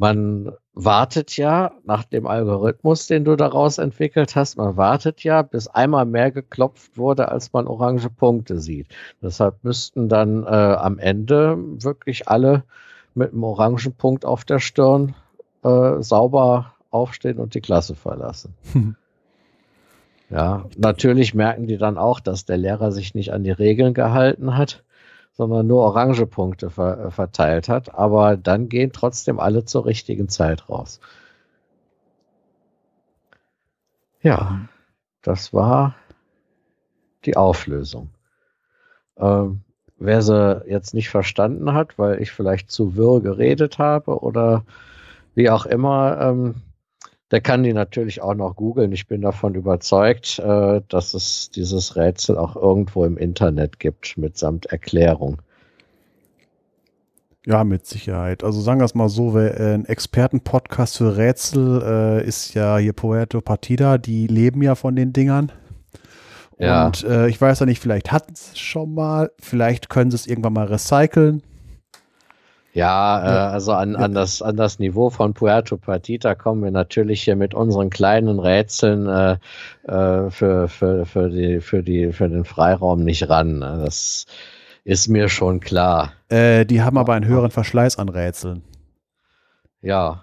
[0.00, 5.68] man wartet ja nach dem Algorithmus, den du daraus entwickelt hast, man wartet ja, bis
[5.68, 8.86] einmal mehr geklopft wurde, als man orange Punkte sieht.
[9.20, 12.64] Deshalb müssten dann äh, am Ende wirklich alle
[13.14, 15.14] mit einem orangen Punkt auf der Stirn
[15.64, 18.54] äh, sauber aufstehen und die Klasse verlassen.
[20.30, 24.56] Ja, natürlich merken die dann auch, dass der Lehrer sich nicht an die Regeln gehalten
[24.56, 24.84] hat
[25.40, 27.94] sondern nur orange Punkte ver äh, verteilt hat.
[27.94, 31.00] Aber dann gehen trotzdem alle zur richtigen Zeit raus.
[34.20, 34.68] Ja,
[35.22, 35.94] das war
[37.24, 38.10] die Auflösung.
[39.16, 39.62] Ähm,
[39.96, 44.64] wer sie jetzt nicht verstanden hat, weil ich vielleicht zu wirr geredet habe oder
[45.34, 46.56] wie auch immer, ähm,
[47.30, 48.92] der kann die natürlich auch noch googeln.
[48.92, 54.66] Ich bin davon überzeugt, äh, dass es dieses Rätsel auch irgendwo im Internet gibt, mitsamt
[54.66, 55.40] Erklärung.
[57.46, 58.44] Ja, mit Sicherheit.
[58.44, 62.92] Also sagen wir es mal so, äh, ein Expertenpodcast für Rätsel äh, ist ja hier
[62.92, 65.50] Puerto Partida, die leben ja von den Dingern.
[66.58, 66.86] Ja.
[66.86, 70.16] Und äh, ich weiß ja nicht, vielleicht hatten sie es schon mal, vielleicht können sie
[70.16, 71.42] es irgendwann mal recyceln.
[72.72, 77.22] Ja, äh, also an, an, das, an das Niveau von Puerto Partita kommen wir natürlich
[77.22, 79.32] hier mit unseren kleinen Rätseln äh,
[79.88, 83.58] äh, für, für, für, die, für, die, für den Freiraum nicht ran.
[83.58, 83.82] Ne?
[83.84, 84.26] Das
[84.84, 86.12] ist mir schon klar.
[86.28, 88.62] Äh, die haben aber einen höheren Verschleiß an Rätseln.
[89.82, 90.22] Ja,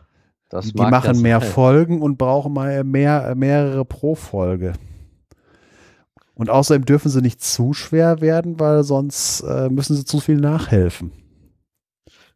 [0.49, 1.49] das Die, die machen mehr sein.
[1.49, 4.73] Folgen und brauchen mal mehr, mehrere pro Folge.
[6.33, 10.37] Und außerdem dürfen sie nicht zu schwer werden, weil sonst äh, müssen sie zu viel
[10.37, 11.11] nachhelfen.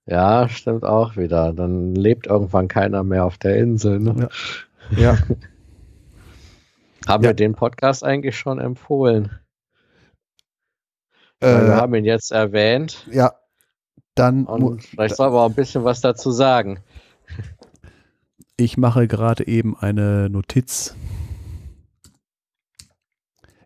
[0.06, 1.54] Ja, stimmt auch wieder.
[1.54, 4.00] Dann lebt irgendwann keiner mehr auf der Insel.
[4.00, 4.30] Ne?
[4.92, 4.98] Ja.
[4.98, 5.18] ja.
[7.08, 7.30] haben ja.
[7.30, 9.32] wir den Podcast eigentlich schon empfohlen?
[11.40, 13.08] Äh, wir haben ihn jetzt erwähnt.
[13.12, 13.34] Ja.
[14.16, 14.46] Dann.
[14.46, 16.80] Und vielleicht soll wir auch ein bisschen was dazu sagen.
[18.58, 20.96] Ich mache gerade eben eine Notiz.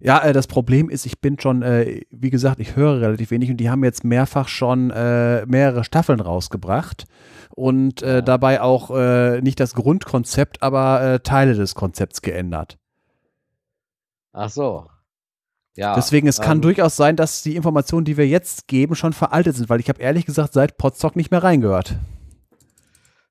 [0.06, 3.50] Ja, äh, das Problem ist, ich bin schon, äh, wie gesagt, ich höre relativ wenig
[3.50, 7.06] und die haben jetzt mehrfach schon äh, mehrere Staffeln rausgebracht
[7.56, 8.22] und ja.
[8.22, 8.90] dabei auch
[9.42, 12.78] nicht das Grundkonzept, aber Teile des Konzepts geändert.
[14.34, 14.88] Ach so.
[15.78, 19.14] Ja, Deswegen, es ähm, kann durchaus sein, dass die Informationen, die wir jetzt geben, schon
[19.14, 21.96] veraltet sind, weil ich habe ehrlich gesagt seit Podstock nicht mehr reingehört.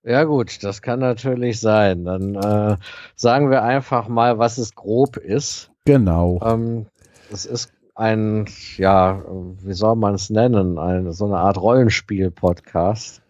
[0.02, 2.04] Ja gut, das kann natürlich sein.
[2.04, 2.76] Dann äh,
[3.14, 5.70] sagen wir einfach mal, was es grob ist.
[5.84, 6.40] Genau.
[6.42, 6.86] Ähm,
[7.30, 9.22] es ist ein, ja,
[9.62, 10.78] wie soll man es nennen?
[10.78, 13.22] Ein, so eine Art Rollenspiel-Podcast.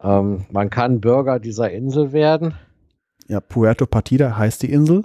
[0.00, 2.54] Ähm, man kann Bürger dieser Insel werden.
[3.28, 5.04] Ja, Puerto Partida heißt die Insel.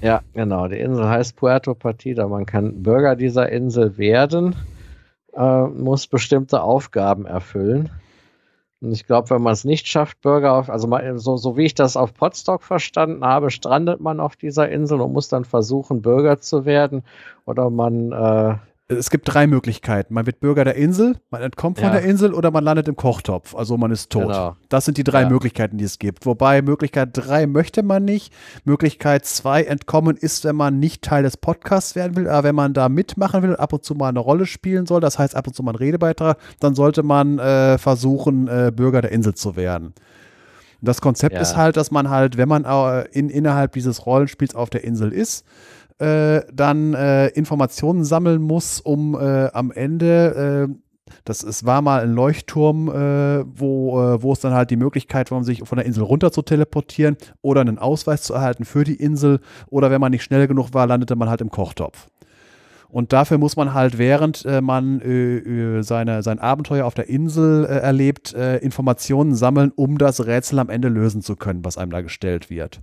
[0.00, 0.66] Ja, genau.
[0.66, 2.26] Die Insel heißt Puerto Partida.
[2.26, 4.56] Man kann Bürger dieser Insel werden,
[5.34, 7.90] äh, muss bestimmte Aufgaben erfüllen.
[8.82, 11.64] Und ich glaube, wenn man es nicht schafft, Bürger auf, also mal, so, so wie
[11.64, 16.02] ich das auf Potsdok verstanden habe, strandet man auf dieser Insel und muss dann versuchen,
[16.02, 17.04] Bürger zu werden.
[17.46, 18.56] Oder man äh,
[18.96, 20.14] es gibt drei Möglichkeiten.
[20.14, 21.92] Man wird Bürger der Insel, man entkommt von Ja.
[21.94, 23.54] der Insel oder man landet im Kochtopf.
[23.54, 24.22] Also man ist tot.
[24.22, 24.56] Genau.
[24.68, 25.28] Das sind die drei Ja.
[25.28, 26.26] Möglichkeiten, die es gibt.
[26.26, 28.32] Wobei Möglichkeit drei möchte man nicht.
[28.64, 32.74] Möglichkeit zwei entkommen ist, wenn man nicht Teil des Podcasts werden will, aber wenn man
[32.74, 35.46] da mitmachen will und ab und zu mal eine Rolle spielen soll, das heißt ab
[35.46, 39.56] und zu mal einen Redebeitrag, dann sollte man äh, versuchen, äh, Bürger der Insel zu
[39.56, 39.94] werden.
[40.84, 41.40] Das Konzept Ja.
[41.40, 45.12] ist halt, dass man halt, wenn man äh, in, innerhalb dieses Rollenspiels auf der Insel
[45.12, 45.46] ist,
[45.98, 50.74] äh, dann äh, Informationen sammeln muss, um äh, am Ende, äh,
[51.24, 55.30] das es war mal ein Leuchtturm, äh, wo, äh, wo es dann halt die Möglichkeit
[55.30, 58.96] war, sich von der Insel runter zu teleportieren oder einen Ausweis zu erhalten für die
[58.96, 62.08] Insel oder wenn man nicht schnell genug war, landete man halt im Kochtopf.
[62.92, 67.08] Und dafür muss man halt, während äh, man äh, äh, seine, sein Abenteuer auf der
[67.08, 72.02] Insel erlebt, Informationen sammeln, um das Rätsel am Ende lösen zu können, was einem da
[72.02, 72.82] gestellt wird.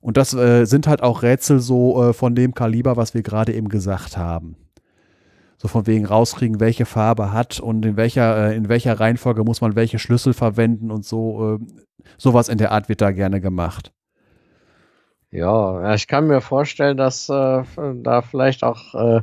[0.00, 3.52] Und das äh, sind halt auch Rätsel so äh, von dem Kaliber, was wir gerade
[3.52, 4.56] eben gesagt haben.
[5.58, 9.60] So von wegen rauskriegen, welche Farbe hat und in welcher, äh, in welcher Reihenfolge muss
[9.60, 11.56] man welche Schlüssel verwenden und so.
[11.56, 11.58] Äh,
[12.16, 13.92] sowas in der Art wird da gerne gemacht.
[15.30, 17.62] Ja, ich kann mir vorstellen, dass äh,
[18.02, 19.20] da vielleicht auch äh,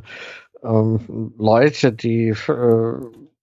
[0.62, 2.34] ähm, Leute, die,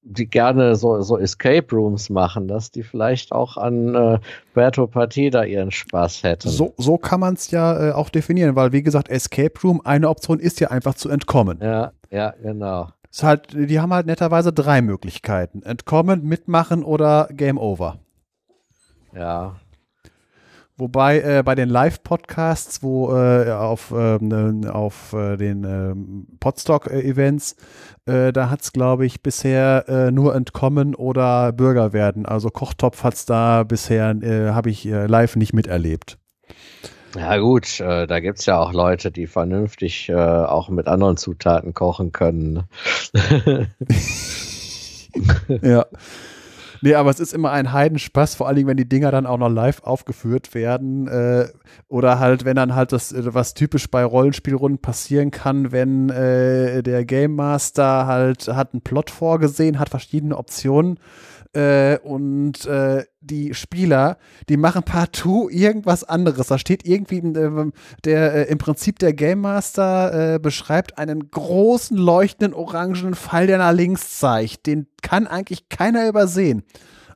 [0.06, 4.20] die gerne so, so Escape Rooms machen, dass die vielleicht auch an äh,
[4.54, 6.48] Berto Partida ihren Spaß hätten.
[6.50, 10.08] So, so kann man es ja äh, auch definieren, weil wie gesagt, Escape Room, eine
[10.08, 11.60] Option ist ja einfach zu entkommen.
[11.62, 12.90] Ja, ja, genau.
[13.12, 15.64] Ist halt, die haben halt netterweise drei Möglichkeiten.
[15.64, 17.98] Entkommen, mitmachen oder Game Over.
[19.16, 19.56] Ja,
[20.78, 27.56] Wobei äh, bei den Live-Podcasts, wo äh, auf, ähm, äh, auf den ähm, Podstock-Events,
[28.06, 32.26] äh, da hat es, glaube ich, bisher äh, nur Entkommen oder Bürger werden.
[32.26, 36.18] Also Kochtopf hat es da bisher, äh, habe ich live nicht miterlebt.
[37.18, 41.74] ja gut, äh, da gibt's ja auch Leute, die vernünftig äh, auch mit anderen Zutaten
[41.74, 42.64] kochen können.
[43.14, 43.70] ne?
[45.62, 45.86] ja.
[46.82, 49.38] Nee, aber es ist immer ein Heidenspaß, vor allen Dingen, wenn die Dinger dann auch
[49.38, 51.08] noch live aufgeführt werden.
[51.08, 51.48] Äh,
[51.88, 56.84] oder halt, wenn dann halt das, äh, was typisch bei Rollenspielrunden passieren kann, wenn äh,
[56.84, 61.00] der Game Master halt hat einen Plot vorgesehen, hat verschiedene Optionen.
[61.56, 64.18] Äh, und äh, die Spieler,
[64.50, 66.48] die machen partout irgendwas anderes.
[66.48, 67.72] Da steht irgendwie äh,
[68.04, 73.60] der äh, im Prinzip der Game Master äh, beschreibt einen großen leuchtenden orangenen Pfeil, der
[73.60, 74.66] nach links zeigt.
[74.66, 76.64] Den kann eigentlich keiner übersehen.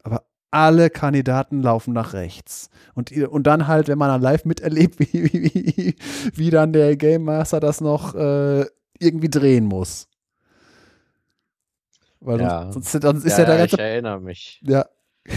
[0.04, 2.70] Aber alle Kandidaten laufen nach rechts.
[2.96, 5.96] Und, und dann halt, wenn man dann live miterlebt, wie, wie, wie,
[6.34, 8.66] wie dann der Game Master das noch äh,
[9.00, 10.08] irgendwie drehen muss.
[12.22, 12.72] Weil Ja.
[12.72, 14.62] sonst, sonst, ist ja, der ganze ich erinnere mich.
[14.66, 14.86] ja.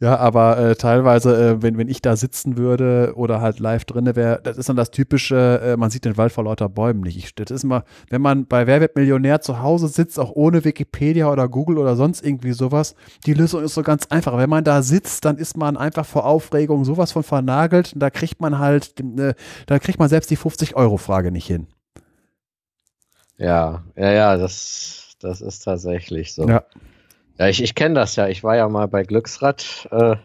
[0.00, 4.16] ja, aber äh, teilweise, äh, wenn, wenn ich da sitzen würde oder halt live drinne
[4.16, 7.16] wäre, das ist dann das typische, äh, man sieht den Wald vor lauter Bäumen nicht.
[7.16, 10.64] Ich, das ist immer, wenn man bei Wer wird Millionär zu Hause sitzt, auch ohne
[10.64, 12.94] Wikipedia oder Google oder sonst irgendwie sowas,
[13.26, 14.36] die Lösung ist so ganz einfach.
[14.36, 17.92] Wenn man da sitzt, dann ist man einfach vor Aufregung sowas von vernagelt.
[17.94, 19.34] Und da kriegt man halt, äh,
[19.66, 21.66] da kriegt man selbst die 50-Euro-Frage nicht hin.
[23.38, 26.46] Ja, ja, ja, das, das ist tatsächlich so.
[26.48, 26.62] Ja.
[27.38, 28.26] Ja, ich, ich kenne das ja.
[28.28, 30.16] Ich war ja mal bei Glücksrad äh,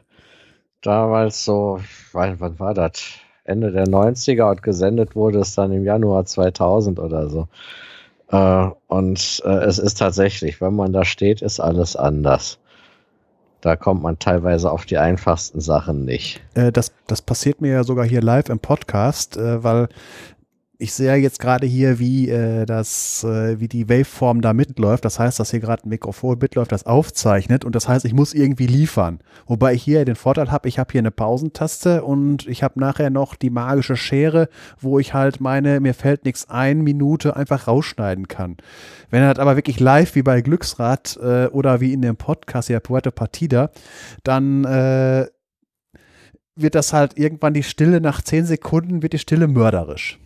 [0.82, 1.80] damals so,
[2.12, 3.04] wann, wann war das?
[3.46, 7.48] Ende der 90er und gesendet wurde es dann im Januar 2000 oder so.
[8.30, 12.60] Äh, und äh, es ist tatsächlich, wenn man da steht, ist alles anders.
[13.62, 16.42] Da kommt man teilweise auf die einfachsten Sachen nicht.
[16.54, 19.88] Äh, das, das passiert mir ja sogar hier live im Podcast, äh, weil
[20.84, 25.06] ich sehe ja jetzt gerade hier, wie äh, das, äh, wie die Waveform da mitläuft.
[25.06, 28.34] Das heißt, dass hier gerade ein Mikrofon mitläuft, das aufzeichnet und das heißt, ich muss
[28.34, 29.20] irgendwie liefern.
[29.48, 33.10] Wobei ich hier den Vorteil habe, ich habe hier eine Pausentaste und ich habe nachher
[33.10, 38.28] noch die magische Schere, wo ich halt meine, mir fällt nichts ein, Minute einfach rausschneiden
[38.28, 38.58] kann.
[39.10, 42.68] Wenn er das aber wirklich live wie bei Glücksrad äh, oder wie in dem Podcast
[42.68, 43.72] hier Puerto Partida,
[44.26, 45.28] dann äh,
[46.58, 50.20] wird das halt irgendwann die Stille nach zehn Sekunden wird die Stille mörderisch.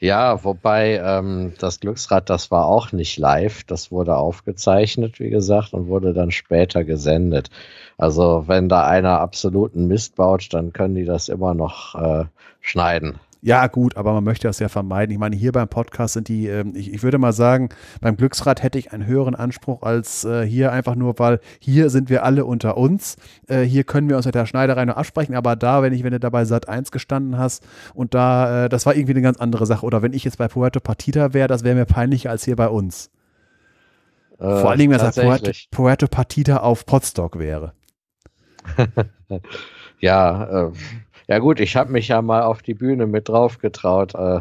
[0.00, 3.64] Ja, wobei ähm, das Glücksrad, das war auch nicht live.
[3.64, 7.48] Das wurde aufgezeichnet, wie gesagt, und wurde dann später gesendet.
[7.96, 12.24] Also wenn da einer absoluten Mist baut, dann können die das immer noch äh,
[12.60, 13.18] schneiden.
[13.44, 15.12] Ja, gut, aber man möchte das ja vermeiden.
[15.12, 17.68] Ich meine, hier beim Podcast sind die, ähm, ich, ich würde mal sagen,
[18.00, 22.08] beim Glücksrad hätte ich einen höheren Anspruch als äh, hier, einfach nur, weil hier sind
[22.08, 23.16] wir alle unter uns.
[23.46, 26.12] Äh, hier können wir uns mit der Schneiderei noch absprechen, aber da, wenn ich, wenn
[26.12, 27.62] du dabei Sat 1 gestanden hast
[27.92, 29.84] und da, äh, das war irgendwie eine ganz andere Sache.
[29.84, 32.68] Oder wenn ich jetzt bei Puerto Partida wäre, das wäre mir peinlicher als hier bei
[32.68, 33.10] uns.
[34.38, 35.50] Vor allen Dingen, wenn das Puerto.
[35.70, 37.74] Puerto Partida auf Podstock wäre.
[40.00, 40.72] Ja, äh,
[41.28, 44.40] ja gut, ich habe mich ja mal auf die Bühne mit drauf getraut, äh,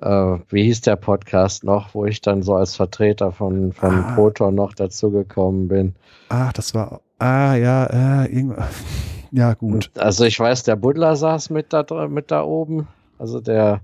[0.00, 4.12] äh, wie hieß der Podcast noch, wo ich dann so als Vertreter von, von Ah.
[4.14, 5.94] Proton noch dazugekommen bin.
[6.28, 7.00] Ach, das war.
[7.18, 8.46] Ah, ja, äh,
[9.30, 9.90] ja, gut.
[9.96, 12.88] Also ich weiß, der Buddler saß mit da, mit da oben.
[13.18, 13.80] Also der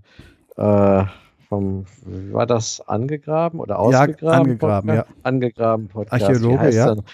[0.56, 1.04] äh,
[1.49, 4.40] vom, wie war das, angegraben oder Ja, ausgegraben?
[4.51, 5.08] angegraben, Podcast?
[5.22, 6.22] Angegraben Podcast.
[6.24, 6.94] Archäologe, ja.
[6.94, 7.04] Der,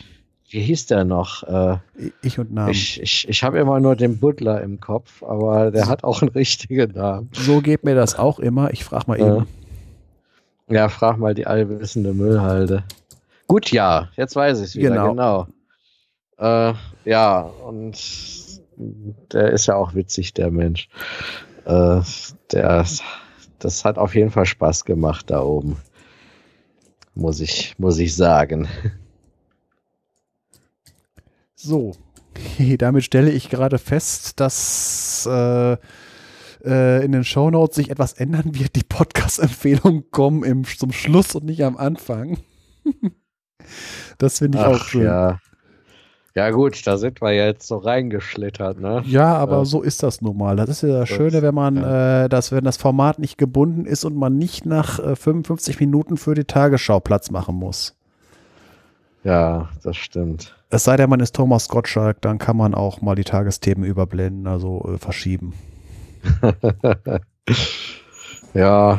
[0.51, 1.43] wie hieß der noch?
[1.45, 1.79] Äh,
[2.23, 2.71] Ich und Namen.
[2.71, 6.31] ich ich, ich habe immer nur den Buddler im Kopf, aber der hat auch einen
[6.31, 7.31] richtigen Namen.
[7.33, 8.73] so geht mir das auch immer.
[8.73, 9.37] Ich frage mal Ja.
[9.37, 9.47] eben.
[10.69, 12.85] Ja, frag mal die allwissende Müllhalde.
[13.47, 15.11] Gut, ja, jetzt weiß ich es wieder, Genau.
[15.11, 16.71] genau.
[16.71, 17.95] Äh, ja, und
[19.33, 20.89] der ist ja auch witzig, der Mensch.
[21.67, 22.01] Äh,
[22.53, 22.85] der,
[23.59, 25.77] das hat auf jeden Fall Spaß gemacht da oben.
[27.15, 28.67] Muss ich, muss ich sagen.
[31.65, 31.93] So,
[32.79, 35.77] damit stelle ich gerade fest, dass äh,
[36.65, 38.77] äh, in den Shownotes sich etwas ändern wird.
[38.77, 42.39] Die Podcast-Empfehlungen kommen im, zum Schluss und nicht am Anfang.
[44.19, 45.05] das finde ich auch Ach, schön.
[45.05, 45.31] Ja.
[45.31, 45.39] ja.
[46.37, 49.05] Ja, gut, da sind wir ja jetzt so reingeschlittert, ne?
[49.21, 49.65] aber Ja.
[49.65, 50.57] so ist das nun mal.
[50.57, 52.25] Das ist ja das Schöne, wenn man, ja.
[52.25, 56.17] äh, dass, wenn das Format nicht gebunden ist und man nicht nach äh, 55 Minuten
[56.17, 57.95] für die Tagesschau Platz machen muss.
[59.23, 60.57] Ja, das stimmt.
[60.75, 64.49] Es sei denn, man ist Thomas Gottschalk, dann kann man auch mal die Tagesthemen überblenden,
[64.49, 65.55] also äh, verschieben.
[68.55, 68.99] ja.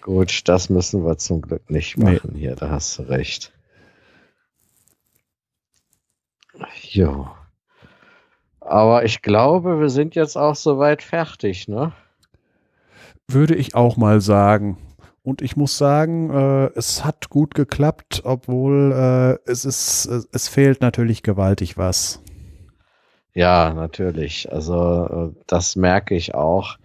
[0.00, 2.14] Gut, das müssen wir zum Glück nicht Nee.
[2.14, 3.52] machen hier, da hast du recht.
[6.80, 7.28] Jo.
[8.60, 11.92] Aber ich glaube, wir sind jetzt auch soweit fertig, ne?
[13.30, 14.78] Würde ich auch mal sagen.
[15.28, 18.92] Und ich muss sagen, äh, es hat gut geklappt, obwohl
[19.44, 22.22] äh, es ist, es, es fehlt natürlich gewaltig was.
[23.34, 24.50] Ja, natürlich.
[24.50, 26.78] Also, äh, das merke ich auch.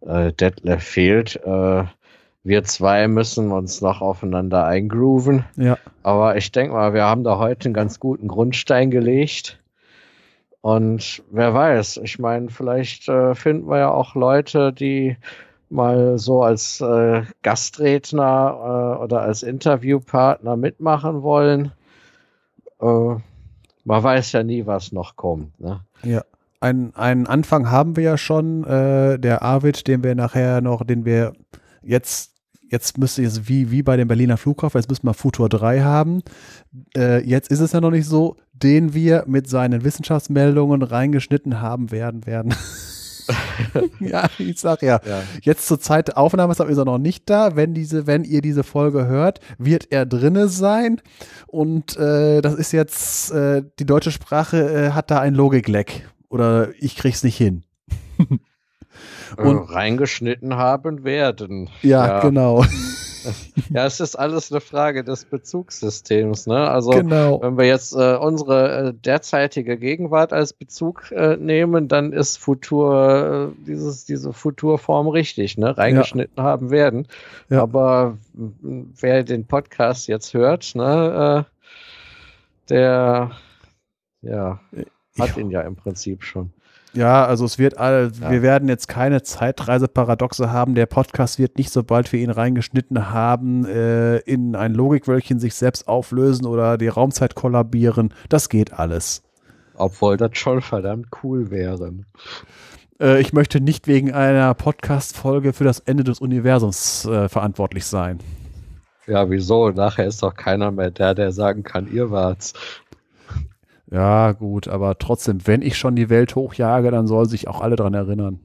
[0.00, 1.36] Äh, Detlef fehlt.
[1.36, 1.84] Äh,
[2.42, 5.44] wir zwei müssen uns noch aufeinander eingrooven.
[5.54, 9.62] Ja, Aber ich denke mal, wir haben da heute einen ganz guten Grundstein gelegt.
[10.62, 15.16] Und wer weiß, ich meine, vielleicht äh, finden wir ja auch Leute, die
[15.74, 21.72] mal so als äh, Gastredner äh, oder als Interviewpartner mitmachen wollen.
[22.80, 23.16] Äh,
[23.84, 25.60] man weiß ja nie, was noch kommt.
[25.60, 25.80] Ne?
[26.02, 26.22] ja.
[26.60, 28.64] Ein, einen Anfang haben wir ja schon.
[28.64, 31.34] Äh, der Arvid, den wir nachher noch, den wir
[31.82, 32.32] jetzt,
[32.70, 36.22] jetzt müsste es wie, wie bei dem Berliner Flughafen, jetzt müssen wir Futur 3 haben.
[36.96, 41.90] Äh, jetzt ist es ja noch nicht so, den wir mit seinen Wissenschaftsmeldungen reingeschnitten haben
[41.90, 42.54] werden, werden.
[44.00, 45.00] ja, ich sag ja.
[45.06, 45.22] Ja.
[45.42, 47.56] Jetzt zur Zeit der Aufnahme ist er noch nicht da.
[47.56, 51.00] Wenn diese, wenn ihr diese Folge hört, wird er drinne sein.
[51.46, 56.08] Und äh, das ist jetzt, äh, die deutsche Sprache äh, hat da ein Logikleck.
[56.28, 57.64] Oder ich krieg's nicht hin.
[59.36, 61.70] Und- reingeschnitten haben werden.
[61.82, 62.64] Ja, genau.
[63.70, 66.46] Ja, es ist alles eine Frage des Bezugssystems.
[66.46, 66.68] Ne?
[66.68, 67.40] Also genau.
[67.42, 73.52] Wenn wir jetzt äh, unsere äh, derzeitige Gegenwart als Bezug äh, nehmen, dann ist Futur,
[73.54, 75.76] äh, dieses, diese Futurform richtig, ne?
[75.76, 77.08] Reingeschnitten haben werden.
[77.48, 77.62] Ja.
[77.62, 78.18] Aber
[78.62, 83.30] wer den Podcast jetzt hört, ne, äh, der
[84.22, 84.60] ja,
[85.18, 86.52] hat Ich- ihn ja im Prinzip schon.
[86.94, 88.30] Ja, also es wird all, Ja.
[88.30, 90.74] wir werden jetzt keine Zeitreiseparadoxe haben.
[90.74, 95.88] Der Podcast wird nicht, sobald wir ihn reingeschnitten haben, äh, in ein Logikwölkchen sich selbst
[95.88, 98.14] auflösen oder die Raumzeit kollabieren.
[98.28, 99.22] Das geht alles.
[99.76, 101.92] Obwohl das schon verdammt cool wäre.
[103.00, 108.20] Äh, ich möchte nicht wegen einer Podcast-Folge für das Ende des Universums äh, verantwortlich sein.
[109.06, 109.68] Ja, wieso?
[109.70, 112.54] Nachher ist doch keiner mehr der, der sagen kann, ihr wart's.
[113.94, 117.76] Ja, gut, aber trotzdem, wenn ich schon die Welt hochjage, dann sollen sich auch alle
[117.76, 118.40] dran erinnern.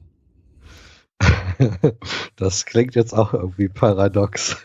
[2.36, 4.64] Das klingt jetzt auch irgendwie paradox.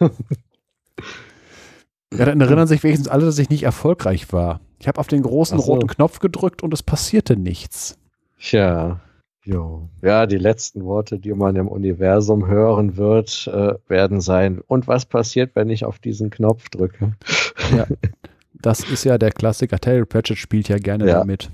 [2.14, 4.62] Ja, dann erinnern sich wenigstens alle, dass ich nicht erfolgreich war.
[4.80, 5.66] Ich habe auf den großen so.
[5.66, 7.98] roten Knopf gedrückt und es passierte nichts.
[8.40, 9.02] Tja,
[9.44, 9.90] jo.
[10.02, 14.62] Ja, die letzten Worte, die man im Universum hören wird, äh, werden sein.
[14.66, 17.14] Und was passiert, wenn ich auf diesen Knopf drücke?
[18.66, 19.78] Das ist ja der Klassiker.
[19.78, 21.20] Terry Pratchett spielt ja gerne Ja.
[21.20, 21.52] damit.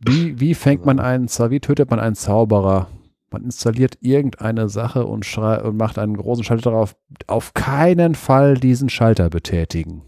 [0.00, 2.88] Wie, wie fängt man einen, wie tötet man einen Zauberer?
[3.30, 6.96] Man installiert irgendeine Sache und, schrei und macht einen großen Schalter darauf.
[7.28, 10.02] Auf keinen Fall diesen Schalter betätigen.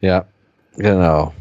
[0.00, 0.26] Ja,
[0.76, 1.32] genau.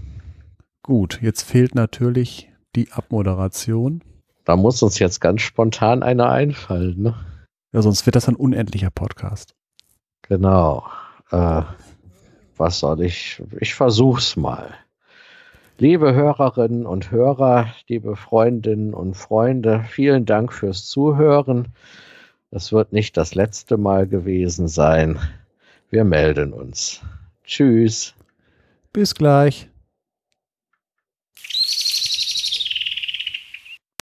[0.84, 4.04] Gut, jetzt fehlt natürlich die Abmoderation.
[4.46, 7.02] Da muss uns jetzt ganz spontan einer einfallen.
[7.02, 7.16] Ne?
[7.74, 9.56] Ja, sonst wird das ein unendlicher Podcast.
[10.22, 10.86] Genau.
[11.32, 11.64] Äh,
[12.60, 13.42] was soll ich?
[13.60, 14.74] Ich versuch's mal.
[15.80, 21.68] Liebe Hörerinnen und Hörer, liebe Freundinnen und Freunde, vielen Dank fürs Zuhören.
[22.50, 25.20] Es wird nicht das letzte Mal gewesen sein.
[25.92, 27.02] Wir melden uns.
[27.44, 28.16] Tschüss.
[28.92, 29.70] Bis gleich.